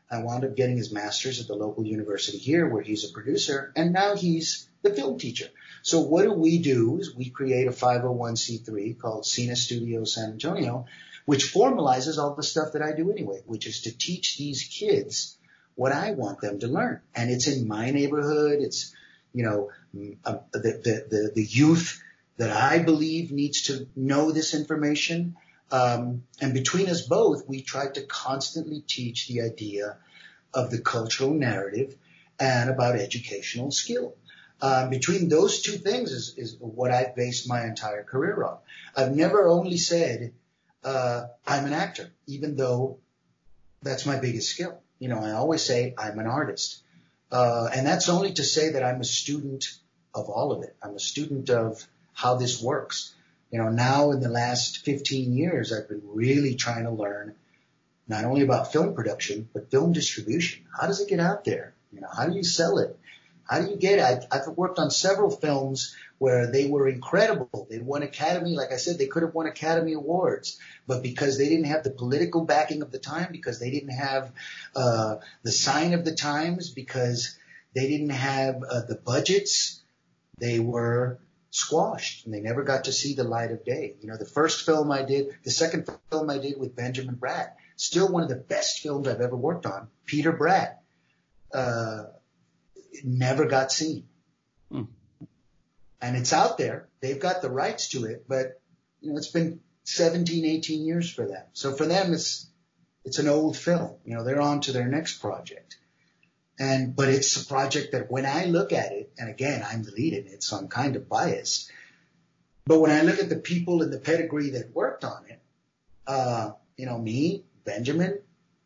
and 0.09 0.23
wound 0.23 0.45
up 0.45 0.55
getting 0.55 0.77
his 0.77 0.91
master's 0.91 1.41
at 1.41 1.47
the 1.47 1.55
local 1.55 1.85
university 1.85 2.37
here 2.37 2.69
where 2.69 2.81
he's 2.81 3.09
a 3.09 3.13
producer 3.13 3.71
and 3.75 3.91
now 3.91 4.15
he's 4.15 4.69
the 4.83 4.93
film 4.93 5.17
teacher. 5.17 5.47
So 5.81 6.01
what 6.01 6.23
do 6.23 6.33
we 6.33 6.59
do 6.59 6.99
is 6.99 7.15
we 7.15 7.29
create 7.29 7.67
a 7.67 7.71
501c3 7.71 8.99
called 8.99 9.23
Cine 9.23 9.55
Studio 9.55 10.03
San 10.03 10.31
Antonio, 10.31 10.85
which 11.27 11.53
formalizes 11.53 12.17
all 12.17 12.35
the 12.35 12.41
stuff 12.41 12.71
that 12.71 12.81
I 12.81 12.93
do 12.93 13.11
anyway, 13.11 13.41
which 13.45 13.67
is 13.67 13.81
to 13.81 13.91
teach 13.95 14.37
these 14.37 14.63
kids 14.63 15.37
what 15.75 15.91
I 15.91 16.11
want 16.11 16.39
them 16.39 16.59
to 16.59 16.69
learn. 16.69 17.01
And 17.13 17.29
it's 17.29 17.47
in 17.47 17.67
my 17.67 17.91
neighborhood. 17.91 18.59
It's, 18.61 18.95
you 19.33 19.43
know, 19.43 19.69
the, 19.93 20.15
the, 20.53 21.05
the, 21.09 21.31
the 21.35 21.43
youth 21.43 22.01
that 22.37 22.49
I 22.49 22.79
believe 22.79 23.33
needs 23.33 23.63
to 23.63 23.89
know 23.93 24.31
this 24.31 24.53
information. 24.53 25.35
Um, 25.69 26.23
and 26.39 26.53
between 26.53 26.87
us 26.87 27.01
both, 27.01 27.45
we 27.45 27.61
try 27.61 27.89
to 27.89 28.03
constantly 28.03 28.79
teach 28.79 29.27
the 29.27 29.41
idea 29.41 29.97
of 30.53 30.71
the 30.71 30.79
cultural 30.79 31.33
narrative 31.33 31.93
and 32.39 32.69
about 32.69 32.95
educational 32.95 33.71
skill. 33.71 34.15
Um, 34.61 34.89
between 34.89 35.27
those 35.27 35.61
two 35.61 35.73
things 35.73 36.13
is, 36.13 36.35
is 36.37 36.55
what 36.61 36.91
I've 36.91 37.17
based 37.17 37.49
my 37.49 37.65
entire 37.65 38.05
career 38.05 38.41
on. 38.45 38.59
I've 38.95 39.13
never 39.13 39.45
only 39.49 39.75
said 39.75 40.31
uh, 40.87 41.27
I'm 41.45 41.65
an 41.65 41.73
actor, 41.73 42.09
even 42.27 42.55
though 42.55 42.99
that's 43.81 44.05
my 44.05 44.17
biggest 44.19 44.49
skill. 44.49 44.79
You 44.99 45.09
know, 45.09 45.19
I 45.19 45.31
always 45.31 45.61
say 45.61 45.93
I'm 45.97 46.17
an 46.17 46.27
artist, 46.27 46.81
uh, 47.29 47.69
and 47.75 47.85
that's 47.85 48.07
only 48.07 48.31
to 48.33 48.43
say 48.43 48.69
that 48.69 48.83
I'm 48.83 49.01
a 49.01 49.05
student 49.05 49.65
of 50.15 50.29
all 50.29 50.53
of 50.53 50.63
it. 50.63 50.75
I'm 50.81 50.95
a 50.95 50.99
student 50.99 51.49
of 51.49 51.85
how 52.13 52.35
this 52.35 52.61
works. 52.61 53.13
You 53.51 53.59
know, 53.59 53.69
now 53.69 54.11
in 54.11 54.21
the 54.21 54.29
last 54.29 54.85
15 54.85 55.33
years, 55.33 55.73
I've 55.73 55.89
been 55.89 56.03
really 56.05 56.55
trying 56.55 56.85
to 56.85 56.91
learn 56.91 57.35
not 58.07 58.23
only 58.23 58.41
about 58.41 58.71
film 58.71 58.95
production, 58.95 59.49
but 59.53 59.69
film 59.69 59.91
distribution. 59.91 60.63
How 60.79 60.87
does 60.87 61.01
it 61.01 61.09
get 61.09 61.19
out 61.19 61.43
there? 61.43 61.73
You 61.91 61.99
know, 61.99 62.09
how 62.15 62.27
do 62.27 62.35
you 62.35 62.43
sell 62.43 62.77
it? 62.77 62.97
How 63.43 63.61
do 63.61 63.69
you 63.69 63.75
get 63.75 63.99
it? 63.99 64.27
I, 64.31 64.37
I've 64.37 64.47
worked 64.55 64.79
on 64.79 64.89
several 64.89 65.31
films 65.31 65.95
where 66.17 66.51
they 66.51 66.67
were 66.67 66.87
incredible. 66.87 67.67
They'd 67.69 67.85
won 67.85 68.03
Academy, 68.03 68.55
like 68.55 68.71
I 68.71 68.77
said, 68.77 68.97
they 68.97 69.07
could 69.07 69.23
have 69.23 69.33
won 69.33 69.45
Academy 69.45 69.93
Awards, 69.93 70.59
but 70.87 71.03
because 71.03 71.37
they 71.37 71.49
didn't 71.49 71.65
have 71.65 71.83
the 71.83 71.91
political 71.91 72.45
backing 72.45 72.81
of 72.81 72.91
the 72.91 72.99
time, 72.99 73.29
because 73.31 73.59
they 73.59 73.69
didn't 73.69 73.91
have 73.91 74.31
uh, 74.75 75.17
the 75.43 75.51
sign 75.51 75.93
of 75.93 76.05
the 76.05 76.15
times, 76.15 76.71
because 76.71 77.37
they 77.75 77.87
didn't 77.87 78.09
have 78.09 78.63
uh, 78.63 78.81
the 78.87 78.95
budgets, 78.95 79.81
they 80.39 80.59
were 80.59 81.19
squashed 81.51 82.25
and 82.25 82.33
they 82.33 82.41
never 82.41 82.63
got 82.63 82.85
to 82.85 82.91
see 82.91 83.15
the 83.15 83.23
light 83.23 83.51
of 83.51 83.63
day. 83.63 83.95
You 84.01 84.09
know, 84.09 84.17
the 84.17 84.25
first 84.25 84.65
film 84.65 84.91
I 84.91 85.03
did, 85.03 85.35
the 85.43 85.51
second 85.51 85.89
film 86.11 86.29
I 86.29 86.37
did 86.37 86.59
with 86.59 86.75
Benjamin 86.75 87.15
Bratt, 87.15 87.51
still 87.75 88.11
one 88.11 88.23
of 88.23 88.29
the 88.29 88.35
best 88.35 88.79
films 88.79 89.07
I've 89.07 89.21
ever 89.21 89.35
worked 89.35 89.65
on. 89.65 89.87
Peter 90.05 90.33
Bratt, 90.33 90.75
uh, 91.53 92.05
never 93.03 93.45
got 93.45 93.71
seen. 93.71 94.07
Hmm. 94.71 94.83
And 96.01 96.15
it's 96.15 96.33
out 96.33 96.57
there. 96.57 96.87
They've 97.01 97.19
got 97.19 97.41
the 97.41 97.49
rights 97.49 97.89
to 97.89 98.05
it, 98.05 98.25
but 98.27 98.59
you 99.01 99.11
know, 99.11 99.17
it's 99.17 99.31
been 99.31 99.61
17, 99.85 100.45
18 100.45 100.85
years 100.85 101.11
for 101.11 101.27
them. 101.27 101.43
So 101.53 101.73
for 101.73 101.85
them, 101.85 102.13
it's, 102.13 102.47
it's 103.05 103.19
an 103.19 103.27
old 103.27 103.57
film. 103.57 103.95
You 104.05 104.15
know, 104.15 104.23
they're 104.23 104.41
on 104.41 104.61
to 104.61 104.71
their 104.71 104.87
next 104.87 105.19
project. 105.19 105.77
And, 106.59 106.95
but 106.95 107.09
it's 107.09 107.41
a 107.41 107.45
project 107.45 107.91
that 107.91 108.11
when 108.11 108.25
I 108.25 108.45
look 108.45 108.73
at 108.73 108.91
it, 108.91 109.11
and 109.17 109.29
again, 109.29 109.63
I'm 109.65 109.83
the 109.83 109.91
lead 109.91 110.13
in 110.13 110.27
it, 110.27 110.43
so 110.43 110.57
I'm 110.57 110.67
kind 110.67 110.95
of 110.95 111.07
biased. 111.07 111.71
But 112.65 112.79
when 112.79 112.91
I 112.91 113.01
look 113.01 113.19
at 113.19 113.29
the 113.29 113.37
people 113.37 113.81
and 113.81 113.93
the 113.93 113.99
pedigree 113.99 114.51
that 114.51 114.73
worked 114.73 115.03
on 115.03 115.23
it, 115.29 115.39
uh, 116.05 116.51
you 116.75 116.85
know, 116.85 116.97
me, 116.97 117.43
Benjamin, 117.63 118.19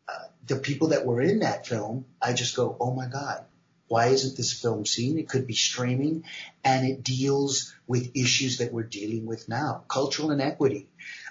uh, 0.08 0.26
the 0.46 0.56
people 0.56 0.88
that 0.88 1.06
were 1.06 1.20
in 1.20 1.40
that 1.40 1.66
film, 1.66 2.06
I 2.20 2.32
just 2.32 2.56
go, 2.56 2.76
oh 2.80 2.92
my 2.92 3.06
God, 3.06 3.44
why 3.92 4.06
isn't 4.06 4.38
this 4.38 4.54
film 4.54 4.86
seen? 4.86 5.18
It 5.18 5.28
could 5.28 5.46
be 5.46 5.52
streaming 5.52 6.24
and 6.64 6.88
it 6.88 7.04
deals 7.04 7.74
with 7.86 8.16
issues 8.16 8.56
that 8.56 8.72
we're 8.72 8.84
dealing 8.84 9.26
with 9.26 9.50
now. 9.50 9.84
Cultural 9.86 10.30
inequity, 10.30 10.88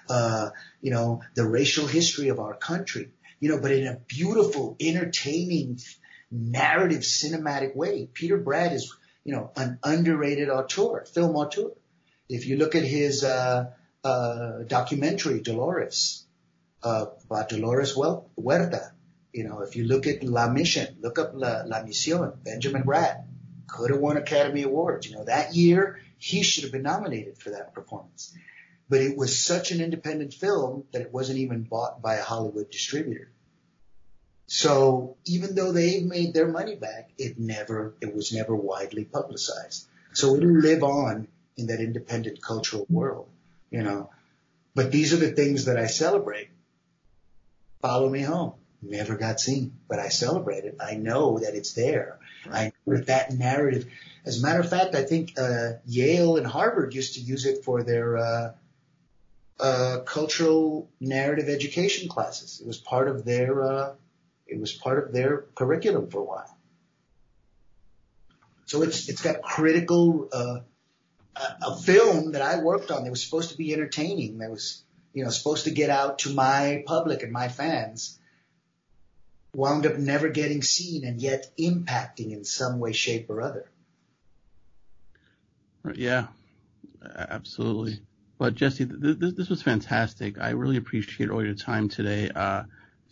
uh, 0.08 0.50
you 0.80 0.92
know, 0.92 1.22
the 1.34 1.44
racial 1.44 1.88
history 1.88 2.28
of 2.28 2.38
our 2.38 2.54
country, 2.54 3.10
you 3.40 3.48
know, 3.48 3.58
but 3.58 3.72
in 3.72 3.88
a 3.88 3.98
beautiful, 4.06 4.76
entertaining, 4.78 5.80
narrative, 6.30 7.00
cinematic 7.00 7.74
way. 7.74 8.08
Peter 8.14 8.38
Bratt 8.38 8.72
is, 8.72 8.94
you 9.24 9.34
know, 9.34 9.50
an 9.56 9.80
underrated 9.82 10.48
auteur, 10.48 11.04
film 11.12 11.34
auteur. 11.34 11.72
If 12.28 12.46
you 12.46 12.58
look 12.58 12.76
at 12.76 12.84
his, 12.84 13.24
uh, 13.24 13.72
uh, 14.04 14.58
documentary, 14.68 15.40
Dolores, 15.40 16.24
uh, 16.84 17.06
about 17.24 17.48
Dolores 17.48 17.96
Well 17.96 18.30
Huerta, 18.36 18.92
you 19.32 19.44
know, 19.44 19.60
if 19.60 19.76
you 19.76 19.84
look 19.84 20.06
at 20.06 20.22
La 20.22 20.48
Mission, 20.48 20.96
look 21.00 21.18
up 21.18 21.32
La, 21.34 21.62
La 21.66 21.82
Misión, 21.82 22.42
Benjamin 22.44 22.82
Bratt 22.82 23.24
could 23.66 23.90
have 23.90 24.00
won 24.00 24.16
Academy 24.16 24.62
Awards. 24.62 25.08
You 25.08 25.16
know, 25.16 25.24
that 25.24 25.54
year 25.54 26.00
he 26.18 26.42
should 26.42 26.64
have 26.64 26.72
been 26.72 26.82
nominated 26.82 27.38
for 27.38 27.50
that 27.50 27.74
performance. 27.74 28.36
But 28.88 29.00
it 29.00 29.16
was 29.16 29.38
such 29.38 29.70
an 29.70 29.80
independent 29.80 30.34
film 30.34 30.84
that 30.92 31.00
it 31.00 31.12
wasn't 31.12 31.38
even 31.38 31.62
bought 31.62 32.02
by 32.02 32.16
a 32.16 32.22
Hollywood 32.22 32.70
distributor. 32.70 33.30
So 34.46 35.16
even 35.24 35.54
though 35.54 35.72
they 35.72 36.00
made 36.00 36.34
their 36.34 36.48
money 36.48 36.76
back, 36.76 37.10
it 37.16 37.38
never, 37.38 37.94
it 38.02 38.14
was 38.14 38.32
never 38.32 38.54
widely 38.54 39.04
publicized. 39.04 39.86
So 40.12 40.36
it'll 40.36 40.50
live 40.50 40.82
on 40.82 41.28
in 41.56 41.68
that 41.68 41.80
independent 41.80 42.42
cultural 42.42 42.86
world, 42.90 43.28
you 43.70 43.82
know. 43.82 44.10
But 44.74 44.92
these 44.92 45.14
are 45.14 45.16
the 45.16 45.32
things 45.32 45.66
that 45.66 45.78
I 45.78 45.86
celebrate. 45.86 46.50
Follow 47.80 48.10
me 48.10 48.20
home 48.20 48.54
never 48.82 49.16
got 49.16 49.40
seen, 49.40 49.72
but 49.88 49.98
I 49.98 50.08
celebrate 50.08 50.64
it. 50.64 50.76
I 50.80 50.94
know 50.94 51.38
that 51.38 51.54
it's 51.54 51.72
there. 51.72 52.18
Right. 52.46 52.54
I 52.56 52.72
know 52.86 52.96
that 52.96 53.06
that 53.06 53.32
narrative. 53.32 53.86
As 54.24 54.40
a 54.40 54.46
matter 54.46 54.60
of 54.60 54.68
fact, 54.68 54.94
I 54.94 55.04
think 55.04 55.38
uh, 55.38 55.74
Yale 55.86 56.36
and 56.36 56.46
Harvard 56.46 56.94
used 56.94 57.14
to 57.14 57.20
use 57.20 57.46
it 57.46 57.64
for 57.64 57.82
their 57.82 58.16
uh, 58.16 58.52
uh, 59.58 59.98
cultural 60.04 60.90
narrative 61.00 61.48
education 61.48 62.08
classes. 62.08 62.60
It 62.60 62.66
was 62.66 62.78
part 62.78 63.08
of 63.08 63.24
their 63.24 63.62
uh, 63.62 63.94
it 64.46 64.60
was 64.60 64.72
part 64.72 65.04
of 65.04 65.12
their 65.12 65.44
curriculum 65.54 66.10
for 66.10 66.20
a 66.20 66.24
while. 66.24 66.58
So 68.66 68.82
it's 68.82 69.08
it's 69.08 69.22
got 69.22 69.42
critical 69.42 70.28
uh, 70.32 70.60
a, 71.36 71.66
a 71.66 71.76
film 71.76 72.32
that 72.32 72.42
I 72.42 72.58
worked 72.58 72.90
on 72.90 73.04
that 73.04 73.10
was 73.10 73.22
supposed 73.22 73.50
to 73.50 73.56
be 73.56 73.72
entertaining. 73.72 74.38
That 74.38 74.50
was 74.50 74.82
you 75.14 75.24
know 75.24 75.30
supposed 75.30 75.64
to 75.64 75.70
get 75.70 75.90
out 75.90 76.20
to 76.20 76.34
my 76.34 76.84
public 76.86 77.22
and 77.22 77.32
my 77.32 77.48
fans 77.48 78.18
wound 79.54 79.86
up 79.86 79.96
never 79.96 80.28
getting 80.28 80.62
seen 80.62 81.04
and 81.04 81.20
yet 81.20 81.50
impacting 81.58 82.32
in 82.32 82.44
some 82.44 82.78
way, 82.78 82.92
shape, 82.92 83.28
or 83.28 83.42
other. 83.42 83.70
Yeah, 85.94 86.28
absolutely. 87.04 88.00
But 88.38 88.54
Jesse, 88.54 88.86
th- 88.86 89.20
th- 89.20 89.34
this 89.34 89.48
was 89.48 89.62
fantastic. 89.62 90.40
I 90.40 90.50
really 90.50 90.76
appreciate 90.76 91.30
all 91.30 91.44
your 91.44 91.54
time 91.54 91.88
today. 91.88 92.30
Uh, 92.34 92.64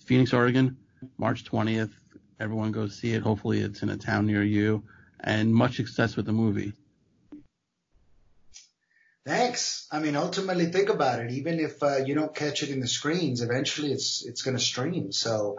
Phoenix, 0.05 0.33
Oregon, 0.33 0.77
March 1.19 1.45
20th. 1.45 1.91
Everyone 2.39 2.73
go 2.73 2.89
see 2.89 3.13
it. 3.13 3.23
Hopefully, 3.23 3.61
it's 3.61 3.83
in 3.83 3.91
a 3.91 3.97
town 3.97 4.27
near 4.27 4.43
you. 4.43 4.83
And 5.21 5.55
much 5.55 5.77
success 5.77 6.17
with 6.17 6.25
the 6.25 6.33
movie. 6.33 6.73
Thanks. 9.27 9.87
I 9.93 10.01
mean, 10.01 10.17
ultimately, 10.17 10.67
think 10.67 10.89
about 10.89 11.21
it. 11.21 11.31
Even 11.33 11.61
if 11.61 11.83
uh, 11.83 11.99
you 11.99 12.15
don't 12.15 12.35
catch 12.35 12.63
it 12.63 12.71
in 12.71 12.81
the 12.81 12.89
screens, 12.89 13.43
eventually 13.43 13.93
it's 13.93 14.25
it's 14.25 14.43
going 14.43 14.57
to 14.57 14.63
stream. 14.63 15.13
So 15.13 15.59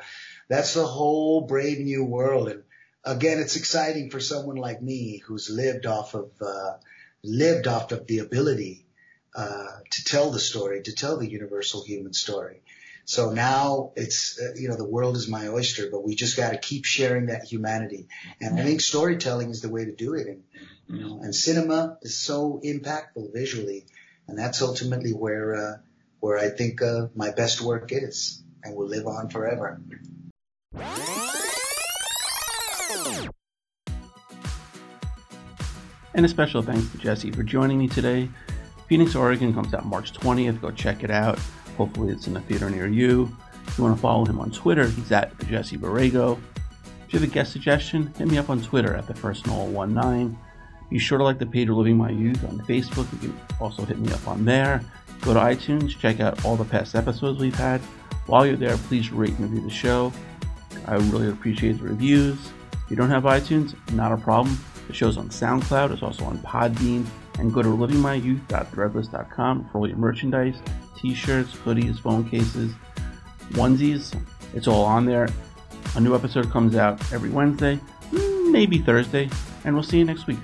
that's 0.52 0.74
the 0.74 0.86
whole 0.86 1.42
brave 1.48 1.80
new 1.80 2.04
world. 2.04 2.50
And 2.50 2.64
again, 3.06 3.40
it's 3.40 3.56
exciting 3.56 4.10
for 4.10 4.20
someone 4.20 4.58
like 4.58 4.82
me 4.82 5.22
who's 5.26 5.50
lived 5.50 5.86
off 5.86 6.14
of, 6.14 6.30
uh, 6.42 6.74
lived 7.24 7.68
off 7.68 7.94
of 7.94 8.06
the 8.06 8.20
ability, 8.20 8.86
uh, 9.34 9.80
to 9.90 10.04
tell 10.04 10.30
the 10.30 10.40
story, 10.40 10.82
to 10.82 10.94
tell 10.94 11.18
the 11.18 11.30
universal 11.30 11.86
human 11.86 12.12
story. 12.12 12.62
So 13.06 13.32
now 13.32 13.94
it's, 13.96 14.40
uh, 14.42 14.54
you 14.56 14.68
know, 14.68 14.76
the 14.76 14.88
world 14.88 15.16
is 15.16 15.30
my 15.30 15.48
oyster, 15.48 15.90
but 15.90 16.04
we 16.04 16.16
just 16.16 16.36
got 16.36 16.52
to 16.52 16.58
keep 16.58 16.84
sharing 16.84 17.28
that 17.28 17.46
humanity. 17.46 18.08
And 18.42 18.60
I 18.60 18.64
think 18.64 18.82
storytelling 18.82 19.52
is 19.52 19.62
the 19.62 19.70
way 19.70 19.86
to 19.86 19.96
do 19.96 20.16
it. 20.16 20.28
And, 20.28 20.44
you 20.88 21.00
know, 21.00 21.20
and 21.22 21.34
cinema 21.34 21.98
is 22.02 22.18
so 22.18 22.60
impactful 22.64 23.34
visually. 23.34 23.86
And 24.28 24.38
that's 24.38 24.62
ultimately 24.62 25.12
where, 25.12 25.56
uh, 25.56 25.78
where 26.20 26.38
I 26.38 26.50
think, 26.50 26.82
uh, 26.82 27.08
my 27.16 27.32
best 27.32 27.62
work 27.62 27.92
is 27.92 28.44
and 28.64 28.76
will 28.76 28.88
live 28.88 29.08
on 29.08 29.30
forever. 29.30 29.82
And 36.14 36.26
a 36.26 36.28
special 36.28 36.62
thanks 36.62 36.90
to 36.92 36.98
Jesse 36.98 37.32
for 37.32 37.44
joining 37.44 37.78
me 37.78 37.88
today. 37.88 38.30
Phoenix, 38.88 39.16
Oregon 39.16 39.54
comes 39.54 39.74
out 39.74 39.86
March 39.86 40.14
20th. 40.14 40.62
Go 40.62 40.72
check 40.72 41.04
it 41.04 41.12
out. 41.12 41.40
Hopefully, 41.78 42.12
it's 42.12 42.28
in 42.28 42.36
a 42.36 42.42
theater 42.42 42.70
near 42.70 42.88
you. 42.88 43.36
If 43.68 43.78
you 43.78 43.84
want 43.84 43.96
to 43.96 44.02
follow 44.02 44.26
him 44.26 44.40
on 44.40 44.52
Twitter, 44.52 44.88
he's 44.88 45.12
at 45.12 45.38
Jesse 45.48 45.78
Borrego. 45.78 46.38
If 47.08 47.14
you 47.14 47.20
have 47.20 47.30
a 47.30 47.32
guest 47.32 47.54
suggestion, 47.54 48.14
hit 48.18 48.28
me 48.28 48.38
up 48.38 48.50
on 48.50 48.62
Twitter 48.62 48.94
at 48.96 49.08
the 49.08 49.14
first 49.14 49.46
Noel19. 49.46 50.36
Be 50.90 51.00
sure 51.00 51.18
to 51.18 51.24
like 51.24 51.40
the 51.40 51.46
page 51.46 51.70
Living 51.70 51.98
My 51.98 52.10
Youth 52.10 52.44
on 52.44 52.60
Facebook. 52.60 53.12
You 53.14 53.30
can 53.30 53.40
also 53.60 53.86
hit 53.86 53.98
me 53.98 54.12
up 54.12 54.28
on 54.28 54.44
there. 54.44 54.84
Go 55.22 55.34
to 55.34 55.40
iTunes, 55.40 55.98
check 55.98 56.20
out 56.20 56.44
all 56.44 56.58
the 56.58 56.66
past 56.66 56.96
episodes 56.96 57.40
we've 57.40 57.56
had. 57.56 57.80
While 58.26 58.46
you're 58.46 58.58
there, 58.58 58.76
please 58.78 59.12
rate 59.12 59.32
and 59.40 59.50
review 59.50 59.62
the 59.62 59.70
show. 59.70 60.12
I 60.88 60.96
really 60.96 61.30
appreciate 61.30 61.74
the 61.74 61.86
reviews. 61.86 62.38
If 62.74 62.90
you 62.90 62.96
don't 62.96 63.10
have 63.10 63.24
iTunes, 63.24 63.76
not 63.94 64.12
a 64.12 64.18
problem. 64.18 64.58
The 64.88 64.94
show's 64.94 65.18
on 65.18 65.30
SoundCloud, 65.30 65.92
it's 65.92 66.04
also 66.04 66.26
on 66.26 66.38
Podbean, 66.40 67.06
and 67.40 67.54
go 67.54 67.62
to 67.62 67.70
livingmyyouth.threadless.com 67.70 69.70
for 69.72 69.78
all 69.78 69.88
your 69.88 69.98
merchandise, 69.98 70.56
t-shirts, 70.98 71.56
hoodies, 71.56 72.00
phone 72.00 72.30
cases, 72.30 72.74
onesies. 73.52 74.20
It's 74.54 74.68
all 74.68 74.84
on 74.84 75.06
there. 75.06 75.30
A 75.96 76.00
new 76.00 76.16
episode 76.16 76.52
comes 76.52 76.76
out 76.76 77.00
every 77.14 77.30
Wednesday, 77.30 77.80
maybe 78.12 78.80
Thursday, 78.80 79.30
and 79.64 79.74
we'll 79.74 79.84
see 79.84 80.00
you 80.00 80.06
next 80.06 80.28
week. 80.28 80.40